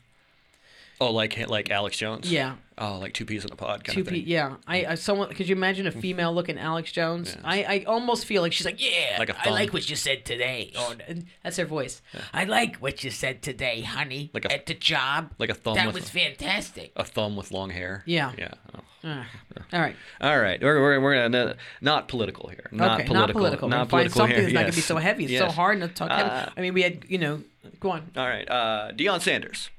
Oh, 0.99 1.11
like 1.11 1.47
like 1.47 1.71
Alex 1.71 1.95
Jones. 1.97 2.29
Yeah. 2.29 2.55
Oh, 2.77 2.97
like 2.97 3.13
two 3.13 3.25
peas 3.25 3.45
in 3.45 3.51
a 3.51 3.55
pod 3.55 3.83
kind 3.83 3.95
Two 3.95 4.01
of 4.01 4.07
pe- 4.07 4.19
thing. 4.21 4.27
yeah. 4.27 4.55
I, 4.67 4.85
I 4.85 4.95
someone 4.95 5.29
could 5.33 5.47
you 5.47 5.55
imagine 5.55 5.85
a 5.87 5.91
female 5.91 6.33
looking 6.33 6.57
Alex 6.57 6.91
Jones? 6.91 7.37
I, 7.43 7.63
I 7.63 7.83
almost 7.85 8.25
feel 8.25 8.41
like 8.41 8.51
she's 8.53 8.65
like, 8.65 8.81
yeah, 8.83 9.17
Like 9.19 9.29
a 9.29 9.39
I 9.39 9.43
thumb. 9.43 9.53
I 9.53 9.55
like 9.55 9.73
what 9.73 9.89
you 9.89 9.95
said 9.95 10.25
today. 10.25 10.71
Or 10.79 10.95
that's 11.43 11.57
her 11.57 11.65
voice. 11.65 12.01
I 12.33 12.45
like 12.45 12.77
what 12.77 13.03
you 13.03 13.11
said 13.11 13.41
today, 13.43 13.81
honey. 13.81 14.31
Like 14.33 14.45
a- 14.45 14.53
at 14.53 14.65
the 14.65 14.73
job. 14.73 15.33
like 15.37 15.49
a 15.51 15.53
thumb 15.53 15.75
That 15.75 15.93
was 15.93 16.03
a- 16.07 16.11
fantastic. 16.11 16.91
A 16.95 17.03
thumb 17.03 17.35
with 17.35 17.51
long 17.51 17.69
hair. 17.69 18.03
Yeah. 18.05 18.31
Yeah. 18.37 18.51
Oh. 18.75 18.79
Ah. 19.05 19.27
All 19.73 19.81
right. 19.81 19.95
All 20.21 20.39
right, 20.39 20.61
we're 20.61 20.81
we're, 20.81 20.99
we're 21.01 21.15
gonna 21.29 21.55
not 21.81 22.07
political 22.07 22.47
here. 22.49 22.69
Not 22.71 23.01
okay, 23.01 23.07
political. 23.07 23.13
not 23.13 23.31
political. 23.33 23.67
Not 23.69 23.89
political 23.89 24.17
something 24.17 24.35
here. 24.35 24.43
that's 24.45 24.53
not 24.53 24.61
gonna 24.61 24.71
be 24.73 24.79
so 24.81 24.95
heavy. 24.95 25.25
It's 25.25 25.37
so 25.37 25.45
Yes. 25.47 25.55
hard 25.55 25.81
to 25.81 25.89
talk. 25.89 26.09
Uh, 26.09 26.49
I 26.55 26.61
mean, 26.61 26.73
we 26.73 26.83
had, 26.83 27.03
you 27.09 27.17
know, 27.17 27.41
go 27.81 27.91
on. 27.91 28.09
All 28.15 28.25
right, 28.25 28.49
uh, 28.49 28.91
Deion 28.93 29.19
Sanders. 29.21 29.69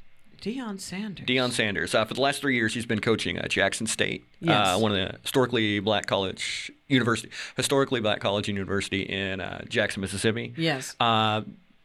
Deion 0.45 0.79
Sanders. 0.79 1.27
Deion 1.27 1.51
Sanders. 1.53 1.95
Uh, 1.95 2.05
for 2.05 2.13
the 2.13 2.21
last 2.21 2.41
three 2.41 2.55
years, 2.55 2.75
he's 2.75 2.85
been 2.85 3.01
coaching 3.01 3.39
at 3.39 3.51
Jackson 3.51 3.87
State, 3.87 4.25
Yes. 4.41 4.77
uh, 4.77 4.79
one 4.79 4.93
of 4.93 4.99
the 4.99 5.19
historically 5.23 5.81
black 5.81 6.05
college 6.07 6.71
university, 6.87 7.31
historically 7.57 8.01
black 8.01 8.21
college 8.21 8.49
and 8.49 8.57
university 8.59 9.03
in 9.03 9.41
uh, 9.41 9.65
Jackson, 9.69 10.03
Mississippi. 10.03 10.53
Yes. 10.57 10.95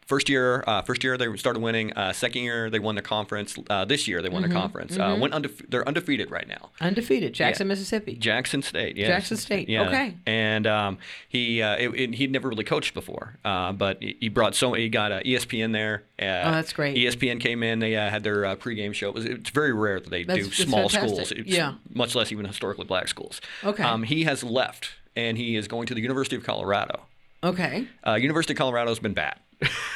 First 0.10 0.28
year, 0.28 0.64
uh, 0.66 0.82
first 0.82 1.04
year 1.04 1.18
they 1.20 1.38
started 1.38 1.60
winning. 1.62 1.94
Uh, 1.94 2.12
second 2.14 2.42
year 2.42 2.72
they 2.72 2.80
won 2.80 2.96
the 2.96 3.02
conference. 3.04 3.56
Uh, 3.70 3.86
this 3.86 4.08
year 4.08 4.24
they 4.24 4.28
won 4.30 4.42
Mm-hmm. 4.42 4.52
their 4.52 4.60
conference. 4.60 4.98
Uh, 4.98 5.16
went 5.22 5.36
undefe- 5.36 5.70
they're 5.70 5.88
undefeated 5.88 6.32
right 6.32 6.48
now. 6.48 6.72
Undefeated. 6.82 7.32
Jackson, 7.34 7.68
Mississippi. 7.68 8.16
Jackson 8.16 8.64
State, 8.64 8.98
yes. 8.98 9.08
Jackson 9.08 9.38
State, 9.38 9.70
yeah. 9.70 9.88
okay. 9.88 10.16
And 10.26 10.66
um, 10.66 10.98
he 11.28 11.62
uh, 11.62 11.76
it, 11.78 11.90
it- 11.90 12.16
he'd 12.16 12.32
never 12.32 12.50
really 12.50 12.64
coached 12.64 12.96
before, 12.96 13.38
uh, 13.46 13.72
but 13.72 14.02
he 14.02 14.30
brought 14.30 14.56
so 14.56 14.74
he 14.74 14.90
got 14.90 15.12
uh, 15.12 15.22
ESPN 15.22 15.74
there. 15.74 16.02
Uh, 16.20 16.26
Oh, 16.50 16.52
that's 16.54 16.74
great. 16.74 16.98
ESPN 16.98 17.40
came 17.40 17.62
in. 17.62 17.78
They 17.78 17.96
uh, 17.96 18.10
had 18.10 18.24
their 18.24 18.46
uh, 18.48 18.56
pregame 18.56 18.96
show. 18.96 19.10
It 19.10 19.14
was, 19.14 19.26
it's 19.26 19.52
very 19.52 19.74
rare 19.74 20.00
that 20.00 20.10
they 20.10 20.24
That's- 20.24 20.48
do 20.48 20.52
small 20.52 20.90
schools. 20.90 21.32
It's 21.32 21.48
Yeah. 21.48 21.76
much 21.94 22.16
less 22.16 22.32
even 22.32 22.46
historically 22.46 22.86
black 22.86 23.08
schools. 23.10 23.42
Okay. 23.64 23.84
Um, 23.84 24.02
he 24.02 24.24
has 24.24 24.44
left, 24.44 24.90
and 25.16 25.38
he 25.38 25.56
is 25.56 25.68
going 25.68 25.86
to 25.86 25.94
the 25.94 26.02
University 26.02 26.36
of 26.36 26.44
Colorado. 26.44 27.02
Okay. 27.44 27.88
Uh, 28.06 28.16
University 28.16 28.54
of 28.54 28.58
Colorado 28.58 28.90
has 28.90 28.98
been 29.00 29.14
bad. 29.14 29.38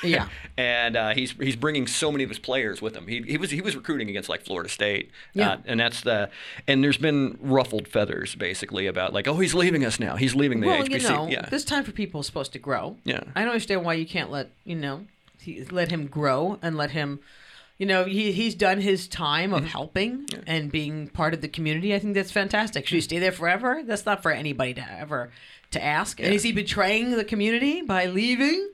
Yeah. 0.04 0.28
and 0.58 0.96
uh, 0.98 1.10
he's 1.14 1.32
he's 1.32 1.56
bringing 1.56 1.88
so 1.88 2.12
many 2.12 2.24
of 2.24 2.30
his 2.30 2.40
players 2.40 2.82
with 2.82 2.96
him. 2.96 3.08
He, 3.08 3.22
he 3.22 3.38
was 3.38 3.52
he 3.52 3.62
was 3.62 3.76
recruiting 3.76 4.10
against 4.10 4.30
like 4.30 4.44
Florida 4.44 4.70
State. 4.70 5.12
Yeah. 5.34 5.52
Uh, 5.54 5.58
and 5.66 5.80
that's 5.80 6.02
the 6.02 6.30
and 6.68 6.84
there's 6.84 6.98
been 6.98 7.38
ruffled 7.42 7.88
feathers 7.88 8.36
basically 8.36 8.88
about 8.88 9.14
like 9.14 9.28
oh 9.28 9.38
he's 9.38 9.54
leaving 9.54 9.86
us 9.86 10.00
now. 10.00 10.16
He's 10.16 10.36
leaving 10.36 10.60
the 10.60 10.68
Well, 10.68 10.84
HBC. 10.84 10.92
you 10.92 11.10
know, 11.10 11.28
yeah. 11.28 11.48
this 11.50 11.64
time 11.66 11.84
for 11.84 11.92
people 11.92 12.20
is 12.22 12.26
supposed 12.26 12.54
to 12.54 12.60
grow. 12.60 12.98
Yeah. 13.06 13.24
I 13.36 13.42
don't 13.42 13.50
understand 13.50 13.86
why 13.86 13.94
you 13.94 14.06
can't 14.06 14.30
let 14.32 14.50
you 14.66 14.76
know 14.76 15.06
he, 15.40 15.64
let 15.66 15.92
him 15.92 16.08
grow 16.08 16.60
and 16.62 16.76
let 16.78 16.92
him 16.92 17.20
you 17.80 17.88
know, 17.88 18.06
he 18.06 18.32
he's 18.32 18.54
done 18.56 18.80
his 18.82 19.08
time 19.08 19.50
Mm-hmm. 19.52 19.66
of 19.66 19.72
helping 19.72 20.26
and 20.46 20.72
being 20.72 21.08
part 21.08 21.34
of 21.34 21.42
the 21.42 21.48
community. 21.48 21.94
I 21.96 22.00
think 22.00 22.14
that's 22.14 22.32
fantastic. 22.32 22.86
Should 22.88 22.96
he 22.96 23.02
stay 23.02 23.18
there 23.20 23.32
forever? 23.32 23.82
That's 23.84 24.06
not 24.06 24.22
for 24.22 24.32
anybody 24.32 24.76
to 24.76 24.92
ever 25.00 25.32
to 25.72 25.84
ask. 25.84 26.20
And 26.20 26.32
is 26.34 26.44
he 26.44 26.52
betraying 26.52 27.12
the 27.12 27.24
community 27.24 27.82
by 27.82 28.06
leaving? 28.06 28.70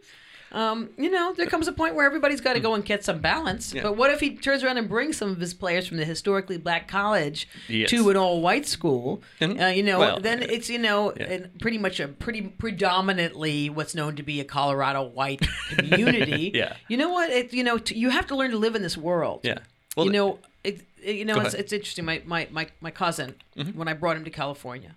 Um, 0.52 0.89
you 0.97 1.12
know, 1.12 1.34
there 1.38 1.45
comes 1.45 1.68
a 1.68 1.72
point 1.72 1.93
where 1.93 2.06
everybody's 2.06 2.41
got 2.41 2.54
to 2.54 2.60
go 2.60 2.74
and 2.74 2.84
get 2.84 3.04
some 3.04 3.20
balance. 3.20 3.72
But 3.74 3.95
what 3.97 4.10
if 4.10 4.20
he 4.20 4.36
turns 4.36 4.64
around 4.64 4.78
and 4.78 4.89
brings 4.89 5.16
some 5.18 5.30
of 5.30 5.39
his 5.39 5.54
players 5.54 5.88
from 5.88 5.97
the 5.97 6.06
historically 6.06 6.58
black 6.58 6.88
college 6.88 7.47
Yes. 7.68 7.89
to 7.91 8.10
an 8.10 8.18
all-white 8.18 8.66
school? 8.66 9.22
Mhm. 9.39 9.62
Uh, 9.62 9.68
you 9.68 9.84
know, 9.84 10.00
Well, 10.00 10.20
then 10.20 10.41
yeah. 10.41 10.47
it's 10.50 10.68
you 10.70 10.80
know, 10.80 11.12
and 11.12 11.50
pretty 11.60 11.78
much 11.78 12.00
a 12.00 12.08
pretty 12.08 12.41
predominantly 12.41 13.70
what's 13.70 13.93
known 13.93 14.16
to 14.16 14.24
be 14.24 14.39
a 14.39 14.43
Colorado 14.45 15.04
white 15.04 15.41
community. 15.78 16.52
Yeah. 16.60 16.76
You 16.88 16.97
know 16.97 17.10
what? 17.10 17.30
It, 17.30 17.54
you 17.54 17.64
know, 17.64 17.78
t- 17.78 17.95
you 17.95 18.10
have 18.10 18.26
to 18.28 18.36
learn 18.36 18.52
to 18.52 18.58
live 18.58 18.76
in 18.76 18.82
this 18.82 18.97
world. 18.97 19.41
Yeah. 19.43 19.60
Well, 19.95 20.08
you 20.08 20.12
know, 20.12 20.39
it, 20.64 20.82
it- 21.04 21.16
you 21.16 21.26
know, 21.26 21.39
it's. 21.39 21.50
Mm-hmm. 21.52 21.60
it's 21.60 21.74
interesting. 21.74 22.06
My 22.06 22.22
my 22.26 22.47
my, 22.52 22.68
my 22.82 22.91
cousin, 22.91 23.36
when 23.76 23.88
I 23.88 23.93
brought 23.93 24.18
him 24.18 24.24
to 24.26 24.30
California, 24.32 24.95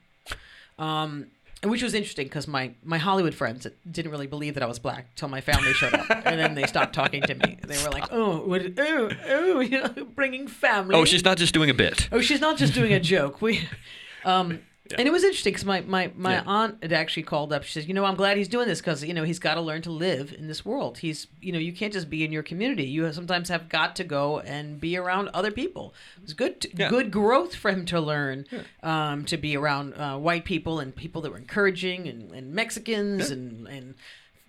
um, 0.78 1.26
which 1.64 1.82
was 1.82 1.94
interesting 1.94 2.26
because 2.26 2.48
my 2.48 2.72
my 2.82 2.98
Hollywood 2.98 3.34
friends 3.34 3.66
didn't 3.88 4.10
really 4.10 4.26
believe 4.26 4.54
that 4.54 4.62
I 4.62 4.66
was 4.66 4.78
black 4.78 5.06
until 5.10 5.28
my 5.28 5.40
family 5.40 5.72
showed 5.72 5.94
up, 5.94 6.06
and 6.10 6.38
then 6.38 6.54
they 6.54 6.66
stopped 6.66 6.92
talking 6.94 7.22
to 7.22 7.34
me. 7.34 7.58
They 7.64 7.82
were 7.82 7.90
like, 7.90 8.08
"Oh, 8.10 8.38
what, 8.40 8.62
oh, 8.78 9.10
oh, 9.28 9.60
you 9.70 9.80
know, 9.80 10.06
bringing 10.14 10.48
family." 10.48 10.94
Oh, 10.94 11.04
she's 11.04 11.24
not 11.24 11.36
just 11.38 11.54
doing 11.54 11.70
a 11.70 11.74
bit. 11.74 12.08
Oh, 12.10 12.20
she's 12.20 12.40
not 12.40 12.56
just 12.56 12.74
doing 12.74 12.92
a 12.92 13.00
joke. 13.00 13.40
We, 13.40 13.68
um, 14.24 14.60
and 14.98 15.08
it 15.08 15.10
was 15.10 15.24
interesting 15.24 15.52
because 15.52 15.64
my 15.64 15.80
my 15.82 16.10
my 16.16 16.32
Yeah. 16.34 16.42
aunt 16.46 16.78
had 16.82 16.92
actually 16.92 17.22
called 17.24 17.52
up. 17.52 17.62
She 17.64 17.72
says, 17.72 17.86
"You 17.88 17.94
know, 17.94 18.04
I'm 18.04 18.14
glad 18.16 18.36
he's 18.36 18.48
doing 18.48 18.66
this 18.68 18.80
because 18.80 19.02
you 19.04 19.14
know 19.14 19.24
he's 19.24 19.38
got 19.38 19.54
to 19.54 19.60
learn 19.60 19.82
to 19.82 19.90
live 19.90 20.34
in 20.38 20.46
this 20.48 20.64
world. 20.64 20.98
He's 20.98 21.26
you 21.40 21.52
know 21.52 21.58
you 21.58 21.72
can't 21.72 21.92
just 21.92 22.08
be 22.10 22.24
in 22.24 22.32
your 22.32 22.42
community. 22.42 22.84
You 22.84 23.12
sometimes 23.12 23.48
have 23.48 23.68
got 23.68 23.96
to 23.96 24.04
go 24.04 24.40
and 24.40 24.80
be 24.80 24.96
around 24.96 25.28
other 25.34 25.50
people. 25.50 25.94
It's 26.22 26.32
good 26.32 26.60
to, 26.62 26.68
Yeah. 26.76 26.88
good 26.88 27.10
growth 27.10 27.54
for 27.54 27.70
him 27.70 27.84
to 27.86 28.00
learn 28.00 28.46
um, 28.82 29.24
to 29.26 29.36
be 29.36 29.56
around 29.56 29.94
uh, 29.94 30.16
white 30.18 30.44
people 30.44 30.80
and 30.80 30.94
people 30.94 31.22
that 31.22 31.30
were 31.32 31.38
encouraging 31.38 32.08
and, 32.08 32.30
and 32.32 32.52
Mexicans 32.52 33.30
and 33.30 33.66
and." 33.68 33.94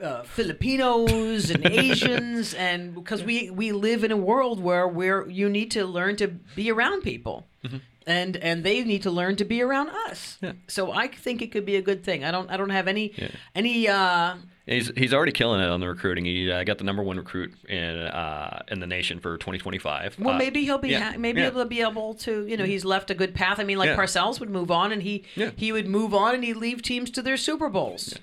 Uh, 0.01 0.23
Filipinos 0.23 1.49
and 1.49 1.65
Asians, 1.87 2.53
and 2.55 2.93
because 2.95 3.23
we 3.23 3.49
we 3.51 3.71
live 3.71 4.03
in 4.03 4.11
a 4.11 4.17
world 4.17 4.59
where 4.61 4.87
where 4.87 5.29
you 5.29 5.47
need 5.47 5.71
to 5.71 5.85
learn 5.85 6.15
to 6.17 6.27
be 6.27 6.71
around 6.71 7.01
people, 7.03 7.45
and 8.07 8.37
and 8.37 8.63
they 8.63 8.83
need 8.83 9.03
to 9.03 9.11
learn 9.11 9.35
to 9.37 9.45
be 9.45 9.61
around 9.61 9.89
us. 10.07 10.37
Yeah. 10.41 10.53
So 10.67 10.91
I 10.91 11.07
think 11.07 11.41
it 11.41 11.51
could 11.51 11.65
be 11.65 11.75
a 11.75 11.81
good 11.81 12.03
thing. 12.03 12.23
I 12.23 12.31
don't 12.31 12.49
I 12.49 12.57
don't 12.57 12.69
have 12.69 12.87
any 12.87 13.13
Yeah. 13.15 13.29
any 13.55 13.87
uh 13.87 14.35
He's 14.65 14.89
he's 14.95 15.13
already 15.13 15.33
killing 15.33 15.59
it 15.59 15.67
on 15.67 15.81
the 15.81 15.89
recruiting. 15.89 16.23
He 16.23 16.49
uh, 16.49 16.63
got 16.63 16.77
the 16.77 16.85
number 16.85 17.03
one 17.03 17.17
recruit 17.17 17.53
in 17.67 17.97
uh, 17.97 18.63
in 18.69 18.79
the 18.79 18.87
nation 18.87 19.19
for 19.19 19.37
2025. 19.37 20.15
well 20.19 20.35
Uh, 20.35 20.37
maybe 20.37 20.63
he'll 20.63 20.77
be 20.77 20.87
yeah, 20.89 21.11
ha- 21.11 21.17
maybe 21.17 21.41
he'll 21.41 21.65
be 21.65 21.81
able 21.81 22.13
to 22.15 22.47
you 22.47 22.55
know 22.55 22.63
he's 22.63 22.85
left 22.85 23.11
a 23.11 23.13
good 23.13 23.33
path. 23.35 23.59
I 23.59 23.63
mean 23.65 23.77
like. 23.77 23.89
Parcells 23.97 24.39
would 24.39 24.49
move 24.49 24.71
on 24.71 24.91
and 24.93 25.03
he 25.03 25.23
he 25.57 25.71
would 25.73 25.87
move 25.87 26.13
on 26.13 26.33
and 26.33 26.43
he'd 26.45 26.55
leave 26.55 26.81
teams 26.81 27.11
to 27.11 27.21
their 27.21 27.35
Super 27.37 27.67
Bowls. 27.69 28.17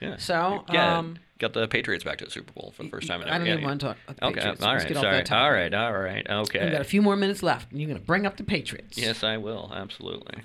Yeah. 0.00 0.16
So, 0.16 0.64
yeah, 0.72 0.98
um, 0.98 1.16
got 1.40 1.52
the 1.54 1.66
Patriots 1.66 2.04
back 2.04 2.18
to 2.18 2.24
the 2.24 2.30
Super 2.30 2.52
Bowl 2.52 2.72
for 2.76 2.84
the 2.84 2.88
first 2.88 3.08
time. 3.08 3.20
In 3.22 3.26
a 3.26 3.30
year. 3.30 3.34
I 3.34 3.38
don't 3.38 3.48
even 3.48 3.64
want 3.64 3.80
to 3.80 3.86
talk 3.88 3.96
about 4.06 4.16
the 4.16 4.24
Okay, 4.26 4.34
Patriots. 4.36 4.62
all 4.62 4.72
Let's 4.72 4.84
right, 4.84 4.94
sorry. 5.26 5.42
All 5.42 5.50
right, 5.52 5.74
all 5.74 5.92
right, 5.98 6.26
okay. 6.30 6.62
We've 6.62 6.72
got 6.72 6.80
a 6.80 6.84
few 6.84 7.02
more 7.02 7.16
minutes 7.16 7.42
left, 7.42 7.72
and 7.72 7.80
you're 7.80 7.88
going 7.88 7.98
to 8.00 8.06
bring 8.06 8.26
up 8.26 8.36
the 8.36 8.44
Patriots. 8.44 8.96
Yes, 8.96 9.24
I 9.24 9.36
will. 9.38 9.72
Absolutely. 9.74 10.42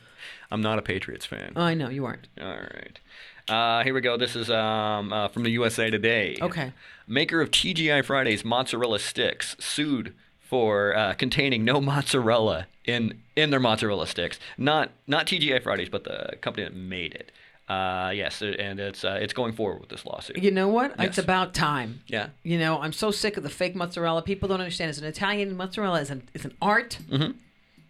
I'm 0.50 0.62
not 0.62 0.80
a 0.80 0.82
Patriots 0.82 1.26
fan. 1.26 1.54
Oh, 1.56 1.62
I 1.62 1.74
know 1.76 1.90
you 1.90 2.06
aren't. 2.06 2.28
All 2.42 2.48
right. 2.48 3.00
Uh, 3.48 3.84
here 3.84 3.94
we 3.94 4.02
go. 4.02 4.18
This 4.18 4.36
is 4.36 4.50
um, 4.50 5.14
uh, 5.14 5.28
from 5.28 5.44
the 5.44 5.52
USA 5.52 5.90
Today. 5.92 6.38
Okay. 6.42 6.74
Maker 7.08 7.42
of 7.42 7.52
TGI 7.52 8.04
Fridays 8.04 8.44
mozzarella 8.44 8.98
sticks 9.00 9.56
sued 9.60 10.16
for 10.40 10.96
uh, 10.96 11.14
containing 11.14 11.64
no 11.64 11.80
mozzarella 11.82 12.68
in 12.86 13.22
in 13.36 13.50
their 13.50 13.60
mozzarella 13.60 14.08
sticks. 14.08 14.40
Not 14.58 14.92
not 15.08 15.28
TGI 15.28 15.62
Fridays, 15.62 15.90
but 15.90 16.04
the 16.06 16.38
company 16.42 16.64
that 16.64 16.76
made 16.76 17.14
it. 17.14 17.32
Uh, 17.68 18.12
yes, 18.14 18.42
and 18.44 18.80
it's 18.80 19.04
uh, 19.04 19.18
it's 19.20 19.34
going 19.34 19.54
forward 19.54 19.80
with 19.80 19.90
this 19.90 20.06
lawsuit. 20.06 20.38
You 20.38 20.52
know 20.52 20.68
what? 20.68 20.94
It's 21.00 21.18
about 21.18 21.54
time. 21.56 22.02
Yeah. 22.06 22.30
You 22.44 22.60
know, 22.60 22.80
I'm 22.80 22.94
so 22.94 23.10
sick 23.10 23.38
of 23.38 23.44
the 23.44 23.50
fake 23.50 23.76
mozzarella. 23.76 24.22
People 24.22 24.48
don't 24.48 24.60
understand. 24.60 24.90
It's 24.90 25.00
an 25.00 25.06
Italian 25.06 25.58
mozzarella. 25.58 26.00
is 26.02 26.12
an 26.12 26.30
is 26.36 26.46
an 26.46 26.54
art. 26.62 27.00
Mm-hmm. 27.10 27.32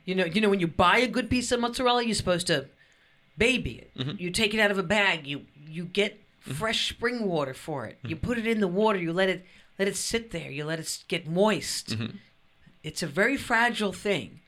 You 0.05 0.15
know, 0.15 0.26
you 0.26 0.39
know 0.39 0.49
when 0.49 0.61
you 0.61 0.67
buy 0.67 0.99
a 0.99 1.07
good 1.07 1.30
piece 1.30 1.51
of 1.51 1.59
mozzarella, 1.59 2.03
you're 2.03 2.15
supposed 2.15 2.47
to 2.47 2.67
baby 3.38 3.71
it. 3.71 3.91
Mm-hmm. 3.97 4.11
You 4.17 4.30
take 4.32 4.53
it 4.53 4.59
out 4.61 4.71
of 4.71 4.78
a 4.78 4.84
bag. 4.84 5.28
You 5.28 5.41
you 5.67 5.84
get 5.84 6.21
fresh 6.39 6.88
spring 6.88 7.26
water 7.26 7.53
for 7.53 7.86
it. 7.86 7.97
Mm-hmm. 7.97 8.07
You 8.09 8.15
put 8.15 8.38
it 8.38 8.47
in 8.47 8.61
the 8.61 8.69
water. 8.69 8.97
You 8.99 9.11
let 9.11 9.28
it 9.28 9.45
let 9.78 9.89
it 9.89 9.97
sit 9.97 10.32
there. 10.32 10.49
You 10.49 10.63
let 10.63 10.80
it 10.80 11.03
get 11.09 11.28
moist. 11.28 11.89
Mm-hmm. 11.89 12.15
It's 12.82 13.03
a 13.03 13.07
very 13.07 13.36
fragile 13.36 13.91
thing. 13.91 14.39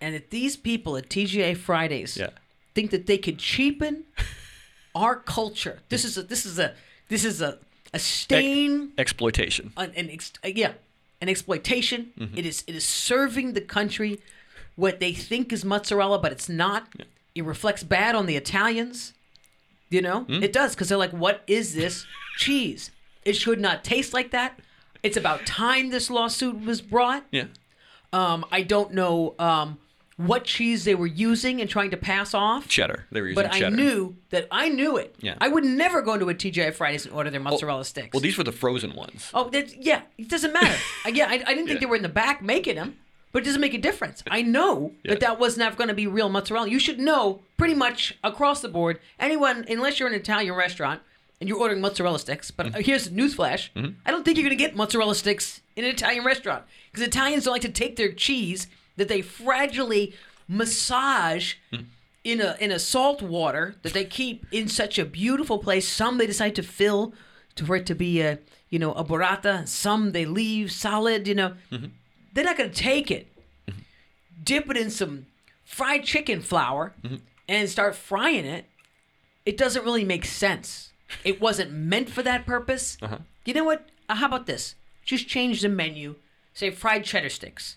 And 0.00 0.14
if 0.14 0.30
these 0.30 0.56
people 0.56 0.96
at 0.96 1.08
TGI 1.08 1.56
Fridays 1.56 2.16
Yeah. 2.16 2.30
think 2.74 2.90
that 2.92 3.06
they 3.06 3.18
could 3.18 3.38
cheapen 3.38 4.04
our 4.94 5.16
culture, 5.16 5.80
this 5.88 6.04
is 6.04 6.16
a 6.18 6.22
this 6.22 6.46
is 6.46 6.58
a 6.58 6.74
this 7.08 7.24
is 7.24 7.40
a 7.42 7.58
a 7.92 7.98
stain 7.98 8.92
Exploitation. 8.98 9.72
an, 9.76 9.92
an 9.96 10.10
ex- 10.10 10.32
uh, 10.44 10.48
yeah, 10.48 10.72
an 11.20 11.28
exploitation. 11.28 12.12
Mm-hmm. 12.18 12.38
It 12.38 12.46
is 12.46 12.64
it 12.66 12.74
is 12.74 12.84
serving 12.84 13.52
the 13.54 13.60
country 13.60 14.20
what 14.76 14.98
they 15.00 15.12
think 15.12 15.52
is 15.52 15.64
mozzarella, 15.64 16.18
but 16.18 16.32
it's 16.32 16.48
not. 16.48 16.88
It 17.34 17.44
reflects 17.44 17.82
bad 17.84 18.14
on 18.14 18.26
the 18.26 18.36
Italians. 18.36 19.12
You 19.90 20.02
know, 20.02 20.20
Hmm? 20.24 20.42
it 20.42 20.52
does 20.52 20.74
because 20.74 20.88
they're 20.88 20.98
like, 20.98 21.12
"What 21.12 21.42
is 21.46 21.74
this 21.74 22.04
cheese? 22.36 22.90
It 23.24 23.36
should 23.36 23.60
not 23.60 23.84
taste 23.84 24.12
like 24.12 24.30
that." 24.32 24.58
It's 25.02 25.16
about 25.16 25.44
time 25.46 25.90
this 25.90 26.10
lawsuit 26.10 26.64
was 26.64 26.80
brought. 26.80 27.24
Yeah. 27.30 27.44
Um, 28.12 28.44
I 28.50 28.62
don't 28.62 28.92
know 28.94 29.34
um, 29.38 29.78
what 30.16 30.44
cheese 30.44 30.84
they 30.84 30.94
were 30.94 31.06
using 31.08 31.60
and 31.60 31.68
trying 31.68 31.90
to 31.90 31.96
pass 31.96 32.34
off. 32.34 32.68
Cheddar. 32.68 33.06
They 33.10 33.20
were 33.20 33.28
using 33.28 33.42
But 33.42 33.54
I 33.54 33.68
knew 33.68 34.16
that 34.30 34.46
I 34.50 34.68
knew 34.68 34.96
it. 34.96 35.16
Yeah. 35.20 35.34
I 35.40 35.48
would 35.48 35.64
never 35.64 36.02
go 36.02 36.14
into 36.14 36.28
a 36.28 36.34
TGI 36.34 36.72
Fridays 36.72 37.04
and 37.04 37.14
order 37.14 37.30
their 37.30 37.40
mozzarella 37.40 37.84
sticks. 37.84 38.10
Well, 38.12 38.20
these 38.20 38.38
were 38.38 38.44
the 38.44 38.52
frozen 38.52 38.94
ones. 38.94 39.30
Oh, 39.34 39.50
yeah. 39.78 40.02
It 40.16 40.28
doesn't 40.28 40.52
matter. 40.52 40.76
Yeah, 41.12 41.26
I, 41.28 41.34
I 41.34 41.54
didn't 41.54 41.66
think 41.66 41.68
Yeah. 41.70 41.78
they 41.80 41.86
were 41.86 41.96
in 41.96 42.02
the 42.02 42.08
back 42.08 42.42
making 42.42 42.76
them, 42.76 42.96
but 43.32 43.42
it 43.42 43.44
doesn't 43.46 43.60
make 43.60 43.74
a 43.74 43.78
difference. 43.78 44.22
I 44.30 44.42
know 44.42 44.92
Yeah. 45.02 45.12
that 45.14 45.20
that 45.20 45.38
was 45.40 45.58
not 45.58 45.76
going 45.76 45.88
to 45.88 45.94
be 45.94 46.06
real 46.06 46.28
mozzarella. 46.28 46.68
You 46.68 46.78
should 46.78 47.00
know 47.00 47.40
pretty 47.56 47.74
much 47.74 48.16
across 48.22 48.60
the 48.60 48.68
board. 48.68 49.00
Anyone, 49.18 49.64
unless 49.68 49.98
you're 49.98 50.08
an 50.08 50.14
Italian 50.14 50.54
restaurant 50.54 51.02
and 51.40 51.48
you're 51.48 51.58
ordering 51.58 51.80
mozzarella 51.80 52.20
sticks. 52.20 52.52
But 52.52 52.66
Mm-hmm. 52.66 52.80
here's 52.82 53.08
newsflash: 53.10 53.68
I 54.06 54.10
don't 54.12 54.24
think 54.24 54.38
you're 54.38 54.46
going 54.48 54.56
to 54.56 54.64
get 54.64 54.76
mozzarella 54.76 55.16
sticks 55.16 55.60
in 55.74 55.82
an 55.84 55.90
Italian 55.90 56.24
restaurant 56.24 56.62
because 56.92 57.04
Italians 57.06 57.44
don't 57.44 57.52
like 57.52 57.62
to 57.62 57.68
take 57.68 57.96
their 57.96 58.12
cheese 58.12 58.68
that 58.96 59.08
they 59.08 59.20
fragilely 59.22 60.12
massage 60.48 61.54
Mm. 61.72 61.86
in 62.22 62.40
a 62.40 62.56
in 62.60 62.70
a 62.72 62.78
salt 62.78 63.20
water 63.22 63.74
that 63.82 63.92
they 63.92 64.04
keep 64.04 64.46
in 64.52 64.68
such 64.68 64.98
a 64.98 65.04
beautiful 65.04 65.58
place. 65.58 65.86
Some 65.88 66.18
they 66.18 66.26
decide 66.26 66.54
to 66.56 66.62
fill 66.62 67.12
to 67.56 67.64
for 67.66 67.76
it 67.76 67.86
to 67.86 67.94
be 67.94 68.20
a 68.20 68.38
you 68.70 68.78
know 68.78 68.92
a 68.92 69.04
burrata. 69.04 69.66
Some 69.68 70.12
they 70.12 70.24
leave 70.24 70.70
solid. 70.72 71.26
You 71.28 71.34
know, 71.34 71.54
they're 72.32 72.44
not 72.44 72.56
going 72.56 72.70
to 72.70 72.76
take 72.76 73.10
it, 73.10 73.26
dip 74.42 74.70
it 74.70 74.76
in 74.76 74.90
some 74.90 75.26
fried 75.64 76.04
chicken 76.04 76.40
flour, 76.40 76.92
and 77.48 77.68
start 77.68 77.94
frying 77.94 78.44
it. 78.44 78.64
It 79.46 79.56
doesn't 79.58 79.84
really 79.84 80.04
make 80.04 80.24
sense. 80.24 80.90
It 81.24 81.40
wasn't 81.40 81.72
meant 81.72 82.08
for 82.10 82.22
that 82.22 82.46
purpose. 82.46 82.96
You 83.44 83.54
know 83.54 83.64
what? 83.64 83.86
Uh, 84.08 84.14
how 84.16 84.26
about 84.26 84.46
this? 84.46 84.74
Just 85.04 85.28
change 85.28 85.60
the 85.60 85.68
menu. 85.68 86.16
Say 86.54 86.70
fried 86.70 87.04
cheddar 87.04 87.28
sticks. 87.28 87.76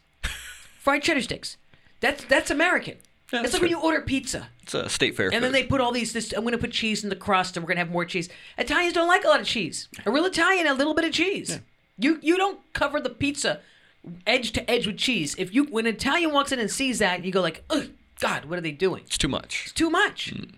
Fried 0.88 1.04
cheddar 1.04 1.22
sticks. 1.22 1.58
That's 2.00 2.24
that's 2.24 2.50
American. 2.50 2.96
Yeah, 3.34 3.42
it's 3.42 3.52
that's 3.52 3.54
like 3.56 3.64
when 3.64 3.72
you 3.72 3.82
order 3.82 4.00
pizza. 4.00 4.48
It's 4.64 4.74
a 4.74 4.88
state 4.88 5.18
fair. 5.18 5.30
And 5.34 5.44
then 5.44 5.52
they 5.52 5.64
put 5.64 5.82
all 5.82 5.92
these. 5.92 6.14
This 6.14 6.32
I'm 6.32 6.44
going 6.44 6.54
to 6.54 6.58
put 6.58 6.72
cheese 6.72 7.04
in 7.04 7.10
the 7.10 7.16
crust, 7.18 7.58
and 7.58 7.64
we're 7.64 7.68
going 7.68 7.76
to 7.76 7.84
have 7.84 7.92
more 7.92 8.06
cheese. 8.06 8.30
Italians 8.58 8.94
don't 8.94 9.10
like 9.10 9.26
a 9.26 9.28
lot 9.28 9.42
of 9.42 9.46
cheese. 9.46 9.90
A 10.06 10.12
real 10.12 10.24
Italian, 10.24 10.66
a 10.66 10.74
little 10.74 10.94
bit 10.94 11.04
of 11.04 11.12
cheese. 11.12 11.60
You 11.98 12.20
you 12.22 12.38
don't 12.38 12.62
cover 12.72 13.02
the 13.02 13.10
pizza 13.10 13.60
edge 14.26 14.54
to 14.54 14.72
edge 14.72 14.88
with 14.88 14.98
cheese. 14.98 15.36
If 15.38 15.54
you 15.54 15.66
when 15.66 15.88
an 15.88 15.96
Italian 15.96 16.32
walks 16.32 16.54
in 16.54 16.60
and 16.60 16.72
sees 16.72 17.00
that, 17.00 17.26
you 17.26 17.34
go 17.34 17.42
like, 17.42 17.66
Ugh, 17.70 17.90
God, 18.22 18.46
what 18.46 18.58
are 18.58 18.62
they 18.62 18.72
doing? 18.72 19.04
It's 19.08 19.18
too 19.18 19.28
much. 19.28 19.64
It's 19.66 19.74
too 19.74 19.90
much. 19.90 20.34
Mm. 20.34 20.54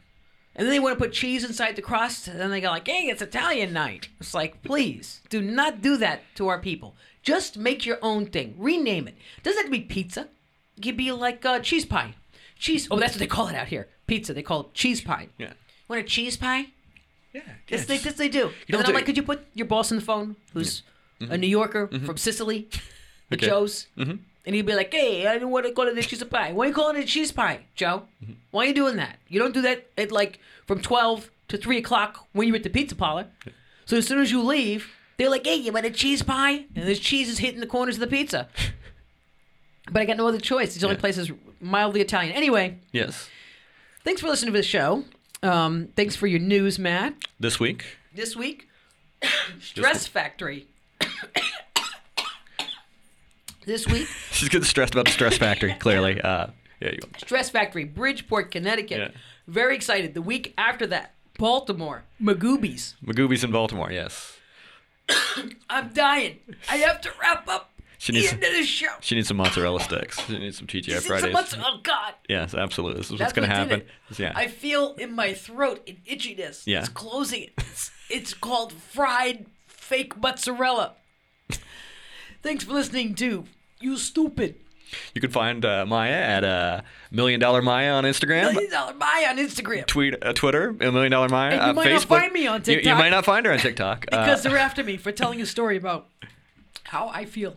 And 0.60 0.68
then 0.68 0.74
they 0.74 0.80
want 0.82 1.00
to 1.00 1.02
put 1.02 1.14
cheese 1.14 1.46
inside 1.46 1.78
the 1.78 1.82
crust, 1.82 2.28
and 2.28 2.38
then 2.38 2.52
they 2.52 2.60
go 2.60 2.68
like, 2.68 2.86
"Hey, 2.86 3.04
it's 3.08 3.22
Italian 3.22 3.72
night." 3.72 4.10
It's 4.20 4.34
like, 4.34 4.62
please 4.62 5.22
do 5.30 5.42
not 5.42 5.82
do 5.82 5.96
that 5.96 6.20
to 6.36 6.50
our 6.50 6.60
people. 6.60 6.98
Just 7.24 7.58
make 7.58 7.86
your 7.86 7.98
own 8.02 8.26
thing. 8.26 8.56
Rename 8.58 9.08
it. 9.08 9.16
Doesn't 9.42 9.58
have 9.58 9.66
to 9.68 9.72
be 9.72 9.80
pizza. 9.80 10.28
It 10.76 10.82
could 10.82 10.98
be 10.98 11.14
like 11.14 11.46
uh, 11.46 11.60
cheese 11.60 11.86
pie. 11.86 12.16
Cheese. 12.58 12.90
Oh, 12.92 13.00
that's 13.00 13.14
what 13.14 13.20
they 13.20 13.28
call 13.28 13.48
it 13.48 13.56
out 13.56 13.70
here. 13.70 13.88
Pizza. 14.06 14.34
They 14.34 14.44
call 14.44 14.60
it 14.62 14.74
cheese 14.74 15.00
pie. 15.00 15.30
Yeah. 15.38 15.54
Want 15.88 16.02
a 16.02 16.06
cheese 16.06 16.36
pie? 16.36 16.66
Yeah. 17.32 17.42
Yes, 17.70 17.86
they, 17.86 17.96
yes, 17.96 18.16
they 18.16 18.28
do. 18.28 18.52
and 18.68 18.84
I'm 18.86 18.94
like, 18.94 19.06
could 19.06 19.16
you 19.16 19.24
put 19.24 19.46
your 19.54 19.68
boss 19.68 19.94
on 19.94 20.00
the 20.00 20.04
phone, 20.04 20.36
who's 20.54 20.84
a 21.22 21.38
New 21.38 21.48
Yorker 21.48 21.88
from 21.88 22.18
Sicily, 22.18 22.68
the 23.30 23.38
Okay. 23.38 23.46
Joes? 23.48 23.88
Mm-hmm. 23.98 24.18
And 24.46 24.56
he'd 24.56 24.66
be 24.66 24.74
like, 24.74 24.92
hey, 24.94 25.28
I 25.28 25.38
don't 25.38 25.52
want 25.52 25.66
to 25.66 25.72
call 25.74 25.88
it 25.88 25.98
a 25.98 26.02
cheese 26.02 26.24
pie. 26.24 26.54
Why 26.54 26.66
are 26.66 26.68
you 26.70 26.74
calling 26.74 26.96
it 26.98 27.04
a 27.04 27.08
cheese 27.08 27.32
pie, 27.32 27.66
Joe? 27.76 28.04
Why 28.52 28.64
are 28.64 28.68
you 28.68 28.74
doing 28.74 28.96
that? 28.96 29.18
You 29.28 29.40
don't 29.40 29.54
do 29.54 29.62
that 29.62 29.88
at 29.98 30.12
like 30.12 30.40
from 30.66 30.82
12 30.82 31.30
to 31.50 31.58
3 31.58 31.78
o'clock 31.78 32.28
when 32.34 32.48
you're 32.48 32.56
at 32.58 32.64
the 32.64 32.70
pizza 32.70 32.96
parlor. 32.96 33.28
So 33.86 33.98
as 33.98 34.08
soon 34.08 34.20
as 34.20 34.32
you 34.32 34.42
leave, 34.42 34.90
they're 35.18 35.30
like, 35.30 35.46
hey, 35.46 35.56
you 35.56 35.72
want 35.72 35.86
a 35.86 35.92
cheese 35.92 36.24
pie? 36.24 36.66
And 36.76 36.88
this 36.88 37.00
cheese 37.00 37.28
is 37.30 37.40
hitting 37.40 37.60
the 37.60 37.68
corners 37.68 37.96
of 37.96 38.02
the 38.02 38.08
pizza. 38.08 38.48
but 39.92 40.02
I 40.02 40.06
got 40.06 40.18
no 40.18 40.28
other 40.28 40.40
choice. 40.40 40.70
It's 40.76 40.80
the 40.82 40.88
only 40.88 41.00
Yeah. 41.04 41.10
is 41.22 41.32
mildly 41.60 42.02
Italian. 42.02 42.34
Anyway, 42.34 42.78
Yes. 42.92 43.30
thanks 44.04 44.22
for 44.22 44.28
listening 44.28 44.54
to 44.54 44.60
the 44.60 44.64
show. 44.64 45.04
Um, 45.44 45.90
thanks 45.96 46.16
for 46.16 46.28
your 46.28 46.40
news, 46.40 46.80
Matt. 46.80 47.14
This 47.40 47.60
week. 47.60 47.86
This 48.14 48.36
week, 48.36 48.68
Stress 49.60 50.08
Factory. 50.08 50.68
This 53.70 53.86
week, 53.88 54.08
She's 54.32 54.50
getting 54.50 54.66
stressed 54.66 54.96
about 54.96 55.06
the 55.06 55.12
stress 55.12 55.38
factory. 55.38 55.76
Clearly. 55.76 56.20
Uh, 56.24 56.48
yeah. 56.82 56.92
You, 56.94 57.00
Stress 57.18 57.50
Factory, 57.52 57.84
Bridgeport, 57.84 58.50
Connecticut. 58.50 58.98
Yeah. 59.00 59.10
Very 59.48 59.76
excited. 59.76 60.16
The 60.16 60.24
week 60.24 60.54
after 60.58 60.88
that, 60.88 61.14
Baltimore, 61.38 62.06
Magooby's. 62.20 62.96
Magooby's 63.06 63.44
in 63.44 63.52
Baltimore. 63.52 63.92
Yes. 63.92 64.38
I'm 65.70 65.90
dying. 65.94 66.40
I 66.68 66.78
have 66.78 67.00
to 67.02 67.12
wrap 67.22 67.48
up 67.48 67.72
She 68.00 68.12
the 68.14 68.20
needs. 68.22 68.34
end 68.34 68.44
of 68.44 68.54
the 68.54 68.64
show. 68.64 68.88
She 69.02 69.14
needs 69.14 69.28
some 69.28 69.38
mozzarella 69.38 69.82
sticks. 69.82 70.20
She 70.26 70.40
needs 70.40 70.58
some 70.58 70.66
TGI 70.68 71.02
Fridays. 71.02 71.34
what's- 71.34 71.56
oh 71.60 71.80
God. 71.84 72.14
Yes, 72.28 72.56
absolutely. 72.56 73.02
This 73.02 73.12
is 73.12 73.20
what's 73.20 73.34
going 73.34 73.48
to 73.48 73.54
happen. 73.56 73.84
Yeah. 74.18 74.32
I 74.36 74.48
feel 74.48 74.94
in 74.98 75.14
my 75.14 75.34
throat 75.34 75.82
an 75.88 75.98
itchiness. 76.10 76.64
Yeah. 76.66 76.80
It's 76.80 76.90
closing. 76.90 77.50
It's, 77.58 77.92
it's 78.10 78.34
called 78.34 78.74
fried 78.74 79.46
fake 79.68 80.18
mozzarella. 80.18 80.94
Thanks 82.42 82.64
for 82.64 82.72
listening 82.74 83.16
to 83.16 83.44
You 83.80 83.98
Stupid. 83.98 84.56
You 85.14 85.22
can 85.22 85.30
find 85.30 85.64
uh, 85.64 85.86
Maija 85.86 86.14
at 86.14 86.44
uh, 86.44 86.82
Million 87.12 87.40
Dollar 87.40 87.62
Maija 87.62 87.94
on 87.94 88.06
Instagram. 88.06 88.54
Million 88.54 88.72
Dollar 88.72 88.94
Maija 88.94 89.30
on 89.30 89.38
Instagram. 89.38 89.86
Tweet, 89.86 90.16
uh, 90.22 90.34
Twitter, 90.34 90.70
a 90.70 90.92
Million 90.92 91.12
Dollar 91.12 91.30
Maija. 91.30 91.54
And 91.54 91.62
you 91.64 91.70
uh, 91.70 91.74
might 91.74 91.92
not 91.92 92.04
find 92.06 92.34
me 92.34 92.48
on 92.48 92.64
You- 92.66 92.80
You, 92.80 92.96
might 92.96 93.10
not 93.10 93.24
find 93.24 93.46
her 93.46 93.52
on 93.52 93.60
TikTok. 93.60 94.06
Uh, 94.12 94.26
Because 94.26 94.42
they're 94.44 94.58
after 94.58 94.84
me 94.84 94.98
for 94.98 95.12
telling 95.12 95.42
a 95.42 95.46
story 95.46 95.78
about 95.78 96.08
how 96.86 97.10
I 97.14 97.26
feel 97.26 97.56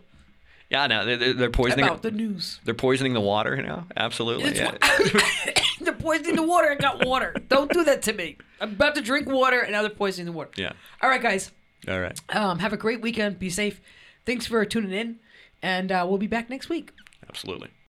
yeah, 0.68 0.86
no, 0.86 1.04
they're- 1.04 1.34
they're, 1.34 1.50
poisoning. 1.50 1.84
about 1.84 2.02
the 2.02 2.10
news. 2.10 2.58
They're 2.64 2.72
poisoning 2.74 3.12
the 3.12 3.20
water 3.20 3.56
now. 3.60 3.86
Absolutely. 3.96 4.54
Yeah. 4.54 4.72
they're 5.80 5.92
poisoning 5.92 6.36
the 6.36 6.42
water. 6.42 6.70
I 6.70 6.76
got 6.76 7.04
water. 7.04 7.34
Don't 7.48 7.70
do 7.70 7.84
that 7.84 8.00
to 8.02 8.12
me. 8.14 8.36
I'm 8.60 8.70
about 8.72 8.94
to 8.94 9.02
drink 9.02 9.26
water 9.28 9.60
and 9.60 9.72
now 9.72 9.82
they're 9.82 9.90
poisoning 9.90 10.26
the 10.26 10.32
water. 10.32 10.50
yeah. 10.56 10.72
All 11.02 11.10
right, 11.10 11.20
guys. 11.20 11.50
All 11.88 12.00
right. 12.00 12.18
Um, 12.34 12.58
have 12.60 12.72
a 12.72 12.76
great 12.78 13.00
weekend. 13.02 13.38
Be 13.38 13.50
safe. 13.50 13.80
Thanks 14.24 14.46
for 14.46 14.64
tuning 14.64 14.92
in. 14.92 15.18
And 15.62 15.92
uh, 15.92 16.04
we'll 16.08 16.18
be 16.18 16.26
back 16.26 16.50
next 16.50 16.68
week. 16.68 16.92
Absolutely. 17.28 17.70